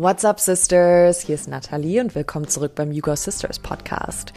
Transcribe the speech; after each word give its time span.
What's 0.00 0.24
up, 0.24 0.38
Sisters? 0.38 1.22
Hier 1.22 1.34
ist 1.34 1.48
Nathalie 1.48 2.00
und 2.00 2.14
willkommen 2.14 2.46
zurück 2.46 2.76
beim 2.76 2.92
You 2.92 3.00
Go 3.00 3.16
Sisters 3.16 3.58
Podcast. 3.58 4.32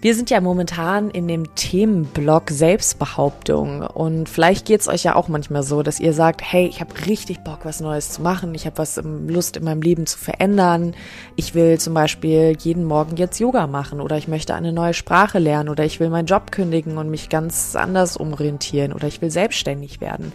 Wir 0.00 0.14
sind 0.14 0.30
ja 0.30 0.40
momentan 0.40 1.10
in 1.10 1.28
dem 1.28 1.54
Themenblock 1.54 2.48
Selbstbehauptung 2.48 3.82
und 3.82 4.30
vielleicht 4.30 4.64
geht's 4.64 4.88
euch 4.88 5.04
ja 5.04 5.14
auch 5.14 5.28
manchmal 5.28 5.62
so, 5.62 5.82
dass 5.82 6.00
ihr 6.00 6.14
sagt, 6.14 6.40
hey, 6.42 6.66
ich 6.68 6.80
habe 6.80 7.04
richtig 7.04 7.44
Bock, 7.44 7.66
was 7.66 7.80
Neues 7.80 8.12
zu 8.12 8.22
machen, 8.22 8.54
ich 8.54 8.64
habe 8.64 8.78
was 8.78 8.98
Lust 9.26 9.58
in 9.58 9.64
meinem 9.64 9.82
Leben 9.82 10.06
zu 10.06 10.16
verändern, 10.16 10.94
ich 11.36 11.54
will 11.54 11.78
zum 11.78 11.92
Beispiel 11.92 12.56
jeden 12.58 12.84
Morgen 12.84 13.18
jetzt 13.18 13.40
Yoga 13.40 13.66
machen 13.66 14.00
oder 14.00 14.16
ich 14.16 14.26
möchte 14.26 14.54
eine 14.54 14.72
neue 14.72 14.94
Sprache 14.94 15.38
lernen 15.38 15.68
oder 15.68 15.84
ich 15.84 16.00
will 16.00 16.08
meinen 16.08 16.24
Job 16.24 16.50
kündigen 16.50 16.96
und 16.96 17.10
mich 17.10 17.28
ganz 17.28 17.76
anders 17.76 18.16
umorientieren 18.16 18.94
oder 18.94 19.06
ich 19.06 19.20
will 19.20 19.30
selbstständig 19.30 20.00
werden. 20.00 20.32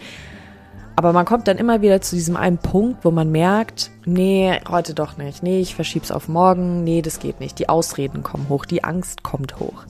Aber 0.97 1.13
man 1.13 1.25
kommt 1.25 1.47
dann 1.47 1.59
immer 1.59 1.83
wieder 1.83 2.01
zu 2.01 2.15
diesem 2.15 2.35
einen 2.35 2.57
Punkt, 2.57 3.05
wo 3.05 3.11
man 3.11 3.31
merkt, 3.31 3.91
nee, 4.05 4.59
heute 4.67 4.95
doch 4.95 5.15
nicht. 5.15 5.43
Nee, 5.43 5.61
ich 5.61 5.75
verschieb's 5.75 6.09
auf 6.09 6.27
morgen. 6.27 6.83
Nee, 6.83 7.03
das 7.03 7.19
geht 7.19 7.39
nicht. 7.39 7.59
Die 7.59 7.69
Ausreden 7.69 8.23
kommen 8.23 8.49
hoch, 8.49 8.65
die 8.65 8.83
Angst 8.83 9.21
kommt 9.21 9.59
hoch. 9.59 9.85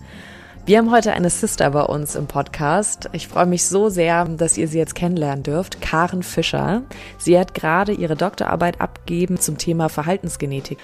Wir 0.65 0.79
haben 0.79 0.91
heute 0.91 1.13
eine 1.13 1.29
Sister 1.29 1.69
bei 1.69 1.83
uns 1.83 2.15
im 2.15 2.27
Podcast. 2.27 3.09
Ich 3.13 3.29
freue 3.29 3.45
mich 3.45 3.65
so 3.65 3.87
sehr, 3.87 4.25
dass 4.25 4.57
ihr 4.57 4.67
sie 4.67 4.79
jetzt 4.79 4.95
kennenlernen 4.95 5.43
dürft. 5.43 5.79
Karen 5.79 6.23
Fischer. 6.23 6.81
Sie 7.17 7.39
hat 7.39 7.53
gerade 7.53 7.93
ihre 7.93 8.17
Doktorarbeit 8.17 8.81
abgegeben 8.81 9.39
zum 9.39 9.57
Thema 9.57 9.87
Verhaltensgenetik. 9.87 10.77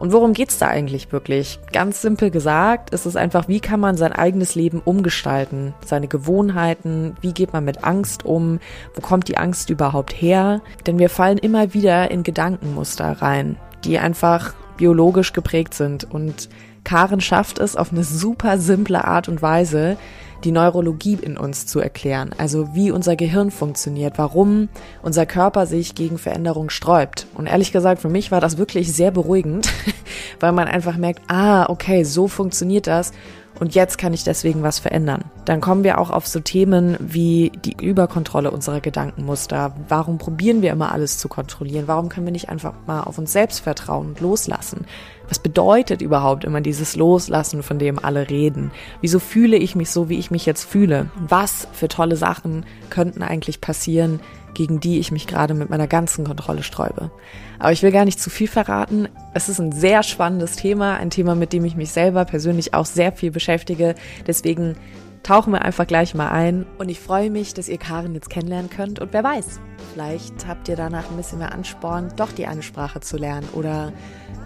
Und 0.00 0.14
worum 0.14 0.32
geht's 0.32 0.56
da 0.56 0.66
eigentlich 0.66 1.12
wirklich? 1.12 1.60
Ganz 1.72 2.00
simpel 2.00 2.30
gesagt, 2.30 2.88
ist 2.90 3.04
es 3.04 3.16
einfach, 3.16 3.48
wie 3.48 3.60
kann 3.60 3.80
man 3.80 3.98
sein 3.98 4.14
eigenes 4.14 4.54
Leben 4.54 4.80
umgestalten? 4.82 5.74
Seine 5.84 6.08
Gewohnheiten, 6.08 7.16
wie 7.20 7.34
geht 7.34 7.52
man 7.52 7.66
mit 7.66 7.84
Angst 7.84 8.24
um? 8.24 8.60
Wo 8.94 9.02
kommt 9.02 9.28
die 9.28 9.36
Angst 9.36 9.68
überhaupt 9.68 10.14
her? 10.14 10.62
Denn 10.86 10.98
wir 10.98 11.10
fallen 11.10 11.36
immer 11.36 11.74
wieder 11.74 12.10
in 12.10 12.22
Gedankenmuster 12.22 13.20
rein, 13.20 13.56
die 13.84 13.98
einfach 13.98 14.54
biologisch 14.78 15.34
geprägt 15.34 15.74
sind. 15.74 16.10
Und 16.10 16.48
Karen 16.82 17.20
schafft 17.20 17.58
es 17.58 17.76
auf 17.76 17.92
eine 17.92 18.02
super 18.02 18.56
simple 18.56 19.04
Art 19.04 19.28
und 19.28 19.42
Weise, 19.42 19.98
die 20.44 20.52
Neurologie 20.52 21.18
in 21.20 21.36
uns 21.36 21.66
zu 21.66 21.80
erklären, 21.80 22.30
also 22.38 22.74
wie 22.74 22.90
unser 22.90 23.16
Gehirn 23.16 23.50
funktioniert, 23.50 24.14
warum 24.16 24.68
unser 25.02 25.26
Körper 25.26 25.66
sich 25.66 25.94
gegen 25.94 26.18
Veränderung 26.18 26.70
sträubt. 26.70 27.26
Und 27.34 27.46
ehrlich 27.46 27.72
gesagt, 27.72 28.00
für 28.00 28.08
mich 28.08 28.30
war 28.30 28.40
das 28.40 28.58
wirklich 28.58 28.92
sehr 28.92 29.10
beruhigend, 29.10 29.68
weil 30.40 30.52
man 30.52 30.68
einfach 30.68 30.96
merkt, 30.96 31.22
ah, 31.28 31.68
okay, 31.68 32.04
so 32.04 32.28
funktioniert 32.28 32.86
das 32.86 33.12
und 33.60 33.74
jetzt 33.74 33.98
kann 33.98 34.14
ich 34.14 34.24
deswegen 34.24 34.62
was 34.62 34.78
verändern. 34.78 35.24
Dann 35.44 35.60
kommen 35.60 35.84
wir 35.84 35.98
auch 35.98 36.10
auf 36.10 36.26
so 36.26 36.40
Themen 36.40 36.96
wie 36.98 37.52
die 37.64 37.76
Überkontrolle 37.80 38.50
unserer 38.50 38.80
Gedankenmuster. 38.80 39.74
Warum 39.88 40.16
probieren 40.16 40.62
wir 40.62 40.72
immer 40.72 40.92
alles 40.92 41.18
zu 41.18 41.28
kontrollieren? 41.28 41.86
Warum 41.86 42.08
können 42.08 42.26
wir 42.26 42.32
nicht 42.32 42.48
einfach 42.48 42.72
mal 42.86 43.02
auf 43.02 43.18
uns 43.18 43.32
selbst 43.32 43.60
vertrauen 43.60 44.08
und 44.08 44.20
loslassen? 44.20 44.86
Was 45.28 45.38
bedeutet 45.38 46.02
überhaupt 46.02 46.44
immer 46.44 46.60
dieses 46.60 46.96
Loslassen, 46.96 47.62
von 47.62 47.78
dem 47.78 48.02
alle 48.02 48.30
reden? 48.30 48.72
Wieso 49.02 49.18
fühle 49.20 49.58
ich 49.58 49.76
mich 49.76 49.90
so, 49.90 50.08
wie 50.08 50.18
ich 50.18 50.30
mich 50.30 50.46
jetzt 50.46 50.64
fühle? 50.64 51.10
Was 51.28 51.68
für 51.72 51.86
tolle 51.86 52.16
Sachen 52.16 52.64
könnten 52.88 53.22
eigentlich 53.22 53.60
passieren, 53.60 54.20
gegen 54.54 54.80
die 54.80 54.98
ich 54.98 55.12
mich 55.12 55.26
gerade 55.26 55.54
mit 55.54 55.70
meiner 55.70 55.86
ganzen 55.86 56.24
Kontrolle 56.24 56.62
sträube. 56.62 57.10
Aber 57.58 57.72
ich 57.72 57.82
will 57.82 57.92
gar 57.92 58.04
nicht 58.04 58.20
zu 58.20 58.30
viel 58.30 58.48
verraten. 58.48 59.08
Es 59.34 59.48
ist 59.48 59.60
ein 59.60 59.72
sehr 59.72 60.02
spannendes 60.02 60.56
Thema, 60.56 60.96
ein 60.96 61.10
Thema, 61.10 61.34
mit 61.34 61.52
dem 61.52 61.64
ich 61.64 61.76
mich 61.76 61.90
selber 61.90 62.24
persönlich 62.24 62.74
auch 62.74 62.86
sehr 62.86 63.12
viel 63.12 63.30
beschäftige. 63.30 63.94
Deswegen 64.26 64.76
tauchen 65.22 65.52
wir 65.52 65.62
einfach 65.62 65.86
gleich 65.86 66.14
mal 66.14 66.30
ein. 66.30 66.66
Und 66.78 66.88
ich 66.88 67.00
freue 67.00 67.30
mich, 67.30 67.54
dass 67.54 67.68
ihr 67.68 67.78
Karin 67.78 68.14
jetzt 68.14 68.30
kennenlernen 68.30 68.70
könnt. 68.70 68.98
Und 68.98 69.12
wer 69.12 69.24
weiß, 69.24 69.60
vielleicht 69.92 70.46
habt 70.46 70.68
ihr 70.68 70.76
danach 70.76 71.10
ein 71.10 71.16
bisschen 71.16 71.38
mehr 71.38 71.52
Ansporn, 71.52 72.12
doch 72.16 72.32
die 72.32 72.46
eine 72.46 72.62
Sprache 72.62 73.00
zu 73.00 73.16
lernen 73.16 73.48
oder 73.52 73.92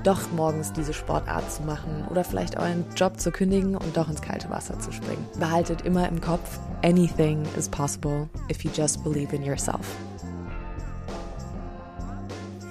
doch 0.04 0.30
morgens 0.32 0.72
diese 0.72 0.92
Sportart 0.92 1.50
zu 1.50 1.62
machen 1.62 2.06
oder 2.10 2.24
vielleicht 2.24 2.58
euren 2.58 2.84
Job 2.94 3.18
zu 3.18 3.32
kündigen 3.32 3.74
und 3.74 3.96
doch 3.96 4.08
ins 4.08 4.20
kalte 4.22 4.50
Wasser 4.50 4.78
zu 4.78 4.92
springen. 4.92 5.26
Behaltet 5.38 5.82
immer 5.82 6.08
im 6.08 6.20
Kopf, 6.20 6.58
anything 6.82 7.42
is 7.56 7.68
possible 7.68 8.28
if 8.50 8.62
you 8.62 8.70
just 8.72 9.02
believe 9.02 9.34
in 9.34 9.42
yourself. 9.42 9.86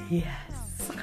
Yes. 0.09 0.25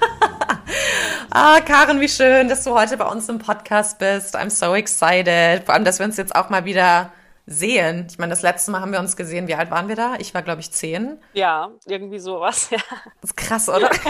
ah, 1.30 1.60
Karen, 1.60 2.00
wie 2.00 2.08
schön, 2.08 2.48
dass 2.48 2.62
du 2.62 2.70
heute 2.72 2.96
bei 2.96 3.06
uns 3.06 3.28
im 3.28 3.38
Podcast 3.38 3.98
bist. 3.98 4.36
I'm 4.36 4.50
so 4.50 4.74
excited. 4.74 5.64
Vor 5.64 5.74
allem, 5.74 5.84
dass 5.84 5.98
wir 5.98 6.06
uns 6.06 6.16
jetzt 6.16 6.34
auch 6.36 6.48
mal 6.48 6.64
wieder 6.64 7.10
sehen. 7.46 8.06
Ich 8.08 8.18
meine, 8.18 8.30
das 8.30 8.42
letzte 8.42 8.70
Mal 8.70 8.80
haben 8.80 8.92
wir 8.92 9.00
uns 9.00 9.16
gesehen. 9.16 9.48
Wie 9.48 9.56
alt 9.56 9.72
waren 9.72 9.88
wir 9.88 9.96
da? 9.96 10.14
Ich 10.18 10.32
war, 10.32 10.42
glaube 10.42 10.60
ich, 10.60 10.70
zehn. 10.70 11.18
Ja, 11.32 11.70
irgendwie 11.86 12.20
sowas, 12.20 12.70
ja. 12.70 12.78
Das 13.20 13.30
ist 13.30 13.36
krass, 13.36 13.68
oder? 13.68 13.90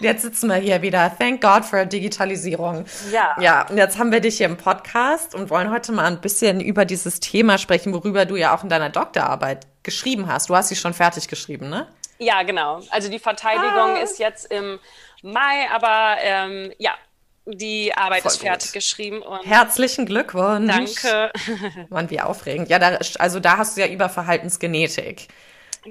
Jetzt 0.00 0.22
sitzen 0.22 0.48
wir 0.48 0.56
hier 0.56 0.82
wieder. 0.82 1.12
Thank 1.18 1.40
God 1.40 1.64
for 1.64 1.84
Digitalisierung. 1.84 2.84
Ja. 3.12 3.36
Ja, 3.40 3.66
und 3.68 3.76
jetzt 3.76 3.98
haben 3.98 4.12
wir 4.12 4.20
dich 4.20 4.36
hier 4.36 4.46
im 4.46 4.56
Podcast 4.56 5.34
und 5.34 5.50
wollen 5.50 5.70
heute 5.70 5.92
mal 5.92 6.06
ein 6.06 6.20
bisschen 6.20 6.60
über 6.60 6.84
dieses 6.84 7.20
Thema 7.20 7.58
sprechen, 7.58 7.92
worüber 7.92 8.24
du 8.24 8.36
ja 8.36 8.54
auch 8.54 8.62
in 8.62 8.68
deiner 8.68 8.90
Doktorarbeit 8.90 9.66
geschrieben 9.82 10.26
hast. 10.28 10.50
Du 10.50 10.56
hast 10.56 10.68
sie 10.68 10.76
schon 10.76 10.94
fertig 10.94 11.28
geschrieben, 11.28 11.68
ne? 11.68 11.88
Ja, 12.18 12.42
genau. 12.42 12.80
Also 12.90 13.10
die 13.10 13.18
Verteidigung 13.18 13.96
ah. 13.96 14.02
ist 14.02 14.18
jetzt 14.18 14.52
im 14.52 14.78
Mai, 15.22 15.70
aber 15.72 16.16
ähm, 16.20 16.72
ja, 16.78 16.94
die 17.46 17.94
Arbeit 17.94 18.22
Voll 18.22 18.32
ist 18.32 18.40
fertig 18.40 18.68
gut. 18.68 18.74
geschrieben. 18.74 19.22
Und 19.22 19.46
Herzlichen 19.46 20.04
Glückwunsch. 20.06 20.72
Danke. 21.02 21.32
Mann, 21.88 22.10
wie 22.10 22.20
aufregend. 22.20 22.68
Ja, 22.68 22.78
da, 22.78 22.98
also 23.18 23.40
da 23.40 23.56
hast 23.56 23.76
du 23.76 23.80
ja 23.80 23.86
über 23.86 24.08
Verhaltensgenetik 24.08 25.28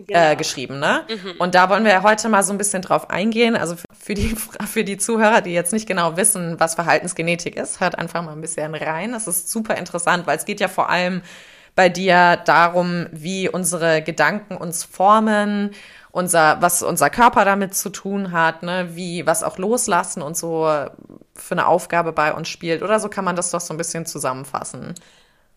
genau. 0.06 0.32
äh, 0.32 0.36
geschrieben, 0.36 0.80
ne? 0.80 1.06
Mhm. 1.10 1.32
Und 1.40 1.56
da 1.56 1.70
wollen 1.70 1.86
wir 1.86 2.04
heute 2.04 2.30
mal 2.30 2.44
so 2.44 2.54
ein 2.54 2.58
bisschen 2.58 2.82
drauf 2.82 3.10
eingehen. 3.10 3.56
Also 3.56 3.76
für 3.98 4.14
die, 4.14 4.36
für 4.68 4.84
die 4.84 4.98
Zuhörer, 4.98 5.42
die 5.42 5.54
jetzt 5.54 5.74
nicht 5.74 5.88
genau 5.88 6.18
wissen, 6.18 6.60
was 6.60 6.76
Verhaltensgenetik 6.76 7.56
ist, 7.56 7.80
hört 7.80 7.98
einfach 7.98 8.24
mal 8.24 8.34
ein 8.34 8.42
bisschen 8.42 8.76
rein. 8.76 9.12
Das 9.12 9.28
ist 9.28 9.50
super 9.50 9.76
interessant, 9.76 10.28
weil 10.28 10.38
es 10.38 10.46
geht 10.46 10.60
ja 10.60 10.68
vor 10.68 10.90
allem 10.90 11.22
bei 11.76 11.90
dir 11.90 12.38
darum, 12.38 13.08
wie 13.12 13.48
unsere 13.48 14.02
Gedanken 14.02 14.58
uns 14.58 14.84
formen, 14.84 15.72
unser, 16.12 16.60
was 16.62 16.82
unser 16.82 17.12
Körper 17.12 17.46
damit 17.46 17.76
zu 17.76 17.90
tun 17.90 18.32
hat, 18.32 18.64
ne, 18.64 18.90
wie, 18.96 19.28
was 19.28 19.44
auch 19.44 19.60
loslassen 19.60 20.24
und 20.24 20.36
so 20.36 20.64
für 21.36 21.52
eine 21.52 21.68
Aufgabe 21.68 22.14
bei 22.14 22.34
uns 22.34 22.50
spielt. 22.50 22.82
Oder 22.82 23.00
so 23.00 23.10
kann 23.10 23.24
man 23.24 23.36
das 23.36 23.52
doch 23.52 23.62
so 23.62 23.74
ein 23.74 23.78
bisschen 23.78 24.08
zusammenfassen. 24.08 24.96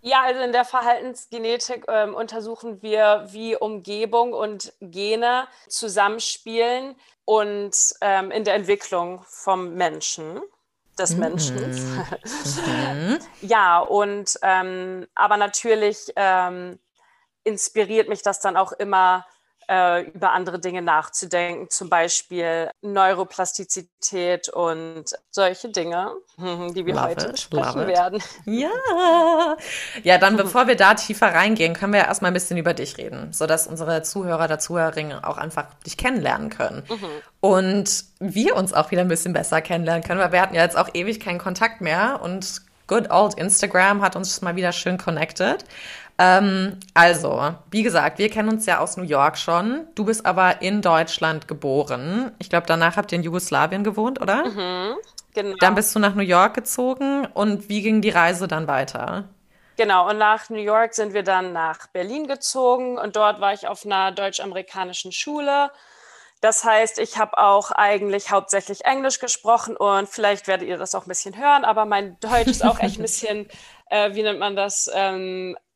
Ja, 0.02 0.22
also 0.22 0.40
in 0.40 0.52
der 0.52 0.64
Verhaltensgenetik 0.64 1.84
ähm, 1.88 2.14
untersuchen 2.14 2.80
wir, 2.82 3.26
wie 3.30 3.56
Umgebung 3.56 4.32
und 4.32 4.72
Gene 4.80 5.46
zusammenspielen 5.68 6.96
und 7.26 7.72
ähm, 8.00 8.30
in 8.30 8.44
der 8.44 8.54
Entwicklung 8.54 9.22
vom 9.28 9.74
Menschen, 9.74 10.40
des 10.98 11.12
mhm. 11.12 11.20
Menschen. 11.20 11.56
Mhm. 12.24 13.18
ja, 13.42 13.78
und 13.80 14.38
ähm, 14.42 15.06
aber 15.14 15.36
natürlich 15.36 16.12
ähm, 16.16 16.78
inspiriert 17.44 18.08
mich 18.08 18.22
das 18.22 18.40
dann 18.40 18.56
auch 18.56 18.72
immer 18.72 19.26
äh, 19.70 20.02
über 20.02 20.32
andere 20.32 20.58
Dinge 20.58 20.82
nachzudenken, 20.82 21.70
zum 21.70 21.88
Beispiel 21.88 22.70
Neuroplastizität 22.82 24.48
und 24.48 25.04
solche 25.30 25.68
Dinge, 25.68 26.12
die 26.38 26.84
wir 26.84 26.94
love 26.94 27.06
heute 27.06 27.26
it, 27.26 27.32
besprechen 27.32 27.86
werden. 27.86 28.20
Ja, 28.46 28.68
ja, 30.02 30.18
dann 30.18 30.36
bevor 30.36 30.66
wir 30.66 30.76
da 30.76 30.94
tiefer 30.94 31.32
reingehen, 31.32 31.74
können 31.74 31.92
wir 31.92 32.00
erstmal 32.00 32.32
ein 32.32 32.34
bisschen 32.34 32.58
über 32.58 32.74
dich 32.74 32.98
reden, 32.98 33.32
sodass 33.32 33.68
unsere 33.68 34.02
Zuhörer 34.02 34.48
der 34.48 34.58
Zuhörerinnen 34.58 35.22
auch 35.22 35.38
einfach 35.38 35.66
dich 35.86 35.96
kennenlernen 35.96 36.50
können. 36.50 36.82
Mhm. 36.88 37.06
Und 37.38 38.04
wir 38.18 38.56
uns 38.56 38.74
auch 38.74 38.90
wieder 38.90 39.02
ein 39.02 39.08
bisschen 39.08 39.32
besser 39.32 39.62
kennenlernen 39.62 40.02
können, 40.02 40.20
weil 40.20 40.32
wir 40.32 40.40
hatten 40.40 40.54
ja 40.54 40.62
jetzt 40.62 40.76
auch 40.76 40.88
ewig 40.94 41.20
keinen 41.20 41.38
Kontakt 41.38 41.80
mehr 41.80 42.20
und 42.22 42.62
good 42.90 43.08
old 43.08 43.34
Instagram 43.34 44.02
hat 44.02 44.16
uns 44.16 44.42
mal 44.42 44.56
wieder 44.56 44.72
schön 44.72 44.98
connected. 44.98 45.64
Ähm, 46.20 46.78
also, 46.92 47.54
wie 47.70 47.82
gesagt, 47.82 48.18
wir 48.18 48.28
kennen 48.28 48.50
uns 48.50 48.66
ja 48.66 48.80
aus 48.80 48.98
New 48.98 49.04
York 49.04 49.38
schon. 49.38 49.88
Du 49.94 50.04
bist 50.04 50.26
aber 50.26 50.60
in 50.60 50.82
Deutschland 50.82 51.48
geboren. 51.48 52.32
Ich 52.38 52.50
glaube, 52.50 52.66
danach 52.66 52.98
habt 52.98 53.10
ihr 53.10 53.16
in 53.16 53.24
Jugoslawien 53.24 53.84
gewohnt, 53.84 54.20
oder? 54.20 54.44
Mhm, 54.44 54.96
genau. 55.32 55.56
Dann 55.60 55.74
bist 55.74 55.94
du 55.94 55.98
nach 55.98 56.14
New 56.14 56.22
York 56.22 56.52
gezogen. 56.52 57.26
Und 57.32 57.70
wie 57.70 57.80
ging 57.80 58.02
die 58.02 58.10
Reise 58.10 58.48
dann 58.48 58.68
weiter? 58.68 59.30
Genau, 59.78 60.10
und 60.10 60.18
nach 60.18 60.50
New 60.50 60.60
York 60.60 60.92
sind 60.92 61.14
wir 61.14 61.22
dann 61.22 61.54
nach 61.54 61.86
Berlin 61.86 62.26
gezogen 62.26 62.98
und 62.98 63.16
dort 63.16 63.40
war 63.40 63.54
ich 63.54 63.66
auf 63.66 63.86
einer 63.86 64.12
deutsch-amerikanischen 64.12 65.10
Schule. 65.10 65.70
Das 66.42 66.64
heißt, 66.64 66.98
ich 66.98 67.16
habe 67.16 67.38
auch 67.38 67.70
eigentlich 67.70 68.30
hauptsächlich 68.30 68.84
Englisch 68.84 69.20
gesprochen 69.20 69.78
und 69.78 70.06
vielleicht 70.06 70.48
werdet 70.48 70.68
ihr 70.68 70.76
das 70.76 70.94
auch 70.94 71.06
ein 71.06 71.08
bisschen 71.08 71.34
hören, 71.38 71.64
aber 71.64 71.86
mein 71.86 72.20
Deutsch 72.20 72.48
ist 72.48 72.62
auch 72.62 72.78
echt 72.78 72.98
ein 72.98 73.02
bisschen, 73.02 73.48
äh, 73.90 74.14
wie 74.14 74.22
nennt 74.22 74.38
man 74.38 74.54
das, 74.54 74.90
ähm, 74.92 75.56
äh, 75.56 75.69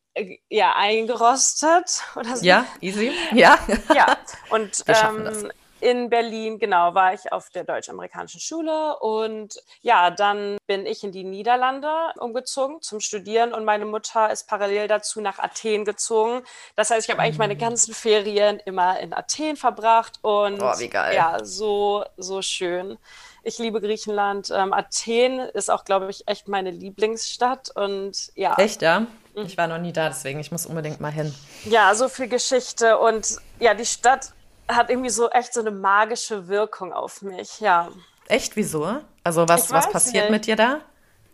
ja, 0.48 0.74
eingerostet 0.76 2.02
oder 2.16 2.36
so. 2.36 2.44
Ja, 2.44 2.66
easy. 2.80 3.12
Ja. 3.32 3.58
Ja, 3.94 4.16
und 4.50 4.84
ähm, 4.88 5.50
in 5.84 6.08
Berlin, 6.08 6.58
genau, 6.58 6.94
war 6.94 7.12
ich 7.12 7.30
auf 7.30 7.50
der 7.50 7.64
deutsch-amerikanischen 7.64 8.40
Schule 8.40 8.98
und 9.00 9.60
ja, 9.82 10.10
dann 10.10 10.56
bin 10.66 10.86
ich 10.86 11.04
in 11.04 11.12
die 11.12 11.24
Niederlande 11.24 11.90
umgezogen 12.18 12.80
zum 12.80 13.00
Studieren 13.00 13.52
und 13.52 13.66
meine 13.66 13.84
Mutter 13.84 14.30
ist 14.30 14.48
parallel 14.48 14.88
dazu 14.88 15.20
nach 15.20 15.38
Athen 15.38 15.84
gezogen. 15.84 16.42
Das 16.74 16.90
heißt, 16.90 17.06
ich 17.06 17.12
habe 17.12 17.20
eigentlich 17.20 17.38
meine 17.38 17.54
mm. 17.54 17.58
ganzen 17.58 17.92
Ferien 17.92 18.60
immer 18.60 18.98
in 19.00 19.12
Athen 19.12 19.56
verbracht 19.56 20.20
und 20.22 20.62
oh, 20.62 20.78
wie 20.78 20.88
geil. 20.88 21.14
ja, 21.14 21.44
so, 21.44 22.04
so 22.16 22.40
schön. 22.40 22.96
Ich 23.42 23.58
liebe 23.58 23.82
Griechenland. 23.82 24.50
Ähm, 24.54 24.72
Athen 24.72 25.38
ist 25.38 25.70
auch, 25.70 25.84
glaube 25.84 26.08
ich, 26.08 26.26
echt 26.26 26.48
meine 26.48 26.70
Lieblingsstadt 26.70 27.76
und 27.76 28.32
ja. 28.36 28.54
Echt, 28.56 28.80
ja? 28.80 29.06
Ich 29.34 29.58
war 29.58 29.66
noch 29.66 29.78
nie 29.78 29.92
da, 29.92 30.08
deswegen 30.08 30.38
ich 30.38 30.52
muss 30.52 30.64
unbedingt 30.66 31.00
mal 31.00 31.10
hin. 31.10 31.34
Ja, 31.64 31.94
so 31.94 32.08
viel 32.08 32.28
Geschichte 32.28 32.98
und 32.98 33.36
ja, 33.58 33.74
die 33.74 33.86
Stadt 33.86 34.32
hat 34.68 34.90
irgendwie 34.90 35.10
so 35.10 35.28
echt 35.30 35.52
so 35.52 35.60
eine 35.60 35.70
magische 35.70 36.48
Wirkung 36.48 36.92
auf 36.92 37.22
mich, 37.22 37.60
ja. 37.60 37.88
Echt, 38.28 38.56
wieso? 38.56 39.00
Also 39.22 39.48
was, 39.48 39.70
was 39.70 39.90
passiert 39.90 40.24
nicht. 40.24 40.30
mit 40.30 40.46
dir 40.46 40.56
da? 40.56 40.80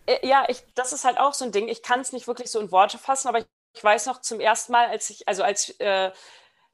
Äh, 0.06 0.26
ja, 0.26 0.44
ich, 0.49 0.64
das 0.75 0.93
ist 0.93 1.05
halt 1.05 1.19
auch 1.19 1.35
so 1.35 1.44
ein 1.44 1.52
Ding. 1.52 1.69
Ich 1.69 1.82
kann 1.82 2.00
es 2.00 2.12
nicht 2.12 2.26
wirklich 2.26 2.50
so 2.50 2.58
in 2.58 2.73
Worte 2.73 2.99
fassen, 2.99 3.29
aber 3.29 3.41
ich, 3.41 3.47
ich 3.75 3.85
weiß 3.85 4.06
noch 4.06 4.20
zum 4.20 4.41
ersten 4.41 4.73
Mal, 4.73 4.87
als 4.88 5.11
ich, 5.11 5.29
also 5.29 5.43
als 5.43 5.70
äh, 5.79 6.11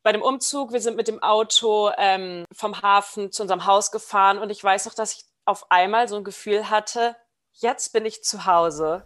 bei 0.03 0.13
dem 0.13 0.23
Umzug, 0.23 0.73
wir 0.73 0.81
sind 0.81 0.97
mit 0.97 1.09
dem 1.09 1.23
Auto 1.23 1.91
ähm, 1.99 2.45
vom 2.53 2.81
Hafen 2.81 3.33
zu 3.33 3.43
unserem 3.43 3.67
Haus 3.67 3.91
gefahren 3.91 4.39
und 4.39 4.51
ich 4.51 4.63
weiß 4.63 4.87
noch, 4.87 4.95
dass 4.95 5.15
ich 5.15 5.25
auf 5.45 5.71
einmal 5.71 6.09
so 6.09 6.17
ein 6.17 6.25
Gefühl 6.25 6.71
hatte, 6.71 7.17
jetzt 7.53 7.93
bin 7.93 8.05
ich 8.05 8.23
zu 8.23 8.47
Hause. 8.47 9.05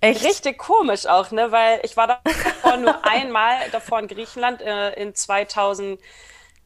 Echt? 0.00 0.24
Richtig 0.24 0.58
komisch 0.58 1.06
auch, 1.06 1.30
ne? 1.32 1.50
Weil 1.50 1.80
ich 1.82 1.96
war 1.96 2.06
davor 2.06 2.76
nur 2.76 3.04
einmal 3.06 3.56
davor 3.72 3.98
in 3.98 4.08
Griechenland 4.08 4.62
äh, 4.62 4.92
in 4.92 5.14
2000 5.14 6.00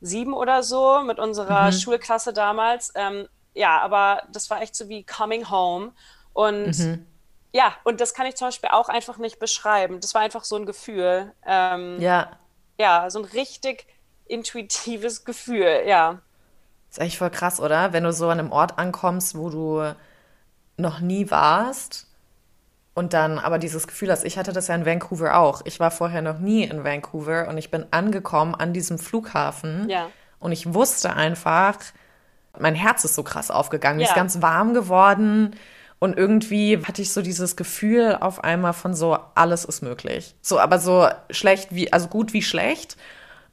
sieben 0.00 0.34
oder 0.34 0.62
so 0.62 1.00
mit 1.02 1.19
unserer 1.19 1.67
mhm. 1.67 1.73
Schulklasse 1.73 2.32
damals. 2.32 2.93
Ähm, 2.94 3.29
ja, 3.55 3.81
aber 3.81 4.23
das 4.32 4.50
war 4.50 4.61
echt 4.61 4.75
so 4.75 4.88
wie 4.88 5.05
Coming 5.05 5.49
Home. 5.50 5.93
Und 6.34 6.79
mhm. 6.79 7.06
ja, 7.52 7.75
und 7.84 8.00
das 8.00 8.12
kann 8.12 8.26
ich 8.26 8.34
zum 8.34 8.49
Beispiel 8.49 8.70
auch 8.70 8.88
einfach 8.88 9.17
nicht 9.17 9.38
beschreiben. 9.38 10.00
Das 10.00 10.14
war 10.14 10.20
einfach 10.20 10.44
so 10.44 10.56
ein 10.56 10.67
Gefühl. 10.67 11.32
Ähm, 11.46 12.00
ja. 12.00 12.38
Ja, 12.79 13.08
so 13.11 13.20
ein 13.20 13.25
richtig 13.26 13.87
intuitives 14.26 15.25
Gefühl, 15.25 15.84
ja. 15.87 16.20
ist 16.90 16.99
echt 16.99 17.19
voll 17.19 17.31
krass, 17.31 17.61
oder? 17.61 17.93
Wenn 17.93 18.05
du 18.05 18.12
so 18.12 18.29
an 18.29 18.38
einem 18.38 18.52
Ort 18.52 18.79
ankommst, 18.79 19.37
wo 19.37 19.50
du 19.50 19.94
noch 20.76 21.00
nie 21.00 21.31
warst 21.31 22.12
und 22.94 23.15
dann 23.15 23.39
aber 23.39 23.59
dieses 23.59 23.87
Gefühl 23.87 24.11
hast, 24.11 24.25
ich 24.25 24.37
hatte 24.37 24.53
das 24.53 24.69
ja 24.69 24.75
in 24.75 24.85
Vancouver 24.85 25.37
auch. 25.37 25.62
Ich 25.65 25.81
war 25.81 25.91
vorher 25.91 26.23
noch 26.23 26.39
nie 26.39 26.65
in 26.65 26.85
Vancouver 26.85 27.49
und 27.49 27.56
ich 27.59 27.71
bin 27.71 27.87
angekommen 27.91 28.55
an 28.55 28.73
diesem 28.73 28.99
Flughafen 28.99 29.89
ja. 29.89 30.09
und 30.39 30.53
ich 30.53 30.75
wusste 30.75 31.15
einfach, 31.15 31.79
mein 32.59 32.75
Herz 32.75 33.05
ist 33.05 33.15
so 33.15 33.23
krass 33.23 33.50
aufgegangen, 33.50 34.00
ja. 34.00 34.09
ist 34.09 34.15
ganz 34.15 34.43
warm 34.43 34.75
geworden 34.75 35.56
und 35.99 36.19
irgendwie 36.19 36.85
hatte 36.85 37.00
ich 37.00 37.12
so 37.12 37.23
dieses 37.23 37.56
Gefühl 37.56 38.19
auf 38.21 38.44
einmal 38.44 38.73
von 38.73 38.94
so 38.94 39.17
alles 39.35 39.65
ist 39.65 39.83
möglich. 39.83 40.35
So, 40.43 40.59
aber 40.59 40.79
so 40.79 41.09
schlecht 41.31 41.75
wie 41.75 41.93
also 41.93 42.09
gut 42.09 42.33
wie 42.33 42.43
schlecht 42.43 42.97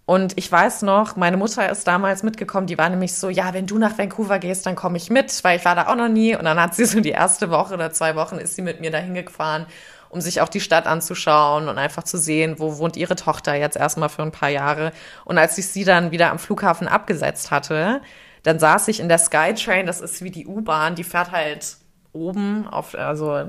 und 0.10 0.40
ich 0.40 0.52
weiß 0.52 0.82
noch, 0.82 1.18
meine 1.18 1.38
Mutter 1.38 1.70
ist 1.70 1.86
damals 1.86 2.24
mitgekommen, 2.24 2.66
die 2.66 2.80
war 2.80 2.90
nämlich 2.90 3.14
so, 3.14 3.30
ja, 3.30 3.54
wenn 3.54 3.68
du 3.68 3.78
nach 3.78 3.96
Vancouver 3.96 4.40
gehst, 4.40 4.66
dann 4.66 4.76
komme 4.76 4.98
ich 4.98 5.12
mit, 5.12 5.44
weil 5.44 5.60
ich 5.60 5.66
war 5.66 5.76
da 5.76 5.86
auch 5.86 5.96
noch 5.96 6.10
nie. 6.10 6.36
Und 6.36 6.46
dann 6.46 6.60
hat 6.60 6.74
sie 6.74 6.86
so 6.86 7.00
die 7.00 7.12
erste 7.12 7.52
Woche 7.52 7.76
oder 7.76 7.92
zwei 7.92 8.16
Wochen 8.16 8.40
ist 8.40 8.56
sie 8.56 8.64
mit 8.64 8.82
mir 8.82 8.90
dahin 8.90 9.14
gefahren, 9.14 9.68
um 10.10 10.20
sich 10.20 10.42
auch 10.42 10.50
die 10.50 10.62
Stadt 10.62 10.88
anzuschauen 10.88 11.70
und 11.70 11.78
einfach 11.78 12.02
zu 12.02 12.18
sehen, 12.18 12.56
wo 12.58 12.80
wohnt 12.80 12.98
ihre 12.98 13.16
Tochter 13.16 13.54
jetzt 13.54 13.78
erstmal 13.78 14.10
für 14.10 14.24
ein 14.24 14.32
paar 14.32 14.50
Jahre. 14.50 14.94
Und 15.26 15.38
als 15.38 15.60
ich 15.60 15.68
sie 15.68 15.84
dann 15.84 16.10
wieder 16.10 16.32
am 16.32 16.40
Flughafen 16.40 16.88
abgesetzt 16.88 17.52
hatte, 17.52 18.02
dann 18.42 18.58
saß 18.58 18.88
ich 18.88 19.02
in 19.02 19.10
der 19.10 19.20
Skytrain, 19.20 19.86
das 19.86 20.02
ist 20.02 20.24
wie 20.24 20.32
die 20.32 20.48
U-Bahn, 20.48 20.96
die 20.96 21.04
fährt 21.04 21.32
halt 21.32 21.78
oben 22.14 22.68
auf, 22.68 22.96
also 22.96 23.46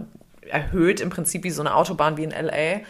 erhöht 0.46 1.00
im 1.00 1.08
Prinzip 1.08 1.42
wie 1.42 1.52
so 1.52 1.62
eine 1.62 1.74
Autobahn 1.74 2.18
wie 2.18 2.24
in 2.24 2.32
LA. 2.32 2.82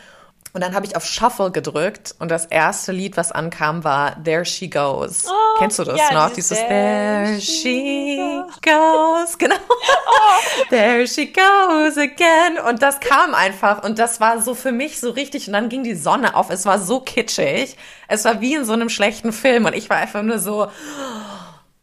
Und 0.52 0.62
dann 0.62 0.74
habe 0.74 0.84
ich 0.84 0.96
auf 0.96 1.04
Shuffle 1.04 1.52
gedrückt 1.52 2.14
und 2.18 2.28
das 2.28 2.46
erste 2.46 2.90
Lied, 2.90 3.16
was 3.16 3.30
ankam, 3.30 3.84
war 3.84 4.20
There 4.24 4.44
She 4.44 4.68
Goes. 4.68 5.26
Oh, 5.28 5.58
Kennst 5.58 5.78
du 5.78 5.84
das 5.84 5.98
ja, 5.98 6.12
noch? 6.12 6.32
Dieses 6.34 6.58
There 6.58 7.40
She 7.40 8.18
Goes, 8.62 9.38
genau. 9.38 9.54
Oh. 10.12 10.64
There 10.70 11.06
She 11.06 11.32
Goes 11.32 11.96
again. 11.96 12.58
Und 12.68 12.82
das 12.82 12.98
kam 13.00 13.34
einfach 13.34 13.84
und 13.84 13.98
das 13.98 14.20
war 14.20 14.42
so 14.42 14.54
für 14.54 14.72
mich 14.72 14.98
so 15.00 15.10
richtig. 15.10 15.46
Und 15.46 15.52
dann 15.52 15.68
ging 15.68 15.84
die 15.84 15.94
Sonne 15.94 16.34
auf. 16.34 16.50
Es 16.50 16.66
war 16.66 16.78
so 16.78 17.00
kitschig. 17.00 17.76
Es 18.08 18.24
war 18.24 18.40
wie 18.40 18.54
in 18.54 18.64
so 18.64 18.72
einem 18.72 18.88
schlechten 18.88 19.32
Film 19.32 19.66
und 19.66 19.74
ich 19.74 19.88
war 19.88 19.98
einfach 19.98 20.22
nur 20.22 20.38
so, 20.38 20.68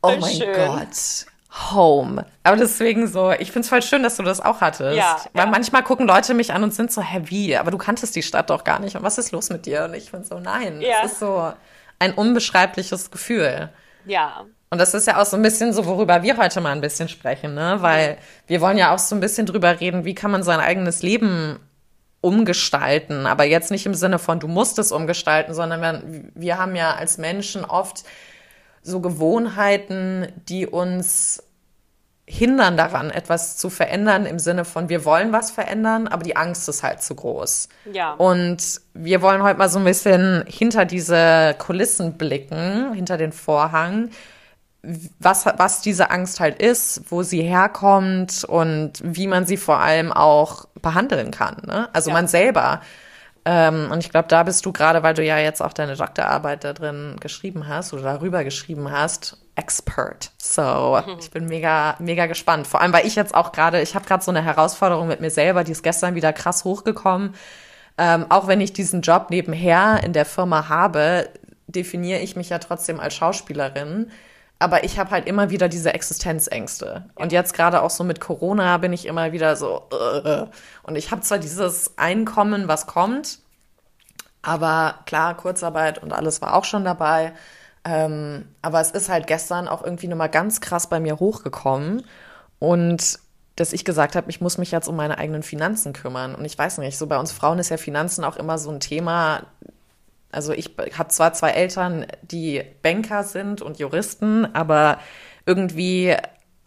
oh 0.01 0.15
mein. 0.19 0.39
Gott 0.39 1.27
home. 1.71 2.25
Aber 2.43 2.57
deswegen 2.57 3.07
so, 3.07 3.31
ich 3.31 3.51
finde 3.51 3.65
es 3.65 3.69
voll 3.69 3.81
schön, 3.81 4.03
dass 4.03 4.17
du 4.17 4.23
das 4.23 4.41
auch 4.41 4.61
hattest. 4.61 4.97
Ja, 4.97 5.17
Weil 5.33 5.45
ja. 5.45 5.51
manchmal 5.51 5.83
gucken 5.83 6.07
Leute 6.07 6.33
mich 6.33 6.53
an 6.53 6.63
und 6.63 6.73
sind 6.73 6.91
so, 6.91 7.01
hä, 7.01 7.21
wie? 7.25 7.57
Aber 7.57 7.71
du 7.71 7.77
kanntest 7.77 8.15
die 8.15 8.23
Stadt 8.23 8.49
doch 8.49 8.63
gar 8.63 8.79
nicht. 8.79 8.95
Und 8.95 9.03
was 9.03 9.17
ist 9.17 9.31
los 9.31 9.49
mit 9.49 9.65
dir? 9.65 9.85
Und 9.85 9.93
ich 9.93 10.11
finde 10.11 10.27
so, 10.27 10.39
nein. 10.39 10.81
Ja. 10.81 10.97
Es 11.03 11.13
ist 11.13 11.19
so 11.19 11.51
ein 11.99 12.13
unbeschreibliches 12.13 13.11
Gefühl. 13.11 13.69
Ja. 14.05 14.45
Und 14.69 14.79
das 14.79 14.93
ist 14.93 15.07
ja 15.07 15.21
auch 15.21 15.25
so 15.25 15.37
ein 15.37 15.41
bisschen 15.41 15.73
so, 15.73 15.85
worüber 15.85 16.23
wir 16.23 16.37
heute 16.37 16.61
mal 16.61 16.71
ein 16.71 16.81
bisschen 16.81 17.07
sprechen, 17.07 17.53
ne? 17.53 17.77
Weil 17.79 18.17
wir 18.47 18.59
wollen 18.59 18.77
ja 18.77 18.93
auch 18.93 18.99
so 18.99 19.15
ein 19.15 19.21
bisschen 19.21 19.45
drüber 19.45 19.79
reden, 19.79 20.03
wie 20.03 20.15
kann 20.15 20.29
man 20.29 20.43
sein 20.43 20.59
eigenes 20.59 21.01
Leben 21.01 21.59
umgestalten. 22.19 23.25
Aber 23.25 23.45
jetzt 23.45 23.71
nicht 23.71 23.85
im 23.85 23.93
Sinne 23.93 24.19
von, 24.19 24.39
du 24.39 24.47
musst 24.47 24.77
es 24.79 24.91
umgestalten, 24.91 25.53
sondern 25.53 25.81
wir, 25.81 26.31
wir 26.35 26.57
haben 26.57 26.75
ja 26.75 26.95
als 26.95 27.17
Menschen 27.17 27.63
oft 27.63 28.03
so 28.81 28.99
Gewohnheiten, 28.99 30.27
die 30.49 30.67
uns 30.67 31.43
hindern 32.29 32.75
daran, 32.75 33.09
etwas 33.09 33.55
zu 33.55 33.69
verändern 33.69 34.25
im 34.25 34.37
Sinne 34.37 34.65
von, 34.65 34.89
wir 34.89 35.05
wollen 35.05 35.31
was 35.31 35.49
verändern, 35.49 36.09
aber 36.09 36.23
die 36.23 36.35
Angst 36.35 36.67
ist 36.67 36.83
halt 36.83 37.01
zu 37.01 37.15
groß. 37.15 37.69
Ja. 37.93 38.13
Und 38.13 38.81
wir 38.93 39.21
wollen 39.21 39.41
heute 39.43 39.57
mal 39.57 39.69
so 39.69 39.79
ein 39.79 39.85
bisschen 39.85 40.43
hinter 40.45 40.83
diese 40.83 41.55
Kulissen 41.57 42.17
blicken, 42.17 42.91
hinter 42.93 43.17
den 43.17 43.31
Vorhang, 43.31 44.09
was, 45.19 45.45
was 45.45 45.81
diese 45.81 46.11
Angst 46.11 46.41
halt 46.41 46.61
ist, 46.61 47.03
wo 47.09 47.23
sie 47.23 47.41
herkommt 47.41 48.43
und 48.43 48.93
wie 49.03 49.27
man 49.27 49.45
sie 49.45 49.57
vor 49.57 49.79
allem 49.79 50.11
auch 50.11 50.65
behandeln 50.81 51.31
kann. 51.31 51.61
Ne? 51.65 51.87
Also 51.93 52.09
ja. 52.09 52.13
man 52.13 52.27
selber. 52.27 52.81
Ähm, 53.45 53.89
und 53.89 53.99
ich 53.99 54.09
glaube, 54.09 54.27
da 54.27 54.43
bist 54.43 54.65
du 54.65 54.73
gerade, 54.73 55.01
weil 55.01 55.13
du 55.13 55.23
ja 55.23 55.37
jetzt 55.37 55.61
auch 55.61 55.71
deine 55.71 55.95
Doktorarbeit 55.95 56.65
da 56.65 56.73
drin 56.73 57.15
geschrieben 57.21 57.69
hast 57.69 57.93
oder 57.93 58.03
darüber 58.03 58.43
geschrieben 58.43 58.91
hast, 58.91 59.37
Expert. 59.57 60.31
So, 60.37 61.01
mhm. 61.05 61.17
ich 61.19 61.31
bin 61.31 61.47
mega, 61.47 61.95
mega 61.99 62.27
gespannt. 62.27 62.67
Vor 62.67 62.79
allem, 62.79 62.93
weil 62.93 63.05
ich 63.07 63.15
jetzt 63.15 63.35
auch 63.35 63.51
gerade, 63.51 63.81
ich 63.81 63.95
habe 63.95 64.05
gerade 64.05 64.23
so 64.23 64.31
eine 64.31 64.43
Herausforderung 64.43 65.07
mit 65.07 65.19
mir 65.19 65.31
selber, 65.31 65.63
die 65.63 65.71
ist 65.71 65.83
gestern 65.83 66.15
wieder 66.15 66.31
krass 66.31 66.63
hochgekommen. 66.63 67.35
Ähm, 67.97 68.27
auch 68.29 68.47
wenn 68.47 68.61
ich 68.61 68.73
diesen 68.73 69.01
Job 69.01 69.27
nebenher 69.31 70.01
in 70.03 70.13
der 70.13 70.25
Firma 70.25 70.69
habe, 70.69 71.29
definiere 71.65 72.19
ich 72.19 72.35
mich 72.35 72.49
ja 72.49 72.59
trotzdem 72.59 72.99
als 72.99 73.15
Schauspielerin. 73.15 74.11
Aber 74.59 74.83
ich 74.83 74.97
habe 74.97 75.11
halt 75.11 75.27
immer 75.27 75.49
wieder 75.49 75.69
diese 75.69 75.93
Existenzängste. 75.93 77.05
Und 77.15 77.31
jetzt 77.31 77.53
gerade 77.53 77.81
auch 77.81 77.89
so 77.89 78.03
mit 78.03 78.19
Corona 78.19 78.77
bin 78.77 78.93
ich 78.93 79.05
immer 79.05 79.31
wieder 79.31 79.55
so. 79.55 79.83
Uh, 79.91 80.47
und 80.83 80.95
ich 80.95 81.11
habe 81.11 81.21
zwar 81.21 81.37
dieses 81.37 81.97
Einkommen, 81.97 82.67
was 82.67 82.87
kommt, 82.87 83.39
aber 84.41 84.99
klar, 85.05 85.35
Kurzarbeit 85.35 86.01
und 86.01 86.13
alles 86.13 86.41
war 86.41 86.55
auch 86.55 86.63
schon 86.63 86.85
dabei. 86.85 87.33
Ähm, 87.87 88.43
aber 88.61 88.81
es 88.81 88.91
ist 88.91 89.07
halt 89.07 89.27
gestern 89.27 89.69
auch 89.69 89.81
irgendwie 89.81 90.09
nochmal 90.09 90.29
ganz 90.29 90.59
krass 90.59 90.89
bei 90.89 90.99
mir 90.99 91.19
hochgekommen. 91.19 92.03
Und 92.59 93.19
dass 93.55 93.71
ich 93.71 93.85
gesagt 93.85 94.17
habe, 94.17 94.29
ich 94.29 94.41
muss 94.41 94.57
mich 94.57 94.71
jetzt 94.71 94.89
um 94.89 94.97
meine 94.97 95.17
eigenen 95.17 95.41
Finanzen 95.41 95.93
kümmern. 95.93 96.35
Und 96.35 96.43
ich 96.43 96.57
weiß 96.57 96.79
nicht, 96.79 96.97
so 96.97 97.07
bei 97.07 97.17
uns 97.17 97.31
Frauen 97.31 97.59
ist 97.59 97.69
ja 97.69 97.77
Finanzen 97.77 98.25
auch 98.25 98.35
immer 98.35 98.57
so 98.57 98.69
ein 98.69 98.81
Thema. 98.81 99.43
Also 100.33 100.51
ich 100.51 100.75
habe 100.97 101.09
zwar 101.09 101.31
zwei 101.31 101.51
Eltern, 101.51 102.05
die 102.21 102.61
Banker 102.83 103.23
sind 103.23 103.61
und 103.61 103.79
Juristen, 103.79 104.53
aber 104.53 104.99
irgendwie 105.45 106.13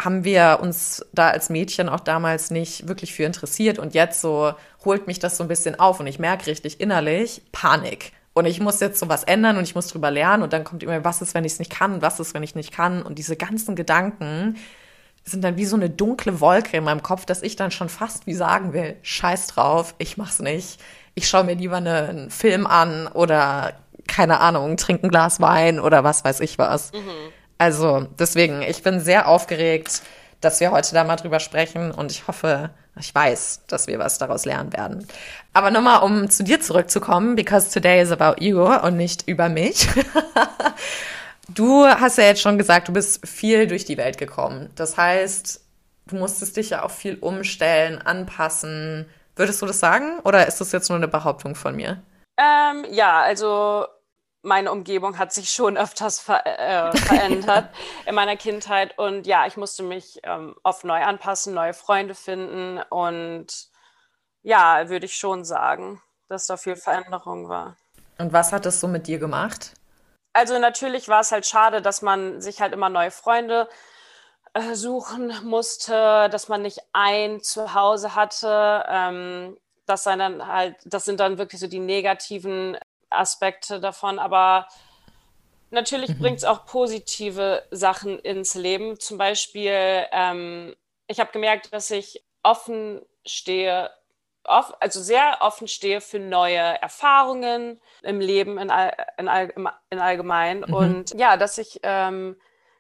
haben 0.00 0.24
wir 0.24 0.60
uns 0.62 1.04
da 1.12 1.28
als 1.28 1.50
Mädchen 1.50 1.90
auch 1.90 2.00
damals 2.00 2.50
nicht 2.50 2.88
wirklich 2.88 3.12
für 3.12 3.24
interessiert. 3.24 3.78
Und 3.78 3.92
jetzt 3.92 4.22
so 4.22 4.54
holt 4.86 5.06
mich 5.06 5.18
das 5.18 5.36
so 5.36 5.44
ein 5.44 5.48
bisschen 5.48 5.78
auf 5.78 6.00
und 6.00 6.06
ich 6.06 6.18
merke 6.18 6.46
richtig 6.46 6.80
innerlich 6.80 7.42
Panik. 7.52 8.12
Und 8.32 8.46
ich 8.46 8.60
muss 8.60 8.80
jetzt 8.80 9.00
so 9.00 9.08
was 9.08 9.24
ändern 9.24 9.56
und 9.56 9.64
ich 9.64 9.74
muss 9.74 9.88
drüber 9.88 10.10
lernen 10.10 10.42
und 10.42 10.52
dann 10.52 10.64
kommt 10.64 10.82
immer, 10.82 11.04
was 11.04 11.20
ist, 11.20 11.34
wenn 11.34 11.44
ich 11.44 11.52
es 11.52 11.58
nicht 11.58 11.72
kann, 11.72 12.00
was 12.00 12.20
ist, 12.20 12.32
wenn 12.32 12.42
ich 12.42 12.54
nicht 12.54 12.72
kann. 12.72 13.02
Und 13.02 13.18
diese 13.18 13.36
ganzen 13.36 13.74
Gedanken 13.74 14.56
sind 15.24 15.42
dann 15.42 15.56
wie 15.56 15.66
so 15.66 15.76
eine 15.76 15.90
dunkle 15.90 16.40
Wolke 16.40 16.76
in 16.76 16.84
meinem 16.84 17.02
Kopf, 17.02 17.26
dass 17.26 17.42
ich 17.42 17.56
dann 17.56 17.70
schon 17.70 17.88
fast 17.88 18.26
wie 18.26 18.34
sagen 18.34 18.72
will, 18.72 18.96
scheiß 19.02 19.48
drauf, 19.48 19.94
ich 19.98 20.16
mach's 20.16 20.38
nicht. 20.38 20.80
Ich 21.14 21.28
schaue 21.28 21.44
mir 21.44 21.54
lieber 21.54 21.76
eine, 21.76 22.08
einen 22.08 22.30
Film 22.30 22.66
an 22.66 23.08
oder 23.08 23.74
keine 24.06 24.40
Ahnung, 24.40 24.76
trinke 24.76 25.06
ein 25.06 25.10
Glas 25.10 25.40
Wein 25.40 25.80
oder 25.80 26.04
was 26.04 26.24
weiß 26.24 26.40
ich 26.40 26.58
was. 26.58 26.92
Mhm. 26.92 26.98
Also 27.58 28.06
deswegen, 28.18 28.62
ich 28.62 28.82
bin 28.82 29.00
sehr 29.00 29.28
aufgeregt, 29.28 30.02
dass 30.40 30.60
wir 30.60 30.70
heute 30.70 30.94
da 30.94 31.04
mal 31.04 31.16
drüber 31.16 31.40
sprechen 31.40 31.90
und 31.92 32.10
ich 32.10 32.26
hoffe, 32.26 32.70
ich 32.98 33.14
weiß, 33.14 33.62
dass 33.66 33.86
wir 33.86 33.98
was 33.98 34.18
daraus 34.18 34.44
lernen 34.44 34.72
werden. 34.72 35.06
Aber 35.52 35.70
nochmal, 35.70 36.02
um 36.02 36.28
zu 36.30 36.42
dir 36.42 36.60
zurückzukommen, 36.60 37.36
because 37.36 37.72
today 37.72 38.02
is 38.02 38.12
about 38.12 38.42
you 38.42 38.62
und 38.62 38.96
nicht 38.96 39.26
über 39.28 39.48
mich. 39.48 39.88
Du 41.54 41.84
hast 41.84 42.18
ja 42.18 42.24
jetzt 42.24 42.42
schon 42.42 42.58
gesagt, 42.58 42.88
du 42.88 42.92
bist 42.92 43.26
viel 43.26 43.66
durch 43.66 43.84
die 43.84 43.96
Welt 43.96 44.18
gekommen. 44.18 44.70
Das 44.76 44.96
heißt, 44.96 45.60
du 46.06 46.16
musstest 46.16 46.56
dich 46.56 46.70
ja 46.70 46.84
auch 46.84 46.90
viel 46.90 47.16
umstellen, 47.16 48.00
anpassen. 48.00 49.06
Würdest 49.34 49.60
du 49.60 49.66
das 49.66 49.80
sagen 49.80 50.20
oder 50.20 50.46
ist 50.46 50.60
das 50.60 50.70
jetzt 50.70 50.90
nur 50.90 50.96
eine 50.96 51.08
Behauptung 51.08 51.56
von 51.56 51.74
mir? 51.74 52.02
Ähm, 52.38 52.86
ja, 52.90 53.20
also 53.20 53.86
meine 54.42 54.72
Umgebung 54.72 55.18
hat 55.18 55.32
sich 55.32 55.50
schon 55.50 55.76
öfters 55.76 56.20
ver 56.20 56.46
äh, 56.46 56.96
verändert 56.96 57.70
in 58.06 58.14
meiner 58.14 58.36
Kindheit. 58.36 58.98
Und 58.98 59.26
ja, 59.26 59.46
ich 59.46 59.56
musste 59.56 59.82
mich 59.82 60.20
ähm, 60.22 60.54
oft 60.62 60.84
neu 60.84 61.02
anpassen, 61.02 61.54
neue 61.54 61.74
Freunde 61.74 62.14
finden. 62.14 62.80
Und 62.88 63.68
ja, 64.42 64.88
würde 64.88 65.06
ich 65.06 65.16
schon 65.16 65.44
sagen, 65.44 66.02
dass 66.28 66.46
da 66.46 66.56
viel 66.56 66.76
Veränderung 66.76 67.48
war. 67.48 67.76
Und 68.18 68.32
was 68.32 68.52
hat 68.52 68.66
das 68.66 68.80
so 68.80 68.88
mit 68.88 69.06
dir 69.06 69.18
gemacht? 69.18 69.74
Also 70.32 70.58
natürlich 70.58 71.08
war 71.08 71.20
es 71.20 71.32
halt 71.32 71.46
schade, 71.46 71.82
dass 71.82 72.02
man 72.02 72.40
sich 72.40 72.60
halt 72.60 72.72
immer 72.72 72.88
neue 72.88 73.10
Freunde 73.10 73.68
äh, 74.54 74.74
suchen 74.74 75.32
musste, 75.44 76.28
dass 76.30 76.48
man 76.48 76.62
nicht 76.62 76.80
ein 76.92 77.40
Zuhause 77.40 78.14
hatte. 78.14 78.84
Ähm, 78.88 79.58
das, 79.86 80.04
dann 80.04 80.46
halt, 80.46 80.76
das 80.84 81.04
sind 81.04 81.20
dann 81.20 81.38
wirklich 81.38 81.60
so 81.60 81.66
die 81.66 81.80
negativen 81.80 82.78
Aspekte 83.10 83.80
davon, 83.80 84.18
aber 84.18 84.68
natürlich 85.70 86.10
mhm. 86.10 86.18
bringt 86.18 86.38
es 86.38 86.44
auch 86.44 86.66
positive 86.66 87.62
Sachen 87.70 88.18
ins 88.18 88.54
Leben. 88.54 88.98
Zum 88.98 89.18
Beispiel, 89.18 90.06
ähm, 90.12 90.74
ich 91.06 91.20
habe 91.20 91.32
gemerkt, 91.32 91.72
dass 91.72 91.90
ich 91.90 92.24
offen 92.42 93.02
stehe, 93.26 93.90
off, 94.44 94.72
also 94.80 95.00
sehr 95.00 95.38
offen 95.40 95.68
stehe 95.68 96.00
für 96.00 96.18
neue 96.18 96.56
Erfahrungen 96.56 97.80
im 98.02 98.20
Leben 98.20 98.58
in, 98.58 98.70
all, 98.70 98.92
in, 99.18 99.28
all, 99.28 99.52
in 99.90 99.98
allgemein. 99.98 100.60
Mhm. 100.60 100.74
Und 100.74 101.10
ja, 101.18 101.36
dass 101.36 101.58
ich 101.58 101.80
ähm, 101.82 102.36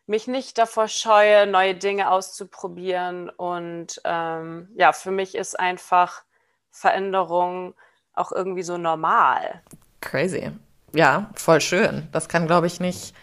mich 0.06 0.26
nicht 0.26 0.58
davor 0.58 0.88
scheue, 0.88 1.46
neue 1.46 1.74
Dinge 1.74 2.10
auszuprobieren. 2.10 3.30
Und 3.30 4.00
ähm, 4.04 4.68
ja, 4.76 4.92
für 4.92 5.10
mich 5.12 5.34
ist 5.34 5.58
einfach 5.58 6.24
Veränderung 6.70 7.74
auch 8.14 8.32
irgendwie 8.32 8.62
so 8.62 8.76
normal. 8.76 9.62
Crazy. 10.00 10.50
Ja, 10.92 11.30
voll 11.34 11.60
schön. 11.60 12.08
Das 12.12 12.28
kann, 12.28 12.46
glaube 12.46 12.66
ich, 12.66 12.80
nicht 12.80 13.14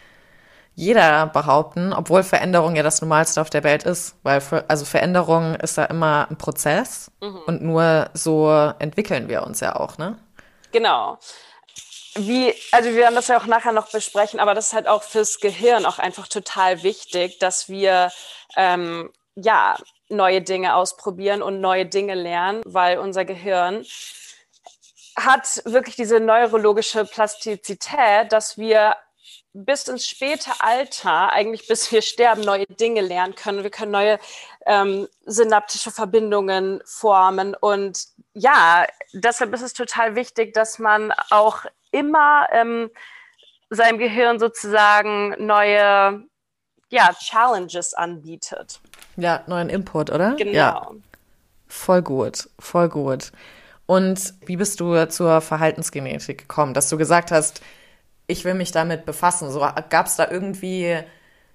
jeder 0.77 1.25
behaupten, 1.25 1.91
obwohl 1.91 2.21
Veränderung 2.21 2.75
ja 2.75 2.83
das 2.83 3.01
Normalste 3.01 3.41
auf 3.41 3.49
der 3.49 3.63
Welt 3.63 3.81
ist, 3.83 4.15
weil 4.21 4.41
für, 4.41 4.69
also 4.69 4.85
Veränderung 4.85 5.55
ist 5.55 5.75
ja 5.75 5.85
immer 5.85 6.27
ein 6.29 6.37
Prozess 6.37 7.11
mhm. 7.19 7.41
und 7.47 7.61
nur 7.63 8.11
so 8.13 8.51
entwickeln 8.77 9.27
wir 9.27 9.41
uns 9.41 9.59
ja 9.59 9.75
auch, 9.75 9.97
ne? 9.97 10.19
Genau. 10.71 11.17
Wie, 12.13 12.53
also 12.71 12.89
wir 12.89 12.97
werden 12.97 13.15
das 13.15 13.27
ja 13.27 13.39
auch 13.39 13.47
nachher 13.47 13.71
noch 13.71 13.91
besprechen, 13.91 14.39
aber 14.39 14.53
das 14.53 14.67
ist 14.67 14.73
halt 14.73 14.87
auch 14.87 15.01
fürs 15.01 15.39
Gehirn 15.39 15.83
auch 15.85 15.97
einfach 15.97 16.27
total 16.27 16.83
wichtig, 16.83 17.39
dass 17.39 17.69
wir 17.69 18.11
ähm, 18.55 19.09
ja 19.35 19.77
neue 20.09 20.43
Dinge 20.43 20.75
ausprobieren 20.75 21.41
und 21.41 21.59
neue 21.59 21.87
Dinge 21.87 22.13
lernen, 22.13 22.61
weil 22.65 22.99
unser 22.99 23.25
Gehirn 23.25 23.83
hat 25.17 25.61
wirklich 25.65 25.95
diese 25.95 26.19
neurologische 26.19 27.05
Plastizität, 27.05 28.31
dass 28.31 28.57
wir 28.57 28.95
bis 29.53 29.87
ins 29.87 30.07
späte 30.07 30.51
Alter, 30.59 31.33
eigentlich 31.33 31.67
bis 31.67 31.91
wir 31.91 32.01
sterben, 32.01 32.41
neue 32.41 32.65
Dinge 32.67 33.01
lernen 33.01 33.33
können. 33.33 33.63
Wir 33.63 33.71
können 33.71 33.91
neue 33.91 34.19
ähm, 34.65 35.07
synaptische 35.25 35.91
Verbindungen 35.91 36.81
formen. 36.85 37.55
Und 37.55 38.05
ja, 38.33 38.85
deshalb 39.13 39.53
ist 39.53 39.63
es 39.63 39.73
total 39.73 40.15
wichtig, 40.15 40.53
dass 40.53 40.77
man 40.77 41.11
auch 41.31 41.65
immer 41.91 42.47
ähm, 42.51 42.91
seinem 43.69 43.97
Gehirn 43.97 44.39
sozusagen 44.39 45.35
neue 45.43 46.23
ja, 46.89 47.13
Challenges 47.19 47.93
anbietet. 47.93 48.79
Ja, 49.15 49.43
neuen 49.47 49.69
Input, 49.69 50.11
oder? 50.11 50.35
Genau. 50.35 50.51
Ja. 50.51 50.91
Voll 51.67 52.01
gut, 52.01 52.47
voll 52.59 52.87
gut. 52.87 53.31
Und 53.87 54.33
wie 54.45 54.57
bist 54.57 54.79
du 54.79 55.07
zur 55.09 55.41
Verhaltensgenetik 55.41 56.37
gekommen, 56.39 56.75
dass 56.75 56.89
du 56.89 56.97
gesagt 56.97 57.31
hast, 57.31 57.61
ich 58.27 58.45
will 58.45 58.53
mich 58.53 58.71
damit 58.71 59.05
befassen? 59.05 59.49
So 59.49 59.59
gab 59.89 60.05
es 60.05 60.17
da 60.17 60.29
irgendwie 60.29 60.97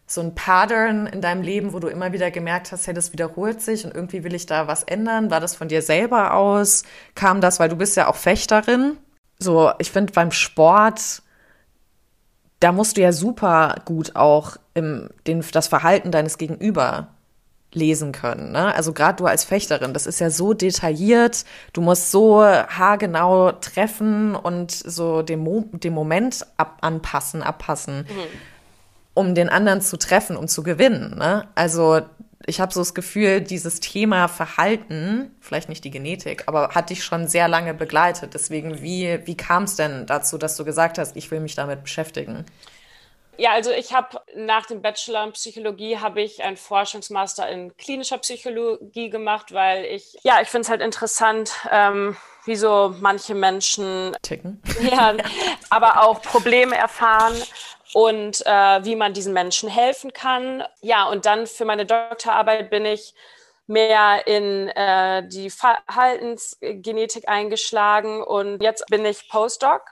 so 0.07 0.23
ein 0.23 0.35
Pattern 0.35 1.07
in 1.07 1.21
deinem 1.21 1.43
Leben, 1.43 1.73
wo 1.73 1.79
du 1.79 1.89
immer 1.89 2.13
wieder 2.13 2.31
gemerkt 2.31 2.73
hast, 2.73 2.87
hey, 2.87 2.95
das 2.95 3.13
wiederholt 3.13 3.61
sich 3.61 3.85
und 3.85 3.95
irgendwie 3.95 4.25
will 4.25 4.35
ich 4.35 4.47
da 4.47 4.67
was 4.67 4.83
ändern? 4.83 5.31
War 5.31 5.41
das 5.41 5.55
von 5.55 5.69
dir 5.69 5.83
selber 5.83 6.35
aus? 6.35 6.85
Kam 7.15 7.41
das, 7.41 7.61
weil 7.61 7.69
du 7.69 7.77
bist 7.77 7.97
ja 7.97 8.09
auch 8.09 8.17
Fechterin? 8.17 8.97
So, 9.39 9.73
ich 9.79 9.91
finde 9.91 10.13
beim 10.13 10.31
Sport, 10.31 11.23
da 12.61 12.73
musst 12.73 12.97
du 12.97 13.03
ja 13.03 13.13
super 13.13 13.77
gut 13.85 14.17
auch 14.17 14.57
im, 14.75 15.11
den, 15.27 15.45
das 15.53 15.69
Verhalten 15.69 16.11
deines 16.11 16.39
Gegenüber 16.39 17.09
lesen 17.75 18.13
können. 18.13 18.53
Ne? 18.53 18.75
Also 18.75 18.93
gerade 18.93 19.17
du 19.17 19.27
als 19.27 19.45
Fechterin, 19.45 19.95
das 19.95 20.07
ist 20.07 20.21
ja 20.21 20.31
so 20.31 20.55
detailliert, 20.55 21.45
du 21.73 21.81
musst 21.81 22.11
so 22.11 22.43
haargenau 22.43 23.53
treffen 23.53 24.35
und 24.35 24.71
so 24.71 25.23
den, 25.23 25.41
Mo 25.41 25.65
den 25.73 25.95
Moment 25.95 26.47
ab 26.57 26.79
anpassen, 26.81 27.43
abpassen, 27.43 27.99
mhm. 27.99 28.05
um 29.15 29.35
den 29.35 29.49
anderen 29.49 29.81
zu 29.81 29.97
treffen, 29.97 30.37
um 30.37 30.49
zu 30.49 30.63
gewinnen. 30.63 31.17
Ne? 31.19 31.49
Also 31.55 32.01
ich 32.47 32.61
habe 32.61 32.73
so 32.73 32.81
das 32.81 32.95
Gefühl, 32.95 33.41
dieses 33.41 33.81
Thema 33.81 34.29
Verhalten, 34.29 35.31
vielleicht 35.41 35.69
nicht 35.69 35.85
die 35.85 35.91
Genetik, 35.91 36.45
aber 36.47 36.71
hat 36.71 36.91
dich 36.91 37.05
schon 37.05 37.29
sehr 37.29 37.49
lange 37.49 37.75
begleitet. 37.75 38.35
Deswegen, 38.35 38.83
wie, 38.83 39.21
wie 39.25 39.37
kam 39.37 39.65
es 39.65 39.77
denn 39.77 40.07
dazu, 40.07 40.39
dass 40.39 40.57
du 40.57 40.65
gesagt 40.65 40.99
hast, 40.99 41.17
ich 41.17 41.31
will 41.31 41.41
mich 41.41 41.55
damit 41.55 41.83
beschäftigen? 41.83 42.45
Ja, 43.39 43.53
also 43.53 43.71
ich 43.71 43.93
habe 43.93 44.21
nach 44.35 44.67
dem 44.67 44.83
Bachelor 44.83 45.25
in 45.25 45.33
Psychologie 45.33 45.99
habe 45.99 46.21
ich 46.21 46.43
einen 46.43 46.57
Forschungsmaster 46.57 47.49
in 47.49 47.77
klinischer 47.77 48.19
Psychologie 48.19 49.11
gemacht, 49.11 49.53
weil 49.53 49.85
ich 49.85 50.19
ja 50.23 50.41
ich 50.43 50.49
finde 50.49 50.63
es 50.63 50.69
halt 50.69 50.83
interessant, 50.83 51.53
ähm, 51.71 52.17
wie 52.45 52.57
so 52.57 52.95
manche 53.01 53.35
Menschen 53.35 54.17
ticken, 54.23 54.63
ja, 54.81 55.15
aber 55.71 56.03
auch 56.03 56.21
Probleme 56.21 56.77
erfahren 56.77 57.35
und 57.95 58.45
äh, 58.47 58.85
wie 58.85 58.97
man 58.97 59.15
diesen 59.15 59.33
Menschen 59.33 59.69
helfen 59.69 60.13
kann. 60.13 60.65
Ja, 60.81 61.09
und 61.09 61.25
dann 61.27 61.47
für 61.47 61.65
meine 61.65 61.87
Doktorarbeit 61.87 62.71
bin 62.71 62.85
ich 62.85 63.15
mehr 63.67 64.27
in 64.27 64.69
äh, 64.69 65.27
die 65.27 65.51
Verhaltensgenetik 65.51 67.29
eingeschlagen 67.29 68.23
und 68.23 68.63
jetzt 68.63 68.87
bin 68.87 69.05
ich 69.05 69.29
Postdoc 69.29 69.83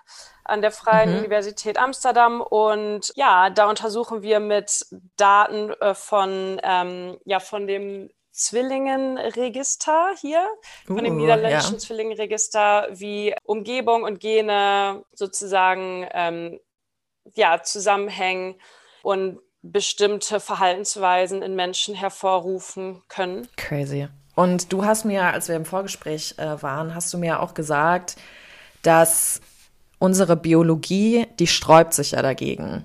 an 0.45 0.63
der 0.63 0.71
Freien 0.71 1.13
mhm. 1.13 1.19
Universität 1.19 1.79
Amsterdam. 1.79 2.41
Und 2.41 3.13
ja, 3.15 3.51
da 3.51 3.69
untersuchen 3.69 4.23
wir 4.23 4.41
mit 4.41 4.87
Daten 5.17 5.71
äh, 5.81 5.95
von, 5.95 6.61
ähm, 6.63 7.19
ja, 7.25 7.41
von 7.41 7.67
dem 7.67 8.11
Zwillingenregister 8.33 10.15
hier, 10.21 10.47
von 10.87 11.01
uh, 11.01 11.03
dem 11.03 11.17
niederländischen 11.17 11.75
ja. 11.75 11.79
Zwillingenregister, 11.79 12.89
wie 12.91 13.35
Umgebung 13.45 14.05
und 14.05 14.21
Gene 14.21 15.05
sozusagen 15.13 16.09
ähm, 16.13 16.61
ja, 17.35 17.63
zusammenhängen 17.63 18.61
und 19.03 19.41
bestimmte 19.63 20.41
Verhaltensweisen 20.41 21.43
in 21.43 21.55
Menschen 21.55 21.95
hervorrufen 21.95 23.03
können. 23.09 23.47
Crazy. 23.57 24.09
Und 24.35 24.73
du 24.73 24.85
hast 24.85 25.05
mir, 25.05 25.25
als 25.25 25.49
wir 25.49 25.57
im 25.57 25.67
Vorgespräch 25.67 26.37
äh, 26.39 26.63
waren, 26.63 26.95
hast 26.95 27.13
du 27.13 27.19
mir 27.19 27.41
auch 27.41 27.53
gesagt, 27.53 28.17
dass 28.83 29.41
unsere 30.01 30.35
Biologie, 30.37 31.29
die 31.39 31.47
sträubt 31.47 31.95
sich 31.95 32.13
ja 32.13 32.23
dagegen, 32.23 32.85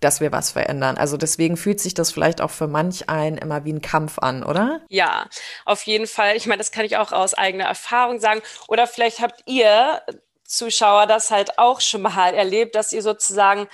dass 0.00 0.20
wir 0.20 0.32
was 0.32 0.50
verändern. 0.50 0.98
Also 0.98 1.16
deswegen 1.16 1.56
fühlt 1.56 1.80
sich 1.80 1.94
das 1.94 2.12
vielleicht 2.12 2.42
auch 2.42 2.50
für 2.50 2.66
manch 2.66 3.08
einen 3.08 3.38
immer 3.38 3.64
wie 3.64 3.72
ein 3.72 3.80
Kampf 3.80 4.18
an, 4.18 4.42
oder? 4.44 4.80
Ja, 4.90 5.26
auf 5.64 5.84
jeden 5.84 6.06
Fall. 6.06 6.36
Ich 6.36 6.46
meine, 6.46 6.58
das 6.58 6.72
kann 6.72 6.84
ich 6.84 6.98
auch 6.98 7.12
aus 7.12 7.32
eigener 7.32 7.64
Erfahrung 7.64 8.20
sagen. 8.20 8.42
Oder 8.68 8.86
vielleicht 8.86 9.20
habt 9.20 9.42
ihr 9.46 10.02
Zuschauer 10.44 11.06
das 11.06 11.30
halt 11.30 11.58
auch 11.58 11.80
schon 11.80 12.02
mal 12.02 12.34
erlebt, 12.34 12.74
dass 12.74 12.92
ihr 12.92 13.02
sozusagen 13.02 13.68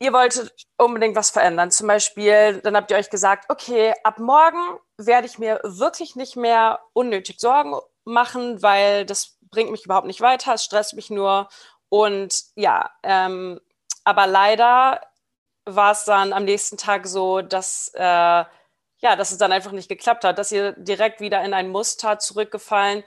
ihr 0.00 0.12
wolltet 0.12 0.52
unbedingt 0.76 1.16
was 1.16 1.30
verändern. 1.30 1.70
Zum 1.70 1.86
Beispiel, 1.86 2.60
dann 2.62 2.76
habt 2.76 2.90
ihr 2.90 2.96
euch 2.98 3.10
gesagt, 3.10 3.46
okay, 3.48 3.94
ab 4.02 4.18
morgen 4.18 4.78
werde 4.98 5.26
ich 5.26 5.38
mir 5.38 5.60
wirklich 5.62 6.14
nicht 6.14 6.36
mehr 6.36 6.80
unnötig 6.92 7.40
Sorgen 7.40 7.74
machen, 8.04 8.62
weil 8.62 9.06
das 9.06 9.33
bringt 9.54 9.70
mich 9.70 9.84
überhaupt 9.84 10.06
nicht 10.06 10.20
weiter, 10.20 10.54
es 10.54 10.64
stresst 10.64 10.94
mich 10.94 11.10
nur. 11.10 11.48
Und 11.88 12.42
ja, 12.56 12.90
ähm, 13.02 13.60
aber 14.04 14.26
leider 14.26 15.00
war 15.64 15.92
es 15.92 16.04
dann 16.04 16.32
am 16.32 16.44
nächsten 16.44 16.76
Tag 16.76 17.06
so, 17.06 17.40
dass, 17.40 17.92
äh, 17.94 18.00
ja, 18.00 19.16
dass 19.16 19.30
es 19.30 19.38
dann 19.38 19.52
einfach 19.52 19.72
nicht 19.72 19.88
geklappt 19.88 20.24
hat, 20.24 20.38
dass 20.38 20.52
ihr 20.52 20.72
direkt 20.72 21.20
wieder 21.20 21.42
in 21.44 21.54
ein 21.54 21.68
Muster 21.70 22.18
zurückgefallen 22.18 23.04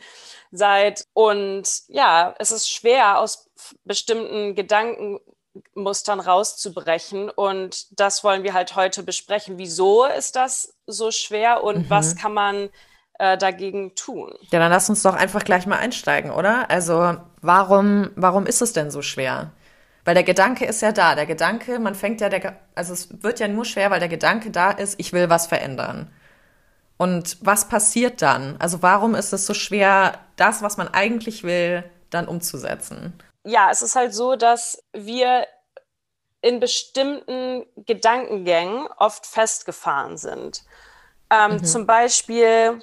seid. 0.52 1.06
Und 1.14 1.68
ja, 1.88 2.34
es 2.40 2.52
ist 2.52 2.70
schwer, 2.70 3.20
aus 3.20 3.50
bestimmten 3.84 4.56
Gedankenmustern 4.56 6.20
rauszubrechen. 6.20 7.30
Und 7.30 8.00
das 8.00 8.24
wollen 8.24 8.44
wir 8.44 8.54
halt 8.54 8.76
heute 8.76 9.04
besprechen. 9.04 9.58
Wieso 9.58 10.06
ist 10.06 10.36
das 10.36 10.76
so 10.86 11.12
schwer 11.12 11.64
und 11.64 11.86
mhm. 11.86 11.90
was 11.90 12.16
kann 12.16 12.34
man 12.34 12.70
äh, 13.20 13.38
dagegen 13.38 13.96
tun. 13.96 14.34
Ja, 14.52 14.60
dann 14.60 14.72
lass 14.72 14.90
uns 14.90 15.04
doch 15.04 15.16
einfach 15.16 15.44
gleich 15.44 15.66
mal 15.66 15.78
einsteigen, 15.78 16.32
oder? 16.32 16.70
Also 16.70 17.18
warum, 17.42 18.12
warum 18.16 18.46
ist 18.46 18.62
es 18.62 18.74
denn 18.74 18.92
so 18.92 19.02
schwer? 19.02 19.52
Weil 20.06 20.14
der 20.14 20.24
Gedanke 20.24 20.66
ist 20.66 20.82
ja 20.82 20.92
da. 20.92 21.16
Der 21.16 21.26
Gedanke, 21.26 21.80
man 21.80 21.96
fängt 21.96 22.22
ja, 22.22 22.30
der, 22.30 22.58
also 22.76 22.94
es 22.94 23.22
wird 23.24 23.40
ja 23.40 23.48
nur 23.48 23.66
schwer, 23.66 23.92
weil 23.92 24.00
der 24.00 24.08
Gedanke 24.08 24.52
da 24.52 24.72
ist, 24.72 25.00
ich 25.00 25.14
will 25.14 25.30
was 25.30 25.48
verändern. 25.48 26.12
Und 26.98 27.38
was 27.42 27.68
passiert 27.68 28.22
dann? 28.22 28.56
Also 28.60 28.82
warum 28.82 29.16
ist 29.16 29.34
es 29.34 29.46
so 29.46 29.54
schwer, 29.54 30.20
das, 30.36 30.62
was 30.62 30.78
man 30.78 30.88
eigentlich 30.88 31.44
will, 31.44 31.84
dann 32.10 32.28
umzusetzen? 32.28 33.14
Ja, 33.44 33.70
es 33.72 33.82
ist 33.82 33.96
halt 33.96 34.14
so, 34.14 34.36
dass 34.36 34.84
wir 34.94 35.46
in 36.42 36.60
bestimmten 36.60 37.66
Gedankengängen 37.76 38.88
oft 38.98 39.26
festgefahren 39.26 40.18
sind. 40.18 40.64
Ähm, 41.30 41.54
mhm. 41.54 41.64
Zum 41.64 41.86
Beispiel 41.86 42.80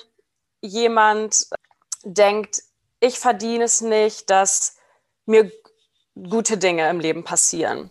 jemand 0.65 1.47
denkt, 2.05 2.63
ich 3.01 3.19
verdiene 3.19 3.65
es 3.65 3.81
nicht, 3.81 4.31
dass 4.31 4.77
mir 5.27 5.51
gute 6.29 6.59
Dinge 6.59 6.89
im 6.89 7.01
Leben 7.01 7.25
passieren. 7.25 7.91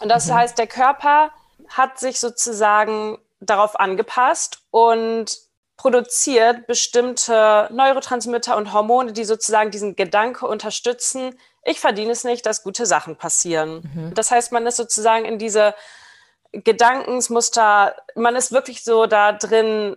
Und 0.00 0.08
das 0.08 0.26
mhm. 0.26 0.34
heißt, 0.34 0.58
der 0.58 0.66
Körper 0.66 1.30
hat 1.68 1.98
sich 1.98 2.20
sozusagen 2.20 3.18
darauf 3.40 3.78
angepasst 3.78 4.62
und 4.70 5.38
produziert 5.76 6.66
bestimmte 6.66 7.68
Neurotransmitter 7.72 8.56
und 8.56 8.72
Hormone, 8.72 9.12
die 9.12 9.24
sozusagen 9.24 9.70
diesen 9.70 9.96
Gedanke 9.96 10.46
unterstützen, 10.46 11.34
ich 11.64 11.80
verdiene 11.80 12.12
es 12.12 12.24
nicht, 12.24 12.46
dass 12.46 12.62
gute 12.62 12.86
Sachen 12.86 13.16
passieren. 13.16 13.82
Mhm. 13.94 14.14
Das 14.14 14.30
heißt, 14.30 14.52
man 14.52 14.66
ist 14.66 14.76
sozusagen 14.76 15.24
in 15.24 15.38
diese 15.38 15.74
Gedankensmuster, 16.52 17.96
man 18.14 18.34
ist 18.34 18.52
wirklich 18.52 18.82
so 18.82 19.06
da 19.06 19.32
drin, 19.32 19.96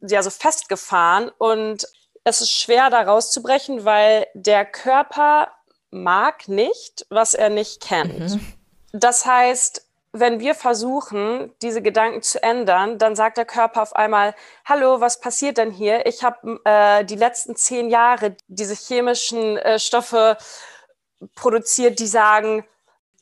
ja, 0.00 0.22
so 0.22 0.30
festgefahren 0.30 1.30
und 1.38 1.86
es 2.24 2.40
ist 2.40 2.52
schwer, 2.52 2.90
da 2.90 3.02
rauszubrechen, 3.02 3.84
weil 3.84 4.26
der 4.34 4.64
Körper 4.64 5.48
mag 5.90 6.48
nicht, 6.48 7.06
was 7.10 7.34
er 7.34 7.50
nicht 7.50 7.82
kennt. 7.82 8.18
Mhm. 8.18 8.52
Das 8.92 9.26
heißt, 9.26 9.86
wenn 10.12 10.38
wir 10.38 10.54
versuchen, 10.54 11.52
diese 11.60 11.82
Gedanken 11.82 12.22
zu 12.22 12.40
ändern, 12.42 12.98
dann 12.98 13.16
sagt 13.16 13.36
der 13.36 13.44
Körper 13.44 13.82
auf 13.82 13.96
einmal, 13.96 14.34
hallo, 14.64 15.00
was 15.00 15.20
passiert 15.20 15.58
denn 15.58 15.72
hier? 15.72 16.06
Ich 16.06 16.22
habe 16.22 16.60
äh, 16.64 17.04
die 17.04 17.16
letzten 17.16 17.56
zehn 17.56 17.90
Jahre 17.90 18.36
diese 18.46 18.74
chemischen 18.74 19.58
äh, 19.58 19.78
Stoffe 19.80 20.38
produziert, 21.34 21.98
die 21.98 22.06
sagen, 22.06 22.64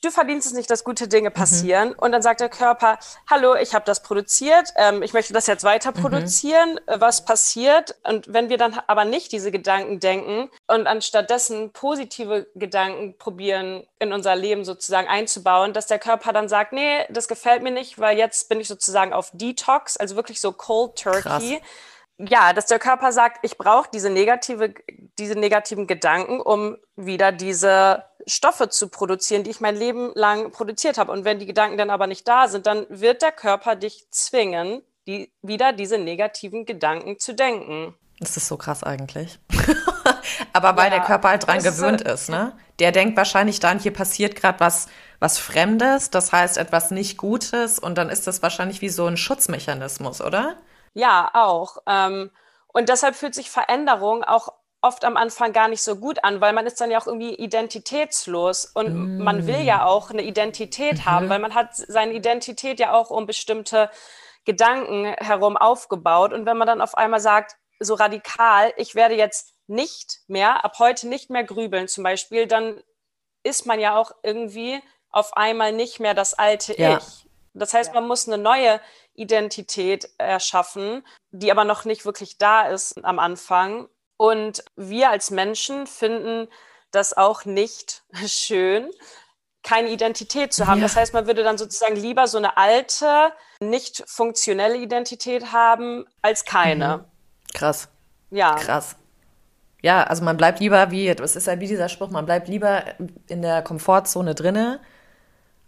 du 0.02 0.10
verdienst 0.10 0.46
es 0.46 0.52
nicht, 0.52 0.70
dass 0.70 0.84
gute 0.84 1.08
Dinge 1.08 1.30
mhm. 1.30 1.34
passieren. 1.34 1.88
Mhm. 1.90 1.94
Und 1.98 2.12
dann 2.12 2.22
sagt 2.22 2.40
der 2.40 2.48
Körper, 2.48 2.98
hallo, 3.30 3.54
ich 3.54 3.74
habe 3.74 3.84
das 3.84 4.02
produziert, 4.02 4.68
ähm, 4.76 5.02
ich 5.02 5.12
möchte 5.12 5.32
das 5.32 5.46
jetzt 5.46 5.64
weiter 5.64 5.92
mhm. 5.96 6.02
produzieren, 6.02 6.72
mhm. 6.72 7.00
was 7.00 7.24
passiert? 7.24 7.96
Und 8.06 8.32
wenn 8.32 8.48
wir 8.48 8.58
dann 8.58 8.78
aber 8.86 9.04
nicht 9.04 9.32
diese 9.32 9.50
Gedanken 9.50 10.00
denken 10.00 10.50
und 10.66 10.86
anstattdessen 10.86 11.72
positive 11.72 12.48
Gedanken 12.54 13.16
probieren, 13.16 13.86
in 13.98 14.12
unser 14.12 14.34
Leben 14.34 14.64
sozusagen 14.64 15.08
einzubauen, 15.08 15.72
dass 15.72 15.86
der 15.86 15.98
Körper 15.98 16.32
dann 16.32 16.48
sagt, 16.48 16.72
nee, 16.72 17.06
das 17.08 17.28
gefällt 17.28 17.62
mir 17.62 17.70
nicht, 17.70 17.98
weil 17.98 18.18
jetzt 18.18 18.48
bin 18.48 18.60
ich 18.60 18.68
sozusagen 18.68 19.12
auf 19.12 19.30
Detox, 19.32 19.96
also 19.96 20.16
wirklich 20.16 20.40
so 20.40 20.52
Cold 20.52 20.96
Turkey. 20.96 21.20
Krass 21.20 21.42
ja, 22.18 22.52
dass 22.52 22.66
der 22.66 22.78
Körper 22.78 23.12
sagt, 23.12 23.38
ich 23.42 23.58
brauche 23.58 23.88
diese 23.92 24.10
negative, 24.10 24.74
diese 25.18 25.34
negativen 25.34 25.86
Gedanken, 25.86 26.40
um 26.40 26.76
wieder 26.96 27.32
diese 27.32 28.04
Stoffe 28.26 28.68
zu 28.68 28.88
produzieren, 28.88 29.44
die 29.44 29.50
ich 29.50 29.60
mein 29.60 29.76
Leben 29.76 30.12
lang 30.14 30.50
produziert 30.50 30.98
habe. 30.98 31.12
Und 31.12 31.24
wenn 31.24 31.38
die 31.38 31.46
Gedanken 31.46 31.76
dann 31.76 31.90
aber 31.90 32.06
nicht 32.06 32.26
da 32.28 32.48
sind, 32.48 32.66
dann 32.66 32.86
wird 32.88 33.22
der 33.22 33.32
Körper 33.32 33.76
dich 33.76 34.06
zwingen, 34.10 34.82
die, 35.06 35.32
wieder 35.42 35.72
diese 35.72 35.98
negativen 35.98 36.64
Gedanken 36.64 37.18
zu 37.18 37.34
denken. 37.34 37.94
Das 38.20 38.36
ist 38.36 38.46
so 38.46 38.56
krass 38.56 38.84
eigentlich. 38.84 39.38
aber 40.52 40.76
weil 40.76 40.90
ja, 40.92 40.98
der 40.98 41.00
Körper 41.00 41.30
halt 41.30 41.46
dran 41.46 41.62
gewöhnt 41.62 42.02
ist, 42.02 42.28
ne? 42.28 42.56
Der 42.78 42.92
denkt 42.92 43.16
wahrscheinlich 43.16 43.58
dann, 43.58 43.80
hier 43.80 43.92
passiert 43.92 44.36
gerade 44.36 44.60
was, 44.60 44.86
was 45.18 45.38
Fremdes, 45.38 46.10
das 46.10 46.32
heißt 46.32 46.56
etwas 46.56 46.90
nicht 46.90 47.16
Gutes 47.16 47.78
und 47.78 47.96
dann 47.96 48.10
ist 48.10 48.26
das 48.26 48.42
wahrscheinlich 48.42 48.80
wie 48.80 48.88
so 48.88 49.06
ein 49.06 49.16
Schutzmechanismus, 49.16 50.20
oder? 50.20 50.56
Ja, 50.94 51.30
auch. 51.34 51.78
Ähm, 51.86 52.30
und 52.68 52.88
deshalb 52.88 53.16
fühlt 53.16 53.34
sich 53.34 53.50
Veränderung 53.50 54.24
auch 54.24 54.52
oft 54.82 55.04
am 55.04 55.16
Anfang 55.16 55.52
gar 55.52 55.68
nicht 55.68 55.82
so 55.82 55.96
gut 55.96 56.22
an, 56.24 56.40
weil 56.40 56.52
man 56.52 56.66
ist 56.66 56.80
dann 56.80 56.90
ja 56.90 57.00
auch 57.00 57.06
irgendwie 57.06 57.34
identitätslos 57.34 58.66
und 58.66 59.18
mm. 59.18 59.22
man 59.22 59.46
will 59.46 59.60
ja 59.62 59.86
auch 59.86 60.10
eine 60.10 60.22
Identität 60.22 60.98
mhm. 60.98 61.04
haben, 61.04 61.28
weil 61.28 61.38
man 61.38 61.54
hat 61.54 61.74
seine 61.74 62.12
Identität 62.12 62.80
ja 62.80 62.92
auch 62.92 63.10
um 63.10 63.26
bestimmte 63.26 63.88
Gedanken 64.44 65.04
herum 65.04 65.56
aufgebaut. 65.56 66.32
Und 66.32 66.46
wenn 66.46 66.56
man 66.56 66.66
dann 66.66 66.80
auf 66.80 66.96
einmal 66.96 67.20
sagt, 67.20 67.56
so 67.78 67.94
radikal, 67.94 68.72
ich 68.76 68.94
werde 68.94 69.14
jetzt 69.14 69.54
nicht 69.66 70.20
mehr, 70.26 70.64
ab 70.64 70.78
heute 70.78 71.08
nicht 71.08 71.30
mehr 71.30 71.44
grübeln 71.44 71.88
zum 71.88 72.04
Beispiel, 72.04 72.46
dann 72.46 72.82
ist 73.44 73.66
man 73.66 73.80
ja 73.80 73.96
auch 73.96 74.12
irgendwie 74.22 74.80
auf 75.10 75.36
einmal 75.36 75.72
nicht 75.72 76.00
mehr 76.00 76.14
das 76.14 76.34
alte 76.34 76.78
ja. 76.80 76.98
Ich. 76.98 77.26
Das 77.54 77.74
heißt, 77.74 77.88
ja. 77.88 78.00
man 78.00 78.08
muss 78.08 78.26
eine 78.26 78.38
neue 78.38 78.80
Identität 79.14 80.08
erschaffen, 80.18 81.06
die 81.30 81.50
aber 81.50 81.64
noch 81.64 81.84
nicht 81.84 82.04
wirklich 82.04 82.38
da 82.38 82.68
ist 82.68 83.04
am 83.04 83.18
Anfang. 83.18 83.88
Und 84.22 84.62
wir 84.76 85.10
als 85.10 85.32
Menschen 85.32 85.88
finden 85.88 86.46
das 86.92 87.12
auch 87.12 87.44
nicht 87.44 88.04
schön, 88.26 88.88
keine 89.64 89.88
Identität 89.88 90.52
zu 90.52 90.68
haben. 90.68 90.78
Ja. 90.78 90.84
Das 90.84 90.94
heißt, 90.94 91.12
man 91.12 91.26
würde 91.26 91.42
dann 91.42 91.58
sozusagen 91.58 91.96
lieber 91.96 92.28
so 92.28 92.38
eine 92.38 92.56
alte, 92.56 93.32
nicht 93.58 94.04
funktionelle 94.06 94.76
Identität 94.76 95.52
haben 95.52 96.04
als 96.20 96.44
keine. 96.44 96.98
Mhm. 96.98 97.04
Krass. 97.52 97.88
Ja. 98.30 98.54
Krass. 98.54 98.94
Ja, 99.80 100.04
also 100.04 100.22
man 100.22 100.36
bleibt 100.36 100.60
lieber 100.60 100.92
wie, 100.92 101.12
das 101.16 101.34
ist 101.34 101.48
ja 101.48 101.58
wie 101.58 101.66
dieser 101.66 101.88
Spruch, 101.88 102.10
man 102.10 102.24
bleibt 102.24 102.46
lieber 102.46 102.84
in 103.26 103.42
der 103.42 103.60
Komfortzone 103.62 104.36
drinne, 104.36 104.78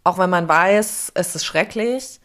auch 0.04 0.16
wenn 0.16 0.30
man 0.30 0.46
weiß, 0.46 1.10
es 1.12 1.34
ist 1.34 1.44
schrecklich, 1.44 2.20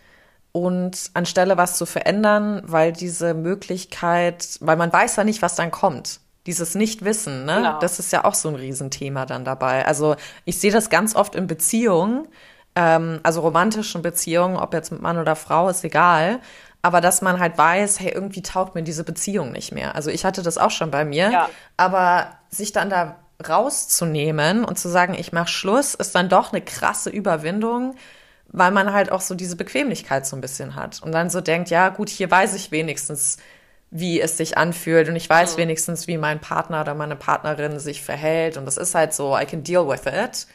und 0.52 1.12
anstelle 1.14 1.58
was 1.58 1.78
zu 1.78 1.86
verändern, 1.86 2.62
weil 2.66 2.92
diese 2.92 3.34
Möglichkeit, 3.34 4.58
weil 4.62 4.78
man 4.78 4.92
weiß 4.92 5.16
ja 5.18 5.24
nicht, 5.24 5.42
was 5.42 5.56
dann 5.56 5.72
kommt. 5.72 6.20
Dieses 6.46 6.74
Nichtwissen, 6.74 7.46
ne? 7.46 7.58
Genau. 7.58 7.80
Das 7.80 8.00
ist 8.00 8.12
ja 8.12 8.26
auch 8.26 8.34
so 8.34 8.50
ein 8.50 8.56
Riesenthema 8.56 9.26
dann 9.26 9.46
dabei. 9.46 9.86
Also 9.86 10.16
ich 10.46 10.60
sehe 10.60 10.72
das 10.72 10.90
ganz 10.90 11.16
oft 11.16 11.36
in 11.36 11.48
Beziehungen, 11.48 12.28
ähm, 12.76 13.20
also 13.24 13.42
romantischen 13.42 14.02
Beziehungen, 14.02 14.58
ob 14.58 14.74
jetzt 14.74 14.92
mit 14.92 15.02
Mann 15.02 15.18
oder 15.18 15.36
Frau, 15.36 15.70
ist 15.70 15.84
egal. 15.84 16.40
Aber 16.82 17.02
dass 17.02 17.22
man 17.22 17.40
halt 17.40 17.58
weiß, 17.58 18.00
hey, 18.00 18.12
irgendwie 18.14 18.42
taugt 18.42 18.74
mir 18.74 18.84
diese 18.84 19.04
Beziehung 19.04 19.52
nicht 19.52 19.74
mehr. 19.74 19.96
Also 19.96 20.10
ich 20.10 20.24
hatte 20.24 20.42
das 20.42 20.58
auch 20.58 20.72
schon 20.72 20.92
bei 20.92 21.04
mir. 21.04 21.30
Ja. 21.30 21.50
Aber 21.76 22.28
sich 22.50 22.72
dann 22.72 22.90
da 22.90 23.18
rauszunehmen 23.48 24.64
und 24.64 24.80
zu 24.80 24.90
sagen, 24.90 25.14
ich 25.14 25.32
mache 25.32 25.50
Schluss, 25.50 25.94
ist 25.94 26.16
dann 26.16 26.30
doch 26.30 26.52
eine 26.52 26.62
krasse 26.62 27.10
Überwindung 27.10 27.96
weil 28.52 28.72
man 28.72 28.94
halt 28.94 29.12
auch 29.12 29.22
so 29.22 29.36
diese 29.36 29.56
Bequemlichkeit 29.56 30.26
so 30.26 30.36
ein 30.36 30.42
bisschen 30.42 30.76
hat 30.76 31.02
und 31.02 31.12
dann 31.12 31.30
so 31.30 31.42
denkt, 31.42 31.70
ja 31.70 31.90
gut, 31.90 32.10
hier 32.10 32.30
weiß 32.30 32.56
ich 32.56 32.72
wenigstens, 32.72 33.38
wie 33.92 34.22
es 34.22 34.38
sich 34.38 34.58
anfühlt 34.58 35.10
und 35.10 35.16
ich 35.16 35.30
weiß 35.30 35.54
mhm. 35.54 35.62
wenigstens, 35.62 36.08
wie 36.08 36.18
mein 36.18 36.40
Partner 36.40 36.82
oder 36.82 36.94
meine 36.94 37.16
Partnerin 37.16 37.80
sich 37.80 38.02
verhält 38.04 38.58
und 38.58 38.66
das 38.66 38.78
ist 38.78 38.96
halt 38.96 39.14
so, 39.14 39.38
I 39.38 39.46
can 39.46 39.64
deal 39.64 39.88
with 39.88 40.06
it. 40.06 40.48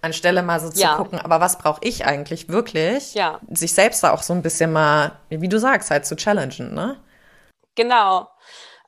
Anstelle 0.00 0.42
mal 0.42 0.60
so 0.60 0.68
ja. 0.78 0.90
zu 0.90 0.96
gucken, 1.02 1.18
aber 1.18 1.40
was 1.40 1.56
brauche 1.56 1.80
ich 1.82 2.04
eigentlich 2.04 2.50
wirklich? 2.50 3.14
Ja. 3.14 3.40
Sich 3.50 3.72
selbst 3.72 4.04
da 4.04 4.12
auch 4.12 4.22
so 4.22 4.34
ein 4.34 4.42
bisschen 4.42 4.70
mal, 4.70 5.12
wie 5.30 5.48
du 5.48 5.58
sagst, 5.58 5.90
halt 5.90 6.04
zu 6.04 6.14
challengen, 6.14 6.74
ne? 6.74 7.00
Genau. 7.74 8.28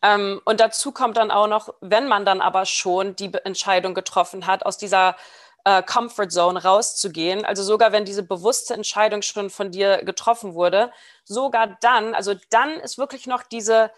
Ähm, 0.02 0.42
und 0.44 0.60
dazu 0.60 0.92
kommt 0.92 1.16
dann 1.16 1.30
auch 1.30 1.48
noch, 1.48 1.72
wenn 1.80 2.06
man 2.06 2.26
dann 2.26 2.42
aber 2.42 2.66
schon 2.66 3.16
die 3.16 3.32
Entscheidung 3.44 3.94
getroffen 3.94 4.46
hat, 4.46 4.66
aus 4.66 4.76
dieser 4.76 5.16
äh, 5.66 5.82
Comfort 5.82 6.30
Zone 6.30 6.62
rauszugehen. 6.62 7.44
Also 7.44 7.64
sogar 7.64 7.90
wenn 7.90 8.04
diese 8.04 8.22
bewusste 8.22 8.72
Entscheidung 8.72 9.22
schon 9.22 9.50
von 9.50 9.72
dir 9.72 10.04
getroffen 10.04 10.54
wurde, 10.54 10.92
sogar 11.24 11.76
dann, 11.80 12.14
also 12.14 12.34
dann 12.50 12.78
ist 12.78 12.98
wirklich 12.98 13.26
noch 13.26 13.42
diese, 13.42 13.90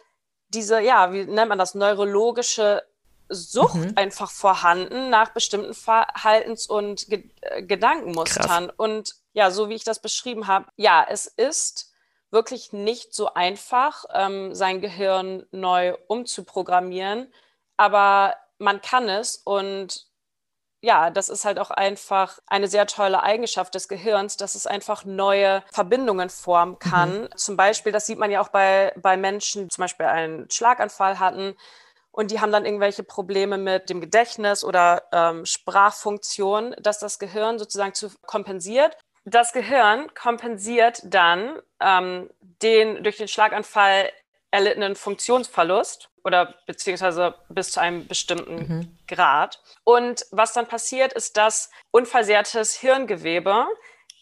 diese, 0.48 0.80
ja, 0.80 1.12
wie 1.12 1.24
nennt 1.24 1.50
man 1.50 1.58
das, 1.58 1.74
neurologische 1.74 2.82
Sucht 3.28 3.74
mhm. 3.74 3.92
einfach 3.96 4.30
vorhanden 4.30 5.10
nach 5.10 5.32
bestimmten 5.34 5.74
Verhaltens- 5.74 6.66
und 6.66 7.06
Ge 7.08 7.28
äh, 7.42 7.62
Gedankenmustern. 7.62 8.68
Krass. 8.68 8.74
Und 8.78 9.14
ja, 9.34 9.50
so 9.50 9.68
wie 9.68 9.74
ich 9.74 9.84
das 9.84 10.00
beschrieben 10.00 10.46
habe, 10.46 10.70
ja, 10.76 11.06
es 11.06 11.26
ist 11.26 11.92
wirklich 12.30 12.72
nicht 12.72 13.12
so 13.12 13.34
einfach, 13.34 14.06
ähm, 14.14 14.54
sein 14.54 14.80
Gehirn 14.80 15.44
neu 15.50 15.94
umzuprogrammieren, 16.06 17.30
aber 17.76 18.36
man 18.56 18.80
kann 18.80 19.10
es 19.10 19.36
und 19.36 20.07
ja, 20.80 21.10
das 21.10 21.28
ist 21.28 21.44
halt 21.44 21.58
auch 21.58 21.70
einfach 21.70 22.38
eine 22.46 22.68
sehr 22.68 22.86
tolle 22.86 23.22
Eigenschaft 23.22 23.74
des 23.74 23.88
Gehirns, 23.88 24.36
dass 24.36 24.54
es 24.54 24.66
einfach 24.66 25.04
neue 25.04 25.62
Verbindungen 25.72 26.30
formen 26.30 26.78
kann. 26.78 27.22
Mhm. 27.22 27.36
Zum 27.36 27.56
Beispiel, 27.56 27.92
das 27.92 28.06
sieht 28.06 28.18
man 28.18 28.30
ja 28.30 28.40
auch 28.40 28.48
bei, 28.48 28.92
bei 28.96 29.16
Menschen, 29.16 29.64
die 29.64 29.68
zum 29.68 29.82
Beispiel 29.82 30.06
einen 30.06 30.50
Schlaganfall 30.50 31.18
hatten 31.18 31.56
und 32.12 32.30
die 32.30 32.40
haben 32.40 32.52
dann 32.52 32.64
irgendwelche 32.64 33.02
Probleme 33.02 33.58
mit 33.58 33.90
dem 33.90 34.00
Gedächtnis 34.00 34.64
oder 34.64 35.04
ähm, 35.12 35.44
Sprachfunktion, 35.44 36.74
dass 36.80 36.98
das 36.98 37.18
Gehirn 37.18 37.58
sozusagen 37.58 37.94
zu 37.94 38.10
kompensiert. 38.26 38.96
Das 39.24 39.52
Gehirn 39.52 40.12
kompensiert 40.14 41.02
dann 41.04 41.60
ähm, 41.80 42.30
den 42.40 43.02
durch 43.02 43.18
den 43.18 43.28
Schlaganfall 43.28 44.10
erlittenen 44.50 44.96
Funktionsverlust 44.96 46.10
oder 46.28 46.54
beziehungsweise 46.66 47.34
bis 47.48 47.72
zu 47.72 47.80
einem 47.80 48.06
bestimmten 48.06 48.54
mhm. 48.54 48.98
Grad. 49.08 49.60
Und 49.82 50.24
was 50.30 50.52
dann 50.52 50.68
passiert, 50.68 51.12
ist, 51.14 51.36
dass 51.36 51.70
unversehrtes 51.90 52.74
Hirngewebe 52.74 53.66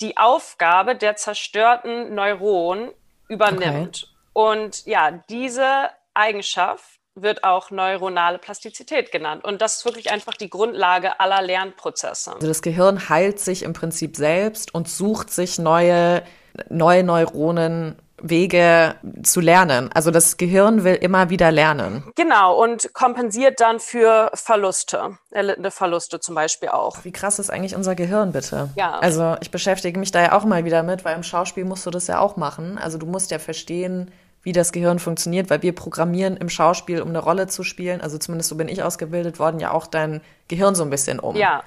die 0.01 0.16
Aufgabe 0.16 0.97
der 0.97 1.16
zerstörten 1.16 2.14
Neuronen 2.14 2.92
übernimmt. 3.29 4.05
Okay. 4.05 4.16
Und 4.33 4.87
ja, 4.87 5.11
diese 5.29 5.90
Eigenschaft 6.14 6.85
wird 7.14 7.45
auch 7.45 7.71
neuronale 7.71 8.38
Plastizität 8.38 9.11
genannt. 9.11 9.45
Und 9.45 9.62
das 9.62 9.79
ist 9.79 9.85
wirklich 9.87 10.11
einfach 10.11 10.35
die 10.35 10.51
Grundlage 10.51 11.19
aller 11.19 11.42
Lernprozesse. 11.42 12.35
Also 12.35 12.47
das 12.47 12.62
Gehirn 12.62 13.09
heilt 13.09 13.40
sich 13.40 13.62
im 13.62 13.73
Prinzip 13.73 14.16
selbst 14.16 14.75
und 14.75 14.88
sucht 14.88 15.31
sich 15.31 15.59
neue, 15.59 16.23
neue 16.69 17.03
Neuronen 17.03 17.97
Wege 18.21 18.95
zu 19.23 19.41
lernen. 19.41 19.91
Also 19.93 20.11
das 20.11 20.37
Gehirn 20.37 20.85
will 20.85 20.95
immer 20.95 21.29
wieder 21.31 21.51
lernen. 21.51 22.05
Genau, 22.17 22.63
und 22.63 22.93
kompensiert 22.95 23.61
dann 23.61 23.79
für 23.79 24.31
Verluste, 24.35 25.19
erlittene 25.31 25.71
Verluste 25.71 26.21
zum 26.21 26.35
Beispiel 26.35 26.71
auch. 26.71 27.05
Wie 27.05 27.13
krass 27.13 27.39
ist 27.39 27.51
eigentlich 27.51 27.77
unser 27.77 27.95
Gehirn, 27.95 28.33
bitte? 28.33 28.71
Ja. 28.77 28.99
Also 28.99 29.37
ich 29.41 29.51
beschäftige 29.51 29.99
mich 29.99 30.13
da 30.13 30.23
ja 30.23 30.33
auch 30.33 30.45
mal 30.45 30.65
wieder 30.65 30.83
mit, 30.83 31.05
weil 31.05 31.17
im 31.17 31.23
Schauspiel 31.23 31.65
musst 31.65 31.85
du 31.85 31.91
das 31.91 32.07
ja 32.07 32.21
auch 32.21 32.37
machen. 32.37 32.79
Also 32.79 32.97
du 32.99 33.07
musst 33.07 33.31
ja 33.31 33.39
verstehen, 33.39 34.11
wie 34.43 34.53
das 34.53 34.73
Gehirn 34.73 34.99
funktioniert, 34.99 35.51
weil 35.51 35.63
wir 35.63 35.75
programmieren 35.75 36.37
im 36.37 36.49
Schauspiel, 36.49 37.03
um 37.03 37.09
eine 37.09 37.19
Rolle 37.19 37.49
zu 37.49 37.65
spielen. 37.65 38.01
Also 38.01 38.17
zumindest 38.17 38.49
so 38.49 38.55
bin 38.55 38.69
ich 38.69 38.83
ausgebildet 38.83 39.39
worden, 39.39 39.59
ja 39.59 39.73
auch 39.73 39.89
dein 39.89 40.21
Gehirn 40.49 40.75
so 40.75 40.85
ein 40.85 40.91
bisschen 40.91 41.19
um. 41.19 41.35
Ja. 41.35 41.65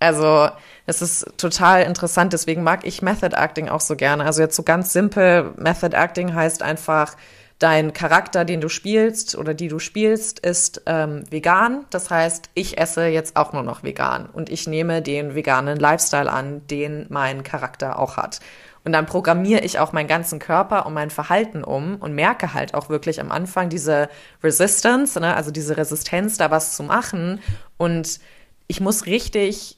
Also 0.00 0.48
es 0.86 1.02
ist 1.02 1.26
total 1.36 1.82
interessant, 1.82 2.32
deswegen 2.32 2.62
mag 2.62 2.86
ich 2.86 3.02
Method 3.02 3.36
Acting 3.36 3.68
auch 3.68 3.80
so 3.80 3.94
gerne. 3.94 4.24
Also 4.24 4.42
jetzt 4.42 4.56
so 4.56 4.62
ganz 4.62 4.92
simpel, 4.92 5.52
Method 5.56 5.94
Acting 5.94 6.34
heißt 6.34 6.62
einfach, 6.62 7.16
dein 7.60 7.92
Charakter, 7.92 8.44
den 8.44 8.60
du 8.60 8.68
spielst 8.68 9.36
oder 9.36 9.54
die 9.54 9.68
du 9.68 9.78
spielst, 9.78 10.40
ist 10.40 10.82
ähm, 10.86 11.24
vegan. 11.30 11.84
Das 11.90 12.10
heißt, 12.10 12.50
ich 12.54 12.78
esse 12.78 13.06
jetzt 13.06 13.36
auch 13.36 13.52
nur 13.52 13.62
noch 13.62 13.82
vegan 13.82 14.28
und 14.32 14.50
ich 14.50 14.66
nehme 14.66 15.02
den 15.02 15.34
veganen 15.34 15.78
Lifestyle 15.78 16.32
an, 16.32 16.66
den 16.68 17.06
mein 17.10 17.44
Charakter 17.44 17.98
auch 17.98 18.16
hat. 18.16 18.40
Und 18.82 18.92
dann 18.92 19.04
programmiere 19.04 19.60
ich 19.60 19.78
auch 19.78 19.92
meinen 19.92 20.08
ganzen 20.08 20.38
Körper 20.38 20.86
und 20.86 20.94
mein 20.94 21.10
Verhalten 21.10 21.62
um 21.62 21.96
und 21.96 22.14
merke 22.14 22.54
halt 22.54 22.72
auch 22.72 22.88
wirklich 22.88 23.20
am 23.20 23.30
Anfang 23.30 23.68
diese 23.68 24.08
Resistance, 24.42 25.20
ne, 25.20 25.36
also 25.36 25.50
diese 25.50 25.76
Resistenz, 25.76 26.38
da 26.38 26.50
was 26.50 26.74
zu 26.74 26.82
machen. 26.82 27.40
Und 27.76 28.20
ich 28.68 28.80
muss 28.80 29.04
richtig 29.04 29.76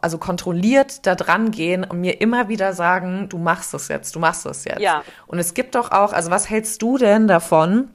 also 0.00 0.18
kontrolliert 0.18 1.06
da 1.06 1.14
dran 1.14 1.50
gehen 1.50 1.84
und 1.84 2.00
mir 2.00 2.20
immer 2.20 2.48
wieder 2.48 2.72
sagen, 2.72 3.28
du 3.28 3.38
machst 3.38 3.74
es 3.74 3.88
jetzt, 3.88 4.14
du 4.14 4.20
machst 4.20 4.46
es 4.46 4.64
jetzt. 4.64 4.80
Ja. 4.80 5.02
Und 5.26 5.38
es 5.38 5.54
gibt 5.54 5.74
doch 5.74 5.90
auch, 5.90 6.12
also 6.12 6.30
was 6.30 6.48
hältst 6.48 6.82
du 6.82 6.98
denn 6.98 7.26
davon? 7.26 7.90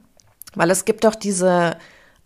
Weil 0.54 0.70
es 0.70 0.84
gibt 0.84 1.04
doch 1.04 1.14
diese 1.14 1.76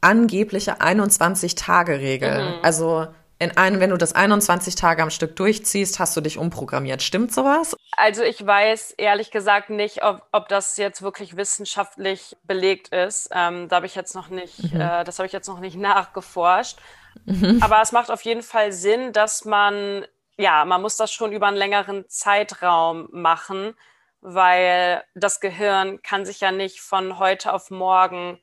angebliche 0.01 0.81
21-Tage-Regel. 0.81 2.43
Mhm. 2.43 2.55
Also 2.63 3.07
in 3.41 3.57
einem, 3.57 3.81
wenn 3.81 3.89
du 3.89 3.97
das 3.97 4.15
21 4.15 4.75
Tage 4.75 5.03
am 5.03 5.09
Stück 5.09 5.35
durchziehst, 5.35 5.99
hast 5.99 6.15
du 6.15 6.21
dich 6.21 6.37
umprogrammiert. 6.37 7.03
Stimmt 7.03 7.33
sowas? 7.33 7.75
Also 7.97 8.23
ich 8.23 8.45
weiß 8.47 8.93
ehrlich 8.99 9.31
gesagt 9.31 9.71
nicht, 9.71 10.05
ob, 10.05 10.27
ob 10.31 10.49
das 10.49 10.77
jetzt 10.77 11.01
wirklich 11.01 11.39
wissenschaftlich 11.39 12.37
belegt 12.45 12.89
ist. 12.89 13.31
Ähm, 13.33 13.69
da 13.69 13.77
habe 13.77 13.87
ich 13.87 13.95
jetzt 13.95 14.15
noch 14.15 14.29
nicht, 14.29 14.75
mhm. 14.75 14.79
äh, 14.79 15.05
das 15.05 15.19
habe 15.19 15.27
ich 15.27 15.33
jetzt 15.33 15.49
noch 15.49 15.59
nicht 15.59 15.77
nachgeforscht. 15.79 16.79
Mhm. 17.25 17.61
Aber 17.63 17.81
es 17.81 17.93
macht 17.93 18.11
auf 18.11 18.23
jeden 18.23 18.43
Fall 18.43 18.73
Sinn, 18.73 19.15
dass 19.15 19.47
man, 19.47 20.05
ja, 20.37 20.67
man 20.67 20.83
muss 20.83 20.99
das 20.99 21.11
schon 21.11 21.33
über 21.33 21.47
einen 21.47 21.57
längeren 21.57 22.07
Zeitraum 22.11 23.09
machen, 23.11 23.75
weil 24.21 25.03
das 25.15 25.41
Gehirn 25.41 26.03
kann 26.03 26.27
sich 26.27 26.41
ja 26.41 26.53
nicht 26.53 26.83
von 26.83 27.19
heute 27.19 27.55
auf 27.55 27.71
morgen 27.71 28.39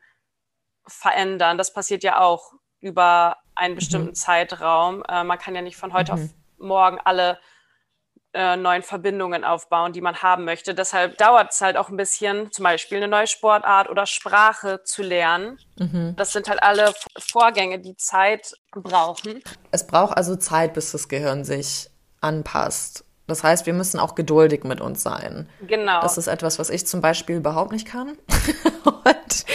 verändern. 0.88 1.60
Das 1.60 1.72
passiert 1.72 2.04
ja 2.04 2.20
auch 2.20 2.54
über 2.80 3.38
einen 3.58 3.74
mhm. 3.74 3.80
bestimmten 3.80 4.10
mhm. 4.10 4.16
Zeitraum. 4.16 5.04
Äh, 5.08 5.24
man 5.24 5.38
kann 5.38 5.56
ja 5.56 5.62
nicht 5.62 5.78
von 5.78 5.94
heute 5.94 6.14
mhm. 6.14 6.24
auf 6.24 6.30
morgen 6.60 7.00
alle 7.04 7.40
äh, 8.34 8.56
neuen 8.56 8.84
Verbindungen 8.84 9.44
aufbauen, 9.44 9.94
die 9.94 10.02
man 10.02 10.22
haben 10.22 10.46
möchte. 10.46 10.76
Deshalb 10.76 11.18
dauert 11.18 11.54
es 11.54 11.62
halt 11.62 11.76
auch 11.76 11.90
ein 11.90 11.98
bisschen, 11.98 12.52
zum 12.52 12.64
Beispiel 12.64 12.98
eine 12.98 13.08
neue 13.08 13.26
Sportart 13.26 13.90
oder 13.90 14.06
Sprache 14.06 14.82
zu 14.84 15.02
lernen. 15.02 15.58
Mhm. 15.78 16.14
Das 16.18 16.34
sind 16.34 16.48
halt 16.48 16.62
alle 16.62 16.94
Vorgänge, 17.18 17.80
die 17.80 17.96
Zeit 17.96 18.54
brauchen. 18.72 19.42
Es 19.72 19.88
braucht 19.88 20.16
also 20.16 20.36
Zeit, 20.36 20.74
bis 20.76 20.92
das 20.92 21.08
Gehirn 21.08 21.46
sich 21.46 21.90
anpasst. 22.22 23.07
Das 23.28 23.44
heißt, 23.44 23.66
wir 23.66 23.74
müssen 23.74 24.00
auch 24.00 24.16
geduldig 24.16 24.64
mit 24.64 24.80
uns 24.80 25.04
sein. 25.04 25.50
Genau. 25.68 26.02
Das 26.02 26.18
ist 26.18 26.28
etwas, 26.28 26.60
was 26.60 26.70
ich 26.70 26.88
zum 26.88 27.02
Beispiel 27.02 27.36
überhaupt 27.36 27.74
nicht 27.74 27.86
kann. 27.86 28.18
Und, 28.86 29.46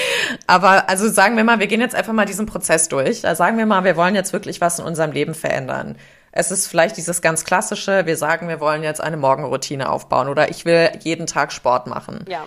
aber 0.47 0.89
also 0.91 1.09
sagen 1.09 1.37
wir 1.37 1.45
mal, 1.45 1.59
wir 1.59 1.67
gehen 1.67 1.81
jetzt 1.81 1.95
einfach 1.95 2.13
mal 2.13 2.27
diesen 2.27 2.47
Prozess 2.47 2.89
durch. 2.89 3.23
Da 3.23 3.35
sagen 3.35 3.57
wir 3.57 3.65
mal, 3.65 3.85
wir 3.85 3.97
wollen 3.97 4.15
jetzt 4.15 4.35
wirklich 4.35 4.61
was 4.61 4.79
in 4.79 4.85
unserem 4.85 5.13
Leben 5.13 5.35
verändern. 5.35 5.97
Es 6.33 6.51
ist 6.51 6.67
vielleicht 6.67 6.97
dieses 6.97 7.23
ganz 7.23 7.45
klassische, 7.45 8.07
wir 8.07 8.17
sagen, 8.17 8.49
wir 8.49 8.61
wollen 8.61 8.83
jetzt 8.83 9.01
eine 9.01 9.17
Morgenroutine 9.17 9.91
aufbauen 9.91 10.29
oder 10.29 10.51
ich 10.51 10.65
will 10.65 10.91
jeden 11.01 11.27
Tag 11.27 11.53
Sport 11.53 11.87
machen. 11.87 12.25
Ja. 12.29 12.47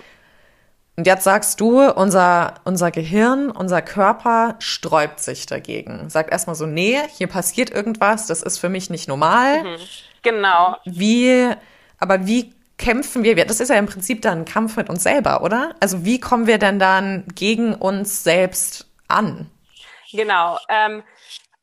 Und 0.97 1.07
jetzt 1.07 1.23
sagst 1.23 1.59
du, 1.59 1.81
unser, 1.91 2.55
unser 2.63 2.89
Gehirn, 2.89 3.51
unser 3.51 3.81
Körper 3.81 4.55
sträubt 4.59 5.19
sich 5.19 5.45
dagegen. 5.45 6.09
Sagt 6.09 6.31
erstmal 6.31 6.55
so, 6.55 6.65
nee, 6.65 6.97
hier 7.11 7.27
passiert 7.27 7.69
irgendwas, 7.69 8.27
das 8.27 8.41
ist 8.41 8.59
für 8.59 8.69
mich 8.69 8.89
nicht 8.89 9.07
normal. 9.07 9.63
Mhm. 9.63 9.77
Genau. 10.25 10.75
Wie, 10.85 11.51
aber 11.99 12.25
wie 12.25 12.51
kämpfen 12.77 13.23
wir? 13.23 13.35
Das 13.45 13.59
ist 13.59 13.69
ja 13.69 13.75
im 13.75 13.85
Prinzip 13.85 14.23
dann 14.23 14.39
ein 14.39 14.45
Kampf 14.45 14.75
mit 14.75 14.89
uns 14.89 15.03
selber, 15.03 15.43
oder? 15.43 15.75
Also 15.79 16.03
wie 16.03 16.19
kommen 16.19 16.47
wir 16.47 16.57
denn 16.57 16.79
dann 16.79 17.25
gegen 17.35 17.75
uns 17.75 18.23
selbst 18.23 18.87
an? 19.07 19.51
Genau. 20.11 20.57
Ähm, 20.67 21.03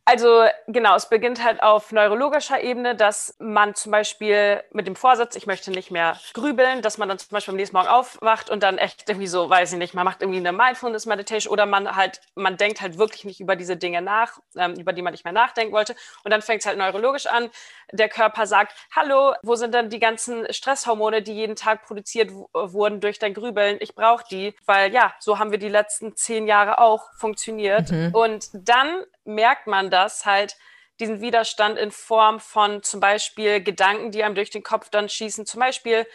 also 0.04 0.46
genau, 0.66 0.96
es 0.96 1.08
beginnt 1.08 1.44
halt 1.44 1.62
auf 1.62 1.92
neurologischer 1.92 2.60
Ebene, 2.60 2.96
dass 2.96 3.36
man 3.38 3.76
zum 3.76 3.92
Beispiel 3.92 4.62
mit 4.72 4.88
dem 4.88 4.96
Vorsatz, 4.96 5.36
ich 5.36 5.46
möchte 5.46 5.70
nicht 5.70 5.92
mehr 5.92 6.18
grübeln, 6.34 6.82
dass 6.82 6.98
man 6.98 7.08
dann 7.08 7.18
zum 7.18 7.30
Beispiel 7.30 7.52
am 7.52 7.56
nächsten 7.56 7.76
Morgen 7.76 7.88
aufwacht 7.88 8.50
und 8.50 8.64
dann 8.64 8.78
echt 8.78 9.08
irgendwie 9.08 9.28
so, 9.28 9.48
weiß 9.48 9.72
ich 9.72 9.78
nicht, 9.78 9.94
man 9.94 10.04
macht 10.04 10.20
irgendwie 10.20 10.40
eine 10.40 10.52
Mindfulness 10.52 11.06
Meditation 11.06 11.52
oder 11.52 11.66
man 11.66 11.94
halt, 11.94 12.20
man 12.34 12.56
denkt 12.56 12.80
halt 12.80 12.98
wirklich 12.98 13.24
nicht 13.24 13.40
über 13.40 13.54
diese 13.54 13.76
Dinge 13.76 14.02
nach, 14.02 14.40
ähm, 14.56 14.74
über 14.74 14.92
die 14.92 15.02
man 15.02 15.12
nicht 15.12 15.24
mehr 15.24 15.32
nachdenken 15.32 15.72
wollte. 15.72 15.94
Und 16.24 16.32
dann 16.32 16.42
fängt 16.42 16.62
es 16.62 16.66
halt 16.66 16.78
neurologisch 16.78 17.26
an. 17.26 17.50
Der 17.92 18.08
Körper 18.08 18.46
sagt, 18.46 18.74
hallo, 18.96 19.34
wo 19.42 19.54
sind 19.54 19.72
denn 19.72 19.88
die 19.88 20.00
ganzen 20.00 20.52
Stresshormone, 20.52 21.22
die 21.22 21.34
jeden 21.34 21.54
Tag 21.54 21.86
produziert 21.86 22.32
wurden 22.52 23.00
durch 23.00 23.20
dein 23.20 23.34
Grübeln? 23.34 23.76
Ich 23.80 23.94
brauche 23.94 24.24
die, 24.28 24.54
weil 24.66 24.92
ja, 24.92 25.14
so 25.20 25.38
haben 25.38 25.52
wir 25.52 25.58
die 25.58 25.68
letzten 25.68 26.16
zehn 26.16 26.48
Jahre 26.48 26.78
auch 26.78 27.12
funktioniert. 27.16 27.90
Mhm. 27.92 28.14
Und 28.14 28.50
dann 28.52 29.04
merkt 29.24 29.66
man 29.66 29.90
das 29.90 30.26
halt, 30.26 30.56
diesen 31.00 31.20
Widerstand 31.20 31.78
in 31.78 31.90
Form 31.90 32.38
von 32.38 32.82
zum 32.82 33.00
Beispiel 33.00 33.62
Gedanken, 33.62 34.10
die 34.10 34.22
einem 34.22 34.34
durch 34.34 34.50
den 34.50 34.62
Kopf 34.62 34.88
dann 34.90 35.08
schießen. 35.08 35.46
Zum 35.46 35.60
Beispiel, 35.60 36.06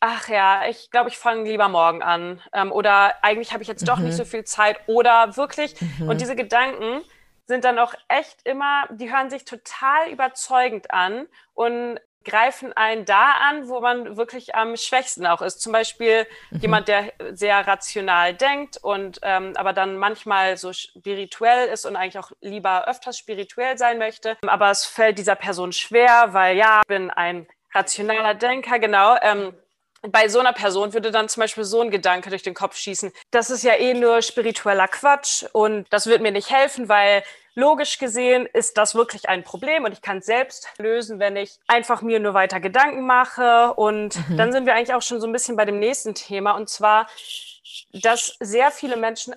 ach 0.00 0.28
ja, 0.28 0.66
ich 0.68 0.90
glaube, 0.90 1.10
ich 1.10 1.18
fange 1.18 1.48
lieber 1.48 1.68
morgen 1.68 2.02
an. 2.02 2.40
Ähm, 2.52 2.72
oder 2.72 3.22
eigentlich 3.22 3.52
habe 3.52 3.62
ich 3.62 3.68
jetzt 3.68 3.86
doch 3.86 3.98
mhm. 3.98 4.06
nicht 4.06 4.16
so 4.16 4.24
viel 4.24 4.44
Zeit. 4.44 4.80
Oder 4.86 5.36
wirklich. 5.36 5.74
Mhm. 5.80 6.08
Und 6.08 6.20
diese 6.20 6.36
Gedanken 6.36 7.02
sind 7.46 7.64
dann 7.64 7.78
auch 7.78 7.94
echt 8.08 8.46
immer, 8.46 8.84
die 8.90 9.12
hören 9.12 9.28
sich 9.28 9.44
total 9.44 10.08
überzeugend 10.08 10.90
an. 10.90 11.26
Und 11.52 12.00
greifen 12.24 12.72
einen 12.74 13.04
da 13.04 13.32
an, 13.32 13.68
wo 13.68 13.80
man 13.80 14.16
wirklich 14.16 14.54
am 14.54 14.76
schwächsten 14.76 15.26
auch 15.26 15.42
ist. 15.42 15.60
Zum 15.60 15.72
Beispiel 15.72 16.26
mhm. 16.50 16.60
jemand, 16.60 16.88
der 16.88 17.12
sehr 17.32 17.66
rational 17.66 18.34
denkt 18.34 18.76
und 18.76 19.20
ähm, 19.22 19.54
aber 19.56 19.72
dann 19.72 19.96
manchmal 19.96 20.56
so 20.56 20.72
spirituell 20.72 21.68
ist 21.68 21.86
und 21.86 21.96
eigentlich 21.96 22.18
auch 22.18 22.32
lieber 22.40 22.86
öfters 22.86 23.18
spirituell 23.18 23.78
sein 23.78 23.98
möchte. 23.98 24.36
Aber 24.46 24.70
es 24.70 24.84
fällt 24.84 25.18
dieser 25.18 25.36
Person 25.36 25.72
schwer, 25.72 26.28
weil 26.32 26.56
ja, 26.56 26.80
ich 26.82 26.88
bin 26.88 27.10
ein 27.10 27.46
rationaler 27.72 28.34
Denker, 28.34 28.78
genau. 28.78 29.16
Ähm, 29.22 29.54
bei 30.02 30.28
so 30.28 30.40
einer 30.40 30.54
Person 30.54 30.94
würde 30.94 31.10
dann 31.10 31.28
zum 31.28 31.42
Beispiel 31.42 31.64
so 31.64 31.82
ein 31.82 31.90
Gedanke 31.90 32.30
durch 32.30 32.42
den 32.42 32.54
Kopf 32.54 32.76
schießen. 32.76 33.12
Das 33.30 33.50
ist 33.50 33.62
ja 33.64 33.74
eh 33.74 33.92
nur 33.92 34.22
spiritueller 34.22 34.88
Quatsch 34.88 35.44
und 35.52 35.86
das 35.90 36.06
wird 36.06 36.22
mir 36.22 36.32
nicht 36.32 36.50
helfen, 36.50 36.88
weil 36.88 37.22
logisch 37.54 37.98
gesehen 37.98 38.46
ist 38.46 38.78
das 38.78 38.94
wirklich 38.94 39.28
ein 39.28 39.44
Problem 39.44 39.84
und 39.84 39.92
ich 39.92 40.02
kann 40.02 40.18
es 40.18 40.26
selbst 40.26 40.68
lösen, 40.78 41.18
wenn 41.18 41.36
ich 41.36 41.58
einfach 41.66 42.02
mir 42.02 42.20
nur 42.20 42.34
weiter 42.34 42.60
Gedanken 42.60 43.06
mache. 43.06 43.74
Und 43.74 44.16
mhm. 44.28 44.36
dann 44.36 44.52
sind 44.52 44.66
wir 44.66 44.74
eigentlich 44.74 44.94
auch 44.94 45.02
schon 45.02 45.20
so 45.20 45.26
ein 45.26 45.32
bisschen 45.32 45.56
bei 45.56 45.64
dem 45.64 45.78
nächsten 45.78 46.14
Thema 46.14 46.52
und 46.52 46.68
zwar, 46.68 47.08
dass 47.92 48.36
sehr 48.40 48.70
viele 48.70 48.96
Menschen 48.96 49.34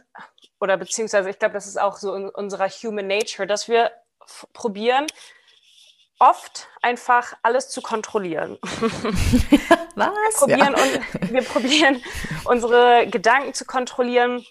oder 0.59 0.77
beziehungsweise 0.77 1.29
ich 1.29 1.39
glaube, 1.39 1.53
das 1.53 1.67
ist 1.67 1.79
auch 1.79 1.97
so 1.97 2.15
in 2.15 2.29
unserer 2.29 2.69
Human 2.69 3.07
Nature, 3.07 3.47
dass 3.47 3.67
wir 3.67 3.91
probieren, 4.53 5.07
oft 6.19 6.69
einfach 6.81 7.33
alles 7.43 7.69
zu 7.69 7.81
kontrollieren. 7.81 8.57
Was? 9.95 10.09
Wir 10.09 10.37
probieren, 10.37 10.75
ja. 10.77 11.21
und, 11.21 11.31
wir 11.33 11.43
probieren 11.43 12.03
unsere 12.45 13.07
Gedanken 13.07 13.53
zu 13.53 13.65
kontrollieren 13.65 14.45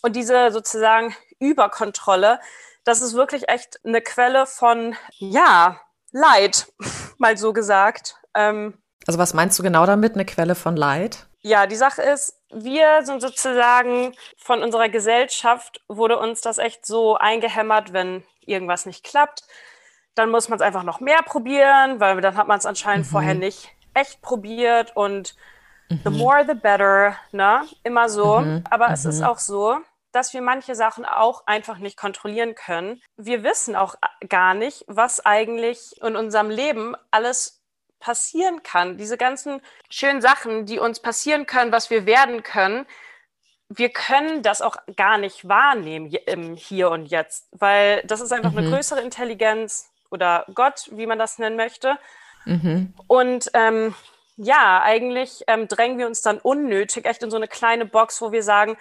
und 0.00 0.16
diese 0.16 0.50
sozusagen 0.50 1.14
Überkontrolle, 1.38 2.40
das 2.84 3.00
ist 3.00 3.14
wirklich 3.14 3.48
echt 3.48 3.80
eine 3.84 4.00
Quelle 4.00 4.46
von, 4.46 4.96
ja, 5.18 5.80
Leid, 6.12 6.72
mal 7.18 7.36
so 7.36 7.52
gesagt. 7.52 8.16
Ähm, 8.34 8.78
also 9.06 9.18
was 9.18 9.34
meinst 9.34 9.58
du 9.58 9.62
genau 9.62 9.86
damit, 9.86 10.14
eine 10.14 10.24
Quelle 10.24 10.54
von 10.54 10.76
Leid? 10.76 11.26
Ja, 11.40 11.66
die 11.66 11.76
Sache 11.76 12.02
ist, 12.02 12.40
wir 12.52 13.02
sind 13.02 13.20
sozusagen 13.20 14.14
von 14.36 14.62
unserer 14.62 14.88
Gesellschaft, 14.88 15.82
wurde 15.88 16.18
uns 16.18 16.40
das 16.40 16.58
echt 16.58 16.86
so 16.86 17.16
eingehämmert, 17.16 17.92
wenn 17.92 18.22
irgendwas 18.46 18.86
nicht 18.86 19.04
klappt. 19.04 19.42
Dann 20.14 20.30
muss 20.30 20.48
man 20.48 20.58
es 20.58 20.62
einfach 20.62 20.84
noch 20.84 21.00
mehr 21.00 21.22
probieren, 21.22 21.98
weil 21.98 22.20
dann 22.20 22.36
hat 22.36 22.46
man 22.46 22.58
es 22.58 22.66
anscheinend 22.66 23.06
mhm. 23.06 23.10
vorher 23.10 23.34
nicht 23.34 23.70
echt 23.94 24.22
probiert 24.22 24.94
und 24.94 25.34
mhm. 25.88 26.00
the 26.04 26.10
more 26.10 26.44
the 26.46 26.54
better, 26.54 27.16
ne? 27.32 27.62
Immer 27.82 28.08
so. 28.08 28.40
Mhm. 28.40 28.64
Aber 28.70 28.90
es 28.90 29.04
ist 29.04 29.20
mhm. 29.20 29.26
auch 29.26 29.38
so, 29.38 29.78
dass 30.12 30.32
wir 30.34 30.42
manche 30.42 30.74
Sachen 30.74 31.04
auch 31.04 31.46
einfach 31.46 31.78
nicht 31.78 31.96
kontrollieren 31.96 32.54
können. 32.54 33.02
Wir 33.16 33.42
wissen 33.42 33.74
auch 33.74 33.96
gar 34.28 34.54
nicht, 34.54 34.84
was 34.86 35.24
eigentlich 35.24 36.00
in 36.02 36.16
unserem 36.16 36.50
Leben 36.50 36.94
alles 37.10 37.62
passieren 37.98 38.62
kann. 38.62 38.98
Diese 38.98 39.16
ganzen 39.16 39.60
schönen 39.88 40.20
Sachen, 40.20 40.66
die 40.66 40.78
uns 40.78 41.00
passieren 41.00 41.46
können, 41.46 41.72
was 41.72 41.90
wir 41.90 42.04
werden 42.06 42.42
können, 42.42 42.86
wir 43.76 43.88
können 43.88 44.42
das 44.42 44.60
auch 44.60 44.76
gar 44.96 45.18
nicht 45.18 45.48
wahrnehmen 45.48 46.12
im 46.26 46.56
Hier 46.56 46.90
und 46.90 47.06
Jetzt, 47.06 47.48
weil 47.52 48.02
das 48.04 48.20
ist 48.20 48.32
einfach 48.32 48.52
mhm. 48.52 48.58
eine 48.58 48.70
größere 48.70 49.00
Intelligenz 49.00 49.90
oder 50.10 50.44
Gott, 50.54 50.88
wie 50.92 51.06
man 51.06 51.18
das 51.18 51.38
nennen 51.38 51.56
möchte. 51.56 51.96
Mhm. 52.44 52.92
Und 53.06 53.50
ähm, 53.54 53.94
ja, 54.36 54.82
eigentlich 54.82 55.44
ähm, 55.46 55.68
drängen 55.68 55.98
wir 55.98 56.06
uns 56.06 56.22
dann 56.22 56.38
unnötig 56.38 57.06
echt 57.06 57.22
in 57.22 57.30
so 57.30 57.36
eine 57.36 57.48
kleine 57.48 57.86
Box, 57.86 58.20
wo 58.20 58.32
wir 58.32 58.42
sagen, 58.42 58.76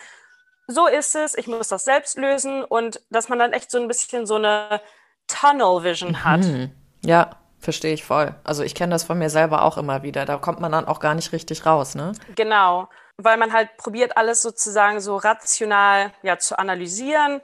so 0.68 0.88
ist 0.88 1.16
es, 1.16 1.36
ich 1.36 1.48
muss 1.48 1.68
das 1.68 1.84
selbst 1.84 2.18
lösen 2.18 2.64
und 2.64 3.02
dass 3.10 3.30
man 3.30 3.40
dann 3.40 3.54
echt 3.54 3.72
so 3.72 3.80
ein 3.80 3.88
bisschen 3.88 4.26
so 4.26 4.36
eine 4.36 4.82
Tunnel 5.28 5.84
Vision 5.84 6.24
hat. 6.24 6.42
Mhm. 6.42 6.72
Ja, 7.04 7.32
verstehe 7.60 7.94
ich 7.94 8.04
voll. 8.04 8.36
Also 8.44 8.64
ich 8.64 8.76
kenne 8.76 8.94
das 8.94 9.04
von 9.04 9.18
mir 9.18 9.30
selber 9.30 9.64
auch 9.64 9.78
immer 9.78 10.04
wieder. 10.04 10.26
Da 10.26 10.38
kommt 10.38 10.60
man 10.60 10.72
dann 10.72 10.86
auch 10.86 11.00
gar 11.00 11.16
nicht 11.16 11.32
richtig 11.32 11.66
raus, 11.66 11.96
ne? 11.96 12.14
Genau, 12.36 12.90
weil 13.18 13.38
man 13.38 13.54
halt 13.54 13.76
probiert, 13.78 14.18
alles 14.18 14.42
sozusagen 14.42 15.00
so 15.00 15.18
rational 15.18 16.12
ja, 16.24 16.38
zu 16.38 16.58
analysieren. 16.58 17.42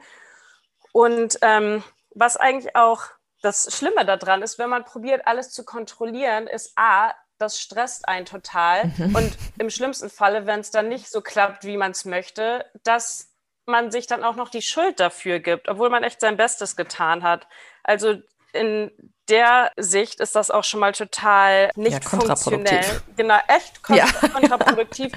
Und 0.91 1.37
ähm, 1.41 1.83
was 2.15 2.37
eigentlich 2.37 2.75
auch 2.75 3.03
das 3.41 3.75
Schlimme 3.75 4.05
daran 4.05 4.41
ist, 4.41 4.57
wenn 4.57 4.69
man 4.69 4.83
probiert, 4.83 5.27
alles 5.27 5.51
zu 5.51 5.63
kontrollieren, 5.63 6.47
ist 6.47 6.73
A, 6.75 7.13
das 7.37 7.59
stresst 7.59 8.07
einen 8.07 8.25
total. 8.25 8.91
Mhm. 8.97 9.15
Und 9.15 9.37
im 9.59 9.69
schlimmsten 9.69 10.09
Falle, 10.09 10.45
wenn 10.45 10.59
es 10.59 10.71
dann 10.71 10.89
nicht 10.89 11.09
so 11.09 11.21
klappt, 11.21 11.63
wie 11.63 11.77
man 11.77 11.91
es 11.91 12.05
möchte, 12.05 12.65
dass 12.83 13.33
man 13.65 13.91
sich 13.91 14.07
dann 14.07 14.23
auch 14.23 14.35
noch 14.35 14.49
die 14.49 14.61
Schuld 14.61 14.99
dafür 14.99 15.39
gibt, 15.39 15.67
obwohl 15.67 15.89
man 15.89 16.03
echt 16.03 16.21
sein 16.21 16.37
Bestes 16.37 16.75
getan 16.75 17.23
hat. 17.23 17.47
Also 17.83 18.15
in 18.53 18.91
der 19.29 19.71
Sicht 19.75 20.19
ist 20.19 20.35
das 20.35 20.51
auch 20.51 20.63
schon 20.63 20.79
mal 20.79 20.93
total 20.93 21.71
nicht 21.75 22.03
ja, 22.03 22.09
funktionell. 22.09 23.01
Genau, 23.17 23.37
echt 23.47 23.83
kontra 23.83 24.05
ja. 24.05 24.27
kontraproduktiv. 24.33 25.11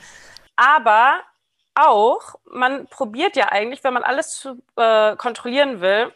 Aber 0.57 1.21
auch, 1.75 2.35
man 2.45 2.87
probiert 2.89 3.37
ja 3.37 3.51
eigentlich, 3.51 3.85
wenn 3.85 3.95
man 3.95 4.03
alles 4.03 4.33
zu, 4.33 4.63
äh, 4.77 5.17
kontrollieren 5.17 5.81
will, 5.81 6.13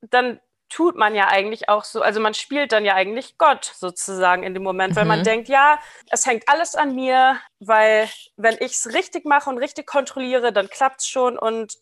dann 0.00 0.40
tut 0.72 0.96
man 0.96 1.14
ja 1.14 1.28
eigentlich 1.28 1.68
auch 1.68 1.84
so, 1.84 2.02
also 2.02 2.20
man 2.20 2.34
spielt 2.34 2.72
dann 2.72 2.84
ja 2.84 2.94
eigentlich 2.94 3.36
Gott 3.36 3.64
sozusagen 3.64 4.42
in 4.42 4.54
dem 4.54 4.62
Moment, 4.62 4.96
weil 4.96 5.04
man 5.04 5.20
mhm. 5.20 5.24
denkt, 5.24 5.48
ja, 5.48 5.78
es 6.10 6.24
hängt 6.24 6.48
alles 6.48 6.74
an 6.74 6.94
mir, 6.94 7.38
weil 7.60 8.08
wenn 8.36 8.54
ich 8.54 8.72
es 8.72 8.94
richtig 8.94 9.26
mache 9.26 9.50
und 9.50 9.58
richtig 9.58 9.86
kontrolliere, 9.86 10.52
dann 10.52 10.68
klappt 10.68 11.00
es 11.00 11.06
schon 11.08 11.38
und 11.38 11.74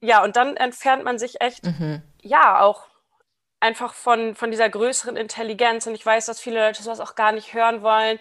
ja, 0.00 0.24
und 0.24 0.36
dann 0.36 0.56
entfernt 0.56 1.04
man 1.04 1.18
sich 1.18 1.40
echt, 1.42 1.64
mhm. 1.64 2.02
ja, 2.22 2.60
auch 2.60 2.86
einfach 3.60 3.92
von, 3.92 4.34
von 4.34 4.50
dieser 4.50 4.70
größeren 4.70 5.16
Intelligenz. 5.16 5.86
Und 5.86 5.94
ich 5.94 6.04
weiß, 6.04 6.26
dass 6.26 6.40
viele 6.40 6.66
Leute 6.66 6.82
sowas 6.82 7.00
auch 7.00 7.14
gar 7.14 7.32
nicht 7.32 7.52
hören 7.52 7.82
wollen, 7.82 8.18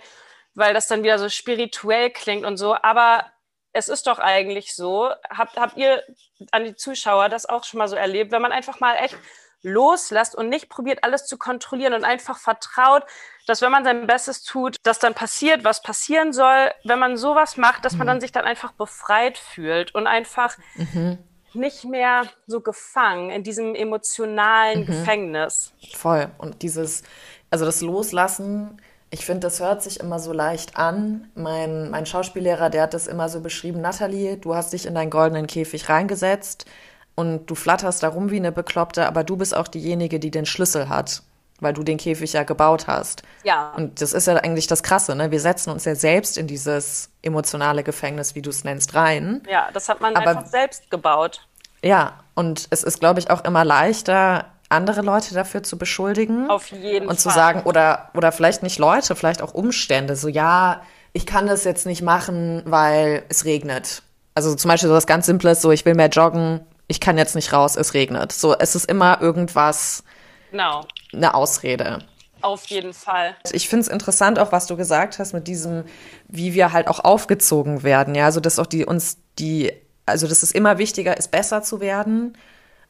weil 0.53 0.73
das 0.73 0.87
dann 0.87 1.03
wieder 1.03 1.17
so 1.17 1.29
spirituell 1.29 2.09
klingt 2.09 2.45
und 2.45 2.57
so. 2.57 2.75
Aber 2.75 3.25
es 3.71 3.87
ist 3.87 4.07
doch 4.07 4.19
eigentlich 4.19 4.75
so. 4.75 5.11
Habt, 5.29 5.55
habt 5.57 5.77
ihr 5.77 6.03
an 6.51 6.65
die 6.65 6.75
Zuschauer 6.75 7.29
das 7.29 7.47
auch 7.47 7.63
schon 7.63 7.77
mal 7.77 7.87
so 7.87 7.95
erlebt, 7.95 8.31
wenn 8.31 8.41
man 8.41 8.51
einfach 8.51 8.81
mal 8.81 8.95
echt 8.95 9.17
loslässt 9.61 10.35
und 10.35 10.49
nicht 10.49 10.69
probiert, 10.69 11.03
alles 11.03 11.25
zu 11.25 11.37
kontrollieren 11.37 11.93
und 11.93 12.03
einfach 12.03 12.37
vertraut, 12.37 13.03
dass 13.47 13.61
wenn 13.61 13.71
man 13.71 13.83
sein 13.83 14.07
Bestes 14.07 14.43
tut, 14.43 14.77
dass 14.83 14.99
dann 14.99 15.13
passiert, 15.13 15.63
was 15.63 15.81
passieren 15.81 16.33
soll. 16.33 16.71
Wenn 16.83 16.99
man 16.99 17.17
sowas 17.17 17.57
macht, 17.57 17.83
dass 17.83 17.95
man 17.95 18.07
dann 18.07 18.17
mhm. 18.17 18.21
sich 18.21 18.31
dann 18.31 18.45
einfach 18.45 18.71
befreit 18.73 19.37
fühlt 19.37 19.93
und 19.95 20.07
einfach 20.07 20.57
mhm. 20.75 21.17
nicht 21.53 21.83
mehr 21.83 22.27
so 22.47 22.61
gefangen 22.61 23.31
in 23.31 23.43
diesem 23.43 23.75
emotionalen 23.75 24.81
mhm. 24.81 24.85
Gefängnis. 24.85 25.73
Voll. 25.95 26.29
Und 26.37 26.61
dieses, 26.61 27.03
also 27.49 27.65
das 27.65 27.81
Loslassen, 27.81 28.81
ich 29.11 29.25
finde, 29.25 29.41
das 29.41 29.59
hört 29.59 29.81
sich 29.81 29.99
immer 29.99 30.19
so 30.19 30.31
leicht 30.31 30.77
an. 30.77 31.31
Mein, 31.33 31.89
mein 31.89 32.05
Schauspiellehrer, 32.05 32.69
der 32.69 32.83
hat 32.83 32.93
das 32.93 33.07
immer 33.07 33.27
so 33.27 33.41
beschrieben, 33.41 33.81
Nathalie, 33.81 34.37
du 34.37 34.53
hast 34.53 34.73
dich 34.73 34.85
in 34.85 34.93
deinen 34.93 35.09
goldenen 35.09 35.47
Käfig 35.47 35.89
reingesetzt 35.89 36.65
und 37.19 37.47
du 37.47 37.55
flatterst 37.55 38.01
da 38.01 38.07
rum 38.07 38.31
wie 38.31 38.37
eine 38.37 38.53
Bekloppte, 38.53 39.05
aber 39.05 39.25
du 39.25 39.35
bist 39.35 39.53
auch 39.53 39.67
diejenige, 39.67 40.21
die 40.21 40.31
den 40.31 40.45
Schlüssel 40.45 40.87
hat, 40.87 41.21
weil 41.59 41.73
du 41.73 41.83
den 41.83 41.97
Käfig 41.97 42.31
ja 42.31 42.43
gebaut 42.43 42.87
hast. 42.87 43.23
Ja. 43.43 43.73
Und 43.75 43.99
das 43.99 44.13
ist 44.13 44.25
ja 44.25 44.37
eigentlich 44.37 44.67
das 44.67 44.83
Krasse, 44.83 45.15
ne? 45.15 45.29
Wir 45.29 45.41
setzen 45.41 45.69
uns 45.69 45.83
ja 45.83 45.95
selbst 45.95 46.37
in 46.37 46.47
dieses 46.47 47.09
emotionale 47.21 47.83
Gefängnis, 47.83 48.35
wie 48.35 48.41
du 48.41 48.49
es 48.49 48.63
nennst, 48.63 48.95
rein. 48.95 49.43
Ja, 49.49 49.67
das 49.73 49.89
hat 49.89 49.99
man 49.99 50.15
aber, 50.15 50.29
einfach 50.29 50.45
selbst 50.45 50.89
gebaut. 50.89 51.41
Ja, 51.83 52.13
und 52.35 52.67
es 52.69 52.83
ist, 52.83 53.01
glaube 53.01 53.19
ich, 53.19 53.29
auch 53.29 53.43
immer 53.43 53.65
leichter, 53.65 54.45
andere 54.69 55.01
Leute 55.01 55.33
dafür 55.33 55.61
zu 55.61 55.77
beschuldigen. 55.77 56.49
Auf 56.49 56.67
jeden 56.67 56.99
Fall. 56.99 57.07
Und 57.07 57.19
zu 57.19 57.29
sagen, 57.31 57.63
oder, 57.63 58.11
oder 58.13 58.31
vielleicht 58.31 58.63
nicht 58.63 58.79
Leute, 58.79 59.17
vielleicht 59.17 59.41
auch 59.41 59.53
Umstände. 59.53 60.15
So, 60.15 60.29
ja, 60.29 60.83
ich 61.11 61.25
kann 61.25 61.47
das 61.47 61.65
jetzt 61.65 61.85
nicht 61.85 62.01
machen, 62.01 62.63
weil 62.65 63.23
es 63.27 63.43
regnet. 63.43 64.03
Also 64.35 64.55
zum 64.55 64.69
Beispiel 64.69 64.87
so 64.87 64.95
was 64.95 65.05
ganz 65.05 65.25
Simples, 65.25 65.61
so 65.61 65.71
ich 65.71 65.83
will 65.83 65.95
mehr 65.95 66.07
joggen, 66.07 66.61
ich 66.89 66.99
kann 66.99 67.17
jetzt 67.17 67.35
nicht 67.35 67.53
raus, 67.53 67.77
es 67.77 67.93
regnet. 67.93 68.33
So, 68.33 68.57
es 68.57 68.75
ist 68.75 68.89
immer 68.89 69.21
irgendwas, 69.21 70.03
genau. 70.51 70.85
eine 71.13 71.35
Ausrede. 71.35 71.99
Auf 72.41 72.65
jeden 72.65 72.93
Fall. 72.93 73.35
Ich 73.51 73.69
finde 73.69 73.81
es 73.81 73.87
interessant 73.87 74.39
auch, 74.39 74.51
was 74.51 74.65
du 74.65 74.75
gesagt 74.75 75.19
hast 75.19 75.33
mit 75.33 75.47
diesem, 75.47 75.83
wie 76.27 76.53
wir 76.53 76.73
halt 76.73 76.87
auch 76.87 76.99
aufgezogen 76.99 77.83
werden. 77.83 78.15
Ja, 78.15 78.25
also 78.25 78.39
dass 78.39 78.59
auch 78.59 78.65
die 78.65 78.85
uns 78.85 79.17
die, 79.37 79.71
also 80.05 80.27
dass 80.27 80.41
es 80.41 80.51
immer 80.51 80.77
wichtiger 80.77 81.15
ist, 81.15 81.31
besser 81.31 81.61
zu 81.61 81.79
werden. 81.79 82.35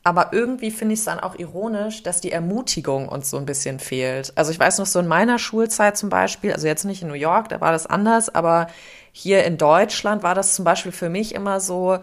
Aber 0.04 0.32
irgendwie 0.32 0.72
finde 0.72 0.94
ich 0.94 1.00
es 1.00 1.06
dann 1.06 1.20
auch 1.20 1.38
ironisch, 1.38 2.04
dass 2.04 2.22
die 2.22 2.32
Ermutigung 2.32 3.10
uns 3.10 3.30
so 3.30 3.38
ein 3.38 3.46
bisschen 3.46 3.80
fehlt. 3.80 4.32
Also 4.38 4.52
ich 4.52 4.60
weiß 4.60 4.78
noch 4.78 4.86
so 4.86 5.00
in 5.00 5.08
meiner 5.08 5.40
Schulzeit 5.40 5.98
zum 5.98 6.08
Beispiel, 6.10 6.54
also 6.54 6.68
jetzt 6.68 6.86
nicht 6.86 7.02
in 7.02 7.10
New 7.10 7.16
York, 7.16 7.50
da 7.50 7.60
war 7.60 7.74
das 7.74 7.86
anders, 7.86 8.34
aber 8.34 8.68
hier 9.12 9.44
in 9.44 9.58
Deutschland 9.58 10.24
war 10.24 10.36
das 10.36 10.56
zum 10.56 10.64
Beispiel 10.64 10.94
für 10.94 11.10
mich 11.10 11.36
immer 11.36 11.60
so, 11.60 12.00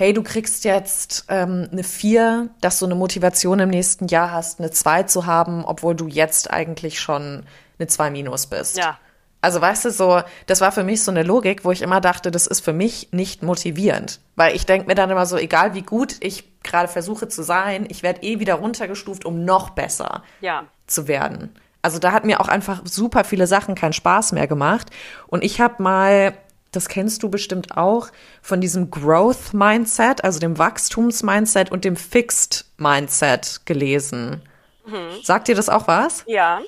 hey, 0.00 0.14
du 0.14 0.22
kriegst 0.22 0.64
jetzt 0.64 1.26
ähm, 1.28 1.68
eine 1.70 1.84
4, 1.84 2.48
dass 2.62 2.78
du 2.78 2.86
eine 2.86 2.94
Motivation 2.94 3.58
im 3.58 3.68
nächsten 3.68 4.06
Jahr 4.06 4.32
hast, 4.32 4.58
eine 4.58 4.70
2 4.70 5.02
zu 5.02 5.26
haben, 5.26 5.62
obwohl 5.62 5.94
du 5.94 6.08
jetzt 6.08 6.50
eigentlich 6.50 7.00
schon 7.00 7.42
eine 7.78 7.86
2 7.86 8.10
minus 8.10 8.46
bist. 8.46 8.78
Ja. 8.78 8.98
Also 9.42 9.60
weißt 9.60 9.84
du, 9.84 9.90
so, 9.90 10.22
das 10.46 10.62
war 10.62 10.72
für 10.72 10.84
mich 10.84 11.04
so 11.04 11.10
eine 11.10 11.22
Logik, 11.22 11.66
wo 11.66 11.70
ich 11.70 11.82
immer 11.82 12.00
dachte, 12.00 12.30
das 12.30 12.46
ist 12.46 12.60
für 12.60 12.72
mich 12.72 13.08
nicht 13.12 13.42
motivierend. 13.42 14.20
Weil 14.36 14.56
ich 14.56 14.64
denke 14.64 14.86
mir 14.86 14.94
dann 14.94 15.10
immer 15.10 15.26
so, 15.26 15.36
egal 15.36 15.74
wie 15.74 15.82
gut 15.82 16.16
ich 16.20 16.62
gerade 16.62 16.88
versuche 16.88 17.28
zu 17.28 17.42
sein, 17.42 17.84
ich 17.90 18.02
werde 18.02 18.22
eh 18.22 18.40
wieder 18.40 18.54
runtergestuft, 18.54 19.26
um 19.26 19.44
noch 19.44 19.68
besser 19.68 20.22
ja. 20.40 20.64
zu 20.86 21.08
werden. 21.08 21.54
Also 21.82 21.98
da 21.98 22.12
hat 22.12 22.24
mir 22.24 22.40
auch 22.40 22.48
einfach 22.48 22.80
super 22.84 23.22
viele 23.22 23.46
Sachen 23.46 23.74
keinen 23.74 23.92
Spaß 23.92 24.32
mehr 24.32 24.46
gemacht. 24.46 24.88
Und 25.26 25.44
ich 25.44 25.60
habe 25.60 25.82
mal 25.82 26.32
das 26.72 26.88
kennst 26.88 27.22
du 27.22 27.30
bestimmt 27.30 27.76
auch, 27.76 28.08
von 28.42 28.60
diesem 28.60 28.90
Growth 28.90 29.52
Mindset, 29.52 30.24
also 30.24 30.38
dem 30.38 30.58
Wachstums-Mindset 30.58 31.70
und 31.70 31.84
dem 31.84 31.96
Fixed 31.96 32.66
Mindset 32.76 33.60
gelesen. 33.64 34.42
Mhm. 34.86 35.22
Sagt 35.22 35.48
dir 35.48 35.54
das 35.54 35.68
auch 35.68 35.88
was? 35.88 36.24
Ja. 36.26 36.60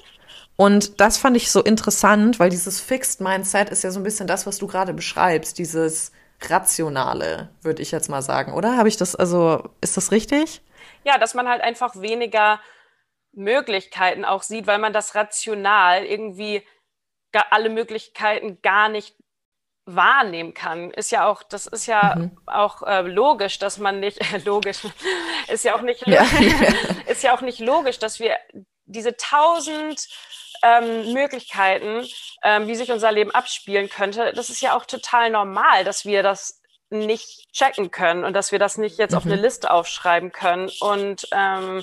Und 0.57 1.01
das 1.01 1.19
fand 1.19 1.37
ich 1.37 1.51
so 1.51 1.63
interessant, 1.63 2.39
weil 2.39 2.51
dieses 2.51 2.81
Fixed 2.81 3.21
Mindset 3.21 3.71
ist 3.71 3.85
ja 3.85 3.91
so 3.91 4.01
ein 4.01 4.05
bisschen 4.05 4.27
das, 4.27 4.47
was 4.47 4.59
du 4.59 4.67
gerade 4.67 4.93
beschreibst, 4.93 5.59
dieses 5.59 6.13
rationale, 6.49 7.51
würde 7.63 7.83
ich 7.83 7.91
jetzt 7.91 8.09
mal 8.09 8.23
sagen, 8.23 8.53
oder? 8.53 8.77
Habe 8.77 8.89
ich 8.89 8.97
das, 8.97 9.15
also, 9.15 9.71
ist 9.81 9.97
das 9.97 10.11
richtig? 10.11 10.61
Ja, 11.05 11.19
dass 11.19 11.35
man 11.35 11.49
halt 11.49 11.63
einfach 11.63 12.01
weniger 12.01 12.61
Möglichkeiten 13.33 14.25
auch 14.25 14.43
sieht, 14.43 14.67
weil 14.67 14.79
man 14.79 14.93
das 14.93 15.15
rational 15.15 16.05
irgendwie 16.05 16.63
alle 17.51 17.71
Möglichkeiten 17.71 18.61
gar 18.61 18.89
nicht 18.89 19.17
wahrnehmen 19.85 20.55
kann, 20.55 20.91
ist 20.93 21.11
ja 21.11 21.27
auch, 21.27 21.43
das 21.43 21.67
ist 21.67 21.87
ja 21.87 22.15
mhm. 22.17 22.39
auch 22.47 22.83
äh, 22.83 23.03
logisch, 23.03 23.59
dass 23.59 23.79
man 23.79 24.01
nicht, 24.01 24.21
äh, 24.33 24.39
logisch, 24.45 24.81
ist 25.49 25.65
ja 25.65 25.75
auch 25.75 25.83
nicht, 25.83 26.07
ja. 26.07 26.25
ist 27.07 27.23
ja 27.23 27.35
auch 27.35 27.41
nicht 27.41 27.59
logisch, 27.59 27.99
dass 27.99 28.21
wir 28.21 28.37
diese 28.85 29.17
tausend 29.17 30.09
ähm, 30.63 31.13
Möglichkeiten, 31.13 32.07
ähm, 32.45 32.69
wie 32.69 32.77
sich 32.77 32.93
unser 32.93 33.11
Leben 33.11 33.33
abspielen 33.33 33.89
könnte, 33.89 34.33
das 34.35 34.51
ist 34.51 34.61
ja 34.61 34.77
auch 34.77 34.87
total 34.87 35.31
normal, 35.31 35.85
dass 35.85 36.05
wir 36.05 36.23
das 36.23 36.61
nicht 36.91 37.51
checken 37.53 37.91
können 37.91 38.23
und 38.23 38.35
dass 38.35 38.53
wir 38.53 38.59
das 38.59 38.79
nicht 38.79 38.99
jetzt 38.99 39.13
mhm. 39.13 39.19
auf 39.19 39.25
eine 39.25 39.37
mhm. 39.37 39.43
Liste 39.43 39.71
aufschreiben 39.71 40.31
können. 40.31 40.71
Und 40.81 41.27
ähm, 41.33 41.83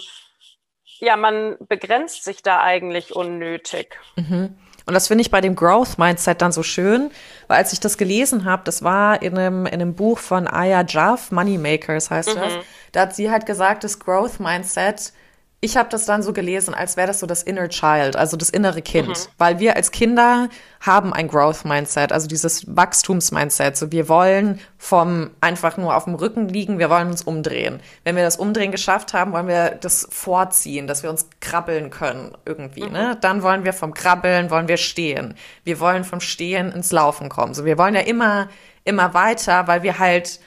ja, 0.99 1.17
man 1.17 1.57
begrenzt 1.67 2.23
sich 2.23 2.43
da 2.43 2.61
eigentlich 2.61 3.15
unnötig. 3.15 3.97
Mhm. 4.15 4.57
Und 4.89 4.95
das 4.95 5.07
finde 5.07 5.21
ich 5.21 5.29
bei 5.29 5.39
dem 5.39 5.55
Growth 5.55 5.99
Mindset 5.99 6.41
dann 6.41 6.51
so 6.51 6.63
schön, 6.63 7.11
weil 7.47 7.57
als 7.57 7.73
ich 7.73 7.79
das 7.79 7.95
gelesen 7.95 8.43
habe, 8.43 8.63
das 8.65 8.83
war 8.83 9.21
in 9.21 9.37
einem, 9.37 9.67
in 9.67 9.73
einem 9.73 9.93
Buch 9.93 10.17
von 10.17 10.47
Aya 10.47 10.83
Jaff, 10.83 11.31
Moneymakers 11.31 12.09
heißt 12.09 12.35
mhm. 12.35 12.39
das, 12.39 12.53
da 12.93 13.01
hat 13.01 13.15
sie 13.15 13.29
halt 13.29 13.45
gesagt, 13.45 13.83
das 13.83 13.99
Growth 13.99 14.39
Mindset 14.39 15.13
ich 15.61 15.75
habe 15.75 15.89
das 15.89 16.05
dann 16.05 16.23
so 16.23 16.31
gelesen, 16.31 16.73
als 16.73 16.95
wäre 16.95 17.07
das 17.07 17.19
so 17.19 17.27
das 17.27 17.43
Inner 17.43 17.67
Child, 17.67 18.15
also 18.15 18.37
das 18.37 18.49
innere 18.49 18.81
Kind, 18.81 19.09
mhm. 19.09 19.31
weil 19.37 19.59
wir 19.59 19.75
als 19.75 19.91
Kinder 19.91 20.47
haben 20.79 21.13
ein 21.13 21.27
Growth 21.27 21.65
Mindset, 21.65 22.13
also 22.13 22.27
dieses 22.27 22.63
Wachstums-Mindset. 22.73 23.75
So 23.75 23.91
wir 23.91 24.07
wollen 24.07 24.61
vom 24.77 25.31
einfach 25.41 25.75
nur 25.75 25.97
auf 25.97 26.05
dem 26.05 26.15
Rücken 26.15 26.47
liegen, 26.47 26.79
wir 26.79 26.89
wollen 26.89 27.09
uns 27.09 27.23
umdrehen. 27.23 27.81
Wenn 28.05 28.15
wir 28.15 28.23
das 28.23 28.37
Umdrehen 28.37 28.71
geschafft 28.71 29.13
haben, 29.13 29.33
wollen 29.33 29.49
wir 29.49 29.71
das 29.71 30.07
vorziehen, 30.09 30.87
dass 30.87 31.03
wir 31.03 31.09
uns 31.09 31.27
krabbeln 31.41 31.89
können 31.89 32.37
irgendwie. 32.45 32.83
Mhm. 32.83 32.93
Ne? 32.93 33.17
Dann 33.19 33.43
wollen 33.43 33.65
wir 33.65 33.73
vom 33.73 33.93
Krabbeln 33.93 34.49
wollen 34.51 34.69
wir 34.69 34.77
stehen. 34.77 35.35
Wir 35.65 35.81
wollen 35.81 36.05
vom 36.05 36.21
Stehen 36.21 36.71
ins 36.71 36.93
Laufen 36.93 37.27
kommen. 37.27 37.53
So 37.53 37.65
wir 37.65 37.77
wollen 37.77 37.95
ja 37.95 38.01
immer 38.01 38.47
immer 38.85 39.13
weiter, 39.13 39.67
weil 39.67 39.83
wir 39.83 39.99
halt 39.99 40.39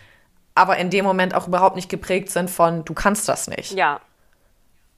aber 0.55 0.79
in 0.79 0.89
dem 0.89 1.05
Moment 1.05 1.35
auch 1.35 1.49
überhaupt 1.49 1.77
nicht 1.77 1.91
geprägt 1.91 2.31
sind 2.31 2.49
von 2.49 2.85
du 2.87 2.95
kannst 2.95 3.29
das 3.29 3.47
nicht. 3.47 3.73
Ja. 3.73 4.01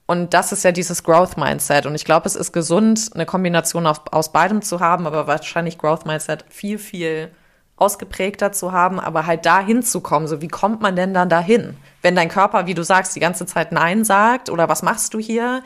Und 0.07 0.33
das 0.33 0.51
ist 0.51 0.63
ja 0.63 0.71
dieses 0.71 1.03
Growth 1.03 1.37
Mindset. 1.37 1.85
Und 1.85 1.95
ich 1.95 2.05
glaube, 2.05 2.27
es 2.27 2.35
ist 2.35 2.51
gesund, 2.51 3.09
eine 3.15 3.25
Kombination 3.25 3.87
aus, 3.87 4.01
aus 4.11 4.31
beidem 4.31 4.61
zu 4.61 4.79
haben, 4.79 5.07
aber 5.07 5.25
wahrscheinlich 5.25 5.77
Growth 5.77 6.05
Mindset 6.05 6.45
viel, 6.49 6.77
viel 6.77 7.31
ausgeprägter 7.77 8.51
zu 8.51 8.71
haben, 8.71 8.99
aber 8.99 9.25
halt 9.25 9.45
da 9.45 9.59
hinzukommen. 9.59 10.27
So, 10.27 10.41
wie 10.41 10.47
kommt 10.47 10.81
man 10.81 10.95
denn 10.95 11.13
dann 11.13 11.27
dahin? 11.27 11.75
Wenn 12.01 12.15
dein 12.15 12.29
Körper, 12.29 12.67
wie 12.67 12.73
du 12.73 12.83
sagst, 12.83 13.15
die 13.15 13.19
ganze 13.19 13.45
Zeit 13.45 13.71
Nein 13.71 14.05
sagt 14.05 14.49
oder 14.49 14.69
was 14.69 14.83
machst 14.83 15.13
du 15.13 15.19
hier? 15.19 15.63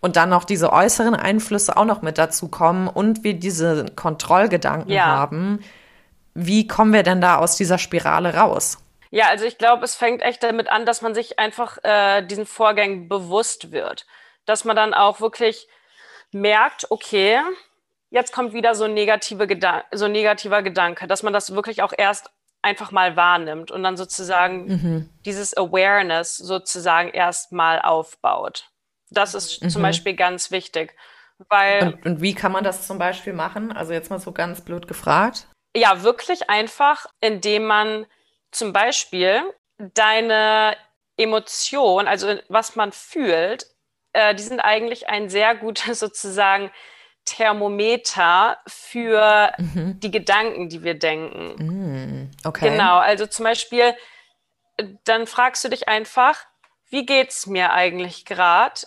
Und 0.00 0.16
dann 0.16 0.30
noch 0.30 0.44
diese 0.44 0.72
äußeren 0.72 1.14
Einflüsse 1.14 1.76
auch 1.76 1.84
noch 1.84 2.02
mit 2.02 2.18
dazu 2.18 2.48
kommen 2.48 2.88
und 2.88 3.22
wir 3.22 3.34
diese 3.34 3.86
Kontrollgedanken 3.94 4.90
ja. 4.90 5.04
haben. 5.04 5.60
Wie 6.34 6.66
kommen 6.66 6.92
wir 6.92 7.02
denn 7.02 7.20
da 7.20 7.36
aus 7.36 7.56
dieser 7.56 7.78
Spirale 7.78 8.34
raus? 8.34 8.78
Ja, 9.12 9.26
also 9.28 9.44
ich 9.44 9.58
glaube, 9.58 9.84
es 9.84 9.94
fängt 9.94 10.22
echt 10.22 10.42
damit 10.42 10.70
an, 10.70 10.86
dass 10.86 11.02
man 11.02 11.14
sich 11.14 11.38
einfach 11.38 11.76
äh, 11.84 12.22
diesen 12.22 12.46
Vorgängen 12.46 13.08
bewusst 13.10 13.70
wird. 13.70 14.06
Dass 14.46 14.64
man 14.64 14.74
dann 14.74 14.94
auch 14.94 15.20
wirklich 15.20 15.68
merkt, 16.32 16.90
okay, 16.90 17.40
jetzt 18.08 18.32
kommt 18.32 18.54
wieder 18.54 18.74
so, 18.74 18.88
negative 18.88 19.46
Gedan 19.46 19.82
so 19.92 20.06
ein 20.06 20.12
negativer 20.12 20.62
Gedanke, 20.62 21.06
dass 21.06 21.22
man 21.22 21.34
das 21.34 21.54
wirklich 21.54 21.82
auch 21.82 21.92
erst 21.96 22.30
einfach 22.62 22.90
mal 22.90 23.14
wahrnimmt 23.14 23.70
und 23.70 23.82
dann 23.82 23.98
sozusagen 23.98 24.66
mhm. 24.66 25.10
dieses 25.26 25.54
Awareness 25.54 26.38
sozusagen 26.38 27.10
erst 27.10 27.52
mal 27.52 27.82
aufbaut. 27.82 28.70
Das 29.10 29.34
ist 29.34 29.62
mhm. 29.62 29.68
zum 29.68 29.82
Beispiel 29.82 30.14
ganz 30.14 30.50
wichtig. 30.50 30.96
Weil, 31.50 31.82
und, 31.82 32.06
und 32.06 32.20
wie 32.22 32.34
kann 32.34 32.52
man 32.52 32.64
das 32.64 32.86
zum 32.86 32.98
Beispiel 32.98 33.34
machen? 33.34 33.72
Also 33.72 33.92
jetzt 33.92 34.08
mal 34.08 34.20
so 34.20 34.32
ganz 34.32 34.62
blöd 34.62 34.88
gefragt. 34.88 35.48
Ja, 35.76 36.02
wirklich 36.02 36.48
einfach, 36.48 37.06
indem 37.20 37.66
man 37.66 38.06
zum 38.52 38.72
Beispiel 38.72 39.42
deine 39.78 40.76
Emotion, 41.16 42.06
also 42.06 42.36
was 42.48 42.76
man 42.76 42.92
fühlt, 42.92 43.66
äh, 44.12 44.34
die 44.34 44.42
sind 44.42 44.60
eigentlich 44.60 45.08
ein 45.08 45.28
sehr 45.28 45.54
gutes 45.54 45.98
sozusagen 45.98 46.70
Thermometer 47.24 48.58
für 48.66 49.52
mhm. 49.58 50.00
die 50.00 50.10
Gedanken, 50.10 50.68
die 50.68 50.82
wir 50.82 50.94
denken. 50.94 51.54
Mhm. 51.58 52.30
Okay. 52.44 52.70
Genau, 52.70 52.98
also 52.98 53.26
zum 53.26 53.44
Beispiel, 53.44 53.94
dann 55.04 55.26
fragst 55.26 55.62
du 55.64 55.68
dich 55.68 55.88
einfach, 55.88 56.38
wie 56.88 57.06
geht's 57.06 57.46
mir 57.46 57.72
eigentlich 57.72 58.24
gerade? 58.24 58.82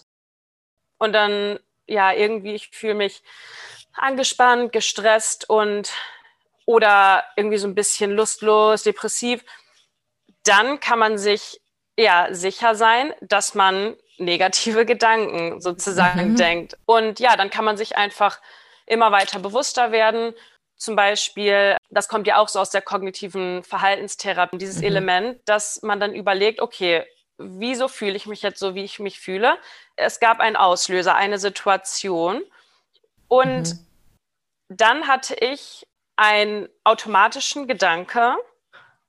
Und 0.97 1.13
dann, 1.13 1.59
ja, 1.87 2.11
irgendwie, 2.11 2.55
ich 2.55 2.69
fühle 2.69 2.95
mich 2.95 3.23
angespannt, 3.93 4.73
gestresst 4.73 5.49
und 5.49 5.91
oder 6.65 7.23
irgendwie 7.35 7.57
so 7.57 7.67
ein 7.67 7.75
bisschen 7.75 8.11
lustlos, 8.11 8.83
depressiv, 8.83 9.43
dann 10.43 10.79
kann 10.79 10.99
man 10.99 11.17
sich 11.17 11.61
ja 11.97 12.27
sicher 12.31 12.75
sein, 12.75 13.13
dass 13.21 13.55
man 13.55 13.95
negative 14.17 14.85
Gedanken 14.85 15.61
sozusagen 15.61 16.31
mhm. 16.31 16.35
denkt. 16.37 16.77
Und 16.85 17.19
ja, 17.19 17.35
dann 17.35 17.49
kann 17.49 17.65
man 17.65 17.77
sich 17.77 17.97
einfach 17.97 18.39
immer 18.85 19.11
weiter 19.11 19.39
bewusster 19.39 19.91
werden. 19.91 20.33
Zum 20.77 20.95
Beispiel, 20.95 21.77
das 21.89 22.07
kommt 22.07 22.27
ja 22.27 22.37
auch 22.37 22.49
so 22.49 22.59
aus 22.59 22.69
der 22.69 22.81
kognitiven 22.81 23.63
Verhaltenstherapie, 23.63 24.57
dieses 24.57 24.77
mhm. 24.77 24.83
Element, 24.83 25.39
dass 25.45 25.81
man 25.83 25.99
dann 25.99 26.13
überlegt, 26.13 26.59
okay, 26.59 27.05
wieso 27.37 27.87
fühle 27.87 28.15
ich 28.15 28.25
mich 28.25 28.41
jetzt 28.41 28.59
so, 28.59 28.75
wie 28.75 28.83
ich 28.83 28.99
mich 28.99 29.19
fühle? 29.19 29.57
Es 29.95 30.19
gab 30.19 30.39
einen 30.39 30.55
Auslöser, 30.55 31.15
eine 31.15 31.39
Situation. 31.39 32.43
Und 33.27 33.73
mhm. 33.73 33.87
dann 34.69 35.07
hatte 35.07 35.35
ich 35.35 35.87
einen 36.15 36.69
automatischen 36.83 37.67
Gedanke. 37.67 38.35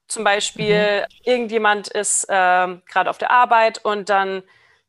Zum 0.09 0.25
Beispiel, 0.25 1.01
mhm. 1.01 1.07
irgendjemand 1.25 1.89
ist 1.89 2.27
ähm, 2.29 2.83
gerade 2.89 3.11
auf 3.11 3.19
der 3.19 3.31
Arbeit 3.31 3.85
und 3.85 4.09
dann 4.09 4.43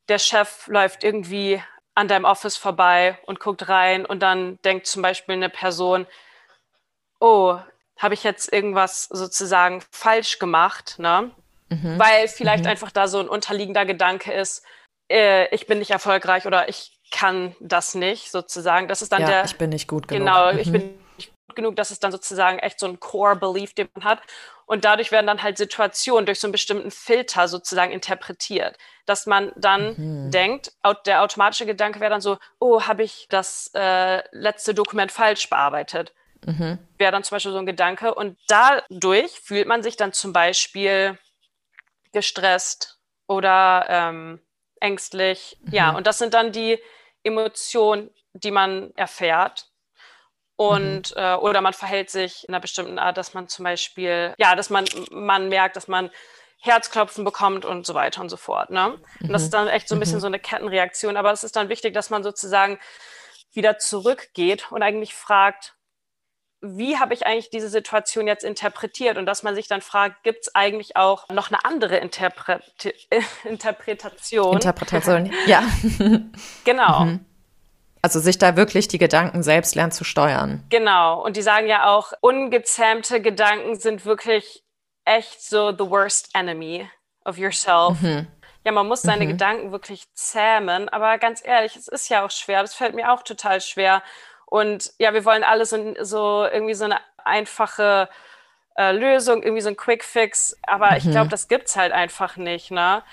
der 0.10 0.20
Chef 0.20 0.68
läuft 0.68 1.04
irgendwie 1.04 1.62
an 1.96 2.08
deinem 2.08 2.26
Office 2.26 2.58
vorbei 2.58 3.18
und 3.26 3.40
guckt 3.40 3.68
rein 3.68 4.06
und 4.06 4.22
dann 4.22 4.60
denkt 4.64 4.86
zum 4.86 5.02
Beispiel 5.02 5.36
eine 5.36 5.50
Person, 5.50 6.06
oh, 7.20 7.58
habe 7.98 8.14
ich 8.14 8.24
jetzt 8.24 8.54
irgendwas 8.54 9.06
sozusagen 9.06 9.82
falsch 9.90 10.38
gemacht, 10.38 11.00
ne? 11.00 11.32
Mhm. 11.70 11.98
Weil 11.98 12.28
vielleicht 12.28 12.66
mhm. 12.66 12.70
einfach 12.70 12.92
da 12.92 13.08
so 13.08 13.20
ein 13.20 13.28
unterliegender 13.28 13.86
Gedanke 13.86 14.32
ist, 14.32 14.64
äh, 15.10 15.54
ich 15.54 15.66
bin 15.66 15.80
nicht 15.80 15.92
erfolgreich 15.92 16.46
oder 16.46 16.70
ich 16.70 17.00
kann 17.10 17.56
das 17.60 17.96
nicht, 17.96 18.32
sozusagen. 18.32 18.88
Das 18.88 19.02
ist 19.02 19.12
dann 19.12 19.22
ja, 19.22 19.28
der. 19.28 19.46
Ich 19.46 19.58
bin 19.58 19.72
nicht 19.72 19.88
gut 19.88 20.08
genug. 20.08 20.26
Genau, 20.26 20.52
ich 20.52 20.72
bin 20.72 20.86
mhm 20.86 21.07
genug, 21.58 21.76
dass 21.76 21.92
es 21.92 22.00
dann 22.00 22.14
sozusagen 22.14 22.60
echt 22.60 22.80
so 22.80 22.88
ein 22.88 23.02
Core-Belief, 23.02 23.74
den 23.74 23.90
man 23.94 24.06
hat. 24.06 24.22
Und 24.66 24.86
dadurch 24.86 25.12
werden 25.12 25.28
dann 25.28 25.44
halt 25.44 25.58
Situationen 25.58 26.26
durch 26.26 26.40
so 26.40 26.48
einen 26.48 26.54
bestimmten 26.54 26.92
Filter 26.92 27.50
sozusagen 27.50 27.92
interpretiert, 27.92 28.78
dass 29.06 29.26
man 29.26 29.52
dann 29.58 29.96
mhm. 29.98 30.32
denkt, 30.32 30.72
der 31.06 31.22
automatische 31.22 31.66
Gedanke 31.66 32.00
wäre 32.00 32.12
dann 32.12 32.22
so, 32.22 32.38
oh, 32.60 32.84
habe 32.84 33.04
ich 33.04 33.28
das 33.30 33.72
äh, 33.74 34.24
letzte 34.32 34.74
Dokument 34.74 35.12
falsch 35.12 35.50
bearbeitet? 35.50 36.14
Mhm. 36.46 36.80
Wäre 36.98 37.12
dann 37.12 37.24
zum 37.24 37.36
Beispiel 37.36 37.52
so 37.52 37.58
ein 37.58 37.66
Gedanke. 37.66 38.14
Und 38.14 38.38
dadurch 38.48 39.40
fühlt 39.42 39.68
man 39.68 39.84
sich 39.84 39.98
dann 39.98 40.14
zum 40.14 40.34
Beispiel 40.34 41.18
gestresst 42.14 43.00
oder 43.28 43.86
ähm, 43.90 44.40
ängstlich. 44.80 45.58
Mhm. 45.62 45.74
Ja, 45.74 45.92
und 45.92 46.08
das 46.08 46.18
sind 46.18 46.34
dann 46.34 46.52
die 46.52 46.80
Emotionen, 47.24 48.10
die 48.34 48.52
man 48.52 48.92
erfährt. 48.96 49.70
Und 50.58 51.16
mhm. 51.16 51.22
äh, 51.22 51.36
oder 51.36 51.62
man 51.62 51.74
verhält 51.74 52.10
sich 52.10 52.48
in 52.48 52.54
einer 52.54 52.60
bestimmten 52.60 53.00
Art, 53.00 53.18
dass 53.18 53.34
man 53.34 53.48
zum 53.48 53.64
Beispiel, 53.64 54.34
ja, 54.38 54.56
dass 54.56 54.70
man, 54.70 54.86
man 55.12 55.50
merkt, 55.50 55.76
dass 55.76 55.88
man 55.88 56.10
Herzklopfen 56.60 57.24
bekommt 57.24 57.64
und 57.64 57.86
so 57.86 57.94
weiter 57.94 58.22
und 58.22 58.30
so 58.30 58.38
fort. 58.38 58.72
Ne? 58.72 58.98
Und 59.22 59.32
das 59.32 59.44
ist 59.44 59.50
mhm. 59.50 59.58
dann 59.58 59.68
echt 59.68 59.88
so 59.88 59.96
ein 59.96 60.00
bisschen 60.00 60.18
mhm. 60.18 60.22
so 60.22 60.28
eine 60.28 60.40
Kettenreaktion. 60.40 61.16
Aber 61.16 61.32
es 61.32 61.44
ist 61.44 61.56
dann 61.56 61.70
wichtig, 61.70 61.94
dass 61.94 62.10
man 62.10 62.24
sozusagen 62.24 62.80
wieder 63.54 63.78
zurückgeht 63.78 64.72
und 64.72 64.82
eigentlich 64.82 65.14
fragt, 65.14 65.76
wie 66.60 66.98
habe 66.98 67.14
ich 67.14 67.28
eigentlich 67.28 67.52
diese 67.52 67.70
Situation 67.70 68.26
jetzt 68.26 68.44
interpretiert? 68.44 69.18
Und 69.18 69.28
dass 69.28 69.44
man 69.44 69.54
sich 69.54 69.68
dann 69.68 69.82
fragt, 69.82 70.24
gibt 70.24 70.40
es 70.42 70.56
eigentlich 70.56 70.96
auch 70.96 71.30
noch 71.30 71.52
eine 71.52 71.64
andere 71.66 71.98
Interpre 71.98 72.62
Interpretation? 73.44 74.54
Interpretation, 74.54 75.32
ja. 75.46 75.64
genau. 76.64 77.02
Mhm. 77.02 77.27
Also 78.08 78.22
sich 78.22 78.38
da 78.38 78.56
wirklich 78.56 78.88
die 78.88 79.00
Gedanken 79.00 79.44
selbst 79.44 79.76
lernen 79.76 79.92
zu 79.92 80.06
steuern. 80.06 80.64
Genau. 80.70 81.22
Und 81.22 81.36
die 81.36 81.42
sagen 81.42 81.68
ja 81.68 81.90
auch, 81.90 82.14
ungezähmte 82.22 83.22
Gedanken 83.22 83.78
sind 83.78 84.06
wirklich 84.06 84.64
echt 85.04 85.42
so 85.42 85.74
the 85.74 85.90
worst 85.90 86.30
enemy 86.34 86.90
of 87.26 87.38
yourself. 87.38 88.00
Mhm. 88.02 88.28
Ja, 88.64 88.72
man 88.72 88.88
muss 88.88 89.02
seine 89.02 89.26
mhm. 89.26 89.32
Gedanken 89.32 89.72
wirklich 89.74 90.06
zähmen. 90.14 90.88
Aber 90.88 91.18
ganz 91.18 91.46
ehrlich, 91.46 91.76
es 91.76 91.90
ist 91.90 92.08
ja 92.08 92.24
auch 92.24 92.32
schwer. 92.32 92.62
Das 92.62 92.76
fällt 92.76 92.96
mir 92.96 93.12
auch 93.12 93.24
total 93.24 93.60
schwer. 93.60 94.02
Und 94.46 94.94
ja, 95.00 95.14
wir 95.14 95.26
wollen 95.26 95.44
alles 95.44 95.72
so, 95.72 95.94
so 96.00 96.48
irgendwie 96.50 96.76
so 96.76 96.86
eine 96.86 97.02
einfache 97.26 98.08
äh, 98.78 98.94
Lösung, 98.94 99.44
irgendwie 99.44 99.64
so 99.64 99.68
ein 99.68 99.76
Quick 99.76 100.06
Fix. 100.06 100.56
Aber 100.66 100.92
mhm. 100.92 100.98
ich 101.00 101.12
glaube, 101.12 101.28
das 101.28 101.50
gibt 101.50 101.68
es 101.68 101.76
halt 101.76 101.92
einfach 101.92 102.38
nicht. 102.38 102.72
Ne? 102.72 103.04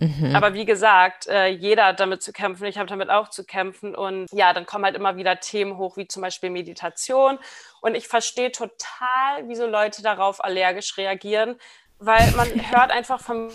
Mhm. 0.00 0.34
Aber 0.34 0.54
wie 0.54 0.64
gesagt, 0.64 1.26
äh, 1.26 1.48
jeder 1.48 1.86
hat 1.86 2.00
damit 2.00 2.22
zu 2.22 2.32
kämpfen. 2.32 2.66
Ich 2.66 2.78
habe 2.78 2.88
damit 2.88 3.10
auch 3.10 3.28
zu 3.28 3.44
kämpfen. 3.44 3.94
Und 3.94 4.26
ja, 4.32 4.52
dann 4.52 4.66
kommen 4.66 4.84
halt 4.84 4.96
immer 4.96 5.16
wieder 5.16 5.40
Themen 5.40 5.76
hoch, 5.76 5.96
wie 5.96 6.08
zum 6.08 6.22
Beispiel 6.22 6.50
Meditation. 6.50 7.38
Und 7.80 7.94
ich 7.94 8.08
verstehe 8.08 8.52
total, 8.52 9.46
wieso 9.46 9.66
Leute 9.66 10.02
darauf 10.02 10.42
allergisch 10.42 10.96
reagieren, 10.96 11.56
weil 11.98 12.30
man 12.32 12.48
hört 12.72 12.90
einfach 12.90 13.20
von 13.20 13.52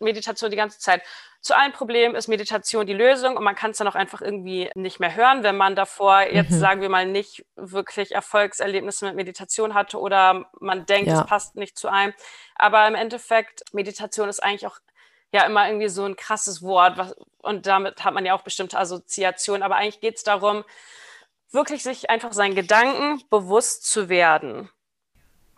Meditation 0.00 0.50
die 0.50 0.56
ganze 0.56 0.78
Zeit. 0.78 1.02
Zu 1.40 1.56
allen 1.56 1.72
Problemen 1.72 2.14
ist 2.14 2.28
Meditation 2.28 2.86
die 2.86 2.92
Lösung 2.92 3.36
und 3.36 3.42
man 3.42 3.56
kann 3.56 3.72
es 3.72 3.78
dann 3.78 3.88
auch 3.88 3.96
einfach 3.96 4.20
irgendwie 4.20 4.70
nicht 4.76 5.00
mehr 5.00 5.16
hören, 5.16 5.42
wenn 5.42 5.56
man 5.56 5.74
davor 5.74 6.20
jetzt, 6.20 6.52
mhm. 6.52 6.60
sagen 6.60 6.80
wir 6.82 6.88
mal, 6.88 7.04
nicht 7.04 7.44
wirklich 7.56 8.12
Erfolgserlebnisse 8.12 9.06
mit 9.06 9.16
Meditation 9.16 9.74
hatte 9.74 9.98
oder 9.98 10.48
man 10.60 10.86
denkt, 10.86 11.08
ja. 11.08 11.20
es 11.20 11.26
passt 11.26 11.56
nicht 11.56 11.76
zu 11.76 11.88
einem. 11.88 12.14
Aber 12.54 12.86
im 12.86 12.94
Endeffekt, 12.94 13.64
Meditation 13.72 14.28
ist 14.28 14.40
eigentlich 14.40 14.68
auch 14.68 14.78
ja 15.32 15.44
immer 15.44 15.66
irgendwie 15.66 15.88
so 15.88 16.04
ein 16.04 16.16
krasses 16.16 16.62
Wort 16.62 16.98
was, 16.98 17.14
und 17.38 17.66
damit 17.66 18.04
hat 18.04 18.14
man 18.14 18.24
ja 18.26 18.34
auch 18.34 18.42
bestimmte 18.42 18.78
Assoziationen. 18.78 19.62
Aber 19.62 19.76
eigentlich 19.76 20.00
geht 20.00 20.16
es 20.16 20.22
darum, 20.22 20.64
wirklich 21.50 21.82
sich 21.82 22.08
einfach 22.10 22.32
seinen 22.32 22.54
Gedanken 22.54 23.22
bewusst 23.30 23.84
zu 23.90 24.08
werden. 24.08 24.70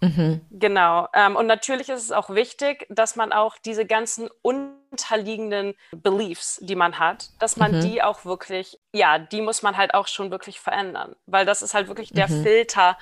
Mhm. 0.01 0.41
Genau. 0.51 1.09
Ähm, 1.15 1.37
und 1.37 1.47
natürlich 1.47 1.89
ist 1.89 2.03
es 2.03 2.13
auch 2.13 2.31
wichtig, 2.31 2.87
dass 2.91 3.17
man 3.17 3.33
auch 3.33 3.57
diese 3.59 3.87
ganzen 3.87 4.29
unterliegenden 4.43 5.75
Beliefs, 5.93 6.59
die 6.63 6.75
man 6.75 6.99
hat, 6.99 7.31
dass 7.39 7.57
man 7.57 7.73
Mhm. 7.73 7.81
die 7.81 8.03
auch 8.03 8.25
wirklich, 8.25 8.79
ja, 8.93 9.19
die 9.19 9.41
muss 9.41 9.63
man 9.63 9.77
halt 9.77 9.95
auch 9.95 10.07
schon 10.09 10.31
wirklich 10.31 10.61
verändern. 10.61 11.17
Weil 11.27 11.47
das 11.47 11.63
ist 11.63 11.75
halt 11.75 11.89
wirklich 11.89 12.13
der 12.13 12.29
Mhm. 12.29 12.43
Filter, 12.43 12.99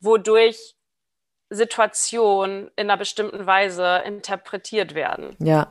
wodurch 0.00 0.73
Situationen 1.54 2.70
in 2.76 2.90
einer 2.90 2.96
bestimmten 2.96 3.46
Weise 3.46 4.02
interpretiert 4.04 4.94
werden. 4.94 5.36
Ja. 5.38 5.68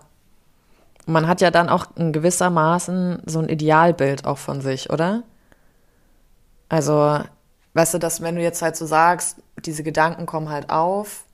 Man 1.05 1.27
hat 1.27 1.41
ja 1.41 1.51
dann 1.51 1.69
auch 1.69 1.88
in 1.95 2.13
gewissermaßen 2.13 3.23
so 3.25 3.39
ein 3.39 3.49
Idealbild 3.49 4.25
auch 4.25 4.38
von 4.38 4.61
sich, 4.61 4.89
oder? 4.89 5.23
Also, 6.69 7.19
weißt 7.73 7.95
du, 7.95 7.97
dass 7.99 8.21
wenn 8.21 8.36
du 8.36 8.41
jetzt 8.41 8.61
halt 8.61 8.77
so 8.77 8.86
sagst, 8.86 9.38
diese 9.57 9.84
Gedanken 9.84 10.25
kommen 10.25 10.49
halt 10.49 10.69
auf, 10.69 11.25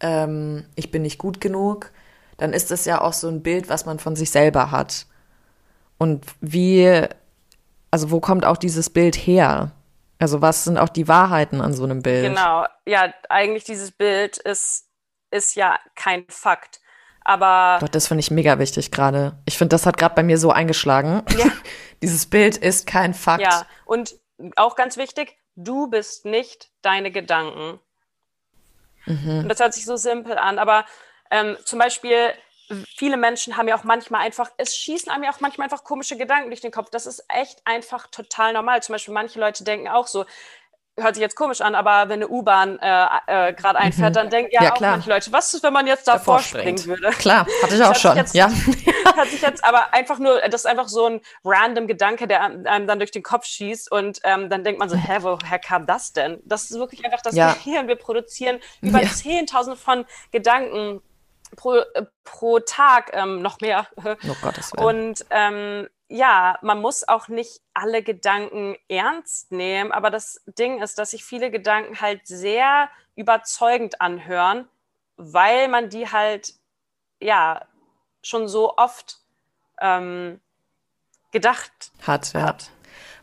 ähm, 0.00 0.64
ich 0.74 0.90
bin 0.90 1.02
nicht 1.02 1.18
gut 1.18 1.40
genug, 1.40 1.92
dann 2.38 2.54
ist 2.54 2.70
das 2.70 2.86
ja 2.86 3.02
auch 3.02 3.12
so 3.12 3.28
ein 3.28 3.42
Bild, 3.42 3.68
was 3.68 3.84
man 3.84 3.98
von 3.98 4.16
sich 4.16 4.30
selber 4.30 4.70
hat. 4.70 5.06
Und 5.98 6.24
wie, 6.40 7.02
also 7.90 8.10
wo 8.10 8.20
kommt 8.20 8.46
auch 8.46 8.56
dieses 8.56 8.88
Bild 8.88 9.14
her? 9.14 9.72
Also 10.20 10.42
was 10.42 10.64
sind 10.64 10.78
auch 10.78 10.90
die 10.90 11.08
Wahrheiten 11.08 11.60
an 11.60 11.72
so 11.72 11.84
einem 11.84 12.02
Bild? 12.02 12.26
Genau. 12.26 12.66
Ja, 12.86 13.12
eigentlich 13.28 13.64
dieses 13.64 13.90
Bild 13.90 14.36
ist, 14.36 14.86
ist 15.30 15.56
ja 15.56 15.78
kein 15.96 16.26
Fakt. 16.28 16.80
Aber 17.24 17.78
Doch, 17.80 17.88
das 17.88 18.08
finde 18.08 18.20
ich 18.20 18.30
mega 18.30 18.58
wichtig 18.58 18.90
gerade. 18.90 19.38
Ich 19.46 19.56
finde, 19.56 19.74
das 19.74 19.86
hat 19.86 19.96
gerade 19.96 20.14
bei 20.14 20.22
mir 20.22 20.38
so 20.38 20.50
eingeschlagen. 20.50 21.22
Ja. 21.36 21.46
Dieses 22.02 22.26
Bild 22.26 22.56
ist 22.56 22.86
kein 22.86 23.14
Fakt. 23.14 23.42
Ja, 23.42 23.66
und 23.84 24.14
auch 24.56 24.76
ganz 24.76 24.96
wichtig, 24.96 25.36
du 25.56 25.88
bist 25.88 26.24
nicht 26.24 26.70
deine 26.82 27.10
Gedanken. 27.10 27.78
Mhm. 29.06 29.40
Und 29.40 29.48
das 29.48 29.60
hört 29.60 29.74
sich 29.74 29.84
so 29.84 29.96
simpel 29.96 30.38
an, 30.38 30.58
aber 30.58 30.84
ähm, 31.30 31.56
zum 31.64 31.78
Beispiel, 31.78 32.32
viele 32.96 33.16
Menschen 33.16 33.56
haben 33.56 33.68
ja 33.68 33.76
auch 33.76 33.84
manchmal 33.84 34.22
einfach, 34.22 34.50
es 34.56 34.74
schießen 34.76 35.10
einem 35.10 35.24
ja 35.24 35.30
auch 35.30 35.40
manchmal 35.40 35.64
einfach 35.66 35.84
komische 35.84 36.16
Gedanken 36.16 36.50
durch 36.50 36.60
den 36.60 36.70
Kopf. 36.70 36.90
Das 36.90 37.06
ist 37.06 37.24
echt 37.28 37.60
einfach 37.64 38.06
total 38.08 38.52
normal. 38.52 38.82
Zum 38.82 38.92
Beispiel, 38.94 39.14
manche 39.14 39.40
Leute 39.40 39.64
denken 39.64 39.88
auch 39.88 40.06
so, 40.06 40.24
hört 40.98 41.14
sich 41.14 41.22
jetzt 41.22 41.36
komisch 41.36 41.62
an, 41.62 41.74
aber 41.74 42.08
wenn 42.10 42.18
eine 42.18 42.28
U-Bahn 42.28 42.78
äh, 42.78 43.06
äh, 43.26 43.52
gerade 43.54 43.78
einfährt, 43.78 44.16
dann 44.16 44.28
denken 44.28 44.50
ja, 44.52 44.60
Mhm. 44.60 44.64
Ja, 44.66 44.72
auch 44.72 44.76
klar. 44.76 44.90
manche 44.92 45.08
Leute, 45.08 45.32
was 45.32 45.54
ist, 45.54 45.62
wenn 45.62 45.72
man 45.72 45.86
jetzt 45.86 46.06
davor, 46.06 46.36
Davor 46.36 46.40
springen 46.60 46.84
würde? 46.84 47.08
Klar, 47.10 47.46
hatte 47.62 47.74
ich 47.74 47.82
auch 47.84 47.94
schon. 47.94 48.16
jetzt- 48.16 48.34
Ja. 48.34 48.50
hat 49.16 49.28
sich 49.28 49.40
jetzt 49.40 49.64
aber 49.64 49.94
einfach 49.94 50.18
nur, 50.18 50.40
das 50.40 50.62
ist 50.62 50.66
einfach 50.66 50.88
so 50.88 51.06
ein 51.06 51.20
random 51.42 51.86
Gedanke, 51.86 52.28
der 52.28 52.42
einem 52.42 52.86
dann 52.86 52.98
durch 52.98 53.12
den 53.12 53.22
Kopf 53.22 53.46
schießt 53.46 53.90
und 53.90 54.20
ähm, 54.24 54.50
dann 54.50 54.62
denkt 54.62 54.78
man 54.78 54.90
so, 54.90 54.96
hä, 54.96 55.18
woher 55.20 55.58
kam 55.58 55.86
das 55.86 56.12
denn? 56.12 56.40
Das 56.44 56.64
ist 56.70 56.78
wirklich 56.78 57.02
einfach 57.04 57.22
das 57.22 57.34
Ja. 57.34 57.54
Gehirn. 57.54 57.88
Wir 57.88 57.96
produzieren 57.96 58.60
über 58.82 59.00
Ja. 59.00 59.08
10.000 59.08 59.76
von 59.76 60.04
Gedanken 60.32 61.00
pro, 61.56 61.76
äh, 61.76 62.06
pro 62.24 62.60
Tag, 62.60 63.10
ähm, 63.12 63.42
noch 63.42 63.60
mehr. 63.60 63.86
Oh 64.04 64.36
Gottes 64.42 64.72
Willen. 64.72 65.10
Und 65.10 65.26
ähm, 65.30 65.88
ja, 66.08 66.58
man 66.62 66.80
muss 66.80 67.06
auch 67.06 67.28
nicht 67.28 67.60
alle 67.72 68.02
Gedanken 68.02 68.76
ernst 68.88 69.52
nehmen, 69.52 69.92
aber 69.92 70.10
das 70.10 70.42
Ding 70.58 70.82
ist, 70.82 70.98
dass 70.98 71.12
sich 71.12 71.24
viele 71.24 71.50
Gedanken 71.50 72.00
halt 72.00 72.26
sehr 72.26 72.88
überzeugend 73.14 74.00
anhören, 74.00 74.68
weil 75.16 75.68
man 75.68 75.88
die 75.88 76.10
halt, 76.10 76.54
ja, 77.20 77.62
schon 78.22 78.48
so 78.48 78.76
oft 78.76 79.20
ähm, 79.80 80.40
gedacht 81.30 81.92
Hat, 82.06 82.32
ja. 82.32 82.42
hat. 82.42 82.70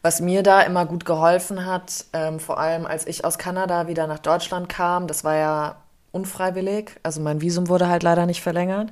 Was 0.02 0.22
mir 0.22 0.44
da 0.44 0.62
immer 0.62 0.86
gut 0.86 1.06
geholfen 1.06 1.66
hat, 1.66 2.06
ähm, 2.14 2.40
vor 2.40 2.60
allem 2.60 2.86
als 2.86 3.06
ich 3.06 3.26
aus 3.26 3.38
Kanada 3.38 3.88
wieder 3.88 4.08
nach 4.08 4.20
Deutschland 4.20 4.70
kam, 4.70 5.08
das 5.08 5.24
war 5.24 5.36
ja 5.36 5.84
unfreiwillig, 6.18 6.92
also 7.04 7.22
mein 7.22 7.42
Visum 7.42 7.70
wurde 7.70 7.88
halt 7.88 8.04
leider 8.04 8.26
nicht 8.26 8.42
verlängert. 8.42 8.92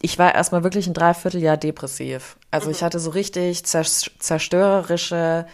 Ich 0.00 0.18
war 0.18 0.34
erstmal 0.34 0.62
wirklich 0.62 0.86
ein 0.86 0.94
Dreivierteljahr 0.94 1.56
depressiv. 1.56 2.36
Also 2.52 2.70
ich 2.70 2.82
hatte 2.82 3.00
so 3.00 3.10
richtig 3.10 3.64
zers- 3.64 4.10
zerstörerische, 4.20 5.46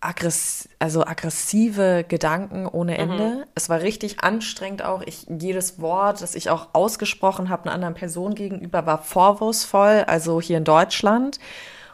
aggress 0.00 0.68
also 0.78 1.04
aggressive 1.04 2.04
Gedanken 2.08 2.66
ohne 2.66 2.96
Ende. 2.96 3.46
Es 3.54 3.68
war 3.68 3.80
richtig 3.80 4.20
anstrengend 4.20 4.82
auch. 4.82 5.02
Ich, 5.02 5.26
jedes 5.28 5.80
Wort, 5.80 6.22
das 6.22 6.34
ich 6.34 6.48
auch 6.48 6.68
ausgesprochen 6.72 7.48
habe, 7.48 7.64
einer 7.64 7.72
anderen 7.72 7.94
Person 7.94 8.34
gegenüber, 8.34 8.86
war 8.86 9.02
vorwurfsvoll, 9.02 10.04
also 10.06 10.40
hier 10.40 10.58
in 10.58 10.64
Deutschland. 10.64 11.38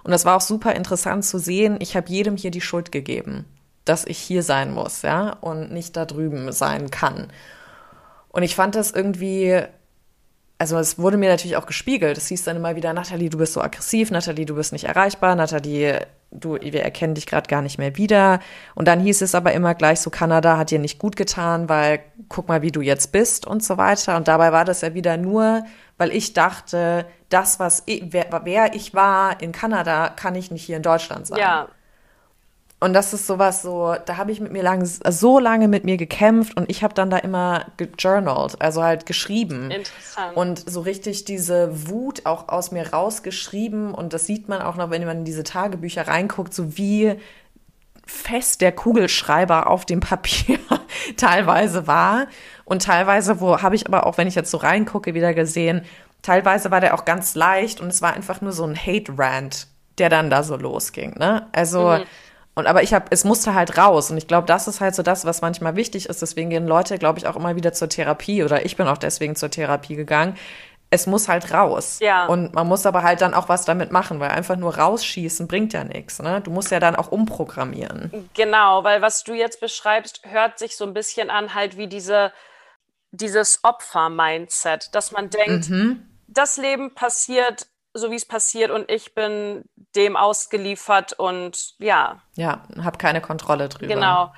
Und 0.04 0.10
das 0.10 0.24
war 0.24 0.36
auch 0.36 0.40
super 0.40 0.74
interessant 0.74 1.24
zu 1.24 1.38
sehen. 1.38 1.76
Ich 1.80 1.96
habe 1.96 2.08
jedem 2.08 2.36
hier 2.36 2.50
die 2.50 2.60
Schuld 2.60 2.92
gegeben, 2.92 3.44
dass 3.84 4.04
ich 4.04 4.18
hier 4.18 4.42
sein 4.42 4.72
muss, 4.72 5.02
ja, 5.02 5.32
und 5.40 5.72
nicht 5.72 5.96
da 5.96 6.04
drüben 6.04 6.52
sein 6.52 6.90
kann. 6.90 7.28
Und 8.32 8.42
ich 8.42 8.54
fand 8.54 8.74
das 8.74 8.90
irgendwie, 8.90 9.62
also 10.58 10.78
es 10.78 10.98
wurde 10.98 11.16
mir 11.16 11.28
natürlich 11.28 11.56
auch 11.56 11.66
gespiegelt. 11.66 12.16
Es 12.16 12.28
hieß 12.28 12.44
dann 12.44 12.56
immer 12.56 12.76
wieder, 12.76 12.92
Nathalie, 12.92 13.30
du 13.30 13.38
bist 13.38 13.52
so 13.52 13.60
aggressiv, 13.60 14.10
Nathalie, 14.10 14.46
du 14.46 14.54
bist 14.54 14.72
nicht 14.72 14.84
erreichbar, 14.84 15.34
Nathalie, 15.34 16.06
du, 16.30 16.58
wir 16.60 16.82
erkennen 16.82 17.14
dich 17.14 17.26
gerade 17.26 17.48
gar 17.48 17.62
nicht 17.62 17.78
mehr 17.78 17.96
wieder. 17.96 18.40
Und 18.74 18.88
dann 18.88 19.00
hieß 19.00 19.20
es 19.20 19.34
aber 19.34 19.52
immer 19.52 19.74
gleich 19.74 20.00
so, 20.00 20.08
Kanada 20.08 20.56
hat 20.56 20.70
dir 20.70 20.78
nicht 20.78 20.98
gut 20.98 21.14
getan, 21.14 21.68
weil 21.68 22.00
guck 22.28 22.48
mal, 22.48 22.62
wie 22.62 22.72
du 22.72 22.80
jetzt 22.80 23.12
bist 23.12 23.46
und 23.46 23.62
so 23.62 23.76
weiter. 23.76 24.16
Und 24.16 24.28
dabei 24.28 24.52
war 24.52 24.64
das 24.64 24.80
ja 24.80 24.94
wieder 24.94 25.18
nur, 25.18 25.64
weil 25.98 26.10
ich 26.10 26.32
dachte, 26.32 27.04
das, 27.28 27.60
was 27.60 27.82
ich, 27.86 28.04
wer, 28.12 28.26
wer 28.44 28.74
ich 28.74 28.94
war 28.94 29.42
in 29.42 29.52
Kanada, 29.52 30.08
kann 30.08 30.34
ich 30.34 30.50
nicht 30.50 30.64
hier 30.64 30.78
in 30.78 30.82
Deutschland 30.82 31.26
sein. 31.26 31.38
Ja, 31.38 31.68
Und 32.82 32.94
das 32.94 33.12
ist 33.12 33.28
sowas 33.28 33.62
so, 33.62 33.94
da 34.06 34.16
habe 34.16 34.32
ich 34.32 34.40
mit 34.40 34.50
mir 34.50 34.64
lang, 34.64 34.84
so 34.84 35.38
lange 35.38 35.68
mit 35.68 35.84
mir 35.84 35.96
gekämpft 35.96 36.56
und 36.56 36.68
ich 36.68 36.82
habe 36.82 36.94
dann 36.94 37.10
da 37.10 37.18
immer 37.18 37.66
gejournalt, 37.76 38.60
also 38.60 38.82
halt 38.82 39.06
geschrieben. 39.06 39.70
Interessant. 39.70 40.36
Und 40.36 40.68
so 40.68 40.80
richtig 40.80 41.24
diese 41.24 41.88
Wut 41.88 42.26
auch 42.26 42.48
aus 42.48 42.72
mir 42.72 42.92
rausgeschrieben 42.92 43.94
und 43.94 44.12
das 44.12 44.26
sieht 44.26 44.48
man 44.48 44.62
auch 44.62 44.74
noch, 44.74 44.90
wenn 44.90 45.04
man 45.04 45.18
in 45.18 45.24
diese 45.24 45.44
Tagebücher 45.44 46.08
reinguckt, 46.08 46.52
so 46.52 46.76
wie 46.76 47.14
fest 48.04 48.60
der 48.60 48.72
Kugelschreiber 48.72 49.68
auf 49.68 49.86
dem 49.86 50.00
Papier 50.00 50.58
teilweise 51.16 51.86
war 51.86 52.26
und 52.64 52.82
teilweise, 52.82 53.40
wo 53.40 53.62
habe 53.62 53.76
ich 53.76 53.86
aber 53.86 54.06
auch, 54.06 54.18
wenn 54.18 54.26
ich 54.26 54.34
jetzt 54.34 54.50
so 54.50 54.58
reingucke, 54.58 55.14
wieder 55.14 55.34
gesehen, 55.34 55.84
teilweise 56.22 56.72
war 56.72 56.80
der 56.80 56.94
auch 56.94 57.04
ganz 57.04 57.36
leicht 57.36 57.80
und 57.80 57.86
es 57.86 58.02
war 58.02 58.14
einfach 58.14 58.40
nur 58.40 58.50
so 58.50 58.64
ein 58.64 58.76
Hate-Rant, 58.76 59.68
der 59.98 60.08
dann 60.08 60.30
da 60.30 60.42
so 60.42 60.56
losging, 60.56 61.14
ne? 61.16 61.46
Also, 61.52 62.00
und 62.54 62.66
aber 62.66 62.82
ich 62.82 62.92
habe, 62.92 63.06
es 63.10 63.24
musste 63.24 63.54
halt 63.54 63.78
raus 63.78 64.10
und 64.10 64.18
ich 64.18 64.26
glaube, 64.28 64.46
das 64.46 64.68
ist 64.68 64.80
halt 64.80 64.94
so 64.94 65.02
das, 65.02 65.24
was 65.24 65.40
manchmal 65.40 65.74
wichtig 65.76 66.08
ist. 66.08 66.20
Deswegen 66.22 66.50
gehen 66.50 66.66
Leute, 66.66 66.98
glaube 66.98 67.18
ich, 67.18 67.26
auch 67.26 67.36
immer 67.36 67.56
wieder 67.56 67.72
zur 67.72 67.88
Therapie 67.88 68.44
oder 68.44 68.64
ich 68.64 68.76
bin 68.76 68.86
auch 68.86 68.98
deswegen 68.98 69.36
zur 69.36 69.50
Therapie 69.50 69.96
gegangen. 69.96 70.36
Es 70.90 71.06
muss 71.06 71.26
halt 71.28 71.54
raus. 71.54 72.00
Ja. 72.02 72.26
Und 72.26 72.52
man 72.54 72.66
muss 72.68 72.84
aber 72.84 73.02
halt 73.02 73.22
dann 73.22 73.32
auch 73.32 73.48
was 73.48 73.64
damit 73.64 73.90
machen, 73.92 74.20
weil 74.20 74.30
einfach 74.30 74.56
nur 74.56 74.76
rausschießen 74.76 75.48
bringt 75.48 75.72
ja 75.72 75.84
nichts. 75.84 76.20
Ne? 76.20 76.42
Du 76.42 76.50
musst 76.50 76.70
ja 76.70 76.80
dann 76.80 76.96
auch 76.96 77.10
umprogrammieren. 77.10 78.28
Genau, 78.34 78.84
weil 78.84 79.00
was 79.00 79.24
du 79.24 79.32
jetzt 79.32 79.58
beschreibst, 79.60 80.20
hört 80.24 80.58
sich 80.58 80.76
so 80.76 80.84
ein 80.84 80.92
bisschen 80.92 81.30
an, 81.30 81.54
halt 81.54 81.78
wie 81.78 81.86
diese, 81.86 82.30
dieses 83.10 83.60
Opfer-Mindset, 83.62 84.94
dass 84.94 85.12
man 85.12 85.30
denkt, 85.30 85.70
Mhm. 85.70 86.06
das 86.28 86.58
Leben 86.58 86.94
passiert 86.94 87.66
so, 87.94 88.10
wie 88.10 88.16
es 88.16 88.24
passiert 88.26 88.70
und 88.70 88.90
ich 88.90 89.14
bin 89.14 89.64
dem 89.94 90.16
ausgeliefert 90.16 91.12
und 91.14 91.74
ja, 91.78 92.22
Ja, 92.36 92.62
hab 92.82 92.98
keine 92.98 93.20
Kontrolle 93.20 93.68
drüber. 93.68 93.88
genau. 93.88 94.32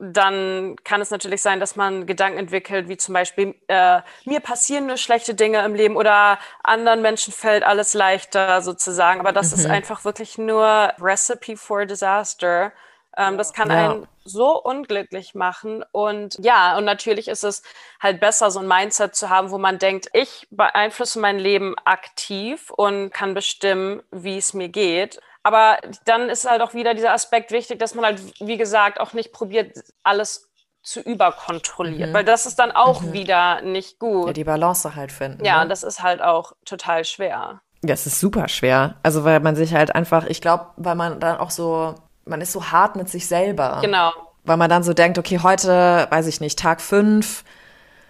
Dann 0.00 0.76
kann 0.84 1.00
es 1.00 1.10
natürlich 1.10 1.42
sein, 1.42 1.58
dass 1.58 1.74
man 1.74 2.06
Gedanken 2.06 2.38
entwickelt, 2.38 2.88
wie 2.88 2.96
zum 2.96 3.14
Beispiel, 3.14 3.56
äh, 3.66 4.00
mir 4.24 4.38
passieren 4.40 4.86
nur 4.86 4.96
schlechte 4.96 5.34
Dinge 5.34 5.64
im 5.64 5.74
Leben 5.74 5.96
oder 5.96 6.38
anderen 6.62 7.02
Menschen 7.02 7.32
fällt 7.32 7.64
alles 7.64 7.94
leichter 7.94 8.62
sozusagen. 8.62 9.18
Aber 9.20 9.32
das 9.32 9.52
ist 9.52 9.66
Mhm. 9.66 9.70
einfach 9.70 10.04
wirklich 10.04 10.38
nur 10.38 10.92
Recipe 11.00 11.56
for 11.56 11.84
Disaster. 11.84 12.72
Ähm, 13.18 13.36
das 13.36 13.52
kann 13.52 13.70
Ja. 13.70 13.90
einen 13.90 14.08
so 14.24 14.62
unglücklich 14.62 15.34
machen. 15.34 15.84
Und 15.92 16.36
ja, 16.38 16.78
und 16.78 16.84
natürlich 16.84 17.28
ist 17.28 17.44
es 17.44 17.62
halt 18.00 18.20
besser, 18.20 18.50
so 18.50 18.60
ein 18.60 18.68
Mindset 18.68 19.14
zu 19.16 19.28
haben, 19.28 19.50
wo 19.50 19.58
man 19.58 19.78
denkt, 19.78 20.08
ich 20.12 20.46
beeinflusse 20.50 21.18
mein 21.18 21.38
Leben 21.38 21.74
aktiv 21.84 22.70
und 22.70 23.10
kann 23.10 23.34
bestimmen, 23.34 24.02
wie 24.10 24.38
es 24.38 24.54
mir 24.54 24.68
geht. 24.68 25.20
Aber 25.42 25.78
dann 26.04 26.28
ist 26.28 26.48
halt 26.48 26.62
auch 26.62 26.74
wieder 26.74 26.94
dieser 26.94 27.12
Aspekt 27.12 27.50
wichtig, 27.52 27.78
dass 27.78 27.94
man 27.94 28.04
halt, 28.04 28.20
wie 28.40 28.56
gesagt, 28.56 29.00
auch 29.00 29.12
nicht 29.14 29.32
probiert, 29.32 29.76
alles 30.02 30.48
zu 30.82 31.00
überkontrollieren, 31.00 32.14
weil 32.14 32.24
das 32.24 32.46
ist 32.46 32.58
dann 32.58 32.72
auch 32.72 33.02
wieder 33.02 33.60
nicht 33.62 34.00
Mhm. 34.00 34.08
Ja, 34.08 34.14
gut. 34.26 34.36
die 34.36 34.44
Balance 34.44 34.94
halt 34.94 35.12
finden. 35.12 35.44
Ja, 35.44 35.56
ne? 35.56 35.62
und 35.64 35.68
das 35.70 35.82
ist 35.82 36.02
halt 36.02 36.22
auch 36.22 36.52
total 36.64 37.04
schwer. 37.04 37.60
Das 37.82 38.06
ist 38.06 38.20
super 38.20 38.48
schwer. 38.48 38.96
Also 39.02 39.24
weil 39.24 39.40
man 39.40 39.54
sich 39.54 39.74
halt 39.74 39.94
einfach, 39.94 40.26
ich 40.26 40.40
glaube, 40.40 40.66
weil 40.76 40.94
man 40.94 41.20
dann 41.20 41.38
auch 41.38 41.50
so, 41.50 41.94
man 42.28 42.40
ist 42.40 42.52
so 42.52 42.70
hart 42.70 42.96
mit 42.96 43.08
sich 43.08 43.26
selber. 43.26 43.78
Genau. 43.80 44.12
Weil 44.44 44.56
man 44.56 44.70
dann 44.70 44.82
so 44.82 44.94
denkt, 44.94 45.18
okay, 45.18 45.40
heute, 45.42 46.06
weiß 46.10 46.26
ich 46.26 46.40
nicht, 46.40 46.58
Tag 46.58 46.80
fünf 46.80 47.44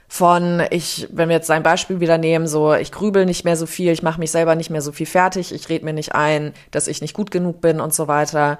von, 0.08 0.62
ich, 0.70 1.06
wenn 1.10 1.28
wir 1.28 1.36
jetzt 1.36 1.46
sein 1.46 1.62
Beispiel 1.62 2.00
wieder 2.00 2.16
nehmen, 2.16 2.46
so, 2.46 2.72
ich 2.72 2.92
grübel 2.92 3.26
nicht 3.26 3.44
mehr 3.44 3.56
so 3.56 3.66
viel, 3.66 3.92
ich 3.92 4.02
mache 4.02 4.18
mich 4.18 4.30
selber 4.30 4.54
nicht 4.54 4.70
mehr 4.70 4.80
so 4.80 4.90
viel 4.90 5.06
fertig, 5.06 5.52
ich 5.52 5.68
rede 5.68 5.84
mir 5.84 5.92
nicht 5.92 6.14
ein, 6.14 6.54
dass 6.70 6.88
ich 6.88 7.02
nicht 7.02 7.14
gut 7.14 7.30
genug 7.30 7.60
bin 7.60 7.80
und 7.80 7.92
so 7.92 8.08
weiter. 8.08 8.58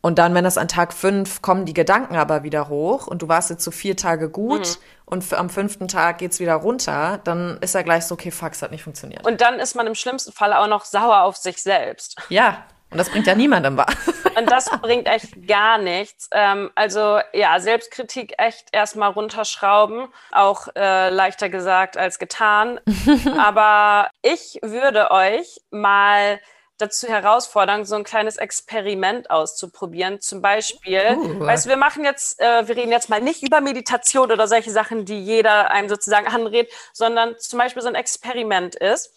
Und 0.00 0.20
dann, 0.20 0.34
wenn 0.34 0.44
das 0.44 0.56
an 0.56 0.68
Tag 0.68 0.92
fünf 0.92 1.42
kommen 1.42 1.64
die 1.64 1.74
Gedanken 1.74 2.14
aber 2.14 2.44
wieder 2.44 2.68
hoch 2.68 3.08
und 3.08 3.22
du 3.22 3.28
warst 3.28 3.50
jetzt 3.50 3.64
so 3.64 3.72
vier 3.72 3.96
Tage 3.96 4.30
gut 4.30 4.60
mhm. 4.60 4.76
und 5.06 5.32
am 5.34 5.50
fünften 5.50 5.88
Tag 5.88 6.18
geht's 6.18 6.38
wieder 6.38 6.54
runter, 6.54 7.18
dann 7.24 7.58
ist 7.60 7.74
er 7.74 7.82
gleich 7.82 8.04
so, 8.04 8.14
okay, 8.14 8.30
fuck, 8.30 8.52
es 8.52 8.62
hat 8.62 8.70
nicht 8.70 8.84
funktioniert. 8.84 9.26
Und 9.26 9.40
dann 9.40 9.58
ist 9.58 9.74
man 9.74 9.88
im 9.88 9.96
schlimmsten 9.96 10.30
Fall 10.30 10.52
auch 10.52 10.68
noch 10.68 10.84
sauer 10.84 11.22
auf 11.22 11.36
sich 11.36 11.60
selbst. 11.60 12.16
Ja, 12.28 12.64
und 12.96 13.00
das 13.00 13.10
bringt 13.10 13.26
ja 13.26 13.34
niemandem 13.34 13.76
was. 13.76 13.94
Und 14.38 14.50
das 14.50 14.70
bringt 14.80 15.06
echt 15.06 15.46
gar 15.46 15.76
nichts. 15.76 16.28
Ähm, 16.32 16.70
also 16.74 17.20
ja, 17.34 17.60
Selbstkritik 17.60 18.34
echt 18.38 18.68
erstmal 18.72 19.10
runterschrauben. 19.10 20.08
Auch 20.30 20.68
äh, 20.74 21.10
leichter 21.10 21.50
gesagt 21.50 21.98
als 21.98 22.18
getan. 22.18 22.80
Aber 23.38 24.10
ich 24.22 24.58
würde 24.62 25.10
euch 25.10 25.60
mal 25.70 26.40
dazu 26.78 27.06
herausfordern, 27.06 27.84
so 27.84 27.96
ein 27.96 28.04
kleines 28.04 28.36
Experiment 28.38 29.30
auszuprobieren. 29.30 30.22
Zum 30.22 30.40
Beispiel, 30.40 31.02
uh. 31.16 31.40
weißt 31.40 31.66
du, 31.66 31.70
wir 31.70 31.76
machen 31.76 32.04
jetzt, 32.04 32.40
äh, 32.40 32.66
wir 32.66 32.76
reden 32.76 32.92
jetzt 32.92 33.10
mal 33.10 33.20
nicht 33.20 33.42
über 33.42 33.60
Meditation 33.60 34.32
oder 34.32 34.48
solche 34.48 34.70
Sachen, 34.70 35.04
die 35.04 35.22
jeder 35.22 35.70
einem 35.70 35.90
sozusagen 35.90 36.28
anredet, 36.28 36.72
sondern 36.94 37.38
zum 37.38 37.58
Beispiel 37.58 37.82
so 37.82 37.88
ein 37.88 37.94
Experiment 37.94 38.74
ist, 38.74 39.12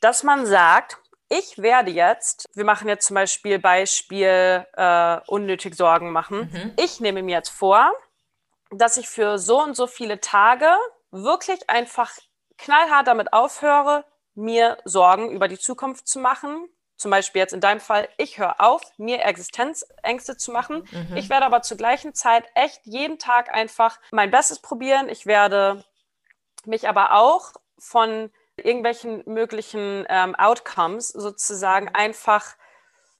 dass 0.00 0.22
man 0.22 0.46
sagt, 0.46 0.96
ich 1.30 1.58
werde 1.58 1.92
jetzt, 1.92 2.48
wir 2.54 2.64
machen 2.64 2.88
jetzt 2.88 3.06
zum 3.06 3.14
Beispiel 3.14 3.58
Beispiel 3.58 4.66
äh, 4.74 5.20
unnötig 5.28 5.76
Sorgen 5.76 6.10
machen. 6.10 6.50
Mhm. 6.52 6.72
Ich 6.76 7.00
nehme 7.00 7.22
mir 7.22 7.36
jetzt 7.36 7.50
vor, 7.50 7.92
dass 8.70 8.96
ich 8.96 9.08
für 9.08 9.38
so 9.38 9.62
und 9.62 9.74
so 9.74 9.86
viele 9.86 10.20
Tage 10.20 10.68
wirklich 11.12 11.70
einfach 11.70 12.12
knallhart 12.58 13.06
damit 13.06 13.32
aufhöre, 13.32 14.04
mir 14.34 14.78
Sorgen 14.84 15.30
über 15.30 15.46
die 15.46 15.58
Zukunft 15.58 16.08
zu 16.08 16.18
machen. 16.18 16.68
Zum 16.96 17.12
Beispiel 17.12 17.40
jetzt 17.40 17.54
in 17.54 17.60
deinem 17.60 17.80
Fall, 17.80 18.08
ich 18.18 18.38
höre 18.38 18.60
auf, 18.60 18.82
mir 18.98 19.24
Existenzängste 19.24 20.36
zu 20.36 20.50
machen. 20.50 20.86
Mhm. 20.90 21.16
Ich 21.16 21.30
werde 21.30 21.46
aber 21.46 21.62
zur 21.62 21.76
gleichen 21.76 22.12
Zeit 22.12 22.44
echt 22.54 22.80
jeden 22.84 23.18
Tag 23.18 23.54
einfach 23.54 24.00
mein 24.10 24.32
Bestes 24.32 24.58
probieren. 24.58 25.08
Ich 25.08 25.26
werde 25.26 25.84
mich 26.66 26.88
aber 26.88 27.14
auch 27.14 27.52
von 27.78 28.30
irgendwelchen 28.64 29.22
möglichen 29.26 30.06
ähm, 30.08 30.34
Outcomes 30.34 31.08
sozusagen 31.08 31.88
einfach, 31.88 32.56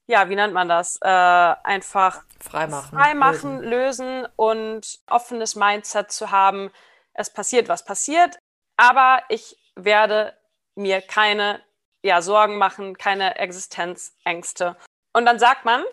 ja, 0.07 0.29
wie 0.29 0.35
nennt 0.35 0.53
man 0.53 0.69
das? 0.69 0.97
Äh, 1.01 1.07
einfach 1.07 2.23
freimachen, 2.39 2.97
freimachen 2.97 3.59
lösen. 3.61 4.21
lösen 4.21 4.27
und 4.35 4.99
offenes 5.07 5.55
Mindset 5.55 6.11
zu 6.11 6.31
haben. 6.31 6.71
Es 7.13 7.31
passiert, 7.31 7.69
was 7.69 7.85
passiert, 7.85 8.37
aber 8.77 9.21
ich 9.29 9.57
werde 9.75 10.35
mir 10.75 11.01
keine 11.01 11.61
ja, 12.03 12.21
Sorgen 12.21 12.57
machen, 12.57 12.97
keine 12.97 13.37
Existenzängste. 13.37 14.75
Und 15.13 15.25
dann 15.25 15.39
sagt 15.39 15.65
man, 15.65 15.83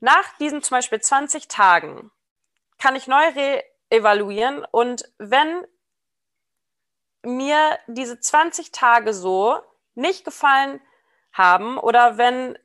nach 0.00 0.36
diesen 0.38 0.62
zum 0.62 0.76
Beispiel 0.76 1.00
20 1.00 1.48
Tagen 1.48 2.10
kann 2.78 2.96
ich 2.96 3.06
neu 3.06 3.28
re-evaluieren 3.34 4.64
und 4.70 5.10
wenn 5.18 5.66
mir 7.36 7.78
diese 7.86 8.20
20 8.20 8.72
Tage 8.72 9.12
so 9.12 9.58
nicht 9.94 10.24
gefallen 10.24 10.80
haben 11.32 11.78
oder 11.78 12.18
wenn 12.18 12.58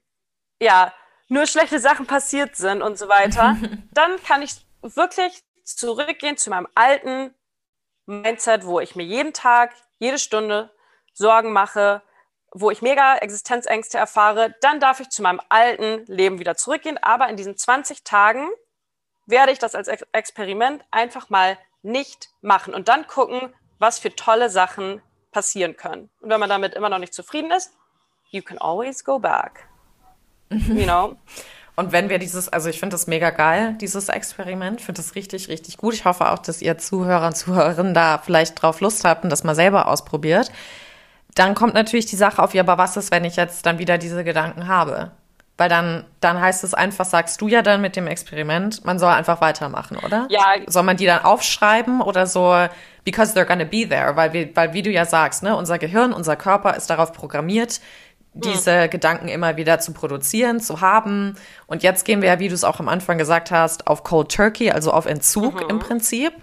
ja 0.59 0.93
nur 1.27 1.45
schlechte 1.47 1.79
Sachen 1.79 2.05
passiert 2.05 2.55
sind 2.55 2.81
und 2.81 2.97
so 2.97 3.07
weiter, 3.07 3.57
dann 3.91 4.21
kann 4.23 4.41
ich 4.41 4.65
wirklich 4.81 5.43
zurückgehen 5.63 6.37
zu 6.37 6.49
meinem 6.49 6.67
alten 6.75 7.33
Mindset, 8.05 8.65
wo 8.65 8.79
ich 8.79 8.95
mir 8.95 9.03
jeden 9.03 9.33
Tag, 9.33 9.73
jede 9.99 10.19
Stunde 10.19 10.71
Sorgen 11.13 11.53
mache, 11.53 12.01
wo 12.51 12.69
ich 12.69 12.81
mega 12.81 13.17
Existenzängste 13.17 13.97
erfahre, 13.97 14.55
dann 14.61 14.79
darf 14.79 14.99
ich 14.99 15.09
zu 15.09 15.21
meinem 15.21 15.41
alten 15.49 16.05
Leben 16.05 16.39
wieder 16.39 16.55
zurückgehen. 16.55 16.97
Aber 17.01 17.29
in 17.29 17.37
diesen 17.37 17.57
20 17.57 18.03
Tagen 18.03 18.47
werde 19.25 19.51
ich 19.51 19.59
das 19.59 19.75
als 19.75 19.87
Experiment 19.87 20.83
einfach 20.91 21.29
mal 21.29 21.57
nicht 21.81 22.29
machen 22.41 22.73
und 22.73 22.87
dann 22.87 23.07
gucken, 23.07 23.53
was 23.79 23.99
für 23.99 24.15
tolle 24.15 24.49
Sachen 24.49 25.01
passieren 25.31 25.75
können. 25.75 26.09
Und 26.21 26.29
wenn 26.29 26.39
man 26.39 26.49
damit 26.49 26.75
immer 26.75 26.89
noch 26.89 26.99
nicht 26.99 27.13
zufrieden 27.13 27.51
ist, 27.51 27.71
you 28.29 28.41
can 28.41 28.57
always 28.59 29.03
go 29.03 29.19
back. 29.19 29.67
You 30.49 30.85
know? 30.85 31.17
Und 31.75 31.91
wenn 31.91 32.09
wir 32.09 32.19
dieses, 32.19 32.49
also 32.49 32.69
ich 32.69 32.79
finde 32.79 32.93
das 32.93 33.07
mega 33.07 33.31
geil, 33.31 33.75
dieses 33.81 34.07
Experiment, 34.09 34.79
finde 34.79 35.01
das 35.01 35.15
richtig, 35.15 35.47
richtig 35.47 35.77
gut. 35.77 35.95
Ich 35.95 36.05
hoffe 36.05 36.29
auch, 36.29 36.37
dass 36.37 36.61
ihr 36.61 36.77
Zuhörer 36.77 37.25
und 37.27 37.35
Zuhörerinnen 37.35 37.95
da 37.95 38.19
vielleicht 38.19 38.61
drauf 38.61 38.79
Lust 38.79 39.03
habt 39.05 39.23
und 39.23 39.31
das 39.31 39.43
mal 39.43 39.55
selber 39.55 39.87
ausprobiert. 39.87 40.51
Dann 41.33 41.55
kommt 41.55 41.73
natürlich 41.73 42.05
die 42.05 42.15
Sache 42.15 42.43
auf, 42.43 42.53
ja, 42.53 42.61
aber 42.61 42.77
was 42.77 42.95
ist, 42.95 43.09
wenn 43.09 43.25
ich 43.25 43.37
jetzt 43.37 43.65
dann 43.65 43.79
wieder 43.79 43.97
diese 43.97 44.23
Gedanken 44.23 44.67
habe? 44.67 45.11
Weil 45.57 45.69
dann, 45.69 46.05
dann 46.19 46.41
heißt 46.41 46.63
es 46.63 46.73
einfach, 46.73 47.05
sagst 47.05 47.39
du 47.39 47.47
ja 47.47 47.61
dann 47.61 47.81
mit 47.81 47.95
dem 47.95 48.07
Experiment, 48.07 48.83
man 48.85 48.97
soll 48.97 49.11
einfach 49.11 49.39
weitermachen, 49.39 49.97
oder? 49.97 50.25
Ja. 50.29 50.55
Soll 50.65 50.83
man 50.83 50.97
die 50.97 51.05
dann 51.05 51.23
aufschreiben 51.23 52.01
oder 52.01 52.25
so, 52.25 52.67
because 53.03 53.37
they're 53.37 53.45
gonna 53.45 53.63
be 53.63 53.87
there? 53.87 54.15
Weil, 54.15 54.33
wir, 54.33 54.55
weil 54.55 54.73
wie 54.73 54.81
du 54.81 54.89
ja 54.89 55.05
sagst, 55.05 55.43
ne, 55.43 55.55
unser 55.55 55.77
Gehirn, 55.77 56.11
unser 56.11 56.35
Körper 56.35 56.75
ist 56.75 56.89
darauf 56.89 57.13
programmiert, 57.13 57.81
diese 58.33 58.83
hm. 58.83 58.89
Gedanken 58.89 59.27
immer 59.27 59.57
wieder 59.57 59.79
zu 59.79 59.93
produzieren, 59.93 60.59
zu 60.59 60.81
haben. 60.81 61.35
Und 61.67 61.83
jetzt 61.83 62.03
gehen 62.03 62.21
wir 62.21 62.29
ja, 62.29 62.39
wie 62.39 62.47
du 62.47 62.55
es 62.55 62.63
auch 62.63 62.79
am 62.79 62.89
Anfang 62.89 63.17
gesagt 63.17 63.51
hast, 63.51 63.87
auf 63.87 64.03
Cold 64.03 64.31
Turkey, 64.31 64.71
also 64.71 64.91
auf 64.91 65.05
Entzug 65.05 65.61
mhm. 65.61 65.69
im 65.69 65.79
Prinzip 65.79 66.33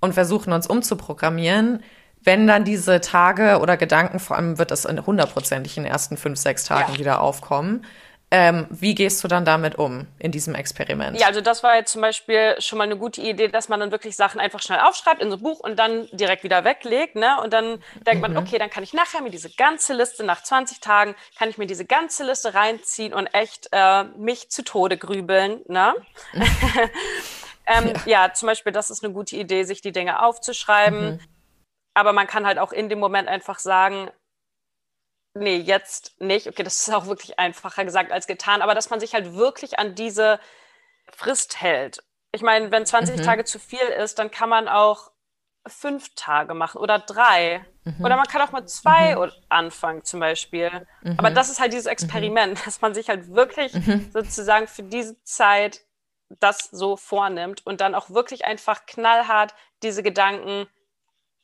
und 0.00 0.14
versuchen 0.14 0.52
uns 0.52 0.66
umzuprogrammieren. 0.66 1.84
Wenn 2.22 2.46
dann 2.46 2.64
diese 2.64 3.00
Tage 3.00 3.60
oder 3.60 3.76
Gedanken, 3.76 4.18
vor 4.18 4.36
allem 4.36 4.58
wird 4.58 4.70
das 4.70 4.84
hundertprozentig 4.84 5.76
in 5.76 5.84
den 5.84 5.92
ersten 5.92 6.16
fünf, 6.16 6.38
sechs 6.38 6.64
Tagen 6.64 6.92
ja. 6.94 6.98
wieder 6.98 7.20
aufkommen, 7.20 7.84
ähm, 8.32 8.68
wie 8.70 8.94
gehst 8.94 9.24
du 9.24 9.28
dann 9.28 9.44
damit 9.44 9.74
um 9.74 10.06
in 10.20 10.30
diesem 10.30 10.54
Experiment? 10.54 11.18
Ja, 11.18 11.26
also 11.26 11.40
das 11.40 11.64
war 11.64 11.74
jetzt 11.74 11.90
zum 11.90 12.00
Beispiel 12.00 12.54
schon 12.60 12.78
mal 12.78 12.84
eine 12.84 12.96
gute 12.96 13.20
Idee, 13.20 13.48
dass 13.48 13.68
man 13.68 13.80
dann 13.80 13.90
wirklich 13.90 14.14
Sachen 14.14 14.40
einfach 14.40 14.60
schnell 14.60 14.78
aufschreibt 14.78 15.20
in 15.20 15.30
so 15.30 15.36
ein 15.36 15.42
Buch 15.42 15.58
und 15.58 15.76
dann 15.80 16.06
direkt 16.12 16.44
wieder 16.44 16.62
weglegt. 16.64 17.16
Ne? 17.16 17.40
Und 17.42 17.52
dann 17.52 17.82
denkt 18.06 18.26
mhm. 18.26 18.34
man, 18.34 18.36
okay, 18.36 18.58
dann 18.58 18.70
kann 18.70 18.84
ich 18.84 18.92
nachher 18.92 19.20
mir 19.20 19.30
diese 19.30 19.50
ganze 19.50 19.94
Liste, 19.94 20.22
nach 20.22 20.44
20 20.44 20.78
Tagen, 20.78 21.16
kann 21.36 21.48
ich 21.48 21.58
mir 21.58 21.66
diese 21.66 21.84
ganze 21.84 22.24
Liste 22.24 22.54
reinziehen 22.54 23.12
und 23.12 23.26
echt 23.34 23.68
äh, 23.72 24.04
mich 24.16 24.48
zu 24.48 24.62
Tode 24.62 24.96
grübeln. 24.96 25.62
Ne? 25.66 25.94
ähm, 27.66 27.92
ja. 28.06 28.26
ja. 28.26 28.32
zum 28.32 28.46
Beispiel, 28.46 28.72
das 28.72 28.90
ist 28.90 29.02
eine 29.02 29.12
gute 29.12 29.34
Idee, 29.34 29.64
sich 29.64 29.80
die 29.80 29.92
Dinge 29.92 30.22
aufzuschreiben. 30.22 31.14
Mhm. 31.14 31.20
Aber 31.94 32.12
man 32.12 32.28
kann 32.28 32.46
halt 32.46 32.60
auch 32.60 32.70
in 32.70 32.88
dem 32.88 33.00
Moment 33.00 33.26
einfach 33.26 33.58
sagen, 33.58 34.08
nee, 35.34 35.56
jetzt 35.56 36.20
nicht. 36.20 36.46
Okay, 36.46 36.62
das 36.62 36.76
ist 36.76 36.94
auch 36.94 37.06
wirklich 37.06 37.38
einfacher 37.38 37.84
gesagt 37.84 38.12
als 38.12 38.26
getan, 38.26 38.62
aber 38.62 38.74
dass 38.74 38.90
man 38.90 39.00
sich 39.00 39.14
halt 39.14 39.34
wirklich 39.34 39.78
an 39.78 39.94
diese 39.94 40.40
Frist 41.12 41.60
hält. 41.60 42.02
Ich 42.32 42.42
meine, 42.42 42.70
wenn 42.70 42.86
20 42.86 43.18
mhm. 43.18 43.22
Tage 43.22 43.44
zu 43.44 43.58
viel 43.58 43.80
ist, 43.80 44.18
dann 44.18 44.30
kann 44.30 44.48
man 44.48 44.68
auch 44.68 45.10
fünf 45.66 46.14
Tage 46.14 46.54
machen 46.54 46.80
oder 46.80 46.98
drei. 46.98 47.64
Mhm. 47.84 48.04
Oder 48.04 48.16
man 48.16 48.26
kann 48.26 48.42
auch 48.42 48.52
mit 48.52 48.70
zwei 48.70 49.16
mhm. 49.16 49.32
anfangen 49.48 50.04
zum 50.04 50.20
Beispiel. 50.20 50.86
Mhm. 51.02 51.16
Aber 51.18 51.30
das 51.30 51.50
ist 51.50 51.60
halt 51.60 51.72
dieses 51.72 51.86
Experiment, 51.86 52.58
mhm. 52.58 52.60
dass 52.64 52.80
man 52.80 52.94
sich 52.94 53.08
halt 53.08 53.34
wirklich 53.34 53.74
mhm. 53.74 54.10
sozusagen 54.12 54.68
für 54.68 54.82
diese 54.82 55.22
Zeit 55.24 55.80
das 56.38 56.68
so 56.70 56.96
vornimmt 56.96 57.66
und 57.66 57.80
dann 57.80 57.94
auch 57.94 58.10
wirklich 58.10 58.44
einfach 58.44 58.86
knallhart 58.86 59.52
diese 59.82 60.02
Gedanken 60.02 60.68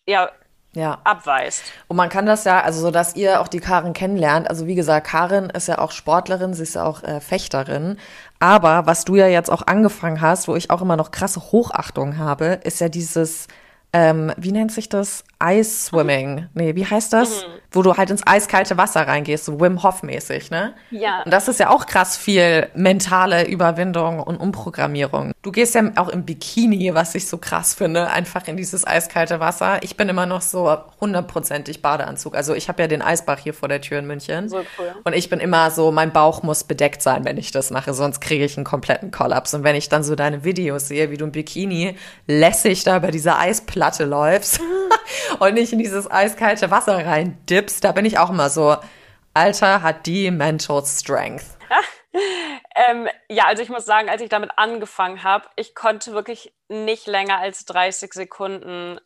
ja, 0.06 0.30
ja. 0.76 0.98
abweist. 1.04 1.64
Und 1.88 1.96
man 1.96 2.08
kann 2.08 2.26
das 2.26 2.44
ja, 2.44 2.60
also 2.60 2.80
so, 2.80 2.90
dass 2.90 3.16
ihr 3.16 3.40
auch 3.40 3.48
die 3.48 3.60
Karin 3.60 3.92
kennenlernt. 3.92 4.48
Also 4.48 4.66
wie 4.66 4.74
gesagt, 4.74 5.06
Karin 5.08 5.50
ist 5.50 5.68
ja 5.68 5.78
auch 5.78 5.90
Sportlerin, 5.90 6.54
sie 6.54 6.62
ist 6.62 6.74
ja 6.74 6.84
auch 6.84 7.02
äh, 7.02 7.20
Fechterin. 7.20 7.98
Aber 8.38 8.86
was 8.86 9.04
du 9.04 9.16
ja 9.16 9.26
jetzt 9.26 9.50
auch 9.50 9.62
angefangen 9.66 10.20
hast, 10.20 10.46
wo 10.46 10.54
ich 10.54 10.70
auch 10.70 10.82
immer 10.82 10.96
noch 10.96 11.10
krasse 11.10 11.40
Hochachtung 11.40 12.18
habe, 12.18 12.60
ist 12.62 12.80
ja 12.80 12.88
dieses 12.88 13.48
ähm, 13.92 14.30
wie 14.36 14.52
nennt 14.52 14.72
sich 14.72 14.90
das? 14.90 15.24
Ice 15.42 15.86
Swimming. 15.86 16.46
Nee, 16.54 16.74
wie 16.74 16.84
heißt 16.84 17.12
das? 17.12 17.42
Mhm. 17.42 17.50
Wo 17.72 17.82
du 17.82 17.94
halt 17.94 18.10
ins 18.10 18.26
eiskalte 18.26 18.78
Wasser 18.78 19.06
reingehst, 19.06 19.44
so 19.44 19.60
Wim 19.60 19.82
Hof 19.82 20.02
mäßig, 20.02 20.50
ne? 20.50 20.74
Ja. 20.90 21.22
Und 21.24 21.30
das 21.30 21.48
ist 21.48 21.60
ja 21.60 21.70
auch 21.70 21.86
krass 21.86 22.16
viel 22.16 22.68
mentale 22.74 23.46
Überwindung 23.46 24.20
und 24.20 24.36
Umprogrammierung. 24.36 25.32
Du 25.42 25.52
gehst 25.52 25.74
ja 25.74 25.82
auch 25.96 26.08
im 26.08 26.24
Bikini, 26.24 26.94
was 26.94 27.14
ich 27.14 27.28
so 27.28 27.38
krass 27.38 27.74
finde, 27.74 28.08
einfach 28.10 28.48
in 28.48 28.56
dieses 28.56 28.86
eiskalte 28.86 29.40
Wasser. 29.40 29.82
Ich 29.82 29.96
bin 29.96 30.08
immer 30.08 30.26
noch 30.26 30.40
so 30.40 30.74
hundertprozentig 31.00 31.82
Badeanzug. 31.82 32.34
Also 32.34 32.54
ich 32.54 32.68
habe 32.68 32.82
ja 32.82 32.88
den 32.88 33.02
Eisbach 33.02 33.38
hier 33.38 33.52
vor 33.52 33.68
der 33.68 33.80
Tür 33.80 33.98
in 33.98 34.06
München. 34.06 34.48
So 34.48 34.58
cool. 34.78 34.94
Und 35.04 35.14
ich 35.14 35.28
bin 35.28 35.40
immer 35.40 35.70
so, 35.70 35.92
mein 35.92 36.12
Bauch 36.12 36.42
muss 36.42 36.64
bedeckt 36.64 37.02
sein, 37.02 37.24
wenn 37.24 37.36
ich 37.36 37.50
das 37.50 37.70
mache, 37.70 37.92
sonst 37.94 38.20
kriege 38.20 38.44
ich 38.44 38.56
einen 38.56 38.64
kompletten 38.64 39.10
Kollaps. 39.10 39.52
Und 39.52 39.64
wenn 39.64 39.76
ich 39.76 39.88
dann 39.88 40.02
so 40.02 40.14
deine 40.14 40.44
Videos 40.44 40.88
sehe, 40.88 41.10
wie 41.10 41.16
du 41.16 41.26
im 41.26 41.32
Bikini 41.32 41.96
lässig 42.26 42.84
da 42.84 42.96
über 42.96 43.10
diese 43.10 43.36
Eisplatte 43.36 43.76
Platte 43.76 44.04
läufst 44.04 44.60
und 45.38 45.54
nicht 45.54 45.72
in 45.72 45.78
dieses 45.78 46.10
eiskalte 46.10 46.70
Wasser 46.70 47.04
rein 47.06 47.38
dippst, 47.48 47.84
da 47.84 47.92
bin 47.92 48.04
ich 48.04 48.18
auch 48.18 48.30
immer 48.30 48.50
so, 48.50 48.76
Alter 49.34 49.82
hat 49.82 50.06
die 50.06 50.30
Mental 50.30 50.84
Strength. 50.84 51.44
ähm, 52.74 53.08
ja, 53.28 53.44
also 53.46 53.62
ich 53.62 53.68
muss 53.68 53.84
sagen, 53.84 54.08
als 54.08 54.22
ich 54.22 54.28
damit 54.28 54.50
angefangen 54.56 55.22
habe, 55.22 55.48
ich 55.56 55.74
konnte 55.74 56.12
wirklich 56.12 56.54
nicht 56.68 57.06
länger 57.06 57.38
als 57.38 57.64
30 57.66 58.12
Sekunden 58.12 58.98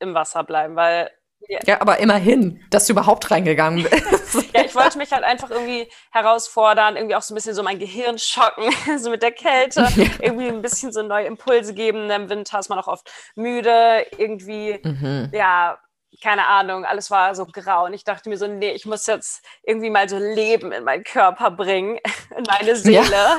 im 0.00 0.14
Wasser 0.14 0.44
bleiben, 0.44 0.76
weil 0.76 1.10
ja, 1.48 1.80
aber 1.80 1.98
immerhin, 1.98 2.62
dass 2.70 2.86
du 2.86 2.92
überhaupt 2.92 3.30
reingegangen 3.30 3.84
bist. 3.84 4.34
ja, 4.54 4.64
ich 4.64 4.74
wollte 4.74 4.98
mich 4.98 5.12
halt 5.12 5.24
einfach 5.24 5.50
irgendwie 5.50 5.88
herausfordern, 6.10 6.96
irgendwie 6.96 7.16
auch 7.16 7.22
so 7.22 7.32
ein 7.32 7.36
bisschen 7.36 7.54
so 7.54 7.62
mein 7.62 7.78
Gehirn 7.78 8.18
schocken, 8.18 8.70
so 8.98 9.10
mit 9.10 9.22
der 9.22 9.32
Kälte, 9.32 9.88
irgendwie 10.20 10.48
ein 10.48 10.62
bisschen 10.62 10.92
so 10.92 11.02
neue 11.02 11.26
Impulse 11.26 11.74
geben. 11.74 12.10
Im 12.10 12.28
Winter 12.28 12.58
ist 12.58 12.68
man 12.68 12.78
auch 12.78 12.88
oft 12.88 13.10
müde, 13.34 14.06
irgendwie, 14.16 14.78
mhm. 14.82 15.30
ja, 15.32 15.78
keine 16.22 16.46
Ahnung, 16.46 16.84
alles 16.84 17.10
war 17.10 17.34
so 17.34 17.46
grau. 17.46 17.84
Und 17.84 17.94
ich 17.94 18.04
dachte 18.04 18.28
mir 18.28 18.36
so, 18.36 18.46
nee, 18.46 18.72
ich 18.72 18.86
muss 18.86 19.06
jetzt 19.06 19.44
irgendwie 19.62 19.90
mal 19.90 20.08
so 20.08 20.18
Leben 20.18 20.72
in 20.72 20.84
meinen 20.84 21.04
Körper 21.04 21.50
bringen, 21.50 21.98
in 22.36 22.44
meine 22.44 22.76
Seele. 22.76 23.10
Ja. 23.10 23.38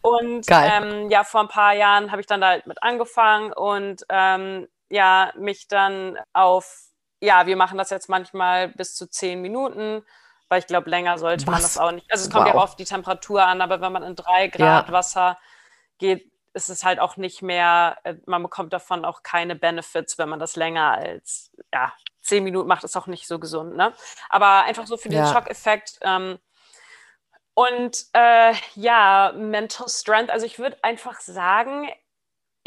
Und 0.00 0.46
ähm, 0.50 1.10
ja, 1.10 1.24
vor 1.24 1.42
ein 1.42 1.48
paar 1.48 1.74
Jahren 1.74 2.10
habe 2.10 2.20
ich 2.20 2.26
dann 2.26 2.40
da 2.40 2.48
halt 2.48 2.66
mit 2.66 2.82
angefangen 2.82 3.52
und 3.52 4.04
ähm, 4.08 4.68
ja, 4.90 5.32
mich 5.36 5.68
dann 5.68 6.18
auf, 6.32 6.87
ja, 7.20 7.46
wir 7.46 7.56
machen 7.56 7.78
das 7.78 7.90
jetzt 7.90 8.08
manchmal 8.08 8.68
bis 8.68 8.94
zu 8.94 9.08
zehn 9.08 9.40
Minuten, 9.40 10.04
weil 10.48 10.60
ich 10.60 10.66
glaube, 10.66 10.88
länger 10.90 11.18
sollte 11.18 11.46
Was? 11.46 11.52
man 11.52 11.62
das 11.62 11.78
auch 11.78 11.90
nicht. 11.90 12.10
Also 12.10 12.24
es 12.26 12.30
kommt 12.30 12.46
wow. 12.46 12.54
ja 12.54 12.60
auf 12.60 12.76
die 12.76 12.84
Temperatur 12.84 13.44
an, 13.44 13.60
aber 13.60 13.80
wenn 13.80 13.92
man 13.92 14.02
in 14.02 14.16
drei 14.16 14.48
Grad 14.48 14.88
ja. 14.88 14.92
Wasser 14.92 15.38
geht, 15.98 16.30
ist 16.54 16.70
es 16.70 16.84
halt 16.84 16.98
auch 16.98 17.16
nicht 17.16 17.42
mehr, 17.42 17.98
äh, 18.04 18.14
man 18.26 18.42
bekommt 18.42 18.72
davon 18.72 19.04
auch 19.04 19.22
keine 19.22 19.54
Benefits, 19.54 20.18
wenn 20.18 20.28
man 20.28 20.38
das 20.38 20.56
länger 20.56 20.92
als 20.92 21.52
ja, 21.72 21.92
zehn 22.22 22.44
Minuten 22.44 22.68
macht, 22.68 22.84
ist 22.84 22.96
auch 22.96 23.06
nicht 23.06 23.26
so 23.26 23.38
gesund. 23.38 23.76
Ne? 23.76 23.92
Aber 24.28 24.62
einfach 24.62 24.86
so 24.86 24.96
für 24.96 25.08
den 25.08 25.18
ja. 25.18 25.32
Schockeffekt. 25.32 25.98
Ähm, 26.02 26.38
und 27.54 28.06
äh, 28.12 28.54
ja, 28.74 29.32
Mental 29.36 29.88
Strength, 29.88 30.30
also 30.30 30.46
ich 30.46 30.58
würde 30.58 30.78
einfach 30.82 31.20
sagen, 31.20 31.88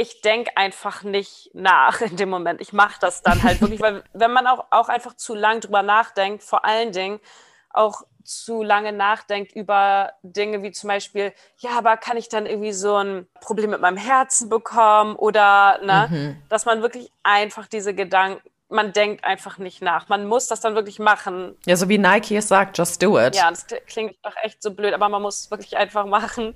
ich 0.01 0.21
denke 0.21 0.57
einfach 0.57 1.03
nicht 1.03 1.51
nach 1.53 2.01
in 2.01 2.17
dem 2.17 2.29
Moment. 2.29 2.59
Ich 2.59 2.73
mache 2.73 2.99
das 2.99 3.21
dann 3.21 3.43
halt 3.43 3.61
wirklich, 3.61 3.79
weil 3.81 4.03
wenn 4.13 4.33
man 4.33 4.47
auch, 4.47 4.65
auch 4.71 4.89
einfach 4.89 5.15
zu 5.15 5.35
lang 5.35 5.61
drüber 5.61 5.83
nachdenkt, 5.83 6.43
vor 6.43 6.65
allen 6.65 6.91
Dingen 6.91 7.19
auch 7.69 8.01
zu 8.23 8.63
lange 8.63 8.91
nachdenkt 8.91 9.53
über 9.53 10.13
Dinge 10.23 10.63
wie 10.63 10.71
zum 10.71 10.87
Beispiel, 10.87 11.33
ja, 11.57 11.71
aber 11.77 11.97
kann 11.97 12.17
ich 12.17 12.29
dann 12.29 12.45
irgendwie 12.45 12.73
so 12.73 12.95
ein 12.95 13.27
Problem 13.41 13.69
mit 13.69 13.81
meinem 13.81 13.97
Herzen 13.97 14.49
bekommen 14.49 15.15
oder, 15.15 15.79
ne, 15.83 16.07
mhm. 16.09 16.43
dass 16.49 16.65
man 16.65 16.81
wirklich 16.81 17.11
einfach 17.23 17.67
diese 17.67 17.93
Gedanken, 17.93 18.41
man 18.69 18.93
denkt 18.93 19.23
einfach 19.23 19.57
nicht 19.57 19.81
nach. 19.81 20.07
Man 20.07 20.25
muss 20.25 20.47
das 20.47 20.61
dann 20.61 20.75
wirklich 20.75 20.97
machen. 20.97 21.57
Ja, 21.65 21.75
so 21.75 21.89
wie 21.89 21.97
Nike 21.97 22.37
es 22.37 22.47
sagt, 22.47 22.77
just 22.77 23.03
do 23.03 23.19
it. 23.19 23.35
Ja, 23.35 23.49
das 23.49 23.67
klingt 23.85 24.15
doch 24.23 24.35
echt 24.41 24.63
so 24.63 24.73
blöd, 24.73 24.93
aber 24.93 25.09
man 25.09 25.21
muss 25.21 25.41
es 25.41 25.51
wirklich 25.51 25.75
einfach 25.77 26.05
machen. 26.05 26.55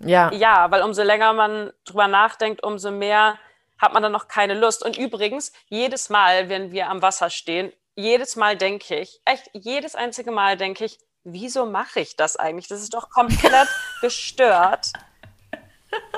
Ja. 0.00 0.32
Ja, 0.32 0.70
weil 0.70 0.82
umso 0.82 1.02
länger 1.02 1.32
man 1.32 1.72
drüber 1.84 2.08
nachdenkt, 2.08 2.62
umso 2.62 2.90
mehr 2.90 3.38
hat 3.78 3.92
man 3.92 4.02
dann 4.02 4.12
noch 4.12 4.28
keine 4.28 4.54
Lust. 4.54 4.84
Und 4.84 4.96
übrigens, 4.96 5.52
jedes 5.68 6.08
Mal, 6.08 6.48
wenn 6.48 6.72
wir 6.72 6.88
am 6.88 7.02
Wasser 7.02 7.30
stehen, 7.30 7.72
jedes 7.94 8.36
Mal 8.36 8.56
denke 8.56 8.96
ich, 8.96 9.20
echt 9.24 9.50
jedes 9.52 9.94
einzige 9.94 10.30
Mal 10.30 10.56
denke 10.56 10.84
ich, 10.84 10.98
wieso 11.22 11.66
mache 11.66 12.00
ich 12.00 12.16
das 12.16 12.36
eigentlich? 12.36 12.68
Das 12.68 12.80
ist 12.80 12.94
doch 12.94 13.08
komplett 13.10 13.68
gestört. 14.00 14.92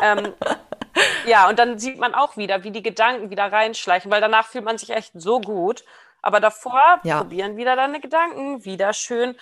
ähm, 0.02 0.34
ja, 1.26 1.48
und 1.48 1.58
dann 1.58 1.78
sieht 1.78 1.98
man 1.98 2.14
auch 2.14 2.36
wieder, 2.36 2.64
wie 2.64 2.70
die 2.70 2.82
Gedanken 2.82 3.30
wieder 3.30 3.52
reinschleichen, 3.52 4.10
weil 4.10 4.20
danach 4.20 4.46
fühlt 4.46 4.64
man 4.64 4.78
sich 4.78 4.90
echt 4.90 5.12
so 5.14 5.40
gut. 5.40 5.84
Aber 6.22 6.40
davor 6.40 7.00
ja. 7.04 7.18
probieren 7.18 7.56
wieder 7.56 7.76
deine 7.76 8.00
Gedanken 8.00 8.64
wieder 8.64 8.92
schön 8.92 9.36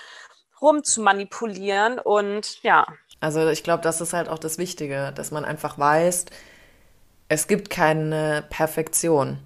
rum 0.61 0.83
zu 0.85 1.03
manipulieren 1.03 1.99
und 1.99 2.63
ja. 2.63 2.87
Also 3.21 3.49
ich 3.49 3.63
glaube, 3.63 3.83
das 3.83 4.01
ist 4.01 4.13
halt 4.13 4.29
auch 4.29 4.39
das 4.39 4.59
Wichtige, 4.59 5.13
dass 5.15 5.31
man 5.31 5.45
einfach 5.45 5.79
weiß, 5.79 6.27
es 7.29 7.47
gibt 7.47 7.71
keine 7.71 8.45
Perfektion. 8.51 9.39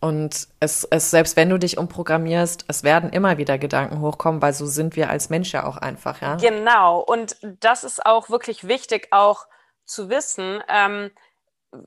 Und 0.00 0.48
es, 0.60 0.84
es, 0.90 1.10
selbst 1.10 1.34
wenn 1.36 1.48
du 1.48 1.58
dich 1.58 1.78
umprogrammierst, 1.78 2.66
es 2.68 2.82
werden 2.82 3.08
immer 3.08 3.38
wieder 3.38 3.56
Gedanken 3.56 4.00
hochkommen, 4.00 4.42
weil 4.42 4.52
so 4.52 4.66
sind 4.66 4.96
wir 4.96 5.08
als 5.08 5.30
Mensch 5.30 5.52
ja 5.52 5.64
auch 5.64 5.78
einfach, 5.78 6.20
ja. 6.20 6.36
Genau. 6.36 7.00
Und 7.00 7.36
das 7.60 7.84
ist 7.84 8.04
auch 8.04 8.28
wirklich 8.28 8.68
wichtig, 8.68 9.08
auch 9.12 9.46
zu 9.86 10.10
wissen. 10.10 10.62
Ähm, 10.68 11.10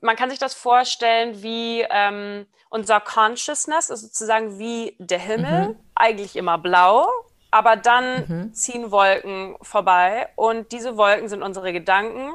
man 0.02 0.16
kann 0.16 0.30
sich 0.30 0.40
das 0.40 0.54
vorstellen 0.54 1.42
wie 1.42 1.86
ähm, 1.88 2.46
unser 2.70 3.00
Consciousness, 3.00 3.90
also 3.90 4.06
sozusagen 4.06 4.58
wie 4.58 4.96
der 4.98 5.20
Himmel, 5.20 5.68
mhm. 5.68 5.76
eigentlich 5.94 6.34
immer 6.34 6.58
blau, 6.58 7.08
aber 7.50 7.76
dann 7.76 8.26
mhm. 8.28 8.54
ziehen 8.54 8.90
Wolken 8.90 9.56
vorbei 9.62 10.28
und 10.36 10.72
diese 10.72 10.96
Wolken 10.96 11.28
sind 11.28 11.42
unsere 11.42 11.72
Gedanken, 11.72 12.30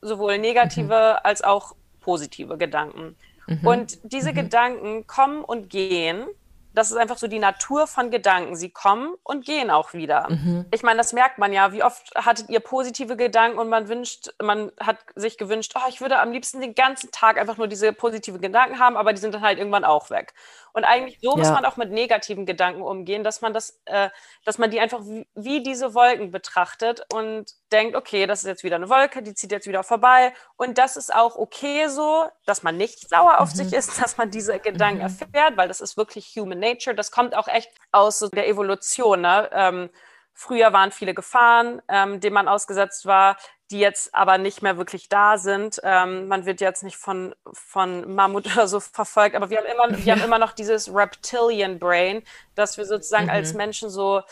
sowohl 0.00 0.38
negative 0.38 1.14
mhm. 1.14 1.18
als 1.24 1.42
auch 1.42 1.74
positive 2.00 2.56
Gedanken. 2.56 3.16
Mhm. 3.46 3.66
Und 3.66 3.98
diese 4.04 4.30
mhm. 4.30 4.36
Gedanken 4.36 5.06
kommen 5.06 5.44
und 5.44 5.68
gehen 5.68 6.26
das 6.72 6.90
ist 6.90 6.96
einfach 6.96 7.18
so 7.18 7.26
die 7.26 7.38
Natur 7.38 7.86
von 7.86 8.10
Gedanken. 8.10 8.54
Sie 8.54 8.70
kommen 8.70 9.14
und 9.24 9.44
gehen 9.44 9.70
auch 9.70 9.92
wieder. 9.92 10.28
Mhm. 10.30 10.66
Ich 10.70 10.82
meine, 10.82 10.98
das 10.98 11.12
merkt 11.12 11.38
man 11.38 11.52
ja. 11.52 11.72
Wie 11.72 11.82
oft 11.82 12.12
hattet 12.14 12.48
ihr 12.48 12.60
positive 12.60 13.16
Gedanken 13.16 13.58
und 13.58 13.68
man 13.68 13.88
wünscht, 13.88 14.32
man 14.40 14.70
hat 14.78 14.98
sich 15.16 15.36
gewünscht, 15.36 15.74
oh, 15.76 15.88
ich 15.88 16.00
würde 16.00 16.20
am 16.20 16.30
liebsten 16.30 16.60
den 16.60 16.74
ganzen 16.74 17.10
Tag 17.10 17.38
einfach 17.38 17.56
nur 17.56 17.66
diese 17.66 17.92
positive 17.92 18.38
Gedanken 18.38 18.78
haben, 18.78 18.96
aber 18.96 19.12
die 19.12 19.20
sind 19.20 19.34
dann 19.34 19.42
halt 19.42 19.58
irgendwann 19.58 19.84
auch 19.84 20.10
weg. 20.10 20.32
Und 20.72 20.84
eigentlich 20.84 21.18
so 21.20 21.32
ja. 21.32 21.36
muss 21.36 21.50
man 21.50 21.64
auch 21.64 21.76
mit 21.76 21.90
negativen 21.90 22.46
Gedanken 22.46 22.82
umgehen, 22.82 23.24
dass 23.24 23.40
man 23.40 23.52
das, 23.52 23.80
äh, 23.86 24.10
dass 24.44 24.58
man 24.58 24.70
die 24.70 24.80
einfach 24.80 25.00
wie, 25.02 25.26
wie, 25.34 25.62
diese 25.62 25.94
Wolken 25.94 26.30
betrachtet 26.30 27.04
und 27.12 27.46
denkt, 27.72 27.96
okay, 27.96 28.26
das 28.26 28.40
ist 28.40 28.46
jetzt 28.46 28.64
wieder 28.64 28.76
eine 28.76 28.88
Wolke, 28.88 29.22
die 29.22 29.34
zieht 29.34 29.52
jetzt 29.52 29.66
wieder 29.66 29.82
vorbei. 29.82 30.32
Und 30.56 30.78
das 30.78 30.96
ist 30.96 31.14
auch 31.14 31.36
okay 31.36 31.88
so, 31.88 32.26
dass 32.46 32.62
man 32.62 32.76
nicht 32.76 33.08
sauer 33.08 33.40
auf 33.40 33.50
mhm. 33.50 33.56
sich 33.56 33.72
ist, 33.72 33.98
dass 34.02 34.16
man 34.16 34.30
diese 34.30 34.58
Gedanken 34.58 34.98
mhm. 34.98 35.18
erfährt, 35.20 35.56
weil 35.56 35.68
das 35.68 35.80
ist 35.80 35.96
wirklich 35.96 36.34
human 36.36 36.58
nature. 36.58 36.94
Das 36.94 37.10
kommt 37.10 37.34
auch 37.34 37.48
echt 37.48 37.70
aus 37.92 38.18
so 38.18 38.28
der 38.28 38.48
Evolution. 38.48 39.20
Ne? 39.20 39.50
Ähm, 39.52 39.90
früher 40.34 40.72
waren 40.72 40.92
viele 40.92 41.14
Gefahren, 41.14 41.82
ähm, 41.88 42.20
denen 42.20 42.34
man 42.34 42.48
ausgesetzt 42.48 43.06
war 43.06 43.36
die 43.70 43.78
jetzt 43.78 44.14
aber 44.14 44.38
nicht 44.38 44.62
mehr 44.62 44.76
wirklich 44.76 45.08
da 45.08 45.38
sind. 45.38 45.80
Ähm, 45.84 46.26
man 46.28 46.44
wird 46.44 46.60
jetzt 46.60 46.82
nicht 46.82 46.96
von, 46.96 47.34
von 47.52 48.14
Mammut 48.14 48.46
oder 48.52 48.68
so 48.68 48.80
verfolgt, 48.80 49.36
aber 49.36 49.50
wir 49.50 49.58
haben 49.58 49.66
immer, 49.66 50.04
wir 50.04 50.12
haben 50.12 50.22
immer 50.24 50.38
noch 50.38 50.52
dieses 50.52 50.92
Reptilian 50.92 51.78
Brain, 51.78 52.22
dass 52.54 52.76
wir 52.76 52.84
sozusagen 52.84 53.24
mhm. 53.24 53.30
als 53.30 53.54
Menschen 53.54 53.90
so, 53.90 54.22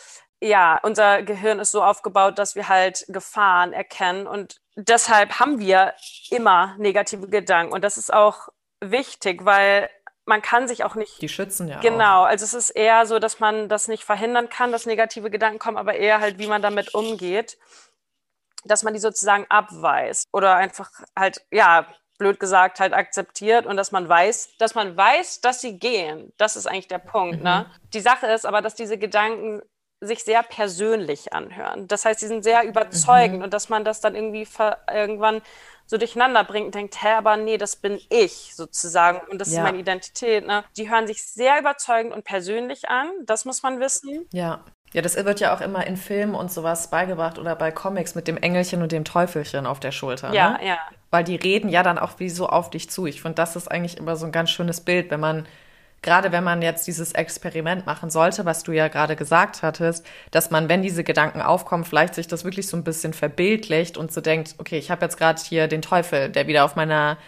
ja, 0.41 0.79
unser 0.83 1.23
Gehirn 1.23 1.59
ist 1.59 1.73
so 1.73 1.83
aufgebaut, 1.83 2.39
dass 2.39 2.55
wir 2.55 2.69
halt 2.69 3.05
Gefahren 3.09 3.73
erkennen 3.73 4.27
und 4.27 4.61
deshalb 4.77 5.41
haben 5.41 5.59
wir 5.59 5.95
immer 6.31 6.75
negative 6.79 7.29
Gedanken 7.29 7.73
und 7.73 7.83
das 7.83 7.97
ist 7.97 8.13
auch 8.13 8.49
wichtig, 8.81 9.45
weil 9.45 9.91
man 10.29 10.43
kann 10.43 10.69
sich 10.69 10.85
auch 10.85 10.95
nicht. 10.95 11.21
Die 11.21 11.29
schützen 11.29 11.69
ja. 11.69 11.81
Genau, 11.81 12.23
auch. 12.23 12.27
also 12.27 12.45
es 12.45 12.55
ist 12.55 12.71
eher 12.71 13.07
so, 13.07 13.19
dass 13.19 13.41
man 13.41 13.69
das 13.69 13.89
nicht 13.89 14.05
verhindern 14.05 14.49
kann, 14.49 14.71
dass 14.71 14.87
negative 14.87 15.31
Gedanken 15.31 15.59
kommen, 15.59 15.77
aber 15.77 15.95
eher 15.95 16.21
halt, 16.21 16.39
wie 16.39 16.47
man 16.47 16.63
damit 16.63 16.95
umgeht 16.95 17.59
dass 18.65 18.83
man 18.83 18.93
die 18.93 19.01
sozusagen 19.01 19.47
abweist 19.49 20.27
oder 20.33 20.57
einfach 20.57 20.91
halt, 21.17 21.41
ja, 21.51 21.87
blöd 22.19 22.41
gesagt, 22.41 22.81
halt 22.81 22.93
akzeptiert 22.93 23.67
und 23.67 23.77
dass 23.77 23.93
man 23.93 24.09
weiß, 24.09 24.57
dass 24.59 24.75
man 24.75 24.97
weiß, 24.97 25.41
dass 25.41 25.61
sie 25.61 25.79
gehen. 25.79 26.33
Das 26.37 26.57
ist 26.57 26.67
eigentlich 26.67 26.89
der 26.89 26.99
Punkt. 26.99 27.43
Ne? 27.43 27.67
Mhm. 27.67 27.71
Ne? 27.71 27.71
Die 27.95 28.01
Sache 28.01 28.27
ist 28.27 28.45
aber, 28.45 28.61
dass 28.61 28.75
diese 28.75 28.99
Gedanken 28.99 29.63
sich 30.01 30.25
sehr 30.25 30.43
persönlich 30.43 31.33
anhören. 31.33 31.89
Das 31.89 32.05
heißt, 32.05 32.21
sie 32.21 32.29
sind 32.29 32.45
sehr 32.45 32.65
überzeugend 32.65 33.39
mhm. 33.39 33.45
und 33.45 33.55
dass 33.55 33.69
man 33.69 33.85
das 33.85 34.01
dann 34.01 34.15
irgendwie 34.15 34.47
irgendwann 34.93 35.43
so 35.87 35.97
durcheinander 35.97 36.45
bringt 36.45 36.67
und 36.67 36.75
denkt, 36.75 37.03
hä, 37.03 37.15
aber 37.17 37.37
nee, 37.37 37.57
das 37.57 37.77
bin 37.77 37.99
ich 38.11 38.55
sozusagen 38.55 39.21
und 39.31 39.41
das 39.41 39.51
ja. 39.51 39.59
ist 39.59 39.65
meine 39.65 39.79
Identität. 39.79 40.47
Ne? 40.47 40.63
Die 40.77 40.91
hören 40.91 41.07
sich 41.07 41.25
sehr 41.25 41.59
überzeugend 41.59 42.13
und 42.13 42.25
persönlich 42.25 42.89
an, 42.89 43.09
das 43.25 43.45
muss 43.45 43.63
man 43.63 43.81
wissen. 43.81 44.27
Ja. 44.33 44.65
Ja, 44.93 45.03
das 45.03 45.23
wird 45.23 45.41
ja 45.41 45.55
auch 45.55 45.61
immer 45.61 45.87
in 45.87 45.99
Filmen 45.99 46.35
und 46.35 46.51
sowas 46.51 46.89
beigebracht 46.89 47.39
oder 47.39 47.55
bei 47.57 47.71
Comics 47.71 48.15
mit 48.15 48.27
dem 48.27 48.39
Engelchen 48.39 48.81
und 48.81 48.91
dem 48.91 49.05
Teufelchen 49.05 49.67
auf 49.67 49.81
der 49.81 49.93
Schulter. 49.93 50.33
Ja, 50.33 50.53
ne? 50.53 50.67
ja. 50.67 50.79
Weil 51.11 51.25
die 51.25 51.37
reden 51.37 51.69
ja 51.69 51.83
dann 51.83 51.99
auch 51.99 52.13
wie 52.19 52.31
so 52.31 52.49
auf 52.49 52.71
dich 52.71 52.89
zu. 52.89 53.05
Ich 53.05 53.21
finde, 53.21 53.35
das 53.35 53.55
ist 53.55 53.69
eigentlich 53.69 53.99
immer 53.99 54.17
so 54.17 54.25
ein 54.25 54.33
ganz 54.33 54.51
schönes 54.51 54.81
Bild, 54.81 55.11
wenn 55.11 55.21
man, 55.21 55.47
gerade 56.03 56.33
wenn 56.33 56.45
man 56.45 56.63
jetzt 56.63 56.87
dieses 56.87 57.13
Experiment 57.13 57.87
machen 57.87 58.11
sollte, 58.11 58.45
was 58.45 58.63
du 58.63 58.73
ja 58.73 58.89
gerade 58.89 59.17
gesagt 59.17 59.63
hattest, 59.63 60.07
dass 60.31 60.51
man, 60.51 60.69
wenn 60.69 60.83
diese 60.83 61.05
Gedanken 61.05 61.43
aufkommen, 61.43 61.85
vielleicht 61.85 62.15
sich 62.15 62.29
das 62.29 62.45
wirklich 62.45 62.69
so 62.69 62.77
ein 62.77 62.85
bisschen 62.85 63.13
verbildlicht 63.13 63.97
und 63.97 64.13
so 64.13 64.21
denkt, 64.21 64.55
okay, 64.59 64.79
ich 64.79 64.91
habe 64.91 65.05
jetzt 65.05 65.17
gerade 65.17 65.41
hier 65.41 65.69
den 65.69 65.83
Teufel, 65.83 66.29
der 66.29 66.47
wieder 66.47 66.65
auf 66.65 66.77
meiner 66.77 67.19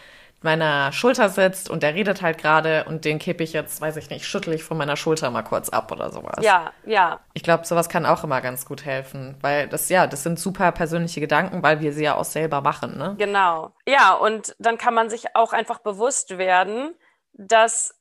meiner 0.43 0.93
Schulter 0.93 1.29
sitzt 1.29 1.69
und 1.69 1.83
der 1.83 1.95
redet 1.95 2.23
halt 2.23 2.39
gerade 2.39 2.85
und 2.85 3.05
den 3.05 3.19
kippe 3.19 3.45
ich 3.45 3.53
jetzt, 3.53 3.81
weiß 3.81 3.97
ich 3.97 4.09
nicht, 4.09 4.25
schüttel 4.25 4.55
ich 4.55 4.65
von 4.65 4.77
meiner 4.77 4.97
Schulter 4.97 5.31
mal 5.31 5.43
kurz 5.43 5.69
ab 5.69 5.93
oder 5.93 6.11
sowas. 6.11 6.43
Ja, 6.43 6.73
ja. 6.87 7.21
Ich 7.35 7.43
glaube, 7.43 7.67
sowas 7.67 7.89
kann 7.89 8.07
auch 8.07 8.25
immer 8.25 8.41
ganz 8.41 8.65
gut 8.65 8.85
helfen, 8.85 9.37
weil 9.43 9.69
das, 9.69 9.89
ja, 9.89 10.07
das 10.07 10.23
sind 10.23 10.39
super 10.39 10.73
persönliche 10.73 11.21
Gedanken, 11.21 11.63
weil 11.63 11.81
wir 11.81 11.93
sie 11.93 12.05
ja 12.05 12.17
auch 12.17 12.25
selber 12.25 12.63
machen, 12.63 12.97
ne? 12.97 13.17
Genau. 13.19 13.73
Ja, 13.87 14.15
und 14.15 14.55
dann 14.59 14.79
kann 14.79 14.95
man 14.95 15.11
sich 15.11 15.37
auch 15.37 15.53
einfach 15.53 15.81
bewusst 15.81 16.39
werden, 16.39 16.95
dass 17.35 18.00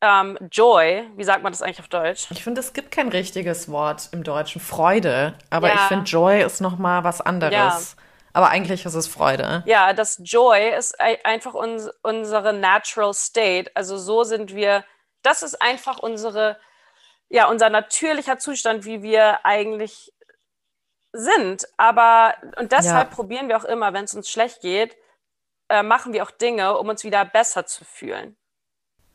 ähm, 0.00 0.38
Joy, 0.50 1.08
wie 1.16 1.24
sagt 1.24 1.42
man 1.42 1.52
das 1.52 1.62
eigentlich 1.62 1.80
auf 1.80 1.88
Deutsch? 1.88 2.26
Ich 2.30 2.44
finde, 2.44 2.60
es 2.60 2.72
gibt 2.72 2.90
kein 2.90 3.08
richtiges 3.08 3.70
Wort 3.70 4.08
im 4.12 4.22
Deutschen. 4.22 4.60
Freude. 4.60 5.34
Aber 5.50 5.68
ja. 5.68 5.74
ich 5.74 5.80
finde, 5.82 6.04
Joy 6.04 6.42
ist 6.42 6.60
noch 6.60 6.78
mal 6.78 7.04
was 7.04 7.20
anderes. 7.20 7.52
Ja. 7.52 8.02
Aber 8.32 8.50
eigentlich 8.50 8.84
ist 8.84 8.94
es 8.94 9.08
Freude. 9.08 9.62
Ja, 9.66 9.94
das 9.94 10.20
Joy 10.22 10.74
ist 10.76 11.00
einfach 11.00 11.54
uns, 11.54 11.88
unsere 12.02 12.52
natural 12.52 13.14
state. 13.14 13.70
Also 13.74 13.96
so 13.96 14.24
sind 14.24 14.54
wir, 14.54 14.84
das 15.22 15.42
ist 15.42 15.60
einfach 15.62 15.98
unsere 15.98 16.58
ja 17.28 17.48
unser 17.48 17.70
natürlicher 17.70 18.38
Zustand, 18.38 18.84
wie 18.84 19.02
wir 19.02 19.44
eigentlich 19.44 20.12
sind. 21.12 21.66
Aber 21.76 22.34
und 22.58 22.72
deshalb 22.72 23.10
ja. 23.10 23.14
probieren 23.14 23.48
wir 23.48 23.56
auch 23.56 23.64
immer, 23.64 23.92
wenn 23.92 24.04
es 24.04 24.14
uns 24.14 24.30
schlecht 24.30 24.60
geht, 24.60 24.96
äh, 25.68 25.82
machen 25.82 26.12
wir 26.12 26.22
auch 26.22 26.30
Dinge, 26.30 26.78
um 26.78 26.88
uns 26.88 27.04
wieder 27.04 27.24
besser 27.24 27.66
zu 27.66 27.84
fühlen. 27.84 28.36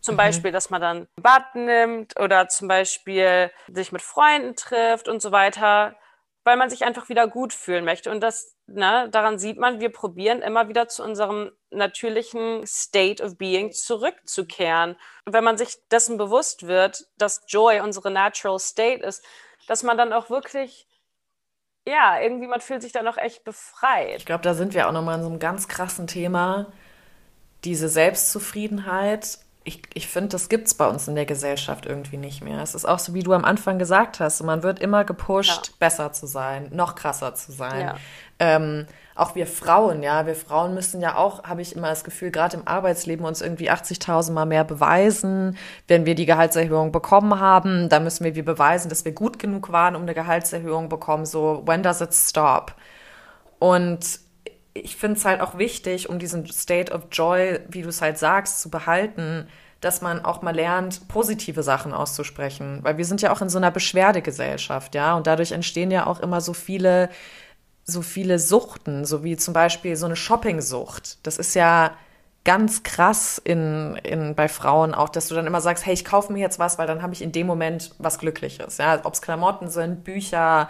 Zum 0.01 0.15
mhm. 0.15 0.17
Beispiel, 0.17 0.51
dass 0.51 0.69
man 0.69 0.81
dann 0.81 1.07
Bad 1.15 1.55
nimmt 1.55 2.19
oder 2.19 2.47
zum 2.47 2.67
Beispiel 2.67 3.51
sich 3.71 3.91
mit 3.91 4.01
Freunden 4.01 4.55
trifft 4.55 5.07
und 5.07 5.21
so 5.21 5.31
weiter, 5.31 5.95
weil 6.43 6.57
man 6.57 6.69
sich 6.69 6.83
einfach 6.83 7.07
wieder 7.07 7.27
gut 7.27 7.53
fühlen 7.53 7.85
möchte. 7.85 8.09
Und 8.09 8.21
das, 8.21 8.55
ne, 8.65 9.07
daran 9.11 9.37
sieht 9.37 9.57
man, 9.57 9.79
wir 9.79 9.91
probieren 9.91 10.41
immer 10.41 10.67
wieder 10.67 10.87
zu 10.87 11.03
unserem 11.03 11.51
natürlichen 11.69 12.65
State 12.65 13.23
of 13.23 13.37
Being 13.37 13.71
zurückzukehren. 13.71 14.97
Und 15.25 15.33
wenn 15.33 15.43
man 15.43 15.57
sich 15.57 15.77
dessen 15.89 16.17
bewusst 16.17 16.67
wird, 16.67 17.05
dass 17.17 17.43
Joy 17.47 17.79
unsere 17.79 18.09
natural 18.09 18.59
state 18.59 19.03
ist, 19.03 19.23
dass 19.67 19.83
man 19.83 19.97
dann 19.97 20.13
auch 20.13 20.29
wirklich 20.29 20.87
ja, 21.87 22.19
irgendwie 22.19 22.47
man 22.47 22.61
fühlt 22.61 22.81
sich 22.81 22.91
dann 22.91 23.07
auch 23.07 23.17
echt 23.17 23.43
befreit. 23.43 24.17
Ich 24.17 24.25
glaube, 24.25 24.43
da 24.43 24.53
sind 24.53 24.73
wir 24.73 24.87
auch 24.87 24.91
nochmal 24.91 25.17
in 25.17 25.23
so 25.23 25.29
einem 25.29 25.39
ganz 25.39 25.67
krassen 25.67 26.05
Thema. 26.05 26.71
Diese 27.63 27.89
Selbstzufriedenheit. 27.89 29.39
Ich, 29.63 29.83
ich 29.93 30.07
finde, 30.07 30.29
das 30.29 30.49
gibt 30.49 30.67
es 30.67 30.73
bei 30.73 30.87
uns 30.87 31.07
in 31.07 31.13
der 31.13 31.25
Gesellschaft 31.25 31.85
irgendwie 31.85 32.17
nicht 32.17 32.43
mehr. 32.43 32.61
Es 32.61 32.73
ist 32.73 32.85
auch 32.85 32.97
so, 32.97 33.13
wie 33.13 33.21
du 33.21 33.33
am 33.33 33.45
Anfang 33.45 33.77
gesagt 33.77 34.19
hast, 34.19 34.41
man 34.43 34.63
wird 34.63 34.79
immer 34.79 35.03
gepusht, 35.03 35.67
ja. 35.67 35.73
besser 35.77 36.11
zu 36.13 36.25
sein, 36.25 36.69
noch 36.71 36.95
krasser 36.95 37.35
zu 37.35 37.51
sein. 37.51 37.81
Ja. 37.81 37.95
Ähm, 38.39 38.87
auch 39.13 39.35
wir 39.35 39.45
Frauen, 39.45 40.01
ja, 40.01 40.25
wir 40.25 40.35
Frauen 40.35 40.73
müssen 40.73 40.99
ja 40.99 41.15
auch, 41.15 41.43
habe 41.43 41.61
ich 41.61 41.75
immer 41.75 41.89
das 41.89 42.03
Gefühl, 42.03 42.31
gerade 42.31 42.57
im 42.57 42.67
Arbeitsleben 42.67 43.23
uns 43.23 43.41
irgendwie 43.41 43.69
80.000 43.69 44.31
Mal 44.31 44.45
mehr 44.45 44.63
beweisen. 44.63 45.57
Wenn 45.87 46.07
wir 46.07 46.15
die 46.15 46.25
Gehaltserhöhung 46.25 46.91
bekommen 46.91 47.39
haben, 47.39 47.87
dann 47.87 48.03
müssen 48.03 48.23
wir 48.23 48.35
wie 48.35 48.41
beweisen, 48.41 48.89
dass 48.89 49.05
wir 49.05 49.11
gut 49.11 49.37
genug 49.37 49.71
waren, 49.71 49.95
um 49.95 50.01
eine 50.01 50.15
Gehaltserhöhung 50.15 50.89
bekommen. 50.89 51.27
So, 51.27 51.61
when 51.67 51.83
does 51.83 52.01
it 52.01 52.15
stop? 52.15 52.73
Und 53.59 54.19
ich 54.73 54.95
finde 54.95 55.17
es 55.17 55.25
halt 55.25 55.41
auch 55.41 55.57
wichtig, 55.57 56.09
um 56.09 56.19
diesen 56.19 56.45
State 56.45 56.93
of 56.93 57.07
Joy, 57.11 57.59
wie 57.69 57.81
du 57.81 57.89
es 57.89 58.01
halt 58.01 58.17
sagst, 58.17 58.61
zu 58.61 58.69
behalten, 58.69 59.47
dass 59.81 60.01
man 60.01 60.23
auch 60.23 60.41
mal 60.41 60.55
lernt, 60.55 61.07
positive 61.07 61.63
Sachen 61.63 61.93
auszusprechen. 61.93 62.79
Weil 62.83 62.97
wir 62.97 63.05
sind 63.05 63.21
ja 63.21 63.33
auch 63.33 63.41
in 63.41 63.49
so 63.49 63.57
einer 63.57 63.71
Beschwerdegesellschaft, 63.71 64.95
ja, 64.95 65.15
und 65.15 65.27
dadurch 65.27 65.51
entstehen 65.51 65.91
ja 65.91 66.07
auch 66.07 66.19
immer 66.19 66.39
so 66.41 66.53
viele 66.53 67.09
so 67.83 68.01
viele 68.01 68.39
Suchten, 68.39 69.05
so 69.05 69.23
wie 69.23 69.37
zum 69.37 69.53
Beispiel 69.53 69.95
so 69.95 70.05
eine 70.05 70.15
Shoppingsucht. 70.15 71.25
Das 71.25 71.37
ist 71.37 71.55
ja 71.55 71.95
ganz 72.43 72.83
krass 72.83 73.39
in, 73.43 73.95
in, 74.03 74.35
bei 74.35 74.47
Frauen 74.47 74.93
auch, 74.93 75.09
dass 75.09 75.27
du 75.27 75.35
dann 75.35 75.47
immer 75.47 75.61
sagst, 75.61 75.85
hey, 75.85 75.93
ich 75.93 76.05
kaufe 76.05 76.33
mir 76.33 76.39
jetzt 76.39 76.59
was, 76.59 76.77
weil 76.77 76.87
dann 76.87 77.01
habe 77.01 77.13
ich 77.13 77.21
in 77.21 77.31
dem 77.31 77.47
Moment 77.47 77.93
was 77.99 78.17
Glückliches. 78.19 78.77
Ja, 78.77 78.99
ob 79.03 79.13
es 79.13 79.21
Klamotten 79.21 79.69
sind, 79.69 80.03
Bücher, 80.03 80.69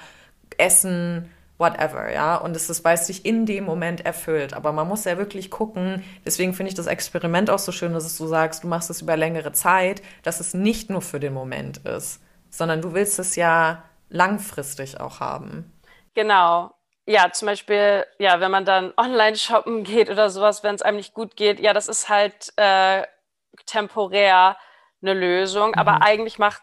Essen, 0.58 1.32
whatever, 1.62 2.12
ja. 2.12 2.36
Und 2.36 2.56
es 2.58 2.70
ist, 2.70 2.84
weil 2.84 2.96
es 2.96 3.08
sich 3.08 3.26
in 3.26 3.46
dem 3.46 3.64
Moment 3.64 4.06
erfüllt. 4.06 4.54
Aber 4.54 4.74
man 4.74 4.88
muss 4.88 5.06
ja 5.06 5.18
wirklich 5.18 5.50
gucken, 5.50 6.04
deswegen 6.26 6.54
finde 6.54 6.70
ich 6.70 6.76
das 6.76 6.88
Experiment 6.88 7.50
auch 7.50 7.60
so 7.60 7.72
schön, 7.72 7.94
dass 7.94 8.18
du 8.18 8.28
sagst, 8.28 8.64
du 8.64 8.68
machst 8.68 8.90
es 8.90 9.02
über 9.02 9.16
längere 9.16 9.54
Zeit, 9.54 10.02
dass 10.24 10.42
es 10.42 10.54
nicht 10.54 10.90
nur 10.90 11.02
für 11.02 11.22
den 11.22 11.34
Moment 11.34 11.78
ist, 11.86 12.22
sondern 12.50 12.82
du 12.82 12.94
willst 12.94 13.18
es 13.20 13.38
ja 13.38 13.84
langfristig 14.10 15.00
auch 15.00 15.22
haben. 15.22 15.72
Genau 16.14 16.72
ja, 17.08 17.32
zum 17.32 17.48
Beispiel, 17.48 18.06
ja, 18.20 18.40
wenn 18.40 18.52
man 18.52 18.66
dann 18.66 18.94
online 18.98 19.36
shoppen 19.36 19.84
geht 19.84 20.10
oder 20.10 20.30
sowas, 20.30 20.64
wenn 20.64 20.76
es 20.76 20.82
einem 20.82 20.98
nicht 20.98 21.14
gut 21.14 21.36
geht, 21.36 21.60
ja, 21.60 21.74
das 21.74 21.88
ist 21.88 22.10
halt 22.10 22.54
äh, 22.58 23.04
temporär 23.66 24.58
eine 25.02 25.14
Lösung, 25.14 25.70
mhm. 25.70 25.76
aber 25.76 26.02
eigentlich 26.02 26.38
macht 26.38 26.62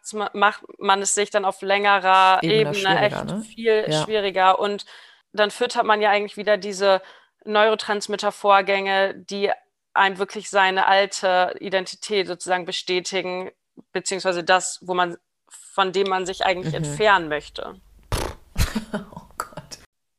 man 0.78 1.02
es 1.02 1.14
sich 1.14 1.30
dann 1.30 1.44
auf 1.44 1.62
längerer 1.62 2.40
Ebene, 2.42 2.78
Ebene 2.78 3.00
echt 3.00 3.24
ne? 3.24 3.42
viel 3.42 3.86
ja. 3.88 4.02
schwieriger 4.02 4.58
und 4.58 4.84
dann 5.32 5.50
füttert 5.50 5.84
man 5.84 6.00
ja 6.00 6.10
eigentlich 6.10 6.36
wieder 6.36 6.56
diese 6.56 7.02
Neurotransmitter-Vorgänge, 7.44 9.14
die 9.14 9.50
einem 9.94 10.18
wirklich 10.18 10.50
seine 10.50 10.86
alte 10.86 11.54
Identität 11.60 12.26
sozusagen 12.26 12.64
bestätigen, 12.64 13.50
beziehungsweise 13.92 14.44
das, 14.44 14.78
wo 14.82 14.94
man, 14.94 15.16
von 15.48 15.92
dem 15.92 16.08
man 16.08 16.26
sich 16.26 16.44
eigentlich 16.44 16.74
mhm. 16.74 16.84
entfernen 16.84 17.28
möchte. 17.28 17.80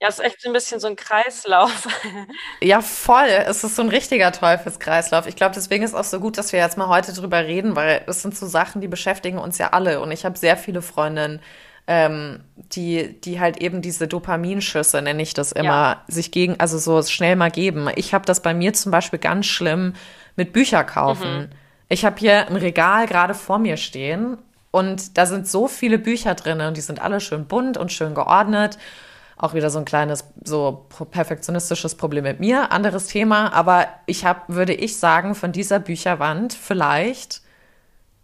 Ja, 0.02 0.08
es 0.08 0.20
ist 0.20 0.26
echt 0.26 0.46
ein 0.46 0.54
bisschen 0.54 0.80
so 0.80 0.88
ein 0.88 0.96
Kreislauf. 0.96 1.88
Ja, 2.62 2.82
voll. 2.82 3.28
Es 3.28 3.64
ist 3.64 3.76
so 3.76 3.82
ein 3.82 3.90
richtiger 3.90 4.32
Teufelskreislauf. 4.32 5.28
Ich 5.28 5.36
glaube, 5.36 5.56
deswegen 5.56 5.84
ist 5.84 5.94
auch 5.94 6.04
so 6.04 6.20
gut, 6.20 6.38
dass 6.38 6.52
wir 6.52 6.60
jetzt 6.60 6.78
mal 6.78 6.88
heute 6.88 7.14
drüber 7.14 7.46
reden, 7.46 7.76
weil 7.76 8.04
das 8.06 8.22
sind 8.22 8.36
so 8.36 8.48
Sachen, 8.48 8.82
die 8.82 8.88
beschäftigen 8.88 9.38
uns 9.38 9.58
ja 9.58 9.70
alle. 9.70 10.02
Und 10.02 10.12
ich 10.12 10.26
habe 10.26 10.38
sehr 10.38 10.58
viele 10.58 10.82
Freundinnen, 10.82 11.42
ähm, 11.88 12.42
die, 12.56 13.20
die 13.22 13.40
halt 13.40 13.58
eben 13.58 13.82
diese 13.82 14.08
Dopaminschüsse, 14.08 15.02
nenne 15.02 15.22
ich 15.22 15.34
das 15.34 15.52
immer, 15.52 15.66
ja. 15.66 16.04
sich 16.08 16.32
gegen, 16.32 16.60
also 16.60 16.78
so 16.78 17.02
schnell 17.04 17.36
mal 17.36 17.52
geben. 17.52 17.90
Ich 17.96 18.14
habe 18.14 18.26
das 18.26 18.42
bei 18.42 18.54
mir 18.54 18.74
zum 18.74 18.92
Beispiel 18.92 19.20
ganz 19.20 19.48
schlimm 19.48 19.94
mit 20.36 20.54
Bücher 20.54 20.84
kaufen. 20.84 21.38
Mhm. 21.38 21.50
Ich 21.88 22.06
habe 22.06 22.18
hier 22.20 22.48
ein 22.48 22.56
Regal 22.56 23.08
gerade 23.08 23.34
vor 23.34 23.58
mir 23.58 23.78
stehen 23.78 24.38
und 24.72 25.18
da 25.18 25.26
sind 25.26 25.48
so 25.48 25.68
viele 25.68 25.98
Bücher 25.98 26.36
drin 26.36 26.62
und 26.62 26.78
die 26.78 26.82
sind 26.82 27.02
alle 27.02 27.20
schön 27.20 27.48
bunt 27.48 27.78
und 27.78 27.92
schön 27.92 28.14
geordnet. 28.14 28.78
Auch 29.40 29.54
wieder 29.54 29.70
so 29.70 29.80
ein 29.80 29.86
kleines, 29.86 30.26
so 30.44 30.86
perfektionistisches 31.12 31.96
Problem 31.96 32.26
mit 32.26 32.42
mir. 32.42 32.74
Anderes 32.74 33.08
Thema. 33.08 33.54
Aber 33.54 33.88
ich 34.06 34.26
habe, 34.26 34.42
würde 34.50 34.74
ich 34.74 34.98
sagen, 35.00 35.34
von 35.34 35.54
dieser 35.54 35.80
Bücherwand 35.80 36.54
vielleicht, 36.54 37.42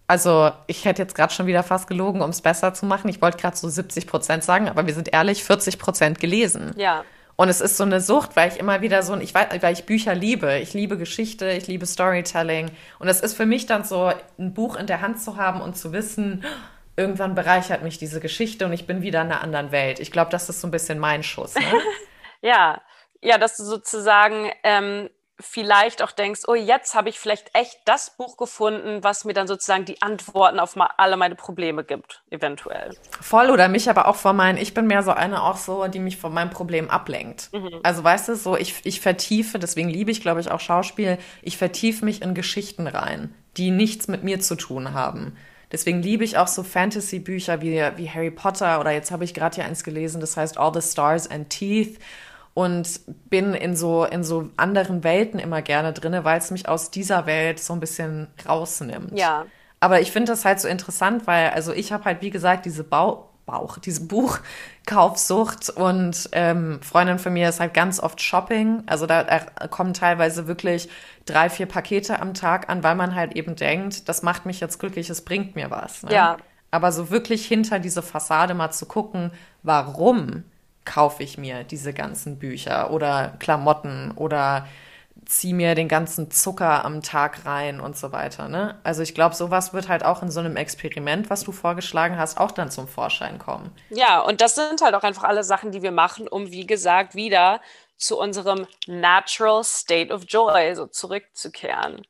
also 0.07 0.51
ich 0.67 0.83
hätte 0.83 1.01
jetzt 1.01 1.15
gerade 1.15 1.33
schon 1.33 1.47
wieder 1.47 1.63
fast 1.63 1.87
gelogen, 1.87 2.21
um 2.21 2.31
es 2.31 2.41
besser 2.41 2.73
zu 2.73 2.85
machen. 2.85 3.07
Ich 3.07 3.21
wollte 3.21 3.37
gerade 3.37 3.55
so 3.55 3.69
70 3.69 4.07
Prozent 4.07 4.43
sagen, 4.43 4.67
aber 4.67 4.85
wir 4.87 4.93
sind 4.93 5.13
ehrlich, 5.13 5.45
40 5.45 5.79
Prozent 5.79 6.19
gelesen. 6.19 6.73
Ja. 6.75 7.05
Und 7.37 7.47
es 7.47 7.61
ist 7.61 7.77
so 7.77 7.85
eine 7.85 8.01
Sucht, 8.01 8.35
weil 8.35 8.49
ich 8.49 8.59
immer 8.59 8.81
wieder 8.81 9.01
so, 9.01 9.15
ich 9.15 9.33
weiß, 9.33 9.47
weil 9.61 9.73
ich 9.73 9.85
Bücher 9.85 10.15
liebe. 10.15 10.57
Ich 10.59 10.73
liebe 10.73 10.97
Geschichte, 10.97 11.49
ich 11.49 11.67
liebe 11.67 11.85
Storytelling. 11.85 12.71
Und 12.99 13.07
es 13.07 13.21
ist 13.21 13.35
für 13.35 13.45
mich 13.45 13.65
dann 13.65 13.85
so, 13.85 14.11
ein 14.37 14.53
Buch 14.53 14.75
in 14.75 14.87
der 14.87 14.99
Hand 14.99 15.21
zu 15.21 15.37
haben 15.37 15.61
und 15.61 15.77
zu 15.77 15.93
wissen, 15.93 16.43
irgendwann 16.95 17.35
bereichert 17.35 17.83
mich 17.83 17.97
diese 17.97 18.19
Geschichte 18.19 18.65
und 18.65 18.73
ich 18.73 18.87
bin 18.87 19.01
wieder 19.01 19.21
in 19.21 19.31
einer 19.31 19.41
anderen 19.41 19.71
Welt. 19.71 19.99
Ich 19.99 20.11
glaube, 20.11 20.31
das 20.31 20.49
ist 20.49 20.61
so 20.61 20.67
ein 20.67 20.71
bisschen 20.71 20.99
mein 20.99 21.23
Schuss. 21.23 21.55
Ne? 21.55 21.61
ja, 22.41 22.81
ja, 23.21 23.37
dass 23.37 23.57
du 23.57 23.63
sozusagen 23.63 24.51
ähm, 24.63 25.09
vielleicht 25.39 26.01
auch 26.01 26.11
denkst, 26.11 26.41
oh, 26.47 26.55
jetzt 26.55 26.95
habe 26.95 27.09
ich 27.09 27.19
vielleicht 27.19 27.53
echt 27.53 27.79
das 27.85 28.15
Buch 28.15 28.37
gefunden, 28.37 29.03
was 29.03 29.25
mir 29.25 29.33
dann 29.33 29.47
sozusagen 29.47 29.83
die 29.83 30.01
Antworten 30.01 30.59
auf 30.59 30.75
mal 30.75 30.89
alle 30.97 31.17
meine 31.17 31.35
Probleme 31.35 31.83
gibt, 31.83 32.23
eventuell. 32.29 32.95
Voll 33.19 33.49
oder 33.49 33.67
mich 33.67 33.89
aber 33.89 34.07
auch 34.07 34.15
von 34.15 34.35
meinen, 34.35 34.57
ich 34.57 34.73
bin 34.73 34.87
mehr 34.87 35.03
so 35.03 35.11
eine 35.11 35.43
auch 35.43 35.57
so, 35.57 35.87
die 35.87 35.99
mich 35.99 36.17
von 36.17 36.33
meinem 36.33 36.51
Problem 36.51 36.89
ablenkt. 36.89 37.49
Mhm. 37.51 37.81
Also 37.83 38.03
weißt 38.03 38.29
du, 38.29 38.35
so 38.35 38.55
ich, 38.55 38.85
ich 38.85 39.01
vertiefe, 39.01 39.59
deswegen 39.59 39.89
liebe 39.89 40.11
ich, 40.11 40.21
glaube 40.21 40.39
ich, 40.39 40.51
auch 40.51 40.61
Schauspiel, 40.61 41.17
ich 41.41 41.57
vertiefe 41.57 42.05
mich 42.05 42.21
in 42.21 42.33
Geschichten 42.33 42.87
rein, 42.87 43.35
die 43.57 43.71
nichts 43.71 44.07
mit 44.07 44.23
mir 44.23 44.39
zu 44.39 44.55
tun 44.55 44.93
haben. 44.93 45.35
Deswegen 45.71 46.01
liebe 46.01 46.23
ich 46.23 46.37
auch 46.37 46.47
so 46.47 46.63
Fantasy-Bücher 46.63 47.61
wie, 47.61 47.81
wie 47.95 48.09
Harry 48.09 48.31
Potter 48.31 48.79
oder 48.79 48.91
jetzt 48.91 49.11
habe 49.11 49.23
ich 49.23 49.33
gerade 49.33 49.55
hier 49.55 49.65
eins 49.65 49.83
gelesen, 49.83 50.21
das 50.21 50.37
heißt 50.37 50.57
All 50.57 50.73
the 50.73 50.81
Stars 50.81 51.29
and 51.29 51.49
Teeth 51.49 51.99
und 52.53 53.01
bin 53.29 53.53
in 53.53 53.75
so, 53.75 54.05
in 54.05 54.23
so 54.23 54.49
anderen 54.57 55.03
Welten 55.03 55.39
immer 55.39 55.61
gerne 55.61 55.91
drinne, 55.93 56.23
weil 56.23 56.39
es 56.39 56.51
mich 56.51 56.69
aus 56.69 56.89
dieser 56.89 57.25
Welt 57.25 57.59
so 57.59 57.73
ein 57.73 57.79
bisschen 57.79 58.27
rausnimmt. 58.47 59.17
Ja. 59.17 59.45
Aber 59.79 59.99
ich 59.99 60.11
finde 60.11 60.31
das 60.31 60.45
halt 60.45 60.59
so 60.59 60.67
interessant, 60.67 61.27
weil, 61.27 61.49
also 61.49 61.73
ich 61.73 61.91
habe 61.91 62.05
halt, 62.05 62.21
wie 62.21 62.29
gesagt, 62.31 62.65
diese 62.65 62.83
Bau 62.83 63.29
Bauch, 63.45 63.77
diese 63.77 64.01
Buchkaufsucht 64.05 65.69
und 65.69 66.29
ähm, 66.31 66.81
Freundin 66.81 67.19
von 67.19 67.33
mir 67.33 67.49
ist 67.49 67.59
halt 67.59 67.73
ganz 67.73 67.99
oft 67.99 68.21
Shopping. 68.21 68.83
Also 68.87 69.05
da 69.05 69.23
kommen 69.69 69.93
teilweise 69.93 70.47
wirklich 70.47 70.89
drei, 71.25 71.49
vier 71.49 71.67
Pakete 71.67 72.19
am 72.19 72.33
Tag 72.33 72.69
an, 72.69 72.83
weil 72.83 72.95
man 72.95 73.13
halt 73.13 73.35
eben 73.35 73.55
denkt, 73.55 74.09
das 74.09 74.23
macht 74.23 74.45
mich 74.45 74.59
jetzt 74.59 74.79
glücklich, 74.79 75.09
es 75.09 75.23
bringt 75.23 75.55
mir 75.55 75.69
was. 75.69 76.03
Ne? 76.03 76.13
Ja. 76.13 76.37
Aber 76.71 76.91
so 76.91 77.09
wirklich 77.09 77.45
hinter 77.45 77.79
diese 77.79 78.01
Fassade 78.01 78.53
mal 78.53 78.71
zu 78.71 78.85
gucken, 78.85 79.31
warum 79.63 80.43
kaufe 80.83 81.23
ich 81.23 81.37
mir 81.37 81.63
diese 81.63 81.93
ganzen 81.93 82.37
Bücher 82.37 82.91
oder 82.91 83.33
Klamotten 83.39 84.11
oder 84.15 84.67
zieh 85.25 85.53
mir 85.53 85.75
den 85.75 85.87
ganzen 85.87 86.29
Zucker 86.31 86.85
am 86.85 87.01
Tag 87.01 87.45
rein 87.45 87.79
und 87.79 87.97
so 87.97 88.11
weiter. 88.11 88.47
Ne? 88.47 88.79
Also 88.83 89.01
ich 89.01 89.15
glaube, 89.15 89.35
sowas 89.35 89.73
wird 89.73 89.89
halt 89.89 90.05
auch 90.05 90.21
in 90.21 90.29
so 90.29 90.39
einem 90.39 90.55
Experiment, 90.55 91.29
was 91.29 91.43
du 91.43 91.51
vorgeschlagen 91.51 92.17
hast, 92.17 92.39
auch 92.39 92.51
dann 92.51 92.69
zum 92.69 92.87
Vorschein 92.87 93.39
kommen. 93.39 93.71
Ja, 93.89 94.19
und 94.21 94.41
das 94.41 94.55
sind 94.55 94.81
halt 94.81 94.93
auch 94.93 95.03
einfach 95.03 95.23
alle 95.23 95.43
Sachen, 95.43 95.71
die 95.71 95.81
wir 95.81 95.91
machen, 95.91 96.27
um, 96.27 96.51
wie 96.51 96.65
gesagt, 96.65 97.15
wieder 97.15 97.59
zu 97.97 98.19
unserem 98.19 98.67
natural 98.87 99.63
state 99.63 100.13
of 100.13 100.23
joy 100.27 100.75
so 100.75 100.85
zurückzukehren. 100.85 102.05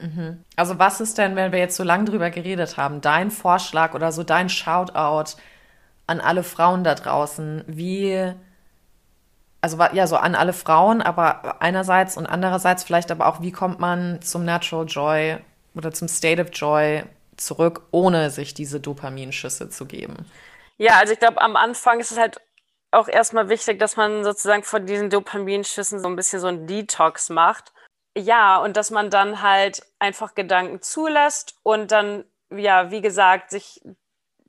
Mhm. 0.00 0.44
Also 0.56 0.78
was 0.78 1.00
ist 1.00 1.18
denn, 1.18 1.36
wenn 1.36 1.52
wir 1.52 1.58
jetzt 1.58 1.76
so 1.76 1.82
lange 1.82 2.04
drüber 2.04 2.30
geredet 2.30 2.76
haben, 2.76 3.00
dein 3.00 3.30
Vorschlag 3.30 3.94
oder 3.94 4.12
so 4.12 4.22
dein 4.22 4.48
Shoutout 4.48 5.36
an 6.06 6.20
alle 6.20 6.44
Frauen 6.44 6.84
da 6.84 6.94
draußen? 6.94 7.64
Wie 7.66 8.32
also 9.60 9.78
ja, 9.92 10.06
so 10.06 10.16
an 10.16 10.34
alle 10.34 10.52
Frauen, 10.52 11.02
aber 11.02 11.60
einerseits 11.60 12.16
und 12.16 12.26
andererseits 12.26 12.84
vielleicht 12.84 13.10
aber 13.10 13.26
auch, 13.26 13.40
wie 13.40 13.52
kommt 13.52 13.80
man 13.80 14.22
zum 14.22 14.44
Natural 14.44 14.86
Joy 14.86 15.38
oder 15.74 15.92
zum 15.92 16.08
State 16.08 16.40
of 16.40 16.48
Joy 16.52 17.02
zurück, 17.36 17.82
ohne 17.90 18.30
sich 18.30 18.54
diese 18.54 18.80
Dopaminschüsse 18.80 19.68
zu 19.68 19.86
geben? 19.86 20.26
Ja, 20.76 20.96
also 20.98 21.12
ich 21.12 21.18
glaube, 21.18 21.40
am 21.40 21.56
Anfang 21.56 21.98
ist 21.98 22.12
es 22.12 22.18
halt 22.18 22.40
auch 22.90 23.08
erstmal 23.08 23.48
wichtig, 23.48 23.78
dass 23.78 23.96
man 23.96 24.24
sozusagen 24.24 24.62
von 24.62 24.86
diesen 24.86 25.10
Dopaminschüssen 25.10 26.00
so 26.00 26.08
ein 26.08 26.16
bisschen 26.16 26.40
so 26.40 26.46
ein 26.46 26.66
Detox 26.66 27.28
macht. 27.28 27.72
Ja, 28.16 28.58
und 28.58 28.76
dass 28.76 28.90
man 28.90 29.10
dann 29.10 29.42
halt 29.42 29.82
einfach 29.98 30.34
Gedanken 30.34 30.82
zulässt 30.82 31.56
und 31.62 31.92
dann, 31.92 32.24
ja, 32.50 32.90
wie 32.90 33.00
gesagt, 33.00 33.50
sich 33.50 33.82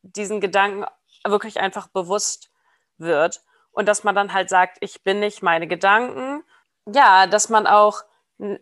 diesen 0.02 0.40
Gedanken 0.40 0.86
wirklich 1.26 1.60
einfach 1.60 1.88
bewusst 1.88 2.52
wird 2.98 3.42
und 3.72 3.88
dass 3.88 4.04
man 4.04 4.16
dann 4.16 4.34
halt 4.34 4.50
sagt, 4.50 4.78
ich 4.82 5.04
bin 5.04 5.20
nicht 5.20 5.42
meine 5.42 5.68
Gedanken. 5.68 6.44
Ja, 6.86 7.28
dass 7.28 7.50
man 7.50 7.68
auch 7.68 8.04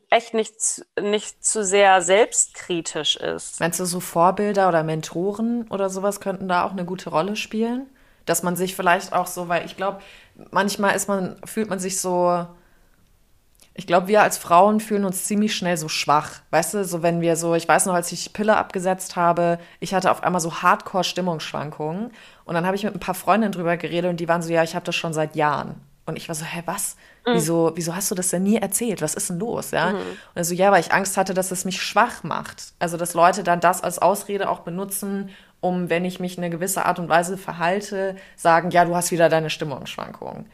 echt 0.09 0.33
nicht, 0.33 0.85
nicht 0.99 1.43
zu 1.45 1.63
sehr 1.63 2.01
selbstkritisch 2.01 3.15
ist. 3.15 3.59
Meinst 3.59 3.79
du, 3.79 3.85
so 3.85 3.99
Vorbilder 3.99 4.67
oder 4.69 4.83
Mentoren 4.83 5.67
oder 5.69 5.89
sowas 5.89 6.19
könnten 6.19 6.47
da 6.47 6.63
auch 6.63 6.71
eine 6.71 6.85
gute 6.85 7.11
Rolle 7.11 7.35
spielen? 7.35 7.87
Dass 8.25 8.43
man 8.43 8.55
sich 8.55 8.75
vielleicht 8.75 9.13
auch 9.13 9.27
so, 9.27 9.47
weil 9.47 9.65
ich 9.65 9.77
glaube, 9.77 10.01
manchmal 10.51 10.95
ist 10.95 11.07
man, 11.07 11.39
fühlt 11.45 11.69
man 11.69 11.79
sich 11.79 12.01
so, 12.01 12.45
ich 13.75 13.85
glaube, 13.85 14.07
wir 14.07 14.23
als 14.23 14.39
Frauen 14.39 14.79
fühlen 14.79 15.05
uns 15.05 15.25
ziemlich 15.25 15.55
schnell 15.55 15.77
so 15.77 15.87
schwach. 15.87 16.41
Weißt 16.49 16.73
du, 16.73 16.83
so 16.83 17.03
wenn 17.03 17.21
wir 17.21 17.35
so, 17.35 17.53
ich 17.53 17.67
weiß 17.67 17.85
noch, 17.85 17.93
als 17.93 18.11
ich 18.11 18.33
Pille 18.33 18.57
abgesetzt 18.57 19.15
habe, 19.15 19.59
ich 19.79 19.93
hatte 19.93 20.09
auf 20.09 20.23
einmal 20.23 20.41
so 20.41 20.61
Hardcore-Stimmungsschwankungen. 20.63 22.11
Und 22.47 22.53
dann 22.53 22.65
habe 22.65 22.77
ich 22.77 22.83
mit 22.83 22.95
ein 22.95 22.99
paar 22.99 23.13
Freundinnen 23.13 23.51
drüber 23.51 23.75
geredet 23.75 24.09
und 24.09 24.21
die 24.21 24.27
waren 24.29 24.41
so, 24.41 24.51
ja, 24.51 24.63
ich 24.63 24.73
habe 24.73 24.85
das 24.85 24.95
schon 24.95 25.13
seit 25.13 25.35
Jahren. 25.35 25.81
Und 26.05 26.15
ich 26.15 26.29
war 26.29 26.35
so, 26.35 26.45
hä, 26.45 26.63
was? 26.65 26.95
Mhm. 27.25 27.33
Wieso, 27.33 27.73
wieso 27.75 27.93
hast 27.93 28.09
du 28.09 28.15
das 28.15 28.29
denn 28.29 28.43
nie 28.43 28.55
erzählt? 28.55 29.01
Was 29.01 29.15
ist 29.15 29.29
denn 29.29 29.37
los? 29.37 29.71
Ja? 29.71 29.91
Mhm. 29.91 29.97
Und 29.97 30.35
er 30.35 30.45
so, 30.45 30.53
ja, 30.53 30.71
weil 30.71 30.79
ich 30.79 30.93
Angst 30.93 31.17
hatte, 31.17 31.33
dass 31.33 31.51
es 31.51 31.65
mich 31.65 31.81
schwach 31.81 32.23
macht. 32.23 32.71
Also, 32.79 32.95
dass 32.95 33.13
Leute 33.13 33.43
dann 33.43 33.59
das 33.59 33.83
als 33.83 33.99
Ausrede 33.99 34.49
auch 34.49 34.61
benutzen, 34.61 35.29
um, 35.59 35.89
wenn 35.89 36.05
ich 36.05 36.21
mich 36.21 36.37
in 36.37 36.43
eine 36.45 36.49
gewisse 36.49 36.85
Art 36.85 36.99
und 36.99 37.09
Weise 37.09 37.37
verhalte, 37.37 38.15
sagen, 38.37 38.71
ja, 38.71 38.85
du 38.85 38.95
hast 38.95 39.11
wieder 39.11 39.27
deine 39.27 39.49
Stimmungsschwankungen. 39.49 40.45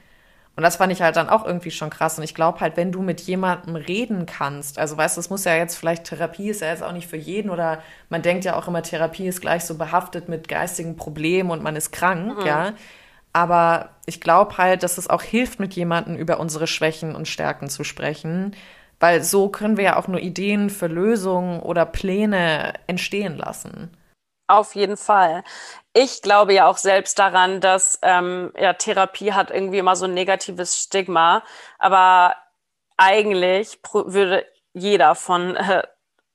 Und 0.56 0.62
das 0.62 0.76
fand 0.76 0.94
ich 0.94 1.02
halt 1.02 1.16
dann 1.16 1.30
auch 1.30 1.46
irgendwie 1.46 1.72
schon 1.72 1.90
krass. 1.90 2.18
Und 2.18 2.24
ich 2.24 2.36
glaube 2.36 2.60
halt, 2.60 2.78
wenn 2.78 2.92
du 2.92 3.02
mit 3.02 3.22
jemandem 3.22 3.76
reden 3.76 4.28
kannst, 4.28 4.78
also 4.78 4.96
weißt 4.96 5.18
du, 5.18 5.22
es 5.22 5.30
muss 5.32 5.46
ja 5.46 5.56
jetzt 5.56 5.76
vielleicht 5.76 6.04
Therapie 6.04 6.50
ist 6.50 6.62
ja 6.62 6.68
jetzt 6.68 6.84
auch 6.84 6.92
nicht 6.92 7.08
für 7.08 7.18
jeden 7.18 7.50
oder 7.50 7.82
man 8.10 8.22
denkt 8.22 8.46
ja 8.46 8.56
auch 8.56 8.68
immer, 8.68 8.84
Therapie 8.84 9.28
ist 9.28 9.42
gleich 9.42 9.66
so 9.66 9.78
behaftet 9.78 10.30
mit 10.30 10.48
geistigen 10.48 10.96
Problemen 10.96 11.50
und 11.50 11.64
man 11.64 11.76
ist 11.76 11.92
krank, 11.92 12.40
mhm. 12.40 12.46
ja. 12.46 12.74
Aber 13.36 13.90
ich 14.06 14.22
glaube 14.22 14.60
halt, 14.60 14.84
dass 14.84 15.00
es 15.00 15.10
auch 15.10 15.24
hilft, 15.24 15.60
mit 15.60 15.74
jemandem 15.74 16.16
über 16.16 16.40
unsere 16.40 16.68
Schwächen 16.68 17.16
und 17.16 17.28
Stärken 17.28 17.68
zu 17.68 17.84
sprechen, 17.84 18.56
weil 19.00 19.24
so 19.24 19.50
können 19.50 19.76
wir 19.76 19.84
ja 19.84 19.96
auch 19.98 20.08
nur 20.08 20.20
Ideen 20.20 20.70
für 20.70 20.86
Lösungen 20.86 21.62
oder 21.62 21.88
Pläne 21.88 22.74
entstehen 22.86 23.38
lassen. 23.38 23.90
Auf 24.48 24.76
jeden 24.76 24.98
Fall. 24.98 25.44
Ich 25.94 26.22
glaube 26.22 26.54
ja 26.54 26.68
auch 26.68 26.78
selbst 26.78 27.18
daran, 27.18 27.62
dass 27.62 28.00
ähm, 28.02 28.52
ja, 28.58 28.74
Therapie 28.74 29.34
hat 29.34 29.52
irgendwie 29.52 29.78
immer 29.78 29.96
so 29.96 30.06
ein 30.06 30.14
negatives 30.14 30.78
Stigma, 30.78 31.44
aber 31.80 32.36
eigentlich 32.98 33.80
würde 33.94 34.46
jeder 34.74 35.16
von 35.16 35.56
äh, 35.56 35.84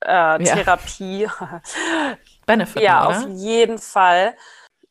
äh, 0.01 0.39
Therapie 0.39 1.23
ja. 1.41 1.63
Benefit. 2.47 2.83
Ja, 2.83 3.07
oder? 3.09 3.19
auf 3.19 3.29
jeden 3.29 3.79
Fall. 3.79 4.35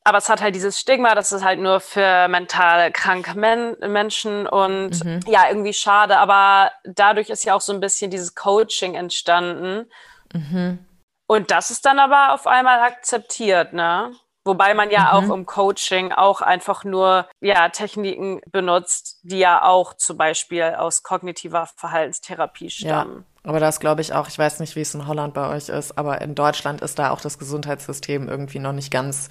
Aber 0.03 0.19
es 0.19 0.29
hat 0.29 0.41
halt 0.41 0.55
dieses 0.55 0.79
Stigma, 0.79 1.15
dass 1.15 1.33
es 1.33 1.43
halt 1.43 1.59
nur 1.59 1.81
für 1.81 2.29
mental 2.29 2.91
kranke 2.93 3.37
Men 3.37 3.75
Menschen 3.81 4.47
und 4.47 5.03
mhm. 5.03 5.19
ja, 5.27 5.49
irgendwie 5.49 5.73
schade. 5.73 6.17
Aber 6.17 6.71
dadurch 6.85 7.29
ist 7.29 7.43
ja 7.43 7.53
auch 7.53 7.61
so 7.61 7.73
ein 7.73 7.81
bisschen 7.81 8.09
dieses 8.09 8.33
Coaching 8.33 8.95
entstanden. 8.95 9.89
Mhm. 10.33 10.79
Und 11.27 11.51
das 11.51 11.71
ist 11.71 11.85
dann 11.85 11.99
aber 11.99 12.33
auf 12.33 12.47
einmal 12.47 12.79
akzeptiert, 12.79 13.73
ne? 13.73 14.13
Wobei 14.45 14.73
man 14.73 14.89
ja 14.89 15.01
mhm. 15.01 15.07
auch 15.29 15.35
im 15.35 15.45
Coaching 15.45 16.13
auch 16.13 16.41
einfach 16.41 16.85
nur 16.85 17.27
ja, 17.41 17.67
Techniken 17.67 18.39
benutzt, 18.49 19.19
die 19.23 19.39
ja 19.39 19.61
auch 19.61 19.93
zum 19.93 20.17
Beispiel 20.17 20.63
aus 20.77 21.03
kognitiver 21.03 21.67
Verhaltenstherapie 21.75 22.69
stammen. 22.69 23.25
Ja, 23.43 23.49
aber 23.49 23.59
das 23.59 23.81
glaube 23.81 23.99
ich 23.99 24.13
auch. 24.13 24.29
Ich 24.29 24.39
weiß 24.39 24.61
nicht, 24.61 24.77
wie 24.77 24.81
es 24.81 24.95
in 24.95 25.05
Holland 25.05 25.33
bei 25.33 25.49
euch 25.49 25.67
ist, 25.67 25.97
aber 25.97 26.21
in 26.21 26.33
Deutschland 26.33 26.79
ist 26.79 26.97
da 26.97 27.11
auch 27.11 27.19
das 27.19 27.37
Gesundheitssystem 27.37 28.29
irgendwie 28.29 28.59
noch 28.59 28.71
nicht 28.71 28.89
ganz 28.89 29.29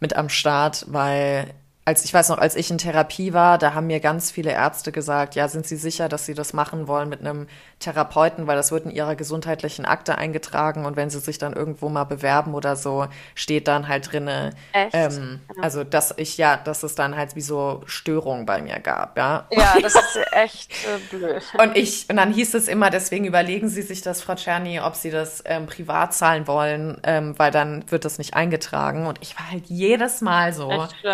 mit 0.00 0.16
am 0.16 0.28
Start, 0.28 0.84
weil 0.88 1.54
als 1.86 2.04
ich 2.04 2.12
weiß 2.12 2.28
noch, 2.28 2.38
als 2.38 2.56
ich 2.56 2.70
in 2.70 2.76
Therapie 2.76 3.32
war, 3.32 3.56
da 3.56 3.72
haben 3.72 3.86
mir 3.86 4.00
ganz 4.00 4.30
viele 4.30 4.50
Ärzte 4.50 4.92
gesagt, 4.92 5.34
ja, 5.34 5.48
sind 5.48 5.66
Sie 5.66 5.76
sicher, 5.76 6.08
dass 6.10 6.26
Sie 6.26 6.34
das 6.34 6.52
machen 6.52 6.88
wollen 6.88 7.08
mit 7.08 7.20
einem 7.20 7.48
Therapeuten, 7.78 8.46
weil 8.46 8.56
das 8.56 8.70
wird 8.70 8.84
in 8.84 8.90
Ihrer 8.90 9.16
gesundheitlichen 9.16 9.86
Akte 9.86 10.18
eingetragen 10.18 10.84
und 10.84 10.96
wenn 10.96 11.08
Sie 11.08 11.20
sich 11.20 11.38
dann 11.38 11.54
irgendwo 11.54 11.88
mal 11.88 12.04
bewerben 12.04 12.54
oder 12.54 12.76
so, 12.76 13.06
steht 13.34 13.66
dann 13.66 13.88
halt 13.88 14.12
drinne, 14.12 14.50
ähm, 14.74 15.40
ja. 15.56 15.62
also 15.62 15.82
dass 15.82 16.12
ich 16.18 16.36
ja, 16.36 16.58
dass 16.58 16.82
es 16.82 16.94
dann 16.94 17.16
halt 17.16 17.34
wie 17.34 17.40
so 17.40 17.82
Störungen 17.86 18.44
bei 18.44 18.60
mir 18.60 18.78
gab, 18.78 19.16
ja. 19.16 19.46
Ja, 19.50 19.74
das 19.80 19.94
ist 19.94 20.18
echt 20.32 20.72
äh, 20.72 21.16
blöd. 21.16 21.42
Und 21.58 21.76
ich 21.76 22.08
und 22.10 22.16
dann 22.16 22.32
hieß 22.32 22.54
es 22.54 22.68
immer, 22.68 22.90
deswegen 22.90 23.24
überlegen 23.24 23.68
Sie 23.68 23.82
sich 23.82 24.02
das, 24.02 24.20
Frau 24.22 24.34
Czerny, 24.34 24.80
ob 24.80 24.96
Sie 24.96 25.10
das 25.10 25.42
ähm, 25.46 25.66
privat 25.66 26.12
zahlen 26.12 26.46
wollen, 26.46 27.00
ähm, 27.04 27.38
weil 27.38 27.50
dann 27.50 27.90
wird 27.90 28.04
das 28.04 28.18
nicht 28.18 28.34
eingetragen 28.34 29.06
und 29.06 29.18
ich 29.22 29.38
war 29.38 29.50
halt 29.50 29.66
jedes 29.66 30.20
Mal 30.20 30.52
so, 30.52 30.68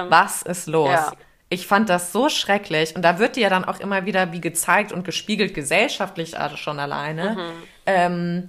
was 0.08 0.42
ist 0.42 0.55
los? 0.64 0.88
Ja. 0.88 1.12
Ich 1.48 1.66
fand 1.66 1.90
das 1.90 2.12
so 2.12 2.30
schrecklich. 2.30 2.96
Und 2.96 3.02
da 3.02 3.18
wird 3.18 3.36
dir 3.36 3.42
ja 3.42 3.50
dann 3.50 3.64
auch 3.64 3.78
immer 3.78 4.06
wieder 4.06 4.32
wie 4.32 4.40
gezeigt 4.40 4.92
und 4.92 5.04
gespiegelt, 5.04 5.54
gesellschaftlich 5.54 6.38
also 6.38 6.56
schon 6.56 6.80
alleine. 6.80 7.34
Mhm. 7.34 7.62
Ähm, 7.84 8.46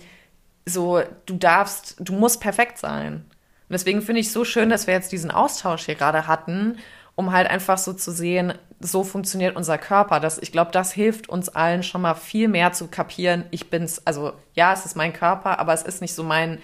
so, 0.65 1.01
du 1.25 1.35
darfst, 1.35 1.97
du 1.99 2.13
musst 2.13 2.41
perfekt 2.41 2.77
sein. 2.77 3.25
Und 3.69 3.73
deswegen 3.73 4.01
finde 4.01 4.21
ich 4.21 4.27
es 4.27 4.33
so 4.33 4.45
schön, 4.45 4.69
dass 4.69 4.87
wir 4.87 4.93
jetzt 4.93 5.11
diesen 5.11 5.29
Austausch 5.29 5.85
hier 5.85 5.95
gerade 5.95 6.25
hatten, 6.27 6.79
um 7.15 7.31
halt 7.33 7.49
einfach 7.49 7.77
so 7.77 7.93
zu 7.93 8.11
sehen, 8.11 8.53
so 8.79 9.03
funktioniert 9.03 9.55
unser 9.55 9.77
Körper. 9.77 10.19
Das, 10.19 10.37
ich 10.37 10.51
glaube, 10.51 10.71
das 10.71 10.91
hilft 10.91 11.29
uns 11.29 11.49
allen 11.49 11.83
schon 11.83 12.01
mal 12.01 12.15
viel 12.15 12.47
mehr 12.47 12.71
zu 12.71 12.87
kapieren. 12.87 13.45
Ich 13.51 13.69
bin's, 13.69 14.01
also 14.05 14.33
ja, 14.53 14.73
es 14.73 14.85
ist 14.85 14.95
mein 14.95 15.13
Körper, 15.13 15.59
aber 15.59 15.73
es 15.73 15.83
ist 15.83 16.01
nicht 16.01 16.13
so 16.13 16.23
mein, 16.23 16.59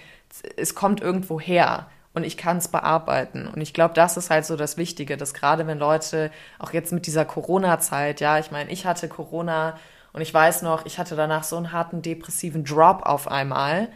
es 0.57 0.75
kommt 0.75 1.01
irgendwo 1.01 1.39
her 1.39 1.87
und 2.13 2.23
ich 2.23 2.37
kann 2.37 2.57
es 2.57 2.67
bearbeiten. 2.67 3.47
Und 3.47 3.61
ich 3.61 3.73
glaube, 3.73 3.93
das 3.93 4.17
ist 4.17 4.29
halt 4.29 4.45
so 4.45 4.55
das 4.55 4.77
Wichtige, 4.77 5.17
dass 5.17 5.33
gerade 5.33 5.65
wenn 5.67 5.79
Leute, 5.79 6.31
auch 6.59 6.71
jetzt 6.73 6.93
mit 6.93 7.07
dieser 7.07 7.25
Corona-Zeit, 7.25 8.21
ja, 8.21 8.37
ich 8.37 8.51
meine, 8.51 8.71
ich 8.71 8.85
hatte 8.85 9.09
Corona 9.09 9.77
und 10.13 10.21
ich 10.21 10.33
weiß 10.33 10.61
noch, 10.61 10.85
ich 10.85 10.99
hatte 10.99 11.15
danach 11.15 11.43
so 11.43 11.57
einen 11.57 11.71
harten 11.71 12.01
depressiven 12.01 12.63
Drop 12.63 13.03
auf 13.03 13.27
einmal. 13.27 13.89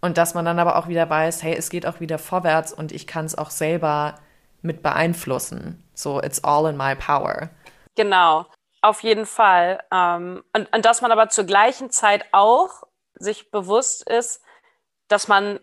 Und 0.00 0.18
dass 0.18 0.34
man 0.34 0.44
dann 0.44 0.58
aber 0.58 0.76
auch 0.76 0.86
wieder 0.86 1.08
weiß, 1.08 1.42
hey, 1.42 1.56
es 1.56 1.70
geht 1.70 1.86
auch 1.86 1.98
wieder 1.98 2.18
vorwärts 2.18 2.72
und 2.72 2.92
ich 2.92 3.06
kann 3.06 3.24
es 3.24 3.36
auch 3.36 3.50
selber 3.50 4.16
mit 4.62 4.82
beeinflussen. 4.82 5.82
So, 5.94 6.20
it's 6.20 6.44
all 6.44 6.68
in 6.70 6.76
my 6.76 6.94
power. 6.94 7.50
Genau, 7.96 8.46
auf 8.82 9.02
jeden 9.02 9.26
Fall. 9.26 9.82
Ähm, 9.90 10.44
und, 10.54 10.72
und 10.72 10.84
dass 10.84 11.00
man 11.00 11.10
aber 11.10 11.28
zur 11.30 11.44
gleichen 11.44 11.90
Zeit 11.90 12.24
auch 12.32 12.84
sich 13.14 13.50
bewusst 13.50 14.08
ist, 14.08 14.42
dass 15.08 15.26
man 15.26 15.58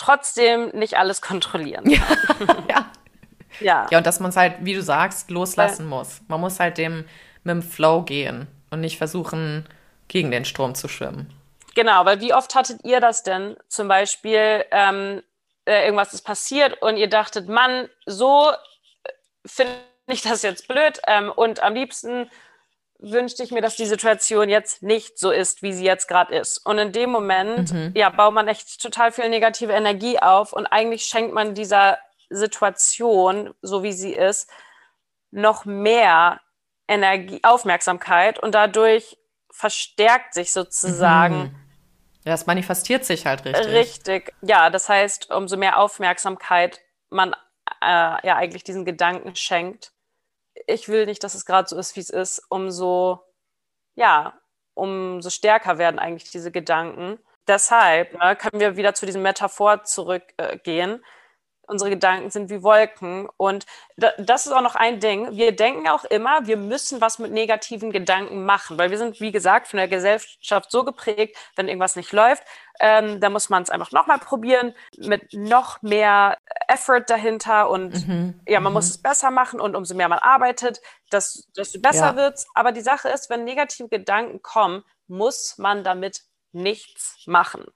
trotzdem 0.00 0.70
nicht 0.70 0.96
alles 0.96 1.20
kontrollieren 1.20 1.84
kann. 1.84 2.18
Ja, 2.38 2.66
ja. 2.68 2.90
ja. 3.60 3.86
ja 3.90 3.98
und 3.98 4.06
dass 4.06 4.20
man 4.20 4.30
es 4.30 4.36
halt, 4.36 4.56
wie 4.60 4.74
du 4.74 4.82
sagst, 4.82 5.30
loslassen 5.30 5.90
Weil, 5.90 5.98
muss. 5.98 6.20
Man 6.28 6.40
muss 6.40 6.58
halt 6.58 6.78
dem 6.78 7.04
mit 7.42 7.52
dem 7.52 7.62
Flow 7.62 8.02
gehen 8.02 8.46
und 8.70 8.80
nicht 8.80 8.98
versuchen, 8.98 9.66
gegen 10.08 10.30
den 10.30 10.44
Strom 10.44 10.74
zu 10.74 10.88
schwimmen. 10.88 11.32
Genau, 11.74 12.04
weil 12.04 12.20
wie 12.20 12.34
oft 12.34 12.54
hattet 12.54 12.84
ihr 12.84 13.00
das 13.00 13.22
denn? 13.22 13.56
Zum 13.68 13.88
Beispiel, 13.88 14.64
ähm, 14.70 15.22
äh, 15.64 15.84
irgendwas 15.84 16.12
ist 16.12 16.22
passiert 16.22 16.82
und 16.82 16.96
ihr 16.96 17.08
dachtet, 17.08 17.48
Mann, 17.48 17.88
so 18.06 18.50
äh, 18.50 19.10
finde 19.46 19.72
ich 20.08 20.22
das 20.22 20.42
jetzt 20.42 20.66
blöd 20.68 21.00
ähm, 21.06 21.30
und 21.30 21.62
am 21.62 21.74
liebsten 21.74 22.28
wünschte 23.02 23.42
ich 23.42 23.50
mir, 23.50 23.62
dass 23.62 23.76
die 23.76 23.86
Situation 23.86 24.48
jetzt 24.48 24.82
nicht 24.82 25.18
so 25.18 25.30
ist, 25.30 25.62
wie 25.62 25.72
sie 25.72 25.84
jetzt 25.84 26.06
gerade 26.06 26.34
ist. 26.34 26.58
Und 26.58 26.78
in 26.78 26.92
dem 26.92 27.10
Moment, 27.10 27.72
mhm. 27.72 27.92
ja, 27.94 28.10
baut 28.10 28.34
man 28.34 28.48
echt 28.48 28.80
total 28.80 29.10
viel 29.12 29.28
negative 29.28 29.72
Energie 29.72 30.18
auf 30.18 30.52
und 30.52 30.66
eigentlich 30.66 31.04
schenkt 31.04 31.32
man 31.32 31.54
dieser 31.54 31.98
Situation, 32.28 33.54
so 33.62 33.82
wie 33.82 33.92
sie 33.92 34.12
ist, 34.12 34.50
noch 35.30 35.64
mehr 35.64 36.40
Energie, 36.86 37.40
Aufmerksamkeit 37.42 38.38
und 38.38 38.54
dadurch 38.54 39.16
verstärkt 39.50 40.34
sich 40.34 40.52
sozusagen. 40.52 41.36
Mhm. 41.36 41.54
Ja, 42.24 42.34
es 42.34 42.46
manifestiert 42.46 43.04
sich 43.04 43.26
halt 43.26 43.44
richtig. 43.44 43.66
Richtig. 43.68 44.34
Ja, 44.42 44.70
das 44.70 44.88
heißt, 44.88 45.30
umso 45.30 45.56
mehr 45.56 45.78
Aufmerksamkeit 45.78 46.80
man 47.08 47.32
äh, 47.82 48.26
ja 48.26 48.36
eigentlich 48.36 48.64
diesen 48.64 48.84
Gedanken 48.84 49.34
schenkt, 49.36 49.92
ich 50.70 50.88
will 50.88 51.06
nicht, 51.06 51.22
dass 51.24 51.34
es 51.34 51.44
gerade 51.44 51.68
so 51.68 51.76
ist, 51.76 51.96
wie 51.96 52.00
es 52.00 52.10
ist, 52.10 52.42
umso, 52.48 53.20
ja, 53.94 54.40
umso 54.74 55.30
stärker 55.30 55.78
werden 55.78 55.98
eigentlich 55.98 56.30
diese 56.30 56.50
Gedanken. 56.50 57.18
Deshalb 57.46 58.14
ne, 58.14 58.36
können 58.36 58.60
wir 58.60 58.76
wieder 58.76 58.94
zu 58.94 59.06
diesem 59.06 59.22
Metaphor 59.22 59.82
zurückgehen. 59.84 60.90
Äh, 60.94 60.98
Unsere 61.70 61.90
Gedanken 61.90 62.30
sind 62.30 62.50
wie 62.50 62.62
Wolken. 62.62 63.28
Und 63.36 63.64
das 63.96 64.46
ist 64.46 64.52
auch 64.52 64.60
noch 64.60 64.74
ein 64.74 64.98
Ding. 64.98 65.36
Wir 65.36 65.54
denken 65.54 65.88
auch 65.88 66.04
immer, 66.04 66.46
wir 66.46 66.56
müssen 66.56 67.00
was 67.00 67.20
mit 67.20 67.30
negativen 67.30 67.92
Gedanken 67.92 68.44
machen, 68.44 68.76
weil 68.76 68.90
wir 68.90 68.98
sind, 68.98 69.20
wie 69.20 69.30
gesagt, 69.30 69.68
von 69.68 69.78
der 69.78 69.86
Gesellschaft 69.86 70.70
so 70.70 70.84
geprägt, 70.84 71.36
wenn 71.54 71.68
irgendwas 71.68 71.94
nicht 71.94 72.12
läuft, 72.12 72.42
ähm, 72.80 73.20
da 73.20 73.28
muss 73.28 73.50
man 73.50 73.62
es 73.62 73.70
einfach 73.70 73.92
nochmal 73.92 74.18
probieren 74.18 74.74
mit 74.96 75.32
noch 75.32 75.80
mehr 75.82 76.38
Effort 76.66 77.04
dahinter 77.08 77.68
und 77.68 78.08
mhm. 78.08 78.40
ja, 78.48 78.58
man 78.58 78.72
mhm. 78.72 78.78
muss 78.78 78.88
es 78.88 78.98
besser 78.98 79.30
machen 79.30 79.60
und 79.60 79.76
umso 79.76 79.94
mehr 79.94 80.08
man 80.08 80.18
arbeitet, 80.18 80.80
desto 81.12 81.78
besser 81.80 82.06
ja. 82.06 82.16
wird's. 82.16 82.46
Aber 82.54 82.72
die 82.72 82.80
Sache 82.80 83.10
ist, 83.10 83.28
wenn 83.30 83.44
negative 83.44 83.88
Gedanken 83.88 84.42
kommen, 84.42 84.82
muss 85.06 85.58
man 85.58 85.84
damit 85.84 86.22
nichts 86.52 87.18
machen. 87.26 87.66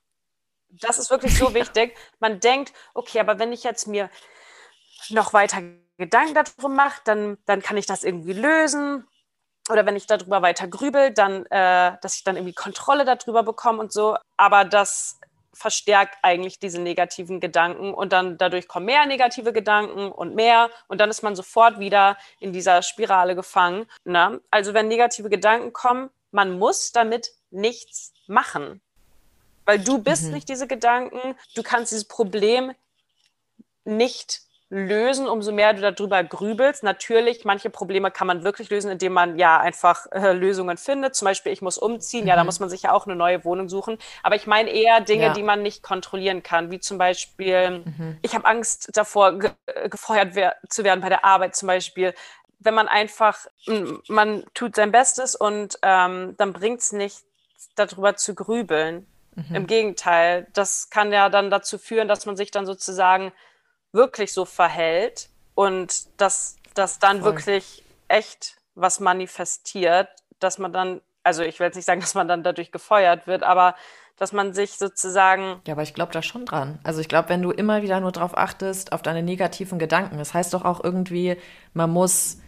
Das 0.80 0.98
ist 0.98 1.10
wirklich 1.10 1.36
so 1.36 1.54
wichtig. 1.54 1.96
Man 2.20 2.40
denkt, 2.40 2.72
okay, 2.94 3.20
aber 3.20 3.38
wenn 3.38 3.52
ich 3.52 3.64
jetzt 3.64 3.86
mir 3.86 4.10
noch 5.10 5.32
weiter 5.32 5.62
Gedanken 5.98 6.34
darüber 6.34 6.68
mache, 6.68 7.00
dann, 7.04 7.38
dann 7.46 7.62
kann 7.62 7.76
ich 7.76 7.86
das 7.86 8.04
irgendwie 8.04 8.32
lösen. 8.32 9.06
Oder 9.70 9.86
wenn 9.86 9.96
ich 9.96 10.06
darüber 10.06 10.42
weiter 10.42 10.68
grübel, 10.68 11.12
dann, 11.12 11.46
äh, 11.46 11.96
dass 12.02 12.16
ich 12.16 12.24
dann 12.24 12.36
irgendwie 12.36 12.54
Kontrolle 12.54 13.04
darüber 13.04 13.42
bekomme 13.42 13.80
und 13.80 13.92
so. 13.92 14.16
Aber 14.36 14.64
das 14.64 15.18
verstärkt 15.54 16.16
eigentlich 16.22 16.58
diese 16.58 16.80
negativen 16.80 17.40
Gedanken 17.40 17.94
und 17.94 18.12
dann 18.12 18.36
dadurch 18.36 18.68
kommen 18.68 18.86
mehr 18.86 19.06
negative 19.06 19.52
Gedanken 19.52 20.10
und 20.10 20.34
mehr 20.34 20.68
und 20.88 21.00
dann 21.00 21.10
ist 21.10 21.22
man 21.22 21.36
sofort 21.36 21.78
wieder 21.78 22.18
in 22.40 22.52
dieser 22.52 22.82
Spirale 22.82 23.34
gefangen. 23.34 23.86
Ne? 24.04 24.40
Also 24.50 24.74
wenn 24.74 24.88
negative 24.88 25.30
Gedanken 25.30 25.72
kommen, 25.72 26.10
man 26.32 26.58
muss 26.58 26.92
damit 26.92 27.30
nichts 27.50 28.12
machen. 28.26 28.82
Weil 29.64 29.78
du 29.78 29.98
bist 29.98 30.24
mhm. 30.24 30.34
nicht 30.34 30.48
diese 30.48 30.66
Gedanken, 30.66 31.36
du 31.54 31.62
kannst 31.62 31.92
dieses 31.92 32.06
Problem 32.06 32.72
nicht 33.84 34.44
lösen, 34.70 35.28
umso 35.28 35.52
mehr 35.52 35.72
du 35.72 35.80
darüber 35.80 36.24
grübelst. 36.24 36.82
Natürlich, 36.82 37.44
manche 37.44 37.70
Probleme 37.70 38.10
kann 38.10 38.26
man 38.26 38.42
wirklich 38.42 38.70
lösen, 38.70 38.90
indem 38.90 39.12
man 39.12 39.38
ja 39.38 39.60
einfach 39.60 40.06
äh, 40.10 40.32
Lösungen 40.32 40.76
findet. 40.78 41.14
Zum 41.14 41.26
Beispiel, 41.26 41.52
ich 41.52 41.62
muss 41.62 41.78
umziehen, 41.78 42.22
mhm. 42.22 42.28
ja, 42.28 42.34
da 42.34 42.42
mhm. 42.42 42.46
muss 42.46 42.60
man 42.60 42.68
sich 42.68 42.82
ja 42.82 42.92
auch 42.92 43.06
eine 43.06 43.14
neue 43.14 43.44
Wohnung 43.44 43.68
suchen. 43.68 43.98
Aber 44.22 44.34
ich 44.34 44.46
meine 44.46 44.70
eher 44.70 45.00
Dinge, 45.00 45.26
ja. 45.26 45.32
die 45.32 45.42
man 45.42 45.62
nicht 45.62 45.82
kontrollieren 45.82 46.42
kann, 46.42 46.70
wie 46.70 46.80
zum 46.80 46.98
Beispiel, 46.98 47.84
mhm. 47.84 48.18
ich 48.22 48.34
habe 48.34 48.46
Angst 48.46 48.90
davor, 48.94 49.38
ge 49.38 49.50
äh, 49.66 49.88
gefeuert 49.88 50.34
wer 50.34 50.56
zu 50.68 50.82
werden 50.82 51.00
bei 51.00 51.08
der 51.08 51.24
Arbeit 51.24 51.54
zum 51.54 51.68
Beispiel. 51.68 52.14
Wenn 52.58 52.74
man 52.74 52.88
einfach, 52.88 53.46
man 54.08 54.42
tut 54.54 54.74
sein 54.74 54.90
Bestes 54.90 55.36
und 55.36 55.78
ähm, 55.82 56.34
dann 56.38 56.54
bringt 56.54 56.80
es 56.80 56.92
nichts, 56.92 57.26
darüber 57.74 58.16
zu 58.16 58.34
grübeln. 58.34 59.06
Mhm. 59.36 59.54
Im 59.54 59.66
Gegenteil, 59.66 60.46
das 60.52 60.90
kann 60.90 61.12
ja 61.12 61.28
dann 61.28 61.50
dazu 61.50 61.78
führen, 61.78 62.08
dass 62.08 62.26
man 62.26 62.36
sich 62.36 62.50
dann 62.50 62.66
sozusagen 62.66 63.32
wirklich 63.92 64.32
so 64.32 64.44
verhält 64.44 65.28
und 65.54 66.20
dass 66.20 66.56
das 66.74 66.98
dann 66.98 67.20
Voll. 67.20 67.32
wirklich 67.32 67.84
echt 68.08 68.56
was 68.74 69.00
manifestiert, 69.00 70.08
dass 70.40 70.58
man 70.58 70.72
dann, 70.72 71.00
also 71.22 71.42
ich 71.42 71.58
will 71.58 71.66
jetzt 71.66 71.76
nicht 71.76 71.84
sagen, 71.84 72.00
dass 72.02 72.14
man 72.14 72.28
dann 72.28 72.42
dadurch 72.42 72.72
gefeuert 72.72 73.26
wird, 73.26 73.42
aber 73.42 73.74
dass 74.16 74.32
man 74.32 74.52
sich 74.52 74.74
sozusagen. 74.74 75.60
Ja, 75.66 75.74
aber 75.74 75.82
ich 75.82 75.94
glaube 75.94 76.12
da 76.12 76.22
schon 76.22 76.46
dran. 76.46 76.78
Also 76.84 77.00
ich 77.00 77.08
glaube, 77.08 77.28
wenn 77.30 77.42
du 77.42 77.50
immer 77.50 77.82
wieder 77.82 77.98
nur 77.98 78.12
darauf 78.12 78.36
achtest, 78.36 78.92
auf 78.92 79.02
deine 79.02 79.22
negativen 79.22 79.78
Gedanken, 79.78 80.18
das 80.18 80.34
heißt 80.34 80.54
doch 80.54 80.64
auch 80.64 80.82
irgendwie, 80.84 81.36
man 81.72 81.90
muss 81.90 82.38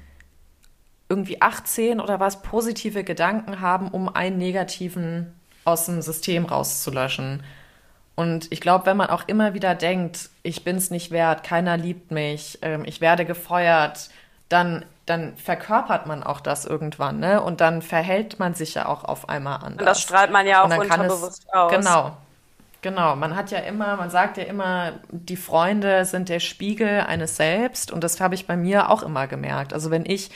irgendwie 1.09 1.41
18 1.41 2.01
oder 2.01 2.21
was 2.21 2.43
positive 2.43 3.05
Gedanken 3.05 3.61
haben, 3.61 3.89
um 3.89 4.09
einen 4.09 4.39
negativen 4.39 5.36
aus 5.67 5.87
dem 5.87 6.01
System 6.03 6.47
rauszulöschen. 6.47 7.43
Und 8.15 8.51
ich 8.51 8.61
glaube, 8.61 8.87
wenn 8.87 8.97
man 8.97 9.11
auch 9.11 9.25
immer 9.27 9.53
wieder 9.53 9.75
denkt, 9.75 10.31
ich 10.43 10.65
bin 10.65 10.77
es 10.77 10.91
nicht 10.91 11.11
wert, 11.11 11.43
keiner 11.43 11.77
liebt 11.77 12.11
mich, 12.11 12.59
ähm, 12.63 12.85
ich 12.87 13.01
werde 13.01 13.27
gefeuert, 13.27 14.09
dann, 14.49 14.85
dann 15.05 15.37
verkörpert 15.37 16.07
man 16.07 16.23
auch 16.23 16.41
das 16.41 16.65
irgendwann, 16.65 17.21
ne? 17.21 17.43
Und 17.43 17.61
dann 17.61 17.83
verhält 17.83 18.39
man 18.39 18.55
sich 18.55 18.75
ja 18.75 18.87
auch 18.87 19.05
auf 19.05 19.29
einmal 19.29 19.57
anders. 19.57 19.81
Und 19.81 19.85
das 19.85 20.01
strahlt 20.01 20.31
man 20.31 20.47
ja 20.47 20.63
auch 20.63 20.79
unterbewusst 20.79 21.45
es, 21.47 21.53
aus. 21.53 21.71
Genau. 21.71 22.17
Genau, 22.83 23.17
man 23.17 23.35
hat 23.35 23.51
ja 23.51 23.59
immer, 23.59 23.97
man 23.97 24.11
sagt 24.11 24.37
ja 24.37 24.45
immer, 24.45 24.93
die 25.11 25.37
Freunde 25.37 26.05
sind 26.05 26.29
der 26.29 26.39
Spiegel 26.39 27.01
eines 27.01 27.37
selbst 27.37 27.91
und 27.91 28.05
das 28.05 28.21
habe 28.21 28.37
ich 28.37 28.47
bei 28.47 28.57
mir 28.57 28.91
auch 28.91 29.03
immer 29.03 29.27
gemerkt. 29.27 29.73
Also 29.73 29.91
wenn 29.91 30.07
ich 30.07 30.31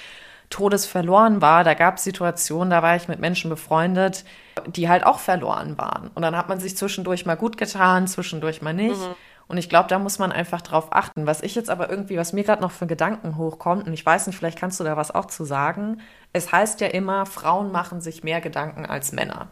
todesverloren 0.50 1.40
war, 1.40 1.64
da 1.64 1.74
gab 1.74 1.96
es 1.96 2.04
Situationen, 2.04 2.70
da 2.70 2.82
war 2.82 2.96
ich 2.96 3.08
mit 3.08 3.20
Menschen 3.20 3.48
befreundet, 3.48 4.24
die 4.66 4.88
halt 4.88 5.06
auch 5.06 5.20
verloren 5.20 5.78
waren. 5.78 6.10
Und 6.14 6.22
dann 6.22 6.36
hat 6.36 6.48
man 6.48 6.60
sich 6.60 6.76
zwischendurch 6.76 7.24
mal 7.24 7.36
gut 7.36 7.56
getan, 7.56 8.08
zwischendurch 8.08 8.60
mal 8.60 8.74
nicht. 8.74 9.00
Mhm. 9.00 9.14
Und 9.46 9.56
ich 9.56 9.68
glaube, 9.68 9.88
da 9.88 9.98
muss 9.98 10.18
man 10.18 10.30
einfach 10.30 10.60
drauf 10.60 10.88
achten. 10.90 11.26
Was 11.26 11.42
ich 11.42 11.54
jetzt 11.54 11.70
aber 11.70 11.90
irgendwie, 11.90 12.16
was 12.16 12.32
mir 12.32 12.44
gerade 12.44 12.62
noch 12.62 12.70
für 12.70 12.86
Gedanken 12.86 13.36
hochkommt, 13.36 13.86
und 13.86 13.92
ich 13.92 14.04
weiß 14.04 14.26
nicht, 14.26 14.36
vielleicht 14.36 14.58
kannst 14.58 14.78
du 14.78 14.84
da 14.84 14.96
was 14.96 15.12
auch 15.12 15.26
zu 15.26 15.44
sagen. 15.44 16.00
Es 16.32 16.52
heißt 16.52 16.80
ja 16.80 16.88
immer, 16.88 17.26
Frauen 17.26 17.72
machen 17.72 18.00
sich 18.00 18.22
mehr 18.22 18.40
Gedanken 18.40 18.86
als 18.86 19.10
Männer. 19.10 19.48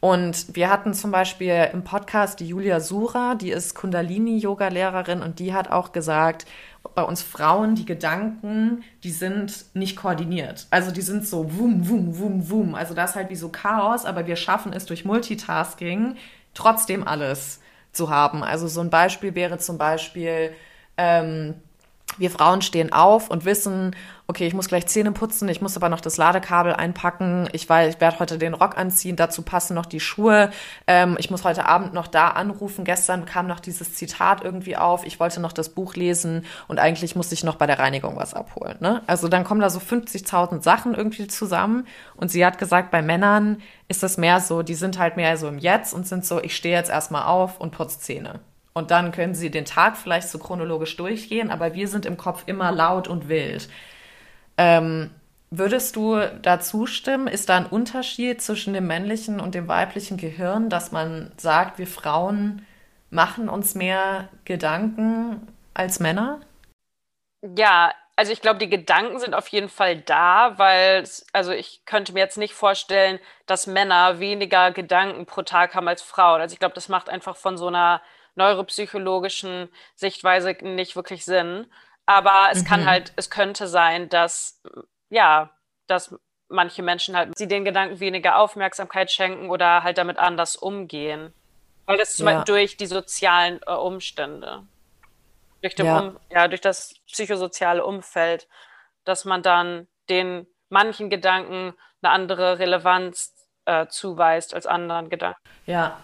Und 0.00 0.54
wir 0.54 0.70
hatten 0.70 0.94
zum 0.94 1.10
Beispiel 1.10 1.68
im 1.72 1.82
Podcast 1.82 2.40
die 2.40 2.46
Julia 2.46 2.80
Sura, 2.80 3.34
die 3.34 3.50
ist 3.50 3.74
Kundalini-Yoga-Lehrerin 3.74 5.20
und 5.22 5.40
die 5.40 5.52
hat 5.54 5.70
auch 5.70 5.92
gesagt, 5.92 6.46
bei 6.94 7.02
uns 7.02 7.22
Frauen, 7.22 7.74
die 7.74 7.84
Gedanken, 7.84 8.84
die 9.02 9.10
sind 9.10 9.66
nicht 9.74 9.96
koordiniert. 9.96 10.66
Also 10.70 10.90
die 10.90 11.02
sind 11.02 11.26
so 11.26 11.56
wum, 11.56 11.88
wum, 11.88 12.18
wum, 12.18 12.50
wum. 12.50 12.74
Also 12.74 12.94
das 12.94 13.10
ist 13.10 13.16
halt 13.16 13.30
wie 13.30 13.36
so 13.36 13.48
Chaos, 13.48 14.04
aber 14.04 14.26
wir 14.26 14.36
schaffen 14.36 14.72
es 14.72 14.86
durch 14.86 15.04
Multitasking 15.04 16.16
trotzdem 16.54 17.06
alles 17.06 17.60
zu 17.92 18.10
haben. 18.10 18.42
Also 18.42 18.68
so 18.68 18.80
ein 18.80 18.90
Beispiel 18.90 19.34
wäre 19.34 19.58
zum 19.58 19.78
Beispiel, 19.78 20.52
ähm, 20.96 21.54
wir 22.18 22.30
Frauen 22.30 22.62
stehen 22.62 22.92
auf 22.92 23.28
und 23.30 23.44
wissen, 23.44 23.94
okay, 24.28 24.46
ich 24.46 24.54
muss 24.54 24.68
gleich 24.68 24.86
Zähne 24.86 25.12
putzen, 25.12 25.48
ich 25.48 25.60
muss 25.60 25.76
aber 25.76 25.88
noch 25.88 26.00
das 26.00 26.16
Ladekabel 26.16 26.72
einpacken, 26.72 27.48
ich 27.52 27.68
weiß, 27.68 27.94
ich 27.94 28.00
werde 28.00 28.18
heute 28.18 28.38
den 28.38 28.54
Rock 28.54 28.76
anziehen, 28.76 29.16
dazu 29.16 29.42
passen 29.42 29.74
noch 29.74 29.86
die 29.86 30.00
Schuhe, 30.00 30.50
ähm, 30.86 31.16
ich 31.18 31.30
muss 31.30 31.44
heute 31.44 31.66
Abend 31.66 31.92
noch 31.94 32.06
da 32.06 32.28
anrufen, 32.28 32.84
gestern 32.84 33.24
kam 33.24 33.46
noch 33.46 33.60
dieses 33.60 33.94
Zitat 33.94 34.42
irgendwie 34.42 34.76
auf, 34.76 35.06
ich 35.06 35.20
wollte 35.20 35.40
noch 35.40 35.52
das 35.52 35.68
Buch 35.68 35.94
lesen 35.94 36.44
und 36.68 36.78
eigentlich 36.78 37.14
musste 37.14 37.34
ich 37.34 37.44
noch 37.44 37.56
bei 37.56 37.66
der 37.66 37.78
Reinigung 37.78 38.16
was 38.16 38.34
abholen. 38.34 38.76
Ne? 38.80 39.02
Also 39.06 39.28
dann 39.28 39.44
kommen 39.44 39.60
da 39.60 39.70
so 39.70 39.78
50.000 39.78 40.62
Sachen 40.62 40.94
irgendwie 40.94 41.28
zusammen 41.28 41.86
und 42.16 42.30
sie 42.30 42.44
hat 42.44 42.58
gesagt, 42.58 42.90
bei 42.90 43.02
Männern 43.02 43.58
ist 43.88 44.02
das 44.02 44.16
mehr 44.16 44.40
so, 44.40 44.62
die 44.62 44.74
sind 44.74 44.98
halt 44.98 45.16
mehr 45.16 45.36
so 45.36 45.46
im 45.48 45.58
Jetzt 45.58 45.94
und 45.94 46.06
sind 46.06 46.24
so, 46.24 46.42
ich 46.42 46.56
stehe 46.56 46.76
jetzt 46.76 46.90
erstmal 46.90 47.24
auf 47.24 47.60
und 47.60 47.70
putze 47.70 48.00
Zähne. 48.00 48.40
Und 48.76 48.90
dann 48.90 49.10
können 49.10 49.34
sie 49.34 49.50
den 49.50 49.64
Tag 49.64 49.96
vielleicht 49.96 50.28
so 50.28 50.38
chronologisch 50.38 50.98
durchgehen, 50.98 51.50
aber 51.50 51.72
wir 51.72 51.88
sind 51.88 52.04
im 52.04 52.18
Kopf 52.18 52.42
immer 52.44 52.72
laut 52.72 53.08
und 53.08 53.26
wild. 53.26 53.70
Ähm, 54.58 55.12
würdest 55.48 55.96
du 55.96 56.20
da 56.42 56.60
zustimmen? 56.60 57.26
Ist 57.26 57.48
da 57.48 57.56
ein 57.56 57.64
Unterschied 57.64 58.42
zwischen 58.42 58.74
dem 58.74 58.86
männlichen 58.86 59.40
und 59.40 59.54
dem 59.54 59.66
weiblichen 59.66 60.18
Gehirn, 60.18 60.68
dass 60.68 60.92
man 60.92 61.32
sagt, 61.38 61.78
wir 61.78 61.86
Frauen 61.86 62.66
machen 63.08 63.48
uns 63.48 63.74
mehr 63.74 64.28
Gedanken 64.44 65.48
als 65.72 65.98
Männer? 65.98 66.40
Ja, 67.56 67.94
also 68.14 68.30
ich 68.30 68.42
glaube, 68.42 68.58
die 68.58 68.68
Gedanken 68.68 69.18
sind 69.20 69.32
auf 69.32 69.48
jeden 69.48 69.70
Fall 69.70 69.96
da, 69.96 70.58
weil, 70.58 71.08
also 71.32 71.52
ich 71.52 71.80
könnte 71.86 72.12
mir 72.12 72.20
jetzt 72.20 72.36
nicht 72.36 72.52
vorstellen, 72.52 73.20
dass 73.46 73.66
Männer 73.66 74.18
weniger 74.18 74.70
Gedanken 74.70 75.24
pro 75.24 75.40
Tag 75.40 75.74
haben 75.74 75.88
als 75.88 76.02
Frauen. 76.02 76.42
Also 76.42 76.52
ich 76.52 76.58
glaube, 76.58 76.74
das 76.74 76.90
macht 76.90 77.08
einfach 77.08 77.36
von 77.36 77.56
so 77.56 77.68
einer 77.68 78.02
neuropsychologischen 78.36 79.68
Sichtweise 79.94 80.56
nicht 80.62 80.96
wirklich 80.96 81.24
Sinn. 81.24 81.66
Aber 82.06 82.48
es 82.52 82.62
mhm. 82.62 82.66
kann 82.66 82.86
halt, 82.86 83.12
es 83.16 83.30
könnte 83.30 83.66
sein, 83.66 84.08
dass, 84.08 84.62
ja, 85.10 85.50
dass 85.88 86.14
manche 86.48 86.82
Menschen 86.82 87.16
halt 87.16 87.36
sie 87.36 87.48
den 87.48 87.64
Gedanken 87.64 87.98
weniger 87.98 88.38
Aufmerksamkeit 88.38 89.10
schenken 89.10 89.50
oder 89.50 89.82
halt 89.82 89.98
damit 89.98 90.18
anders 90.18 90.56
umgehen. 90.56 91.32
Weil 91.86 91.98
das 91.98 92.18
ja. 92.18 92.44
durch 92.44 92.76
die 92.76 92.86
sozialen 92.86 93.60
äh, 93.66 93.72
Umstände, 93.72 94.64
durch, 95.62 95.78
ja. 95.78 95.98
um, 95.98 96.20
ja, 96.30 96.48
durch 96.48 96.60
das 96.60 96.94
psychosoziale 97.06 97.84
Umfeld, 97.84 98.48
dass 99.04 99.24
man 99.24 99.42
dann 99.42 99.86
den 100.08 100.46
manchen 100.68 101.10
Gedanken 101.10 101.74
eine 102.02 102.12
andere 102.12 102.58
Relevanz 102.58 103.34
äh, 103.66 103.86
zuweist 103.86 104.54
als 104.54 104.66
anderen 104.66 105.10
Gedanken. 105.10 105.40
Ja, 105.66 106.00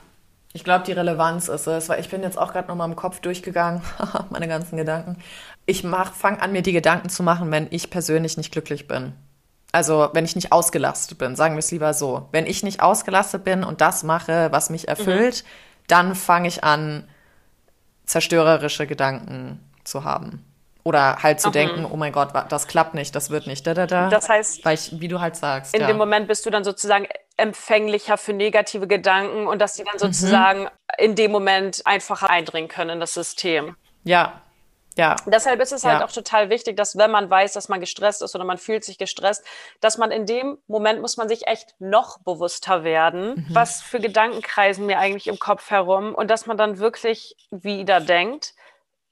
ich 0.52 0.64
glaube, 0.64 0.84
die 0.84 0.92
Relevanz 0.92 1.48
ist 1.48 1.66
es, 1.66 1.88
weil 1.88 2.00
ich 2.00 2.08
bin 2.08 2.22
jetzt 2.22 2.38
auch 2.38 2.52
gerade 2.52 2.68
nochmal 2.68 2.88
im 2.88 2.96
Kopf 2.96 3.20
durchgegangen, 3.20 3.82
meine 4.30 4.48
ganzen 4.48 4.76
Gedanken. 4.76 5.16
Ich 5.64 5.82
fange 5.82 6.42
an, 6.42 6.52
mir 6.52 6.62
die 6.62 6.72
Gedanken 6.72 7.08
zu 7.08 7.22
machen, 7.22 7.50
wenn 7.50 7.68
ich 7.70 7.90
persönlich 7.90 8.36
nicht 8.36 8.52
glücklich 8.52 8.86
bin. 8.86 9.14
Also 9.70 10.10
wenn 10.12 10.26
ich 10.26 10.34
nicht 10.34 10.52
ausgelastet 10.52 11.16
bin, 11.16 11.34
sagen 11.34 11.54
wir 11.54 11.60
es 11.60 11.70
lieber 11.70 11.94
so. 11.94 12.28
Wenn 12.32 12.46
ich 12.46 12.62
nicht 12.62 12.82
ausgelastet 12.82 13.44
bin 13.44 13.64
und 13.64 13.80
das 13.80 14.02
mache, 14.02 14.48
was 14.52 14.68
mich 14.68 14.88
erfüllt, 14.88 15.44
mhm. 15.44 15.84
dann 15.86 16.14
fange 16.14 16.48
ich 16.48 16.62
an, 16.62 17.08
zerstörerische 18.04 18.86
Gedanken 18.86 19.60
zu 19.84 20.04
haben. 20.04 20.44
Oder 20.84 21.22
halt 21.22 21.40
zu 21.40 21.48
mhm. 21.48 21.52
denken, 21.52 21.86
oh 21.90 21.96
mein 21.96 22.12
Gott, 22.12 22.30
das 22.50 22.66
klappt 22.66 22.94
nicht, 22.94 23.14
das 23.14 23.30
wird 23.30 23.46
nicht, 23.46 23.66
da, 23.66 23.72
da, 23.72 23.86
da. 23.86 24.08
Das 24.08 24.28
heißt, 24.28 24.64
Weil 24.64 24.74
ich, 24.74 25.00
wie 25.00 25.08
du 25.08 25.20
halt 25.20 25.36
sagst. 25.36 25.74
In 25.74 25.80
ja. 25.80 25.86
dem 25.86 25.96
Moment 25.96 26.28
bist 26.28 26.44
du 26.44 26.50
dann 26.50 26.64
sozusagen 26.64 27.06
empfänglicher 27.42 28.16
für 28.16 28.32
negative 28.32 28.86
Gedanken 28.86 29.46
und 29.46 29.58
dass 29.58 29.74
die 29.74 29.84
dann 29.84 29.94
mhm. 29.94 29.98
sozusagen 29.98 30.60
mhm. 30.62 30.68
in 30.98 31.14
dem 31.16 31.32
Moment 31.32 31.82
einfacher 31.84 32.30
eindringen 32.30 32.68
können 32.68 32.90
in 32.90 33.00
das 33.00 33.14
System. 33.14 33.76
Ja, 34.04 34.42
ja. 34.96 35.16
Deshalb 35.26 35.60
ist 35.60 35.72
es 35.72 35.84
halt 35.84 36.00
ja. 36.00 36.06
auch 36.06 36.12
total 36.12 36.50
wichtig, 36.50 36.76
dass 36.76 36.96
wenn 36.96 37.10
man 37.10 37.28
weiß, 37.30 37.54
dass 37.54 37.68
man 37.68 37.80
gestresst 37.80 38.22
ist 38.22 38.34
oder 38.34 38.44
man 38.44 38.58
fühlt 38.58 38.84
sich 38.84 38.98
gestresst, 38.98 39.44
dass 39.80 39.98
man 39.98 40.10
in 40.10 40.26
dem 40.26 40.58
Moment 40.66 41.00
muss 41.00 41.16
man 41.16 41.28
sich 41.28 41.46
echt 41.46 41.74
noch 41.78 42.18
bewusster 42.18 42.84
werden, 42.84 43.34
mhm. 43.34 43.46
was 43.50 43.82
für 43.82 44.00
Gedanken 44.00 44.42
kreisen 44.42 44.86
mir 44.86 44.98
eigentlich 44.98 45.26
im 45.26 45.38
Kopf 45.38 45.70
herum 45.70 46.14
und 46.14 46.30
dass 46.30 46.46
man 46.46 46.56
dann 46.56 46.78
wirklich 46.78 47.36
wieder 47.50 48.00
denkt, 48.00 48.54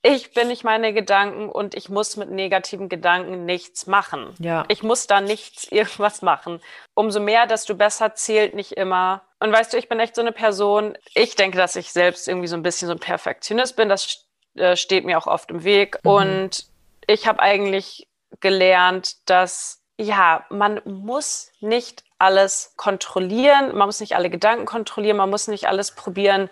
ich 0.02 0.32
bin 0.32 0.48
nicht 0.48 0.64
meine 0.64 0.94
Gedanken 0.94 1.48
und 1.48 1.74
ich 1.74 1.88
muss 1.88 2.16
mit 2.16 2.30
negativen 2.30 2.88
Gedanken 2.88 3.44
nichts 3.44 3.86
machen. 3.86 4.34
Ja. 4.38 4.64
Ich 4.68 4.82
muss 4.82 5.06
da 5.06 5.20
nichts 5.20 5.64
irgendwas 5.70 6.22
machen. 6.22 6.60
Umso 6.94 7.20
mehr, 7.20 7.46
desto 7.46 7.74
besser 7.74 8.14
zählt 8.14 8.54
nicht 8.54 8.72
immer. 8.72 9.22
Und 9.38 9.52
weißt 9.52 9.72
du, 9.72 9.76
ich 9.76 9.88
bin 9.88 10.00
echt 10.00 10.14
so 10.14 10.22
eine 10.22 10.32
Person, 10.32 10.96
ich 11.14 11.34
denke, 11.34 11.58
dass 11.58 11.76
ich 11.76 11.92
selbst 11.92 12.28
irgendwie 12.28 12.48
so 12.48 12.56
ein 12.56 12.62
bisschen 12.62 12.88
so 12.88 12.94
ein 12.94 13.00
Perfektionist 13.00 13.76
bin. 13.76 13.88
Das 13.88 14.26
äh, 14.54 14.76
steht 14.76 15.04
mir 15.04 15.18
auch 15.18 15.26
oft 15.26 15.50
im 15.50 15.64
Weg. 15.64 15.98
Mhm. 16.02 16.10
Und 16.10 16.66
ich 17.06 17.26
habe 17.26 17.40
eigentlich 17.40 18.08
gelernt, 18.40 19.28
dass 19.28 19.82
ja, 19.98 20.46
man 20.48 20.80
muss 20.84 21.52
nicht 21.60 22.04
alles 22.18 22.72
kontrollieren, 22.76 23.76
man 23.76 23.86
muss 23.86 24.00
nicht 24.00 24.16
alle 24.16 24.30
Gedanken 24.30 24.64
kontrollieren, 24.64 25.18
man 25.18 25.28
muss 25.28 25.46
nicht 25.46 25.68
alles 25.68 25.94
probieren, 25.94 26.48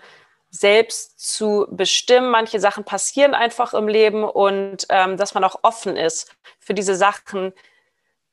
selbst 0.49 1.19
zu 1.19 1.67
bestimmen. 1.69 2.31
Manche 2.31 2.59
Sachen 2.59 2.83
passieren 2.83 3.33
einfach 3.33 3.73
im 3.73 3.87
Leben 3.87 4.23
und 4.23 4.85
ähm, 4.89 5.17
dass 5.17 5.33
man 5.33 5.43
auch 5.43 5.59
offen 5.63 5.95
ist 5.95 6.35
für 6.59 6.73
diese 6.73 6.95
Sachen, 6.95 7.53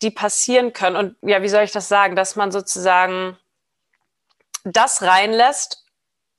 die 0.02 0.10
passieren 0.10 0.72
können. 0.72 0.96
Und 0.96 1.16
ja, 1.22 1.42
wie 1.42 1.48
soll 1.48 1.62
ich 1.62 1.72
das 1.72 1.88
sagen, 1.88 2.16
dass 2.16 2.36
man 2.36 2.52
sozusagen 2.52 3.36
das 4.64 5.02
reinlässt, 5.02 5.84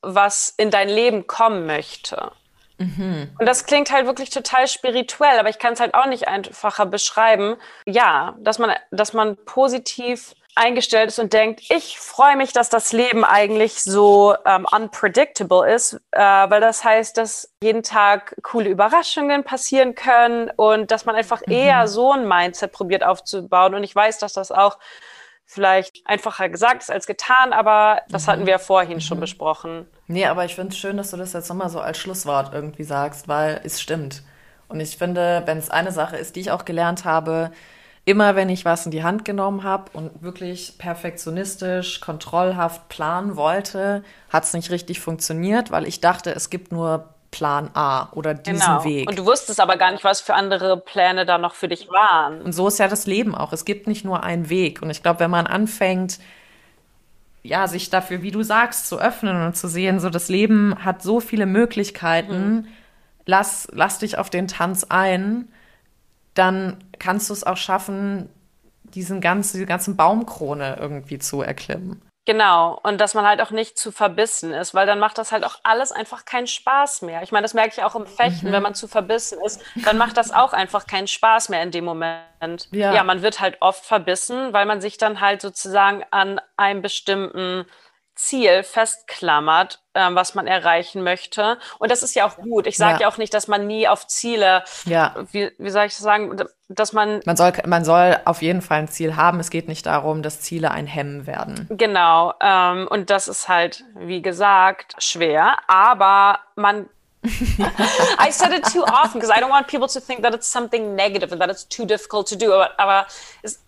was 0.01 0.53
in 0.57 0.69
dein 0.69 0.89
Leben 0.89 1.27
kommen 1.27 1.65
möchte. 1.65 2.31
Mhm. 2.77 3.35
Und 3.39 3.45
das 3.45 3.65
klingt 3.65 3.91
halt 3.91 4.05
wirklich 4.05 4.29
total 4.29 4.67
spirituell, 4.67 5.39
aber 5.39 5.49
ich 5.49 5.59
kann 5.59 5.73
es 5.73 5.79
halt 5.79 5.95
auch 5.95 6.05
nicht 6.05 6.27
einfacher 6.27 6.85
beschreiben. 6.85 7.55
Ja, 7.85 8.35
dass 8.39 8.59
man, 8.59 8.75
dass 8.91 9.13
man 9.13 9.35
positiv 9.45 10.35
eingestellt 10.57 11.09
ist 11.09 11.19
und 11.19 11.33
denkt, 11.33 11.61
ich 11.69 11.99
freue 11.99 12.35
mich, 12.35 12.51
dass 12.51 12.69
das 12.69 12.91
Leben 12.91 13.23
eigentlich 13.23 13.83
so 13.83 14.35
ähm, 14.45 14.65
unpredictable 14.69 15.71
ist, 15.71 15.93
äh, 16.11 16.19
weil 16.19 16.61
das 16.61 16.83
heißt, 16.83 17.17
dass 17.17 17.53
jeden 17.61 17.83
Tag 17.83 18.35
coole 18.43 18.69
Überraschungen 18.69 19.43
passieren 19.43 19.95
können 19.95 20.51
und 20.55 20.91
dass 20.91 21.05
man 21.05 21.15
einfach 21.15 21.41
mhm. 21.45 21.53
eher 21.53 21.87
so 21.87 22.11
ein 22.11 22.27
Mindset 22.27 22.71
probiert 22.71 23.03
aufzubauen. 23.03 23.75
Und 23.75 23.83
ich 23.83 23.95
weiß, 23.95 24.17
dass 24.19 24.33
das 24.33 24.51
auch 24.51 24.77
vielleicht 25.45 26.01
einfacher 26.05 26.49
gesagt 26.49 26.83
ist 26.83 26.91
als 26.91 27.07
getan, 27.07 27.53
aber 27.53 28.01
das 28.09 28.27
mhm. 28.27 28.31
hatten 28.31 28.45
wir 28.45 28.51
ja 28.51 28.59
vorhin 28.59 28.95
mhm. 28.95 29.01
schon 29.01 29.19
besprochen. 29.19 29.87
Nee, 30.07 30.25
aber 30.25 30.45
ich 30.45 30.55
finde 30.55 30.73
es 30.73 30.77
schön, 30.77 30.97
dass 30.97 31.11
du 31.11 31.17
das 31.17 31.33
jetzt 31.33 31.49
nochmal 31.49 31.69
so 31.69 31.79
als 31.79 31.97
Schlusswort 31.97 32.53
irgendwie 32.53 32.83
sagst, 32.83 33.27
weil 33.27 33.61
es 33.63 33.81
stimmt. 33.81 34.23
Und 34.67 34.81
ich 34.81 34.97
finde, 34.97 35.43
wenn 35.45 35.57
es 35.57 35.69
eine 35.69 35.91
Sache 35.93 36.17
ist, 36.17 36.35
die 36.35 36.41
ich 36.41 36.51
auch 36.51 36.65
gelernt 36.65 37.05
habe, 37.05 37.51
immer 38.07 38.37
wenn 38.37 38.47
ich 38.47 38.63
was 38.63 38.85
in 38.85 38.91
die 38.91 39.03
Hand 39.03 39.25
genommen 39.25 39.63
habe 39.63 39.91
und 39.91 40.23
wirklich 40.23 40.77
perfektionistisch, 40.77 41.99
kontrollhaft 41.99 42.87
planen 42.87 43.35
wollte, 43.35 44.01
hat 44.29 44.45
es 44.45 44.53
nicht 44.53 44.71
richtig 44.71 45.01
funktioniert, 45.01 45.71
weil 45.71 45.85
ich 45.85 45.99
dachte, 45.99 46.33
es 46.33 46.49
gibt 46.49 46.71
nur 46.71 47.09
Plan 47.31 47.69
A 47.73 48.07
oder 48.13 48.33
diesen 48.33 48.61
genau. 48.61 48.85
Weg. 48.85 49.09
Und 49.09 49.19
du 49.19 49.25
wusstest 49.25 49.59
aber 49.59 49.75
gar 49.75 49.91
nicht, 49.91 50.05
was 50.05 50.21
für 50.21 50.35
andere 50.35 50.77
Pläne 50.77 51.25
da 51.25 51.37
noch 51.37 51.53
für 51.53 51.67
dich 51.67 51.89
waren. 51.89 52.41
Und 52.41 52.53
so 52.53 52.69
ist 52.69 52.79
ja 52.79 52.87
das 52.87 53.07
Leben 53.07 53.35
auch. 53.35 53.51
Es 53.51 53.65
gibt 53.65 53.87
nicht 53.87 54.05
nur 54.05 54.23
einen 54.23 54.49
Weg. 54.49 54.81
Und 54.81 54.89
ich 54.89 55.03
glaube, 55.03 55.19
wenn 55.19 55.31
man 55.31 55.45
anfängt, 55.45 56.17
ja, 57.43 57.67
sich 57.67 57.89
dafür, 57.89 58.21
wie 58.21 58.31
du 58.31 58.41
sagst, 58.41 58.87
zu 58.87 59.01
öffnen 59.01 59.45
und 59.45 59.57
zu 59.57 59.67
sehen, 59.67 59.99
so 59.99 60.09
das 60.09 60.29
Leben 60.29 60.85
hat 60.85 61.01
so 61.01 61.19
viele 61.19 61.45
Möglichkeiten, 61.45 62.53
mhm. 62.53 62.67
lass, 63.25 63.67
lass 63.73 63.99
dich 63.99 64.17
auf 64.17 64.29
den 64.29 64.47
Tanz 64.47 64.85
ein 64.87 65.49
dann 66.37 66.77
kannst 66.99 67.29
du 67.29 67.33
es 67.33 67.43
auch 67.43 67.57
schaffen, 67.57 68.29
diesen 68.83 69.21
ganzen, 69.21 69.57
diese 69.57 69.65
ganzen 69.65 69.95
Baumkrone 69.95 70.77
irgendwie 70.79 71.19
zu 71.19 71.41
erklimmen. 71.41 72.01
Genau, 72.27 72.77
und 72.83 72.99
dass 72.99 73.13
man 73.13 73.25
halt 73.25 73.41
auch 73.41 73.51
nicht 73.51 73.77
zu 73.77 73.89
verbissen 73.89 74.51
ist, 74.51 74.73
weil 74.73 74.85
dann 74.85 74.99
macht 74.99 75.17
das 75.17 75.31
halt 75.31 75.45
auch 75.45 75.59
alles 75.63 75.93
einfach 75.93 76.25
keinen 76.25 76.47
Spaß 76.47 77.03
mehr. 77.03 77.23
Ich 77.23 77.31
meine, 77.31 77.43
das 77.43 77.53
merke 77.53 77.75
ich 77.77 77.83
auch 77.83 77.95
im 77.95 78.05
Fechten, 78.05 78.49
mhm. 78.49 78.51
wenn 78.51 78.61
man 78.61 78.75
zu 78.75 78.89
verbissen 78.89 79.39
ist, 79.45 79.61
dann 79.85 79.97
macht 79.97 80.17
das 80.17 80.33
auch 80.33 80.51
einfach 80.51 80.87
keinen 80.87 81.07
Spaß 81.07 81.47
mehr 81.47 81.63
in 81.63 81.71
dem 81.71 81.85
Moment. 81.85 82.67
Ja. 82.71 82.93
ja, 82.93 83.03
man 83.05 83.21
wird 83.21 83.39
halt 83.39 83.61
oft 83.61 83.85
verbissen, 83.85 84.51
weil 84.51 84.65
man 84.65 84.81
sich 84.81 84.97
dann 84.97 85.21
halt 85.21 85.41
sozusagen 85.41 86.03
an 86.11 86.41
einem 86.57 86.81
bestimmten 86.81 87.65
Ziel 88.17 88.63
festklammert, 88.63 89.79
ähm, 89.93 90.15
was 90.15 90.35
man 90.35 90.47
erreichen 90.47 91.03
möchte. 91.03 91.57
Und 91.79 91.91
das 91.91 92.03
ist 92.03 92.15
ja 92.15 92.27
auch 92.27 92.35
gut. 92.35 92.67
Ich 92.67 92.77
sage 92.77 92.95
ja. 92.95 93.01
ja. 93.01 93.07
auch 93.07 93.17
nicht, 93.17 93.33
dass 93.33 93.47
man 93.47 93.67
nie 93.67 93.87
auf 93.87 94.07
Ziele, 94.07 94.63
ja. 94.85 95.15
wie, 95.31 95.51
wie 95.57 95.69
soll 95.69 95.85
ich 95.85 95.93
das 95.93 96.01
sagen, 96.01 96.35
dass 96.67 96.93
man. 96.93 97.21
Man 97.25 97.37
soll, 97.37 97.53
man 97.65 97.85
soll 97.85 98.19
auf 98.25 98.41
jeden 98.41 98.61
Fall 98.61 98.79
ein 98.79 98.87
Ziel 98.87 99.15
haben. 99.15 99.39
Es 99.39 99.49
geht 99.49 99.67
nicht 99.67 99.85
darum, 99.85 100.23
dass 100.23 100.41
Ziele 100.41 100.71
ein 100.71 100.87
Hemmen 100.87 101.27
werden. 101.27 101.67
Genau. 101.69 102.33
Ähm, 102.41 102.87
und 102.89 103.09
das 103.09 103.27
ist 103.27 103.47
halt, 103.47 103.83
wie 103.95 104.21
gesagt, 104.21 104.95
schwer. 104.97 105.57
Aber 105.67 106.39
man 106.55 106.89
I 108.19 108.31
said 108.31 108.53
it 108.53 108.63
too 108.65 108.83
often 108.83 109.19
because 109.19 109.29
I 109.29 109.39
don't 109.39 109.49
want 109.49 109.67
people 109.67 109.87
to 109.87 109.99
think 109.99 110.21
that 110.21 110.33
it's 110.33 110.47
something 110.47 110.95
negative 110.95 111.31
and 111.31 111.41
that 111.41 111.49
it's 111.49 111.67
too 111.67 111.85
difficult 111.85 112.27
to 112.29 112.35
do. 112.35 112.53
Aber, 112.53 112.79
aber 112.79 113.07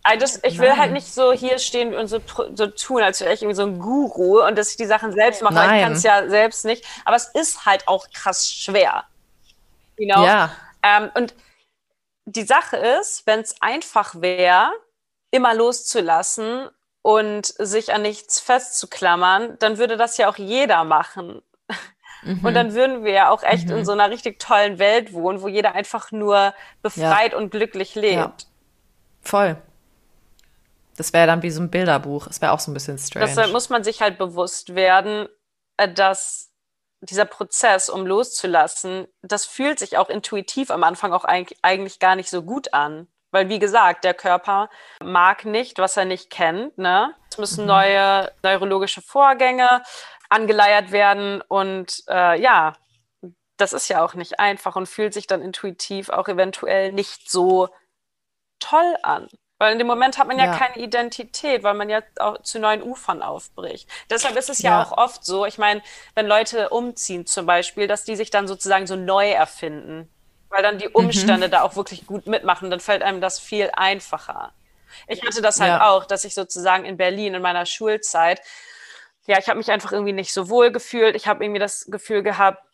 I 0.06 0.18
just, 0.18 0.46
ich 0.46 0.60
will 0.60 0.76
halt 0.76 0.92
nicht 0.92 1.14
so 1.14 1.32
hier 1.32 1.60
stehen 1.60 1.94
und 1.94 2.08
so, 2.08 2.20
so 2.56 2.68
tun, 2.68 3.02
als 3.02 3.22
wäre 3.22 3.34
ich 3.34 3.42
irgendwie 3.42 3.56
so 3.56 3.64
ein 3.64 3.80
Guru 3.80 4.46
und 4.46 4.58
dass 4.58 4.72
ich 4.72 4.78
die 4.78 4.86
Sachen 4.86 5.14
selbst 5.14 5.42
mache. 5.42 5.56
Nein. 5.56 5.76
Ich 5.76 5.84
kann 5.84 5.94
es 5.94 6.04
ja 6.04 6.28
selbst 6.30 6.66
nicht. 6.66 6.86
Aber 7.06 7.16
es 7.16 7.28
ist 7.28 7.66
halt 7.66 7.88
auch 7.88 8.10
krass 8.12 8.50
schwer. 8.50 9.06
You 9.98 10.14
know? 10.14 10.24
Ja. 10.24 10.52
Ähm, 10.84 11.12
und 11.16 11.34
die 12.26 12.44
Sache 12.44 12.78
ist, 12.78 13.26
wenn 13.26 13.40
es 13.40 13.56
einfach 13.62 14.16
wäre, 14.22 14.72
immer 15.32 15.54
loszulassen 15.54 16.70
und 17.02 17.46
sich 17.58 17.94
an 17.94 18.02
nichts 18.02 18.40
festzuklammern, 18.40 19.58
dann 19.60 19.78
würde 19.78 19.98
das 19.98 20.18
ja 20.18 20.30
auch 20.30 20.38
jeder 20.38 20.84
machen. 20.84 21.42
Mhm. 22.24 22.46
Und 22.46 22.54
dann 22.54 22.74
würden 22.74 23.04
wir 23.04 23.12
ja 23.12 23.30
auch 23.30 23.44
echt 23.44 23.68
mhm. 23.68 23.78
in 23.78 23.86
so 23.86 23.92
einer 23.92 24.10
richtig 24.10 24.40
tollen 24.40 24.80
Welt 24.80 25.14
wohnen, 25.14 25.42
wo 25.42 25.48
jeder 25.48 25.76
einfach 25.76 26.12
nur 26.12 26.54
befreit 26.82 27.32
ja. 27.32 27.38
und 27.38 27.52
glücklich 27.52 27.96
lebt. 27.96 28.16
Ja. 28.16 28.34
Voll. 29.22 29.58
Das 30.98 31.14
wäre 31.14 31.28
dann 31.28 31.42
wie 31.44 31.52
so 31.52 31.62
ein 31.62 31.70
Bilderbuch. 31.70 32.28
Es 32.28 32.42
wäre 32.42 32.52
auch 32.52 32.60
so 32.60 32.72
ein 32.72 32.74
bisschen 32.74 32.98
strange. 32.98 33.26
Deshalb 33.26 33.52
muss 33.52 33.70
man 33.70 33.84
sich 33.84 34.02
halt 34.02 34.18
bewusst 34.18 34.76
werden, 34.76 35.30
äh, 35.78 35.92
dass 35.92 36.52
dieser 37.02 37.26
Prozess, 37.26 37.90
um 37.90 38.06
loszulassen, 38.06 39.08
das 39.22 39.46
fühlt 39.46 39.80
sich 39.80 39.98
auch 39.98 40.10
intuitiv 40.10 40.70
am 40.70 40.84
Anfang 40.84 41.14
auch 41.14 41.24
eigentlich 41.24 42.00
gar 42.00 42.16
nicht 42.16 42.30
so 42.30 42.44
gut 42.44 42.74
an. 42.74 43.08
Weil, 43.32 43.48
wie 43.48 43.60
gesagt, 43.60 44.04
der 44.04 44.16
Körper 44.16 44.70
mag 45.02 45.46
nicht, 45.46 45.78
was 45.78 45.96
er 45.96 46.06
nicht 46.06 46.30
kennt. 46.30 46.78
Ne? 46.78 47.14
Es 47.32 47.38
müssen 47.38 47.62
mhm. 47.62 47.68
neue 47.68 48.32
neurologische 48.44 49.02
Vorgänge 49.02 49.84
angeleiert 50.30 50.92
werden. 50.92 51.42
Und 51.42 52.04
äh, 52.08 52.40
ja, 52.40 52.74
das 53.58 53.74
ist 53.74 53.90
ja 53.90 54.04
auch 54.04 54.14
nicht 54.14 54.40
einfach 54.40 54.76
und 54.76 54.88
fühlt 54.88 55.14
sich 55.14 55.28
dann 55.28 55.42
intuitiv 55.42 56.10
auch 56.10 56.28
eventuell 56.28 56.92
nicht 56.92 57.30
so 57.30 57.70
toll 58.60 58.96
an. 59.04 59.28
Weil 59.58 59.74
in 59.74 59.78
dem 59.78 59.88
Moment 59.88 60.18
hat 60.18 60.28
man 60.28 60.40
ja, 60.40 60.46
ja, 60.46 60.58
keine 60.58 60.78
Identität, 60.78 61.64
weil 61.64 61.74
man 61.74 61.90
ja 61.90 62.02
auch 62.18 62.42
zu 62.44 62.60
neuen 62.60 62.82
Ufern 62.82 63.22
aufbricht. 63.22 63.90
Deshalb 64.10 64.38
ist 64.38 64.50
es 64.50 64.60
ja, 64.60 64.72
ja 64.72 64.84
auch 64.84 64.98
oft 64.98 65.26
so, 65.26 65.46
ich 65.46 65.58
meine, 65.58 65.82
wenn 66.16 66.28
Leute 66.28 66.70
umziehen 66.70 67.26
zum 67.26 67.46
Beispiel, 67.46 67.86
dass 67.86 68.06
die 68.06 68.16
sich 68.16 68.30
dann 68.30 68.48
sozusagen 68.48 68.88
so 68.88 68.96
neu 68.96 69.30
erfinden. 69.30 70.10
Weil 70.48 70.64
dann 70.64 70.78
die 70.78 70.88
mhm. 70.88 70.96
Umstände 70.96 71.48
mhm. 71.48 71.52
da 71.52 71.64
auch 71.64 71.76
wirklich 71.76 72.08
gut 72.08 72.26
mitmachen, 72.26 72.72
dann 72.72 72.80
fällt 72.80 73.04
einem 73.04 73.20
das 73.20 73.38
viel 73.38 73.70
einfacher. 73.74 74.54
Ich 75.08 75.22
hatte 75.24 75.42
das 75.42 75.60
halt 75.60 75.74
ja. 75.74 75.90
auch, 75.90 76.06
dass 76.06 76.24
ich 76.24 76.34
sozusagen 76.34 76.86
in 76.86 76.96
Berlin 76.96 77.36
in 77.36 77.42
meiner 77.42 77.66
Schulzeit 77.66 78.42
ja, 79.30 79.38
ich 79.38 79.48
habe 79.48 79.60
mich 79.60 79.70
einfach 79.70 79.92
irgendwie 79.92 80.14
nicht 80.14 80.34
so 80.34 80.50
wohl 80.50 80.72
gefühlt. 80.72 81.16
Ich 81.16 81.28
habe 81.28 81.44
irgendwie 81.44 81.60
das 81.60 81.86
Gefühl 81.86 82.24
gehabt, 82.24 82.66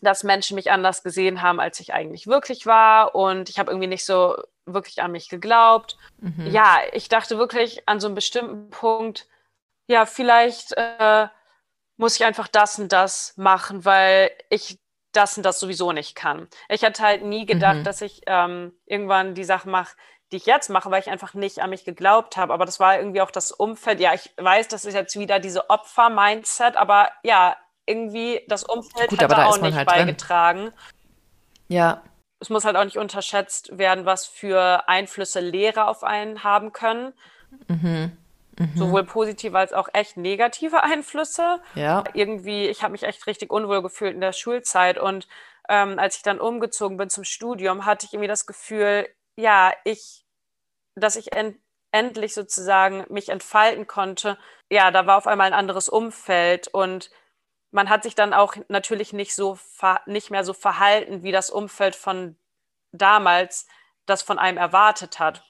dass 0.00 0.22
Menschen 0.22 0.54
mich 0.54 0.70
anders 0.70 1.02
gesehen 1.02 1.42
haben, 1.42 1.58
als 1.58 1.80
ich 1.80 1.92
eigentlich 1.92 2.28
wirklich 2.28 2.66
war. 2.66 3.16
Und 3.16 3.48
ich 3.48 3.58
habe 3.58 3.72
irgendwie 3.72 3.88
nicht 3.88 4.04
so 4.04 4.36
wirklich 4.64 5.02
an 5.02 5.10
mich 5.10 5.28
geglaubt. 5.28 5.98
Mhm. 6.20 6.46
Ja, 6.46 6.78
ich 6.92 7.08
dachte 7.08 7.36
wirklich 7.36 7.88
an 7.88 7.98
so 7.98 8.06
einem 8.06 8.14
bestimmten 8.14 8.70
Punkt, 8.70 9.26
ja, 9.88 10.06
vielleicht 10.06 10.72
äh, 10.76 11.26
muss 11.96 12.14
ich 12.14 12.24
einfach 12.24 12.46
das 12.46 12.78
und 12.78 12.92
das 12.92 13.34
machen, 13.36 13.84
weil 13.84 14.30
ich 14.50 14.78
das 15.10 15.36
und 15.36 15.42
das 15.42 15.58
sowieso 15.58 15.90
nicht 15.90 16.14
kann. 16.14 16.46
Ich 16.68 16.84
hatte 16.84 17.02
halt 17.02 17.24
nie 17.24 17.44
gedacht, 17.44 17.78
mhm. 17.78 17.84
dass 17.84 18.02
ich 18.02 18.22
ähm, 18.28 18.72
irgendwann 18.86 19.34
die 19.34 19.42
Sachen 19.42 19.72
mache, 19.72 19.96
die 20.32 20.36
ich 20.36 20.46
jetzt 20.46 20.68
mache, 20.68 20.90
weil 20.90 21.00
ich 21.00 21.10
einfach 21.10 21.34
nicht 21.34 21.60
an 21.60 21.70
mich 21.70 21.84
geglaubt 21.84 22.36
habe. 22.36 22.52
Aber 22.52 22.66
das 22.66 22.80
war 22.80 22.98
irgendwie 22.98 23.22
auch 23.22 23.30
das 23.30 23.52
Umfeld. 23.52 24.00
Ja, 24.00 24.14
ich 24.14 24.32
weiß, 24.36 24.68
das 24.68 24.84
ist 24.84 24.94
jetzt 24.94 25.18
wieder 25.18 25.38
diese 25.38 25.70
Opfer-Mindset, 25.70 26.76
aber 26.76 27.10
ja, 27.22 27.56
irgendwie 27.86 28.44
das 28.48 28.64
Umfeld 28.64 29.10
Gut, 29.10 29.22
hat 29.22 29.32
da 29.32 29.46
auch 29.46 29.60
nicht 29.60 29.76
halt 29.76 29.88
beigetragen. 29.88 30.64
Drin. 30.64 30.72
Ja. 31.68 32.02
Es 32.40 32.50
muss 32.50 32.64
halt 32.64 32.76
auch 32.76 32.84
nicht 32.84 32.98
unterschätzt 32.98 33.76
werden, 33.78 34.04
was 34.04 34.26
für 34.26 34.88
Einflüsse 34.88 35.40
Lehrer 35.40 35.88
auf 35.88 36.04
einen 36.04 36.44
haben 36.44 36.72
können. 36.72 37.12
Mhm. 37.66 38.16
Mhm. 38.58 38.72
Sowohl 38.76 39.04
positive 39.04 39.56
als 39.56 39.72
auch 39.72 39.88
echt 39.92 40.16
negative 40.16 40.82
Einflüsse. 40.82 41.60
Ja. 41.74 42.04
Irgendwie, 42.12 42.66
ich 42.66 42.82
habe 42.82 42.92
mich 42.92 43.04
echt 43.04 43.26
richtig 43.26 43.50
unwohl 43.50 43.82
gefühlt 43.82 44.14
in 44.14 44.20
der 44.20 44.32
Schulzeit 44.32 44.98
und 44.98 45.26
ähm, 45.68 45.98
als 45.98 46.16
ich 46.16 46.22
dann 46.22 46.40
umgezogen 46.40 46.96
bin 46.96 47.10
zum 47.10 47.24
Studium, 47.24 47.84
hatte 47.84 48.06
ich 48.06 48.14
irgendwie 48.14 48.28
das 48.28 48.46
Gefühl, 48.46 49.06
ja, 49.38 49.72
ich, 49.84 50.26
dass 50.96 51.16
ich 51.16 51.32
en 51.32 51.58
endlich 51.90 52.34
sozusagen 52.34 53.06
mich 53.08 53.30
entfalten 53.30 53.86
konnte. 53.86 54.36
Ja, 54.70 54.90
da 54.90 55.06
war 55.06 55.16
auf 55.16 55.26
einmal 55.26 55.46
ein 55.46 55.58
anderes 55.58 55.88
Umfeld 55.88 56.68
und 56.68 57.10
man 57.70 57.88
hat 57.88 58.02
sich 58.02 58.14
dann 58.14 58.34
auch 58.34 58.56
natürlich 58.68 59.14
nicht 59.14 59.34
so 59.34 59.58
nicht 60.04 60.30
mehr 60.30 60.44
so 60.44 60.52
verhalten, 60.52 61.22
wie 61.22 61.32
das 61.32 61.48
Umfeld 61.48 61.96
von 61.96 62.36
damals 62.92 63.66
das 64.04 64.22
von 64.22 64.38
einem 64.38 64.58
erwartet 64.58 65.18
hat. 65.18 65.44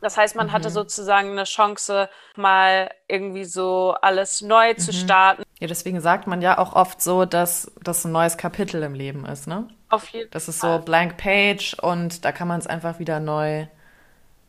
Das 0.00 0.16
heißt, 0.16 0.36
man 0.36 0.48
mhm. 0.48 0.52
hatte 0.52 0.70
sozusagen 0.70 1.30
eine 1.30 1.44
Chance, 1.44 2.08
mal 2.36 2.90
irgendwie 3.08 3.44
so 3.44 3.94
alles 4.00 4.42
neu 4.42 4.72
mhm. 4.72 4.78
zu 4.78 4.92
starten. 4.92 5.42
Ja, 5.58 5.66
deswegen 5.66 6.00
sagt 6.00 6.26
man 6.26 6.40
ja 6.40 6.58
auch 6.58 6.74
oft 6.74 7.02
so, 7.02 7.24
dass 7.24 7.72
das 7.82 8.04
ein 8.04 8.12
neues 8.12 8.36
Kapitel 8.36 8.82
im 8.82 8.94
Leben 8.94 9.26
ist, 9.26 9.46
ne? 9.46 9.68
Auf 9.94 10.08
jeden 10.08 10.30
Das 10.30 10.48
ist 10.48 10.60
so 10.60 10.80
blank 10.80 11.16
page 11.16 11.76
und 11.80 12.24
da 12.24 12.32
kann 12.32 12.48
man 12.48 12.58
es 12.58 12.66
einfach 12.66 12.98
wieder 12.98 13.20
neu 13.20 13.66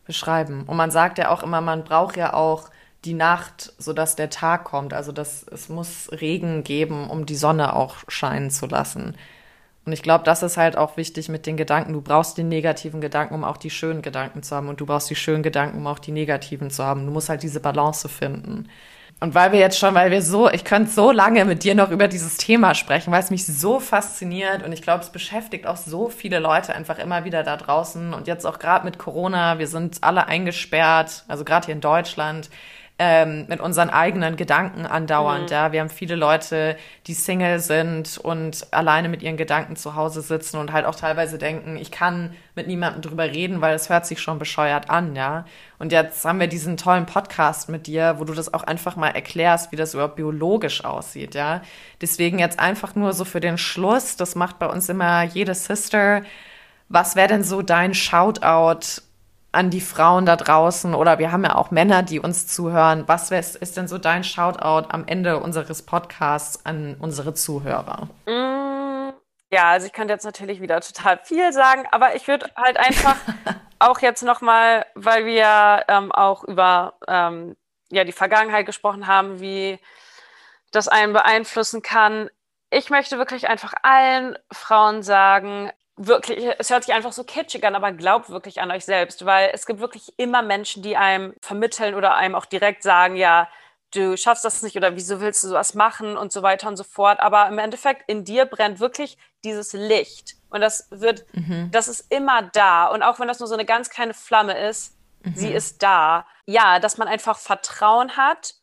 beschreiben. 0.06 0.64
Und 0.66 0.78
man 0.78 0.92
sagt 0.92 1.18
ja 1.18 1.30
auch 1.30 1.44
immer, 1.44 1.62
man 1.62 1.84
braucht 1.84 2.18
ja 2.18 2.34
auch 2.34 2.70
die 3.04 3.14
Nacht, 3.14 3.74
sodass 3.78 4.16
der 4.16 4.30
Tag 4.30 4.64
kommt. 4.64 4.94
Also 4.94 5.12
das, 5.12 5.44
es 5.44 5.70
muss 5.70 6.10
Regen 6.12 6.64
geben, 6.64 7.10
um 7.10 7.26
die 7.26 7.36
Sonne 7.36 7.76
auch 7.76 7.98
scheinen 8.08 8.50
zu 8.50 8.66
lassen. 8.66 9.16
Und 9.86 9.94
ich 9.94 10.02
glaube, 10.02 10.24
das 10.24 10.42
ist 10.42 10.58
halt 10.58 10.78
auch 10.78 10.98
wichtig 10.98 11.30
mit 11.30 11.46
den 11.46 11.58
Gedanken. 11.58 11.94
Du 11.94 12.02
brauchst 12.02 12.40
den 12.40 12.50
negativen 12.50 13.02
Gedanken, 13.02 13.36
um 13.36 13.44
auch 13.44 13.58
die 13.58 13.70
schönen 13.70 14.02
Gedanken 14.02 14.42
zu 14.42 14.56
haben. 14.56 14.68
Und 14.68 14.82
du 14.82 14.88
brauchst 14.88 15.10
die 15.12 15.16
schönen 15.16 15.44
Gedanken, 15.44 15.78
um 15.78 15.86
auch 15.86 16.00
die 16.00 16.12
negativen 16.12 16.72
zu 16.72 16.84
haben. 16.84 17.06
Du 17.06 17.12
musst 17.12 17.30
halt 17.30 17.44
diese 17.44 17.60
Balance 17.60 18.10
finden. 18.10 18.68
Und 19.22 19.34
weil 19.34 19.54
wir 19.54 19.60
jetzt 19.60 19.80
schon, 19.80 19.96
weil 19.96 20.12
wir 20.12 20.22
so, 20.22 20.50
ich 20.50 20.66
könnte 20.66 20.92
so 20.92 21.12
lange 21.12 21.46
mit 21.46 21.64
dir 21.64 21.74
noch 21.74 21.90
über 21.90 22.08
dieses 22.08 22.36
Thema 22.36 22.76
sprechen, 22.76 23.12
weil 23.14 23.22
es 23.22 23.32
mich 23.32 23.46
so 23.46 23.80
fasziniert. 23.80 24.62
Und 24.62 24.74
ich 24.74 24.82
glaube, 24.82 25.04
es 25.04 25.10
beschäftigt 25.10 25.68
auch 25.68 25.78
so 25.78 26.10
viele 26.10 26.40
Leute 26.40 26.76
einfach 26.76 27.00
immer 27.00 27.24
wieder 27.24 27.44
da 27.44 27.56
draußen. 27.56 28.14
Und 28.14 28.28
jetzt 28.28 28.46
auch 28.46 28.60
gerade 28.60 28.84
mit 28.84 28.98
Corona, 28.98 29.58
wir 29.58 29.68
sind 29.68 30.00
alle 30.02 30.28
eingesperrt, 30.28 31.24
also 31.28 31.46
gerade 31.46 31.66
hier 31.66 31.76
in 31.76 31.82
Deutschland 31.82 32.50
ähm, 32.98 33.46
mit 33.50 33.60
unseren 33.60 33.90
eigenen 33.90 34.38
Gedanken 34.38 34.86
andauernd. 34.86 35.50
Mhm. 35.50 35.54
Ja, 35.54 35.72
wir 35.74 35.82
haben 35.82 35.90
viele 35.90 36.16
Leute, 36.16 36.78
die 37.08 37.14
Single 37.14 37.60
sind 37.60 38.18
und 38.18 38.68
alleine 38.72 39.10
mit 39.10 39.22
ihren 39.22 39.36
Gedanken 39.36 39.76
zu 39.76 39.96
Hause 39.96 40.22
sitzen 40.22 40.58
und 40.58 40.72
halt 40.72 40.86
auch 40.86 40.96
teilweise 40.96 41.38
denken, 41.38 41.76
ich 41.76 41.92
kann 41.92 42.34
mit 42.56 42.68
niemandem 42.68 43.02
drüber 43.02 43.26
reden, 43.26 43.60
weil 43.60 43.76
es 43.76 43.90
hört 43.90 44.06
sich 44.06 44.22
schon 44.22 44.40
bescheuert 44.40 44.90
an, 44.90 45.14
ja. 45.14 45.46
Und 45.78 45.92
jetzt 45.92 46.24
haben 46.24 46.40
wir 46.40 46.48
diesen 46.48 46.78
tollen 46.78 47.06
Podcast 47.06 47.68
mit 47.68 47.86
dir, 47.86 48.16
wo 48.18 48.24
du 48.24 48.34
das 48.34 48.54
auch 48.54 48.64
einfach 48.64 48.96
mal 48.96 49.10
erklärst, 49.10 49.74
wie 49.74 49.76
das 49.76 49.94
überhaupt 49.94 50.16
biologisch 50.16 50.86
aussieht, 50.86 51.36
ja. 51.36 51.62
Deswegen 52.00 52.40
jetzt 52.40 52.60
einfach 52.62 52.96
nur 52.96 53.12
so 53.12 53.26
für 53.26 53.42
den 53.42 53.58
Schluss, 53.58 54.16
das 54.16 54.36
macht 54.36 54.58
bei 54.58 54.68
uns 54.68 54.88
immer 54.88 55.24
jede 55.24 55.54
Sister. 55.54 56.22
Was 56.88 57.18
wäre 57.18 57.28
denn 57.28 57.44
so 57.44 57.62
dein 57.62 57.94
Shoutout 57.94 59.02
an 59.56 59.70
die 59.70 59.82
Frauen 59.82 60.26
da 60.26 60.36
draußen 60.36 60.94
oder 60.94 61.18
wir 61.18 61.32
haben 61.32 61.44
ja 61.44 61.56
auch 61.56 61.72
Männer, 61.72 62.04
die 62.04 62.20
uns 62.20 62.48
zuhören. 62.48 63.04
Was 63.08 63.32
ist 63.32 63.78
denn 63.78 63.88
so 63.88 63.98
dein 63.98 64.24
Shoutout 64.24 64.90
am 64.90 65.08
Ende 65.08 65.40
unseres 65.40 65.82
Podcasts 65.84 66.66
an 66.66 66.98
unsere 67.00 67.34
Zuhörer? 67.34 68.10
Mm, 68.26 69.14
ja, 69.52 69.70
also 69.70 69.88
ich 69.88 69.94
könnte 69.94 70.14
jetzt 70.14 70.26
natürlich 70.26 70.62
wieder 70.62 70.82
total 70.82 71.20
viel 71.24 71.54
sagen, 71.54 71.86
aber 71.92 72.16
ich 72.16 72.28
würde 72.28 72.52
halt 72.56 72.78
einfach 72.78 73.16
auch 73.80 74.00
jetzt 74.00 74.24
nochmal, 74.24 74.86
weil 74.96 75.26
wir 75.26 75.86
ähm, 75.88 76.12
auch 76.12 76.44
über 76.44 76.96
ähm, 77.08 77.56
ja, 77.90 78.04
die 78.04 78.12
Vergangenheit 78.12 78.66
gesprochen 78.66 79.08
haben, 79.08 79.40
wie 79.40 79.80
das 80.72 80.88
einen 80.88 81.14
beeinflussen 81.14 81.82
kann. 81.82 82.30
Ich 82.70 82.90
möchte 82.90 83.18
wirklich 83.18 83.48
einfach 83.48 83.74
allen 83.84 84.38
Frauen 84.52 85.04
sagen, 85.04 85.72
wirklich, 85.98 86.46
es 86.60 86.70
hört 86.70 86.84
sich 86.84 86.94
einfach 86.94 87.14
so 87.14 87.24
kitschig 87.24 87.64
an, 87.66 87.76
aber 87.76 87.92
glaubt 87.92 88.30
wirklich 88.30 88.62
an 88.62 88.72
euch 88.72 88.86
selbst, 88.86 89.26
weil 89.26 89.52
es 89.54 89.66
gibt 89.66 89.80
wirklich 89.80 90.14
immer 90.18 90.42
Menschen, 90.42 90.84
die 90.84 90.98
einem 90.98 91.34
vermitteln 91.42 91.96
oder 91.96 92.16
einem 92.16 92.36
auch 92.36 92.46
direkt 92.46 92.84
sagen, 92.84 93.16
ja, 93.16 93.48
du 93.94 94.18
schaffst 94.18 94.44
das 94.44 94.62
nicht 94.62 94.76
oder 94.76 94.96
wieso 94.96 95.22
willst 95.22 95.44
du 95.44 95.48
sowas 95.50 95.74
machen 95.74 96.18
und 96.18 96.32
so 96.32 96.42
weiter 96.42 96.68
und 96.68 96.76
so 96.76 96.84
fort. 96.84 97.20
Aber 97.20 97.48
im 97.48 97.58
Endeffekt 97.60 98.10
in 98.10 98.26
dir 98.26 98.46
brennt 98.46 98.80
wirklich 98.80 99.18
dieses 99.44 99.74
Licht 99.74 100.36
und 100.50 100.62
das 100.62 100.88
wird, 100.92 101.26
mhm. 101.34 101.70
das 101.72 101.88
ist 101.88 102.12
immer 102.12 102.44
da 102.54 102.88
und 102.88 103.04
auch 103.04 103.20
wenn 103.20 103.28
das 103.28 103.40
nur 103.40 103.48
so 103.48 103.54
eine 103.54 103.66
ganz 103.66 103.90
kleine 103.90 104.14
Flamme 104.14 104.58
ist, 104.68 104.98
mhm. 105.24 105.36
sie 105.36 105.52
ist 105.52 105.82
da. 105.82 106.28
Ja, 106.46 106.80
dass 106.80 106.98
man 106.98 107.08
einfach 107.08 107.38
Vertrauen 107.38 108.18
hat, 108.18 108.56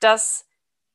dass 0.00 0.46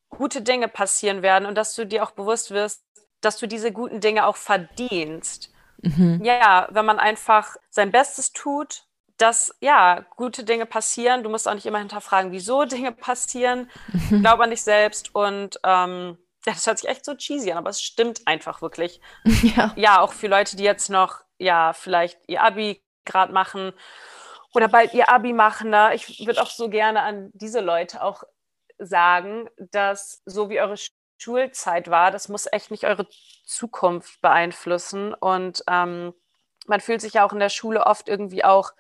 gute 0.10 0.42
Dinge 0.42 0.68
passieren 0.68 1.22
werden 1.22 1.46
und 1.46 1.56
dass 1.56 1.76
du 1.76 1.86
dir 1.86 2.04
auch 2.04 2.12
bewusst 2.12 2.52
wirst, 2.52 2.84
dass 3.22 3.38
du 3.38 3.48
diese 3.48 3.72
guten 3.72 4.02
Dinge 4.02 4.26
auch 4.26 4.36
verdienst. 4.36 5.51
Mhm. 5.82 6.22
Ja, 6.24 6.68
wenn 6.72 6.86
man 6.86 7.00
einfach 7.00 7.56
sein 7.70 7.92
Bestes 7.92 8.34
tut, 8.34 8.86
dass 9.18 9.56
ja 9.60 10.06
gute 10.16 10.44
Dinge 10.44 10.66
passieren. 10.66 11.24
Du 11.24 11.30
musst 11.30 11.48
auch 11.48 11.54
nicht 11.54 11.66
immer 11.66 11.80
hinterfragen, 11.80 12.32
wieso 12.32 12.66
Dinge 12.66 12.92
passieren. 12.92 13.70
Mhm. 14.10 14.22
Glaub 14.22 14.40
an 14.40 14.50
dich 14.50 14.64
selbst 14.64 15.14
und 15.14 15.60
ähm, 15.64 16.18
ja, 16.46 16.54
das 16.54 16.66
hört 16.66 16.80
sich 16.80 16.90
echt 16.90 17.06
so 17.06 17.14
cheesy 17.14 17.52
an, 17.52 17.60
aber 17.60 17.70
es 17.70 17.82
stimmt 17.82 18.22
einfach 18.26 18.62
wirklich. 18.62 19.00
Ja. 19.56 19.74
ja, 19.76 20.02
auch 20.02 20.14
für 20.14 20.28
Leute, 20.28 20.56
die 20.56 20.64
jetzt 20.64 20.90
noch 20.90 21.22
ja 21.38 21.74
vielleicht 21.74 22.20
ihr 22.28 22.44
Abi 22.44 22.82
gerade 23.06 23.34
machen 23.34 23.74
oder 24.54 24.68
bald 24.68 24.94
ihr 24.94 25.10
Abi 25.10 25.34
machen. 25.34 25.72
Ne? 25.72 25.94
Ich 25.96 26.26
würde 26.26 26.42
auch 26.42 26.50
so 26.50 26.70
gerne 26.70 27.02
an 27.02 27.32
diese 27.34 27.60
Leute 27.60 28.04
auch 28.04 28.24
sagen, 28.78 29.50
dass 29.58 30.22
so 30.26 30.50
wie 30.50 30.60
eure 30.60 30.78
Schulzeit 31.22 31.90
war, 31.90 32.10
das 32.12 32.30
muss 32.30 32.48
echt 32.52 32.72
nicht 32.72 32.86
eure 32.86 33.08
Zukunft 33.46 34.22
beeinflussen. 34.22 35.14
Und 35.14 35.64
ähm, 35.70 36.14
man 36.68 36.80
fühlt 36.80 37.02
sich 37.02 37.14
ja 37.14 37.26
auch 37.26 37.34
in 37.34 37.40
der 37.40 37.50
Schule 37.50 37.86
oft 37.86 38.10
irgendwie 38.10 38.44
auch 38.44 38.72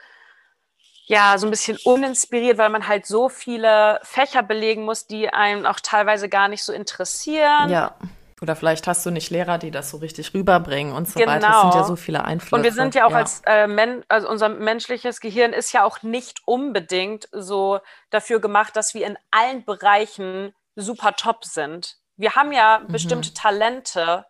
ja, 1.05 1.37
so 1.37 1.45
ein 1.45 1.49
bisschen 1.49 1.77
uninspiriert, 1.83 2.57
weil 2.57 2.69
man 2.69 2.87
halt 2.87 3.05
so 3.05 3.27
viele 3.27 3.99
Fächer 4.03 4.43
belegen 4.43 4.83
muss, 4.83 5.07
die 5.07 5.29
einem 5.29 5.65
auch 5.65 5.79
teilweise 5.81 6.29
gar 6.29 6.47
nicht 6.47 6.63
so 6.63 6.71
interessieren. 6.71 7.69
Ja. 7.69 7.95
Oder 8.41 8.55
vielleicht 8.55 8.87
hast 8.87 9.05
du 9.05 9.11
nicht 9.11 9.29
Lehrer, 9.29 9.59
die 9.59 9.69
das 9.69 9.91
so 9.91 9.97
richtig 9.97 10.33
rüberbringen 10.33 10.93
und 10.95 11.07
so 11.07 11.19
genau. 11.19 11.33
weiter. 11.33 11.47
Das 11.47 11.61
sind 11.61 11.75
ja 11.75 11.83
so 11.83 11.95
viele 11.95 12.23
Einflüsse. 12.23 12.55
Und 12.55 12.63
wir 12.63 12.71
sind 12.71 12.95
ja 12.95 13.05
auch 13.05 13.11
ja. 13.11 13.17
als 13.17 13.41
äh, 13.45 13.67
Men 13.67 14.03
also 14.07 14.27
unser 14.29 14.49
menschliches 14.49 15.19
Gehirn 15.19 15.53
ist 15.53 15.73
ja 15.73 15.83
auch 15.83 16.01
nicht 16.01 16.41
unbedingt 16.45 17.29
so 17.31 17.81
dafür 18.09 18.39
gemacht, 18.39 18.75
dass 18.75 18.95
wir 18.95 19.05
in 19.05 19.17
allen 19.29 19.63
Bereichen 19.63 20.55
super 20.75 21.15
top 21.15 21.45
sind 21.45 22.00
wir 22.21 22.35
haben 22.35 22.51
ja 22.51 22.79
mhm. 22.79 22.91
bestimmte 22.91 23.33
Talente 23.33 24.25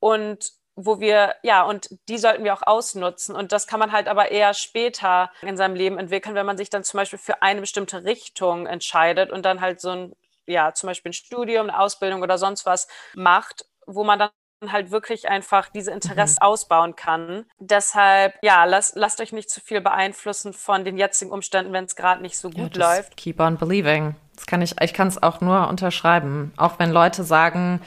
und 0.00 0.52
wo 0.74 1.00
wir, 1.00 1.34
ja, 1.42 1.62
und 1.62 1.88
die 2.08 2.18
sollten 2.18 2.44
wir 2.44 2.54
auch 2.54 2.62
ausnutzen. 2.64 3.34
Und 3.34 3.50
das 3.50 3.66
kann 3.66 3.80
man 3.80 3.90
halt 3.90 4.06
aber 4.06 4.30
eher 4.30 4.54
später 4.54 5.30
in 5.42 5.56
seinem 5.56 5.74
Leben 5.74 5.98
entwickeln, 5.98 6.36
wenn 6.36 6.46
man 6.46 6.56
sich 6.56 6.70
dann 6.70 6.84
zum 6.84 6.98
Beispiel 6.98 7.18
für 7.18 7.42
eine 7.42 7.60
bestimmte 7.60 8.04
Richtung 8.04 8.66
entscheidet 8.66 9.32
und 9.32 9.44
dann 9.44 9.60
halt 9.60 9.80
so 9.80 9.90
ein, 9.90 10.12
ja, 10.46 10.72
zum 10.74 10.88
Beispiel 10.88 11.10
ein 11.10 11.14
Studium, 11.14 11.68
eine 11.68 11.80
Ausbildung 11.80 12.22
oder 12.22 12.38
sonst 12.38 12.64
was 12.64 12.86
macht, 13.14 13.64
wo 13.86 14.04
man 14.04 14.20
dann 14.20 14.30
halt 14.66 14.90
wirklich 14.90 15.28
einfach 15.28 15.68
diese 15.68 15.90
Interessen 15.92 16.38
mhm. 16.40 16.46
ausbauen 16.46 16.96
kann. 16.96 17.44
Deshalb, 17.58 18.34
ja, 18.42 18.64
lasst, 18.64 18.96
lasst 18.96 19.20
euch 19.20 19.32
nicht 19.32 19.50
zu 19.50 19.60
viel 19.60 19.80
beeinflussen 19.80 20.52
von 20.52 20.84
den 20.84 20.96
jetzigen 20.96 21.30
Umständen, 21.30 21.72
wenn 21.72 21.84
es 21.84 21.96
gerade 21.96 22.22
nicht 22.22 22.36
so 22.36 22.50
gut 22.50 22.76
ja, 22.76 22.96
läuft. 22.96 23.16
Keep 23.16 23.40
on 23.40 23.56
believing. 23.56 24.16
Das 24.34 24.46
kann 24.46 24.62
ich, 24.62 24.80
ich 24.80 24.94
kann 24.94 25.08
es 25.08 25.22
auch 25.22 25.40
nur 25.40 25.68
unterschreiben. 25.68 26.52
Auch 26.56 26.78
wenn 26.78 26.90
Leute 26.90 27.24
sagen, 27.24 27.80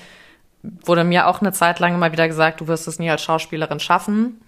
wurde 0.63 1.03
mir 1.03 1.27
auch 1.27 1.41
eine 1.41 1.51
Zeit 1.51 1.79
lang 1.79 1.93
immer 1.93 2.11
wieder 2.11 2.27
gesagt, 2.27 2.61
du 2.61 2.67
wirst 2.67 2.87
es 2.87 2.99
nie 2.99 3.09
als 3.09 3.23
Schauspielerin 3.23 3.79
schaffen. 3.79 4.41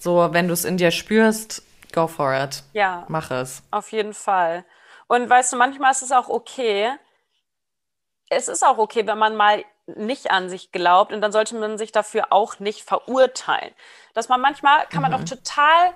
So, 0.00 0.32
wenn 0.32 0.48
du 0.48 0.54
es 0.54 0.64
in 0.64 0.76
dir 0.76 0.90
spürst, 0.90 1.62
go 1.92 2.06
for 2.06 2.34
it. 2.34 2.64
Ja. 2.72 3.04
Mach 3.08 3.30
es. 3.30 3.62
Auf 3.70 3.92
jeden 3.92 4.14
Fall. 4.14 4.64
Und 5.06 5.28
weißt 5.28 5.52
du, 5.52 5.56
manchmal 5.56 5.92
ist 5.92 6.02
es 6.02 6.12
auch 6.12 6.28
okay. 6.28 6.90
Es 8.30 8.48
ist 8.48 8.64
auch 8.64 8.78
okay, 8.78 9.06
wenn 9.06 9.18
man 9.18 9.36
mal 9.36 9.62
nicht 9.86 10.30
an 10.30 10.48
sich 10.48 10.72
glaubt 10.72 11.12
und 11.12 11.20
dann 11.20 11.32
sollte 11.32 11.56
man 11.56 11.78
sich 11.78 11.92
dafür 11.92 12.26
auch 12.30 12.58
nicht 12.58 12.82
verurteilen. 12.82 13.74
Dass 14.14 14.28
man 14.28 14.40
manchmal 14.40 14.86
kann 14.86 15.02
man 15.02 15.12
mhm. 15.12 15.18
auch 15.18 15.24
total, 15.24 15.92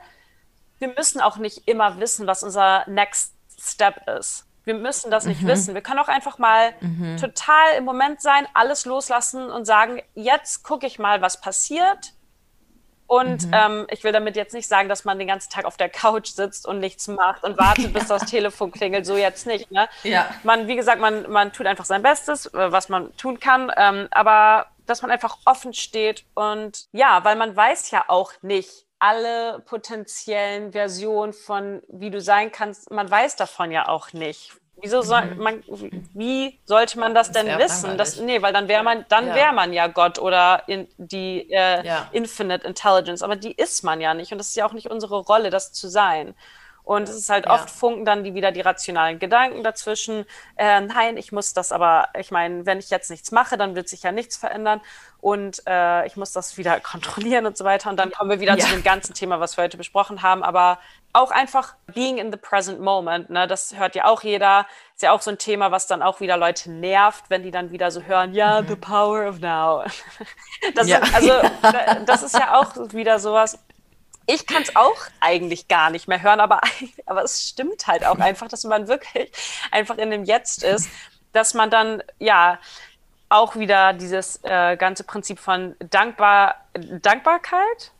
wir 0.78 0.88
müssen 0.88 1.20
auch 1.20 1.36
nicht 1.36 1.68
immer 1.68 2.00
wissen, 2.00 2.26
was 2.26 2.42
unser 2.42 2.84
Next 2.88 3.34
Step 3.58 4.08
ist. 4.08 4.46
Wir 4.64 4.74
müssen 4.74 5.12
das 5.12 5.26
nicht 5.26 5.42
mhm. 5.42 5.46
wissen. 5.46 5.74
Wir 5.74 5.82
können 5.82 6.00
auch 6.00 6.08
einfach 6.08 6.38
mal 6.38 6.74
mhm. 6.80 7.16
total 7.18 7.74
im 7.78 7.84
Moment 7.84 8.20
sein, 8.20 8.46
alles 8.52 8.84
loslassen 8.84 9.48
und 9.48 9.64
sagen, 9.64 10.02
jetzt 10.14 10.64
gucke 10.64 10.86
ich 10.86 10.98
mal, 10.98 11.22
was 11.22 11.40
passiert. 11.40 12.12
Und 13.06 13.46
mhm. 13.46 13.52
ähm, 13.54 13.86
ich 13.90 14.04
will 14.04 14.12
damit 14.12 14.36
jetzt 14.36 14.54
nicht 14.54 14.68
sagen, 14.68 14.88
dass 14.88 15.04
man 15.04 15.18
den 15.18 15.28
ganzen 15.28 15.50
Tag 15.50 15.64
auf 15.64 15.76
der 15.76 15.88
Couch 15.88 16.28
sitzt 16.28 16.66
und 16.66 16.80
nichts 16.80 17.08
macht 17.08 17.44
und 17.44 17.58
wartet, 17.58 17.92
bis 17.92 18.06
das 18.08 18.26
Telefon 18.26 18.72
klingelt. 18.72 19.06
So 19.06 19.16
jetzt 19.16 19.46
nicht. 19.46 19.70
Ne? 19.70 19.88
Ja. 20.02 20.28
Man, 20.42 20.66
wie 20.68 20.76
gesagt, 20.76 21.00
man, 21.00 21.30
man 21.30 21.52
tut 21.52 21.66
einfach 21.66 21.84
sein 21.84 22.02
Bestes, 22.02 22.46
äh, 22.46 22.72
was 22.72 22.88
man 22.88 23.16
tun 23.16 23.38
kann. 23.38 23.70
Ähm, 23.76 24.08
aber 24.10 24.66
dass 24.86 25.02
man 25.02 25.10
einfach 25.10 25.38
offen 25.44 25.74
steht 25.74 26.24
und 26.34 26.86
ja, 26.92 27.24
weil 27.24 27.36
man 27.36 27.56
weiß 27.56 27.90
ja 27.90 28.04
auch 28.08 28.32
nicht 28.42 28.86
alle 28.98 29.60
potenziellen 29.66 30.72
Versionen 30.72 31.32
von 31.32 31.82
wie 31.88 32.10
du 32.10 32.20
sein 32.20 32.50
kannst. 32.50 32.90
Man 32.90 33.10
weiß 33.10 33.36
davon 33.36 33.70
ja 33.70 33.88
auch 33.88 34.12
nicht. 34.12 34.52
Wieso 34.82 35.00
soll 35.00 35.24
mhm. 35.24 35.42
man, 35.42 35.64
wie 36.12 36.58
sollte 36.64 36.98
man 36.98 37.14
das, 37.14 37.30
das 37.32 37.44
denn 37.44 37.58
wissen? 37.58 37.96
Das, 37.96 38.20
nee, 38.20 38.42
weil 38.42 38.52
dann 38.52 38.68
wäre 38.68 38.82
man, 38.82 39.06
dann 39.08 39.28
ja. 39.28 39.34
wäre 39.34 39.52
man 39.52 39.72
ja 39.72 39.86
Gott 39.86 40.18
oder 40.18 40.64
in 40.66 40.86
die 40.98 41.50
äh, 41.50 41.84
ja. 41.86 42.08
Infinite 42.12 42.66
Intelligence, 42.66 43.22
aber 43.22 43.36
die 43.36 43.52
ist 43.52 43.84
man 43.84 44.00
ja 44.00 44.12
nicht 44.12 44.32
und 44.32 44.38
das 44.38 44.48
ist 44.48 44.56
ja 44.56 44.66
auch 44.66 44.74
nicht 44.74 44.90
unsere 44.90 45.18
Rolle, 45.18 45.50
das 45.50 45.72
zu 45.72 45.88
sein. 45.88 46.34
Und 46.86 47.08
es 47.08 47.16
ist 47.16 47.30
halt 47.30 47.48
oft 47.48 47.68
funken 47.68 48.04
dann 48.04 48.22
die 48.22 48.34
wieder 48.34 48.52
die 48.52 48.60
rationalen 48.60 49.18
Gedanken 49.18 49.64
dazwischen. 49.64 50.24
Äh, 50.54 50.82
nein, 50.82 51.16
ich 51.16 51.32
muss 51.32 51.52
das 51.52 51.72
aber, 51.72 52.10
ich 52.16 52.30
meine, 52.30 52.64
wenn 52.64 52.78
ich 52.78 52.90
jetzt 52.90 53.10
nichts 53.10 53.32
mache, 53.32 53.56
dann 53.56 53.74
wird 53.74 53.88
sich 53.88 54.04
ja 54.04 54.12
nichts 54.12 54.36
verändern 54.36 54.80
und 55.20 55.64
äh, 55.66 56.06
ich 56.06 56.16
muss 56.16 56.30
das 56.30 56.56
wieder 56.58 56.78
kontrollieren 56.92 57.44
und 57.44 57.56
so 57.56 57.64
weiter. 57.64 57.90
Und 57.90 57.96
dann 57.96 58.12
kommen 58.12 58.30
wir 58.30 58.38
wieder 58.38 58.56
ja. 58.56 58.64
zu 58.64 58.70
dem 58.70 58.84
ganzen 58.84 59.14
Thema, 59.14 59.40
was 59.40 59.56
wir 59.56 59.64
heute 59.64 59.76
besprochen 59.76 60.22
haben. 60.22 60.44
Aber 60.44 60.78
auch 61.16 61.30
einfach 61.30 61.74
being 61.94 62.18
in 62.18 62.30
the 62.30 62.36
present 62.36 62.80
moment, 62.80 63.30
ne, 63.30 63.46
das 63.46 63.76
hört 63.76 63.94
ja 63.94 64.04
auch 64.04 64.22
jeder. 64.22 64.66
Ist 64.94 65.02
ja 65.02 65.12
auch 65.12 65.22
so 65.22 65.30
ein 65.30 65.38
Thema, 65.38 65.70
was 65.70 65.86
dann 65.86 66.02
auch 66.02 66.20
wieder 66.20 66.36
Leute 66.36 66.70
nervt, 66.70 67.24
wenn 67.28 67.42
die 67.42 67.50
dann 67.50 67.70
wieder 67.70 67.90
so 67.90 68.02
hören, 68.02 68.34
ja, 68.34 68.62
mhm. 68.62 68.68
the 68.68 68.76
power 68.76 69.28
of 69.28 69.40
now. 69.40 69.84
Das, 70.74 70.88
ja. 70.88 71.00
also, 71.14 71.32
das 72.06 72.22
ist 72.22 72.34
ja 72.34 72.58
auch 72.58 72.74
wieder 72.92 73.18
sowas, 73.18 73.58
ich 74.26 74.46
kann 74.46 74.62
es 74.62 74.74
auch 74.74 74.96
eigentlich 75.20 75.68
gar 75.68 75.90
nicht 75.90 76.08
mehr 76.08 76.22
hören, 76.22 76.40
aber, 76.40 76.60
aber 77.06 77.22
es 77.22 77.48
stimmt 77.48 77.86
halt 77.86 78.04
auch 78.04 78.18
einfach, 78.20 78.48
dass 78.48 78.64
man 78.64 78.88
wirklich 78.88 79.30
einfach 79.70 79.98
in 79.98 80.10
dem 80.10 80.24
Jetzt 80.24 80.64
ist, 80.64 80.90
dass 81.32 81.54
man 81.54 81.70
dann, 81.70 82.02
ja, 82.18 82.58
auch 83.28 83.56
wieder 83.56 83.92
dieses 83.92 84.40
äh, 84.44 84.76
ganze 84.76 85.02
Prinzip 85.02 85.40
von 85.40 85.74
Dankbar 85.80 86.54
Dankbarkeit. 86.74 87.92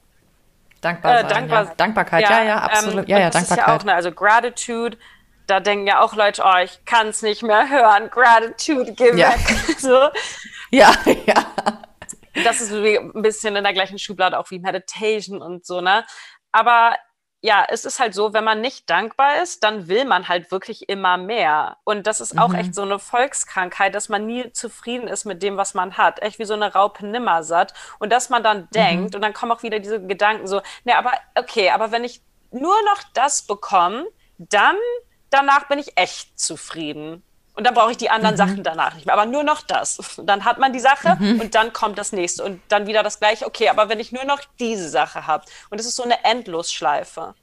Dankbar 0.87 1.21
äh, 1.21 1.27
dankbar, 1.27 1.65
ja. 1.65 1.73
Dankbarkeit, 1.77 2.23
ja, 2.23 2.39
ja, 2.39 2.45
ja 2.45 2.59
absolut. 2.59 3.05
Ähm, 3.05 3.09
ja, 3.09 3.19
ja, 3.19 3.31
Dankbarkeit. 3.31 3.59
Ist 3.59 3.67
ja 3.67 3.77
auch, 3.77 3.85
ne, 3.85 3.95
also 3.95 4.13
Gratitude, 4.13 4.97
da 5.47 5.61
denken 5.61 5.87
ja 5.87 6.01
auch 6.01 6.15
Leute, 6.15 6.43
oh, 6.45 6.59
ich 6.63 6.85
kann 6.85 7.09
es 7.09 7.23
nicht 7.23 7.43
mehr 7.43 7.69
hören. 7.69 8.09
Gratitude, 8.11 8.93
geh 8.93 9.17
ja. 9.17 9.31
weg. 9.31 9.77
so. 9.79 10.11
Ja, 10.71 10.93
ja 11.27 11.45
das 12.45 12.61
ist 12.61 12.73
ein 12.73 13.23
bisschen 13.23 13.57
in 13.57 13.65
der 13.65 13.73
gleichen 13.73 13.99
Schublade 13.99 14.39
auch 14.39 14.51
wie 14.51 14.59
Meditation 14.59 15.41
und 15.41 15.65
so, 15.65 15.81
ne? 15.81 16.05
Aber 16.53 16.97
ja, 17.47 17.65
es 17.69 17.85
ist 17.85 18.01
halt 18.01 18.13
so, 18.13 18.33
wenn 18.33 18.43
man 18.43 18.61
nicht 18.61 18.91
dankbar 18.91 19.41
ist, 19.41 19.63
dann 19.63 19.87
will 19.87 20.05
man 20.05 20.27
halt 20.27 20.51
wirklich 20.51 20.89
immer 20.89 21.17
mehr. 21.17 21.77
Und 21.85 22.09
das 22.09 22.21
ist 22.21 22.37
auch 22.37 22.49
mhm. 22.49 22.57
echt 22.57 22.75
so 22.75 22.83
eine 22.83 22.99
Volkskrankheit, 22.99 23.95
dass 23.95 24.09
man 24.09 24.27
nie 24.27 24.51
zufrieden 24.51 25.07
ist 25.07 25.27
mit 25.27 25.45
dem, 25.45 25.57
was 25.57 25.73
man 25.73 25.97
hat. 25.97 26.21
Echt 26.23 26.41
wie 26.41 26.45
so 26.45 26.55
eine 26.55 26.73
Raupe 26.73 27.07
nimmersatt. 27.07 27.73
Und 28.01 28.11
dass 28.11 28.31
man 28.31 28.43
dann 28.43 28.63
mhm. 28.63 28.71
denkt, 28.75 29.15
und 29.15 29.21
dann 29.23 29.33
kommen 29.33 29.53
auch 29.53 29.63
wieder 29.63 29.79
diese 29.79 30.05
Gedanken 30.05 30.49
so, 30.49 30.61
ne, 30.83 30.99
aber 30.99 31.13
okay, 31.39 31.71
aber 31.71 31.93
wenn 31.93 32.03
ich 32.03 32.21
nur 32.51 32.75
noch 32.87 33.05
das 33.15 33.43
bekomme, 33.47 34.07
dann 34.39 34.77
danach 35.31 35.69
bin 35.69 35.79
ich 35.79 35.97
echt 35.97 36.41
zufrieden. 36.41 37.23
Und 37.57 37.65
dann 37.65 37.73
brauche 37.73 37.91
ich 37.91 37.97
die 37.97 38.11
anderen 38.11 38.35
mhm. 38.35 38.39
Sachen 38.39 38.63
danach 38.63 38.95
nicht 38.95 39.07
mehr. 39.07 39.15
Aber 39.15 39.25
nur 39.25 39.43
noch 39.43 39.63
das. 39.63 39.99
Dann 40.23 40.45
hat 40.45 40.59
man 40.59 40.75
die 40.75 40.81
Sache 40.81 41.17
mhm. 41.19 41.41
und 41.41 41.55
dann 41.55 41.73
kommt 41.73 41.99
das 41.99 42.13
nächste. 42.13 42.45
Und 42.45 42.61
dann 42.69 42.87
wieder 42.87 43.03
das 43.03 43.19
gleiche. 43.19 43.47
Okay, 43.47 43.71
aber 43.71 43.89
wenn 43.89 43.99
ich 43.99 44.13
nur 44.13 44.25
noch 44.25 44.41
diese 44.61 44.91
Sache 44.91 45.27
habe. 45.27 45.45
Und 45.71 45.81
es 45.81 45.87
ist 45.87 45.97
so 45.97 46.03
eine 46.03 46.23
Endlosschleife. 46.23 47.35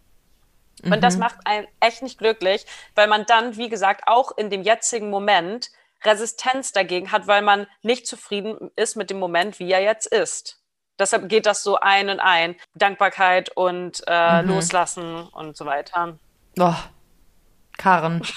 Mhm. 0.83 0.93
Und 0.93 1.01
das 1.01 1.15
mhm. 1.15 1.21
macht 1.21 1.37
einen 1.45 1.67
echt 1.79 2.03
nicht 2.03 2.19
glücklich, 2.19 2.65
weil 2.93 3.07
man 3.07 3.25
dann, 3.25 3.57
wie 3.57 3.69
gesagt, 3.69 4.03
auch 4.05 4.37
in 4.37 4.51
dem 4.51 4.61
jetzigen 4.61 5.09
Moment 5.09 5.71
Resistenz 6.03 6.73
dagegen 6.73 7.11
hat, 7.11 7.27
weil 7.27 7.41
man 7.41 7.65
nicht 7.81 8.05
zufrieden 8.05 8.69
ist 8.75 8.95
mit 8.95 9.09
dem 9.09 9.17
Moment, 9.19 9.59
wie 9.59 9.71
er 9.71 9.81
jetzt 9.81 10.05
ist. 10.05 10.59
Deshalb 10.99 11.27
geht 11.27 11.47
das 11.47 11.63
so 11.63 11.79
ein 11.79 12.09
und 12.09 12.19
ein. 12.19 12.55
Dankbarkeit 12.75 13.49
und 13.55 14.03
äh, 14.05 14.41
mhm. 14.43 14.49
Loslassen 14.49 15.27
und 15.29 15.57
so 15.57 15.65
weiter. 15.65 16.19
Oh, 16.59 16.75
Karen. 17.77 18.21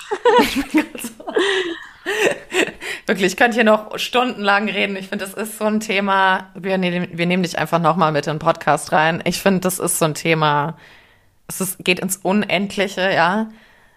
Wirklich, 3.06 3.32
ich 3.32 3.36
könnte 3.36 3.54
hier 3.54 3.64
noch 3.64 3.98
stundenlang 3.98 4.68
reden. 4.68 4.96
Ich 4.96 5.08
finde, 5.08 5.24
das 5.24 5.34
ist 5.34 5.58
so 5.58 5.64
ein 5.64 5.80
Thema. 5.80 6.50
Wir, 6.54 6.78
nehmen, 6.78 7.08
wir 7.12 7.26
nehmen 7.26 7.42
dich 7.42 7.58
einfach 7.58 7.78
nochmal 7.78 8.12
mit 8.12 8.26
in 8.26 8.34
den 8.34 8.38
Podcast 8.38 8.92
rein. 8.92 9.22
Ich 9.24 9.40
finde, 9.40 9.60
das 9.60 9.78
ist 9.78 9.98
so 9.98 10.04
ein 10.06 10.14
Thema. 10.14 10.76
Es 11.46 11.60
ist, 11.60 11.84
geht 11.84 12.00
ins 12.00 12.16
Unendliche, 12.16 13.12
ja. 13.12 13.48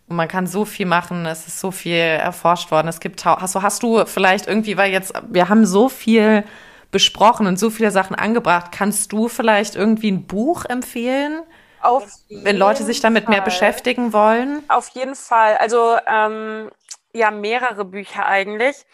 Und 0.08 0.16
man 0.16 0.28
kann 0.28 0.48
so 0.48 0.66
viel 0.66 0.86
machen. 0.86 1.26
Es 1.26 1.48
ist 1.48 1.60
so 1.60 1.72
viel 1.72 1.94
erforscht 1.94 2.72
worden. 2.72 2.88
Es 2.88 3.00
gibt, 3.00 3.24
hast 3.26 3.56
du, 3.56 3.62
hast 3.62 3.84
du 3.84 4.06
vielleicht 4.06 4.48
irgendwie, 4.48 4.78
weil 4.78 4.92
jetzt, 4.92 5.14
wir 5.30 5.50
haben 5.50 5.66
so 5.66 5.90
viel 5.90 6.44
besprochen 6.92 7.48
und 7.48 7.60
so 7.60 7.70
viele 7.70 7.92
Sachen 7.92 8.16
angebracht. 8.16 8.72
Kannst 8.72 9.12
du 9.12 9.28
vielleicht 9.28 9.76
irgendwie 9.76 10.12
ein 10.12 10.26
Buch 10.26 10.66
empfehlen? 10.66 11.42
Auf 11.82 12.12
wenn 12.30 12.58
Leute 12.58 12.84
sich 12.84 13.00
damit 13.00 13.26
Fall. 13.26 13.36
mehr 13.36 13.42
beschäftigen 13.42 14.14
wollen? 14.14 14.64
Auf 14.70 14.90
jeden 14.90 15.16
Fall. 15.16 15.58
Also 15.58 15.98
ähm, 16.06 16.72
ja, 17.14 17.32
mehrere 17.32 17.86
Bücher 17.86 18.26
eigentlich. 18.26 18.86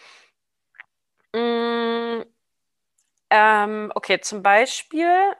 Mm, 1.32 2.22
ähm, 3.30 3.92
okay, 3.94 4.20
zum 4.20 4.42
Beispiel 4.42 5.34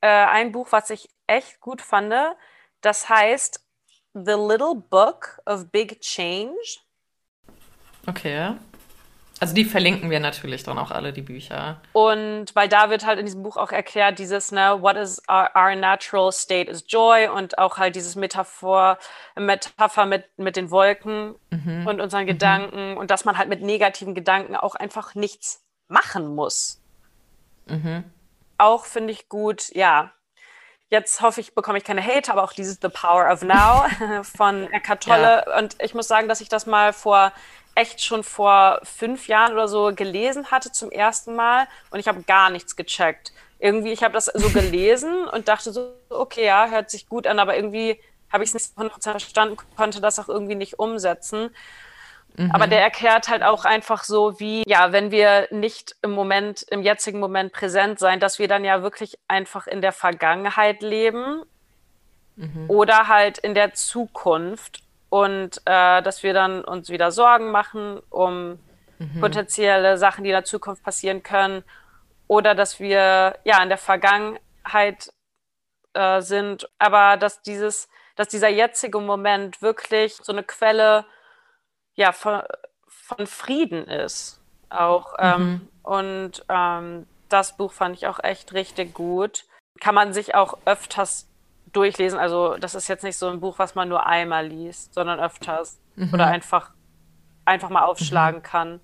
äh, 0.00 0.06
ein 0.06 0.52
Buch, 0.52 0.68
was 0.70 0.90
ich 0.90 1.08
echt 1.26 1.60
gut 1.60 1.80
fand. 1.80 2.14
Das 2.80 3.08
heißt 3.08 3.64
The 4.12 4.32
Little 4.32 4.76
Book 4.76 5.40
of 5.46 5.70
Big 5.70 6.00
Change. 6.00 6.78
Okay. 8.06 8.54
Also 9.40 9.54
die 9.54 9.64
verlinken 9.64 10.10
wir 10.10 10.20
natürlich 10.20 10.62
dann 10.62 10.78
auch 10.78 10.90
alle, 10.90 11.12
die 11.12 11.22
Bücher. 11.22 11.80
Und 11.92 12.54
weil 12.54 12.68
da 12.68 12.88
wird 12.90 13.04
halt 13.04 13.18
in 13.18 13.26
diesem 13.26 13.42
Buch 13.42 13.56
auch 13.56 13.72
erklärt, 13.72 14.18
dieses, 14.18 14.52
ne, 14.52 14.76
what 14.80 14.96
is 14.96 15.20
our, 15.28 15.50
our 15.56 15.74
natural 15.74 16.30
state 16.30 16.70
is 16.70 16.84
joy 16.86 17.28
und 17.28 17.58
auch 17.58 17.78
halt 17.78 17.96
dieses 17.96 18.14
Metaphor, 18.14 18.96
Metapher 19.34 20.06
mit, 20.06 20.26
mit 20.36 20.56
den 20.56 20.70
Wolken 20.70 21.34
mhm. 21.50 21.86
und 21.86 22.00
unseren 22.00 22.22
mhm. 22.22 22.28
Gedanken 22.28 22.96
und 22.96 23.10
dass 23.10 23.24
man 23.24 23.36
halt 23.36 23.48
mit 23.48 23.60
negativen 23.60 24.14
Gedanken 24.14 24.54
auch 24.54 24.76
einfach 24.76 25.14
nichts 25.14 25.64
machen 25.88 26.34
muss. 26.34 26.80
Mhm. 27.66 28.04
Auch 28.56 28.84
finde 28.84 29.12
ich 29.12 29.28
gut, 29.28 29.74
ja. 29.74 30.12
Jetzt 30.90 31.22
hoffe 31.22 31.40
ich, 31.40 31.54
bekomme 31.56 31.78
ich 31.78 31.84
keine 31.84 32.04
Hate, 32.06 32.30
aber 32.30 32.44
auch 32.44 32.52
dieses 32.52 32.78
The 32.80 32.88
Power 32.88 33.28
of 33.32 33.42
Now 33.42 33.86
von 34.22 34.70
Eckhart 34.72 35.02
Tolle. 35.02 35.44
Ja. 35.46 35.58
Und 35.58 35.76
ich 35.82 35.92
muss 35.92 36.06
sagen, 36.06 36.28
dass 36.28 36.40
ich 36.40 36.48
das 36.48 36.66
mal 36.66 36.92
vor 36.92 37.32
echt 37.74 38.04
schon 38.04 38.22
vor 38.22 38.80
fünf 38.82 39.28
Jahren 39.28 39.52
oder 39.52 39.68
so 39.68 39.92
gelesen 39.94 40.50
hatte 40.50 40.72
zum 40.72 40.90
ersten 40.90 41.34
Mal 41.34 41.66
und 41.90 41.98
ich 41.98 42.08
habe 42.08 42.22
gar 42.22 42.50
nichts 42.50 42.76
gecheckt. 42.76 43.32
Irgendwie, 43.58 43.92
ich 43.92 44.02
habe 44.02 44.14
das 44.14 44.26
so 44.26 44.50
gelesen 44.50 45.26
und 45.32 45.48
dachte 45.48 45.72
so, 45.72 45.92
okay, 46.10 46.46
ja, 46.46 46.68
hört 46.68 46.90
sich 46.90 47.08
gut 47.08 47.26
an, 47.26 47.38
aber 47.38 47.56
irgendwie 47.56 48.00
habe 48.32 48.44
ich 48.44 48.52
es 48.52 48.54
nicht 48.54 48.78
100% 48.78 49.10
verstanden, 49.10 49.56
konnte 49.76 50.00
das 50.00 50.18
auch 50.18 50.28
irgendwie 50.28 50.56
nicht 50.56 50.78
umsetzen. 50.78 51.50
Mhm. 52.36 52.50
Aber 52.50 52.66
der 52.66 52.80
erklärt 52.80 53.28
halt 53.28 53.42
auch 53.42 53.64
einfach 53.64 54.04
so, 54.04 54.40
wie, 54.40 54.64
ja, 54.66 54.92
wenn 54.92 55.10
wir 55.10 55.48
nicht 55.50 55.96
im 56.02 56.10
Moment, 56.10 56.62
im 56.62 56.82
jetzigen 56.82 57.20
Moment 57.20 57.52
präsent 57.52 57.98
sein, 57.98 58.18
dass 58.20 58.38
wir 58.38 58.48
dann 58.48 58.64
ja 58.64 58.82
wirklich 58.82 59.18
einfach 59.28 59.66
in 59.66 59.80
der 59.80 59.92
Vergangenheit 59.92 60.82
leben 60.82 61.42
mhm. 62.36 62.64
oder 62.68 63.08
halt 63.08 63.38
in 63.38 63.54
der 63.54 63.74
Zukunft 63.74 64.83
und 65.14 65.62
äh, 65.64 66.02
dass 66.02 66.24
wir 66.24 66.34
dann 66.34 66.64
uns 66.64 66.90
wieder 66.90 67.12
Sorgen 67.12 67.52
machen 67.52 68.02
um 68.10 68.58
mhm. 68.98 69.20
potenzielle 69.20 69.96
Sachen, 69.96 70.24
die 70.24 70.30
in 70.30 70.34
der 70.34 70.44
Zukunft 70.44 70.82
passieren 70.82 71.22
können 71.22 71.62
oder 72.26 72.56
dass 72.56 72.80
wir 72.80 73.38
ja 73.44 73.62
in 73.62 73.68
der 73.68 73.78
Vergangenheit 73.78 75.12
äh, 75.92 76.20
sind, 76.20 76.68
aber 76.80 77.16
dass 77.16 77.42
dieses, 77.42 77.88
dass 78.16 78.26
dieser 78.26 78.48
jetzige 78.48 78.98
Moment 78.98 79.62
wirklich 79.62 80.16
so 80.16 80.32
eine 80.32 80.42
Quelle 80.42 81.04
ja 81.94 82.10
von, 82.10 82.42
von 82.88 83.28
Frieden 83.28 83.86
ist 83.86 84.40
auch 84.68 85.14
ähm, 85.20 85.40
mhm. 85.40 85.68
und 85.84 86.44
ähm, 86.48 87.06
das 87.28 87.56
Buch 87.56 87.70
fand 87.70 87.94
ich 87.94 88.08
auch 88.08 88.18
echt 88.24 88.52
richtig 88.52 88.94
gut. 88.94 89.44
Kann 89.80 89.94
man 89.94 90.12
sich 90.12 90.34
auch 90.34 90.58
öfters 90.64 91.28
durchlesen. 91.76 92.18
Also 92.18 92.56
das 92.56 92.74
ist 92.74 92.88
jetzt 92.88 93.04
nicht 93.04 93.18
so 93.18 93.28
ein 93.28 93.40
Buch, 93.40 93.58
was 93.58 93.74
man 93.74 93.88
nur 93.88 94.06
einmal 94.06 94.46
liest, 94.46 94.94
sondern 94.94 95.20
öfters 95.20 95.80
mhm. 95.96 96.12
oder 96.12 96.26
einfach, 96.26 96.72
einfach 97.44 97.68
mal 97.68 97.84
aufschlagen 97.84 98.40
mhm. 98.40 98.44
kann. 98.44 98.80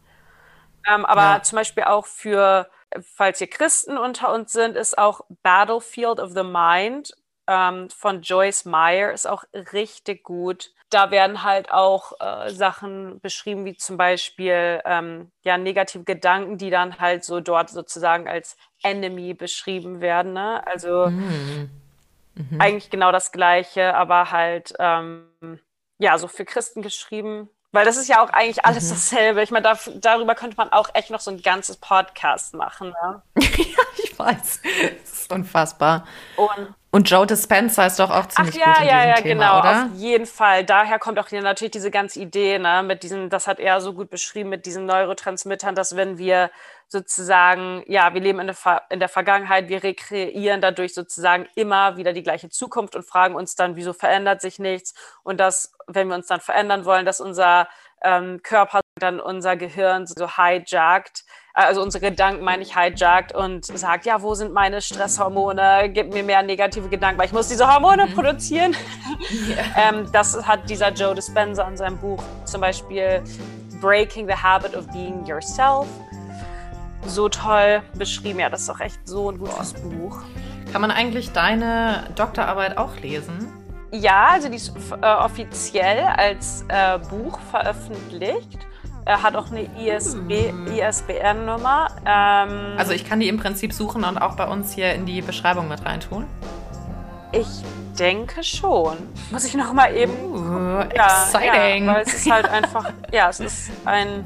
Ähm, 0.89 1.05
aber 1.05 1.23
ja. 1.23 1.43
zum 1.43 1.57
Beispiel 1.57 1.85
auch 1.85 2.07
für, 2.07 2.69
falls 3.15 3.39
hier 3.39 3.51
Christen 3.51 3.99
unter 3.99 4.33
uns 4.33 4.53
sind, 4.53 4.77
ist 4.77 4.99
auch 4.99 5.23
Battlefield 5.43 6.21
of 6.21 6.33
the 6.33 6.43
Mind 6.43 7.13
ähm, 7.51 7.91
von 7.91 8.23
Joyce 8.23 8.65
Meyer 8.65 9.13
ist 9.13 9.29
auch 9.29 9.45
richtig 9.73 10.23
gut. 10.23 10.71
Da 10.89 11.11
werden 11.11 11.43
halt 11.43 11.71
auch 11.73 12.13
äh, 12.21 12.51
Sachen 12.51 13.21
beschrieben, 13.21 13.65
wie 13.65 13.77
zum 13.77 13.97
Beispiel 13.97 14.81
ähm, 14.85 15.33
ja, 15.43 15.59
negative 15.59 16.05
Gedanken, 16.05 16.59
die 16.59 16.71
dann 16.71 17.01
halt 17.01 17.25
so 17.25 17.41
dort 17.41 17.71
sozusagen 17.71 18.29
als 18.29 18.57
Enemy 18.83 19.35
beschrieben 19.35 20.01
werden. 20.01 20.33
Ne? 20.33 20.65
Also 20.67 21.07
mhm. 21.09 21.71
Mhm. 22.35 22.61
Eigentlich 22.61 22.91
genau 22.91 23.13
das 23.13 23.33
Gleiche, 23.33 23.95
aber 23.95 24.31
halt, 24.31 24.75
ähm, 24.79 25.61
ja, 25.99 26.17
so 26.19 26.29
für 26.29 26.45
Christen 26.45 26.83
geschrieben. 26.83 27.49
Weil 27.73 27.85
das 27.85 27.97
ist 27.97 28.09
ja 28.09 28.25
auch 28.25 28.31
eigentlich 28.31 28.65
alles 28.65 28.87
mhm. 28.87 28.91
dasselbe. 28.91 29.43
Ich 29.43 29.53
meine, 29.53 29.63
da, 29.63 29.79
darüber 29.95 30.35
könnte 30.35 30.57
man 30.57 30.73
auch 30.73 30.89
echt 30.95 31.11
noch 31.11 31.21
so 31.21 31.31
ein 31.31 31.41
ganzes 31.41 31.77
Podcast 31.77 32.55
machen. 32.55 32.95
Ne? 33.03 33.23
ja, 33.41 33.83
ich 34.03 34.19
weiß. 34.19 34.61
Das 35.03 35.13
ist 35.13 35.33
unfassbar. 35.33 36.05
Und 36.37 36.75
Und 36.91 37.09
Joe 37.09 37.27
Dispenza 37.27 37.87
ist 37.87 38.01
doch 38.01 38.11
auch 38.11 38.27
ziemlich 38.27 38.57
Ach, 38.57 38.67
ja, 38.67 38.73
gut 38.73 38.83
in 38.83 38.89
ja, 38.89 38.97
diesem 38.97 39.09
ja, 39.09 39.23
Thema, 39.23 39.45
genau, 39.47 39.61
oder? 39.61 39.85
auf 39.85 40.01
jeden 40.01 40.27
Fall. 40.27 40.65
Daher 40.65 40.99
kommt 40.99 41.19
auch 41.21 41.29
hier 41.29 41.43
natürlich 41.43 41.71
diese 41.71 41.93
ganze 41.93 42.19
Idee, 42.19 42.59
ne, 42.59 42.83
mit 42.83 43.05
diesen, 43.05 43.31
das 43.31 43.47
hat 43.47 43.61
er 43.61 43.81
so 43.81 43.93
gut 43.93 44.11
beschrieben, 44.11 44.49
mit 44.49 44.67
diesen 44.67 44.87
Neurotransmittern, 44.87 45.77
dass 45.77 45.95
wenn 45.95 46.19
wir 46.19 46.51
sozusagen, 46.91 47.85
ja, 47.87 48.13
wir 48.15 48.21
leben 48.21 48.41
in 48.41 48.49
der, 48.49 48.57
Ver 48.57 48.83
in 48.91 48.99
der 48.99 49.09
Vergangenheit, 49.09 49.69
wir 49.69 49.83
rekreieren 49.83 50.61
dadurch 50.61 50.93
sozusagen 50.93 51.47
immer 51.55 51.97
wieder 51.97 52.13
die 52.13 52.25
gleiche 52.25 52.51
Zukunft 52.51 52.97
und 52.97 53.05
fragen 53.05 53.37
uns 53.37 53.55
dann, 53.55 53.77
wieso 53.77 53.93
verändert 53.93 54.41
sich 54.41 54.59
nichts? 54.59 54.95
Und 55.23 55.39
dass, 55.39 55.73
wenn 55.87 56.09
wir 56.09 56.17
uns 56.17 56.27
dann 56.27 56.41
verändern 56.41 56.85
wollen, 56.85 57.07
dass 57.07 57.21
unser 57.21 57.69
ähm, 58.03 58.43
Körper 58.43 58.81
dann 58.99 59.21
unser 59.21 59.57
Gehirn 59.57 60.07
so 60.07 60.37
hijackt, 60.37 61.25
also 61.55 61.81
unsere 61.81 62.11
Gedanken 62.11 62.43
meine 62.43 62.63
ich 62.63 62.77
hijackt 62.77 63.33
und 63.35 63.67
sagt, 63.67 64.05
ja, 64.05 64.23
wo 64.23 64.35
sind 64.35 64.53
meine 64.53 64.81
Stresshormone? 64.81 65.91
Gib 65.91 66.13
mir 66.13 66.25
mehr 66.25 66.43
negative 66.43 66.89
Gedanken, 66.89 67.19
weil 67.19 67.27
ich 67.27 67.33
muss 67.33 67.49
diese 67.49 67.73
Hormone 67.73 68.07
mhm. 68.07 68.15
produzieren. 68.15 68.77
Yeah. 69.31 69.91
ähm, 69.91 70.11
das 70.13 70.47
hat 70.47 70.69
dieser 70.69 70.91
Joe 70.93 71.15
Dispenza 71.15 71.69
in 71.69 71.77
seinem 71.77 71.99
Buch 71.99 72.23
zum 72.47 72.63
Beispiel 72.63 73.23
Breaking 73.81 74.27
the 74.27 74.35
Habit 74.35 74.75
of 74.75 74.87
Being 74.89 75.25
Yourself 75.27 75.87
so 77.07 77.29
toll 77.29 77.83
beschrieben. 77.95 78.41
Ja, 78.41 78.51
das 78.51 78.63
ist 78.63 78.69
doch 78.69 78.81
echt 78.81 79.01
so 79.05 79.31
ein 79.31 79.39
gutes 79.39 79.75
Boah. 79.75 79.91
Buch. 79.91 80.23
Kann 80.73 80.81
man 80.81 80.91
eigentlich 80.91 81.33
deine 81.33 82.05
Doktorarbeit 82.15 82.77
auch 82.79 82.97
lesen? 82.97 83.49
Ja, 83.93 84.29
also 84.33 84.49
die 84.49 84.57
ist 84.57 84.73
äh, 85.03 85.07
offiziell 85.07 86.05
als 86.17 86.65
äh, 86.69 86.99
Buch 86.99 87.41
veröffentlicht. 87.51 88.59
Er 89.05 89.23
hat 89.23 89.35
auch 89.35 89.51
eine 89.51 89.63
ISB, 89.63 90.51
hm. 90.51 90.67
ISBN-Nummer. 90.69 91.89
Ähm, 92.07 92.75
also 92.77 92.93
ich 92.93 93.09
kann 93.09 93.19
die 93.19 93.29
im 93.29 93.39
Prinzip 93.39 93.73
suchen 93.73 94.05
und 94.05 94.19
auch 94.19 94.37
bei 94.37 94.47
uns 94.47 94.73
hier 94.73 94.95
in 94.95 95.07
die 95.07 95.23
Beschreibung 95.23 95.69
mit 95.69 95.85
reintun. 95.85 96.27
Ich 97.33 97.49
denke 97.99 98.45
schon. 98.45 98.97
Muss 99.31 99.45
ich 99.45 99.55
noch 99.55 99.73
mal 99.73 99.95
eben. 99.95 100.13
Uh, 100.13 100.81
exciting. 100.83 101.87
Ja, 101.87 101.95
weil 101.95 102.03
es 102.03 102.15
ist 102.15 102.31
halt 102.31 102.49
einfach, 102.51 102.93
ja, 103.13 103.29
es 103.29 103.41
ist 103.41 103.71
ein 103.85 104.25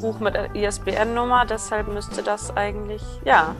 Buch 0.00 0.20
mit 0.20 0.34
ISBN-Nummer, 0.54 1.44
deshalb 1.46 1.88
müsste 1.88 2.22
das 2.22 2.56
eigentlich, 2.56 3.02
ja. 3.24 3.54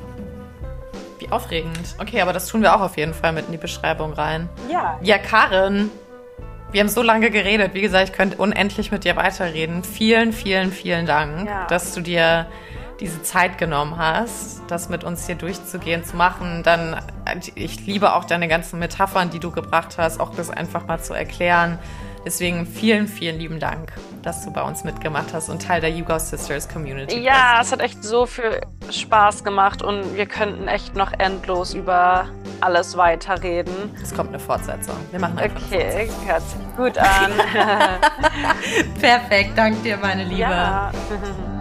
Wie 1.18 1.30
aufregend. 1.30 1.96
Okay, 1.98 2.20
aber 2.20 2.32
das 2.32 2.46
tun 2.46 2.62
wir 2.62 2.74
auch 2.74 2.80
auf 2.80 2.96
jeden 2.96 3.14
Fall 3.14 3.32
mit 3.32 3.46
in 3.46 3.52
die 3.52 3.58
Beschreibung 3.58 4.12
rein. 4.12 4.48
Ja. 4.70 4.98
Ja, 5.02 5.18
Karin, 5.18 5.90
wir 6.70 6.80
haben 6.80 6.88
so 6.88 7.02
lange 7.02 7.30
geredet. 7.30 7.74
Wie 7.74 7.80
gesagt, 7.80 8.10
ich 8.10 8.14
könnte 8.14 8.36
unendlich 8.36 8.90
mit 8.92 9.04
dir 9.04 9.16
weiterreden. 9.16 9.82
Vielen, 9.82 10.32
vielen, 10.32 10.70
vielen 10.70 11.06
Dank, 11.06 11.48
ja. 11.48 11.66
dass 11.66 11.94
du 11.94 12.00
dir 12.00 12.46
diese 13.00 13.22
Zeit 13.22 13.58
genommen 13.58 13.96
hast, 13.96 14.62
das 14.68 14.88
mit 14.88 15.04
uns 15.04 15.26
hier 15.26 15.36
durchzugehen, 15.36 16.04
zu 16.04 16.16
machen. 16.16 16.62
Dann, 16.64 17.00
ich 17.54 17.86
liebe 17.86 18.14
auch 18.14 18.24
deine 18.24 18.48
ganzen 18.48 18.78
Metaphern, 18.78 19.30
die 19.30 19.38
du 19.38 19.50
gebracht 19.50 19.98
hast, 19.98 20.20
auch 20.20 20.34
das 20.34 20.50
einfach 20.50 20.86
mal 20.86 21.00
zu 21.00 21.14
erklären. 21.14 21.78
Deswegen 22.24 22.66
vielen, 22.66 23.06
vielen 23.08 23.38
lieben 23.38 23.58
Dank, 23.60 23.92
dass 24.22 24.44
du 24.44 24.52
bei 24.52 24.62
uns 24.62 24.84
mitgemacht 24.84 25.32
hast 25.32 25.48
und 25.48 25.62
Teil 25.62 25.80
der 25.80 25.90
YouGo 25.90 26.18
Sisters 26.18 26.68
Community 26.68 27.18
Ja, 27.20 27.58
bist. 27.58 27.66
es 27.66 27.72
hat 27.72 27.80
echt 27.80 28.04
so 28.04 28.26
viel 28.26 28.60
Spaß 28.90 29.44
gemacht 29.44 29.82
und 29.82 30.14
wir 30.16 30.26
könnten 30.26 30.68
echt 30.68 30.94
noch 30.94 31.12
endlos 31.18 31.74
über 31.74 32.26
alles 32.60 32.96
weiterreden. 32.96 33.72
Es 34.02 34.14
kommt 34.14 34.30
eine 34.30 34.38
Fortsetzung. 34.38 34.96
Wir 35.10 35.20
machen 35.20 35.38
einfach 35.38 35.60
Okay, 35.66 36.08
hört 36.26 36.42
sich 36.42 36.76
gut 36.76 36.98
an. 36.98 37.32
Perfekt, 39.00 39.52
danke 39.56 39.78
dir, 39.82 39.96
meine 39.96 40.24
Liebe. 40.24 40.40
Ja. 40.40 40.90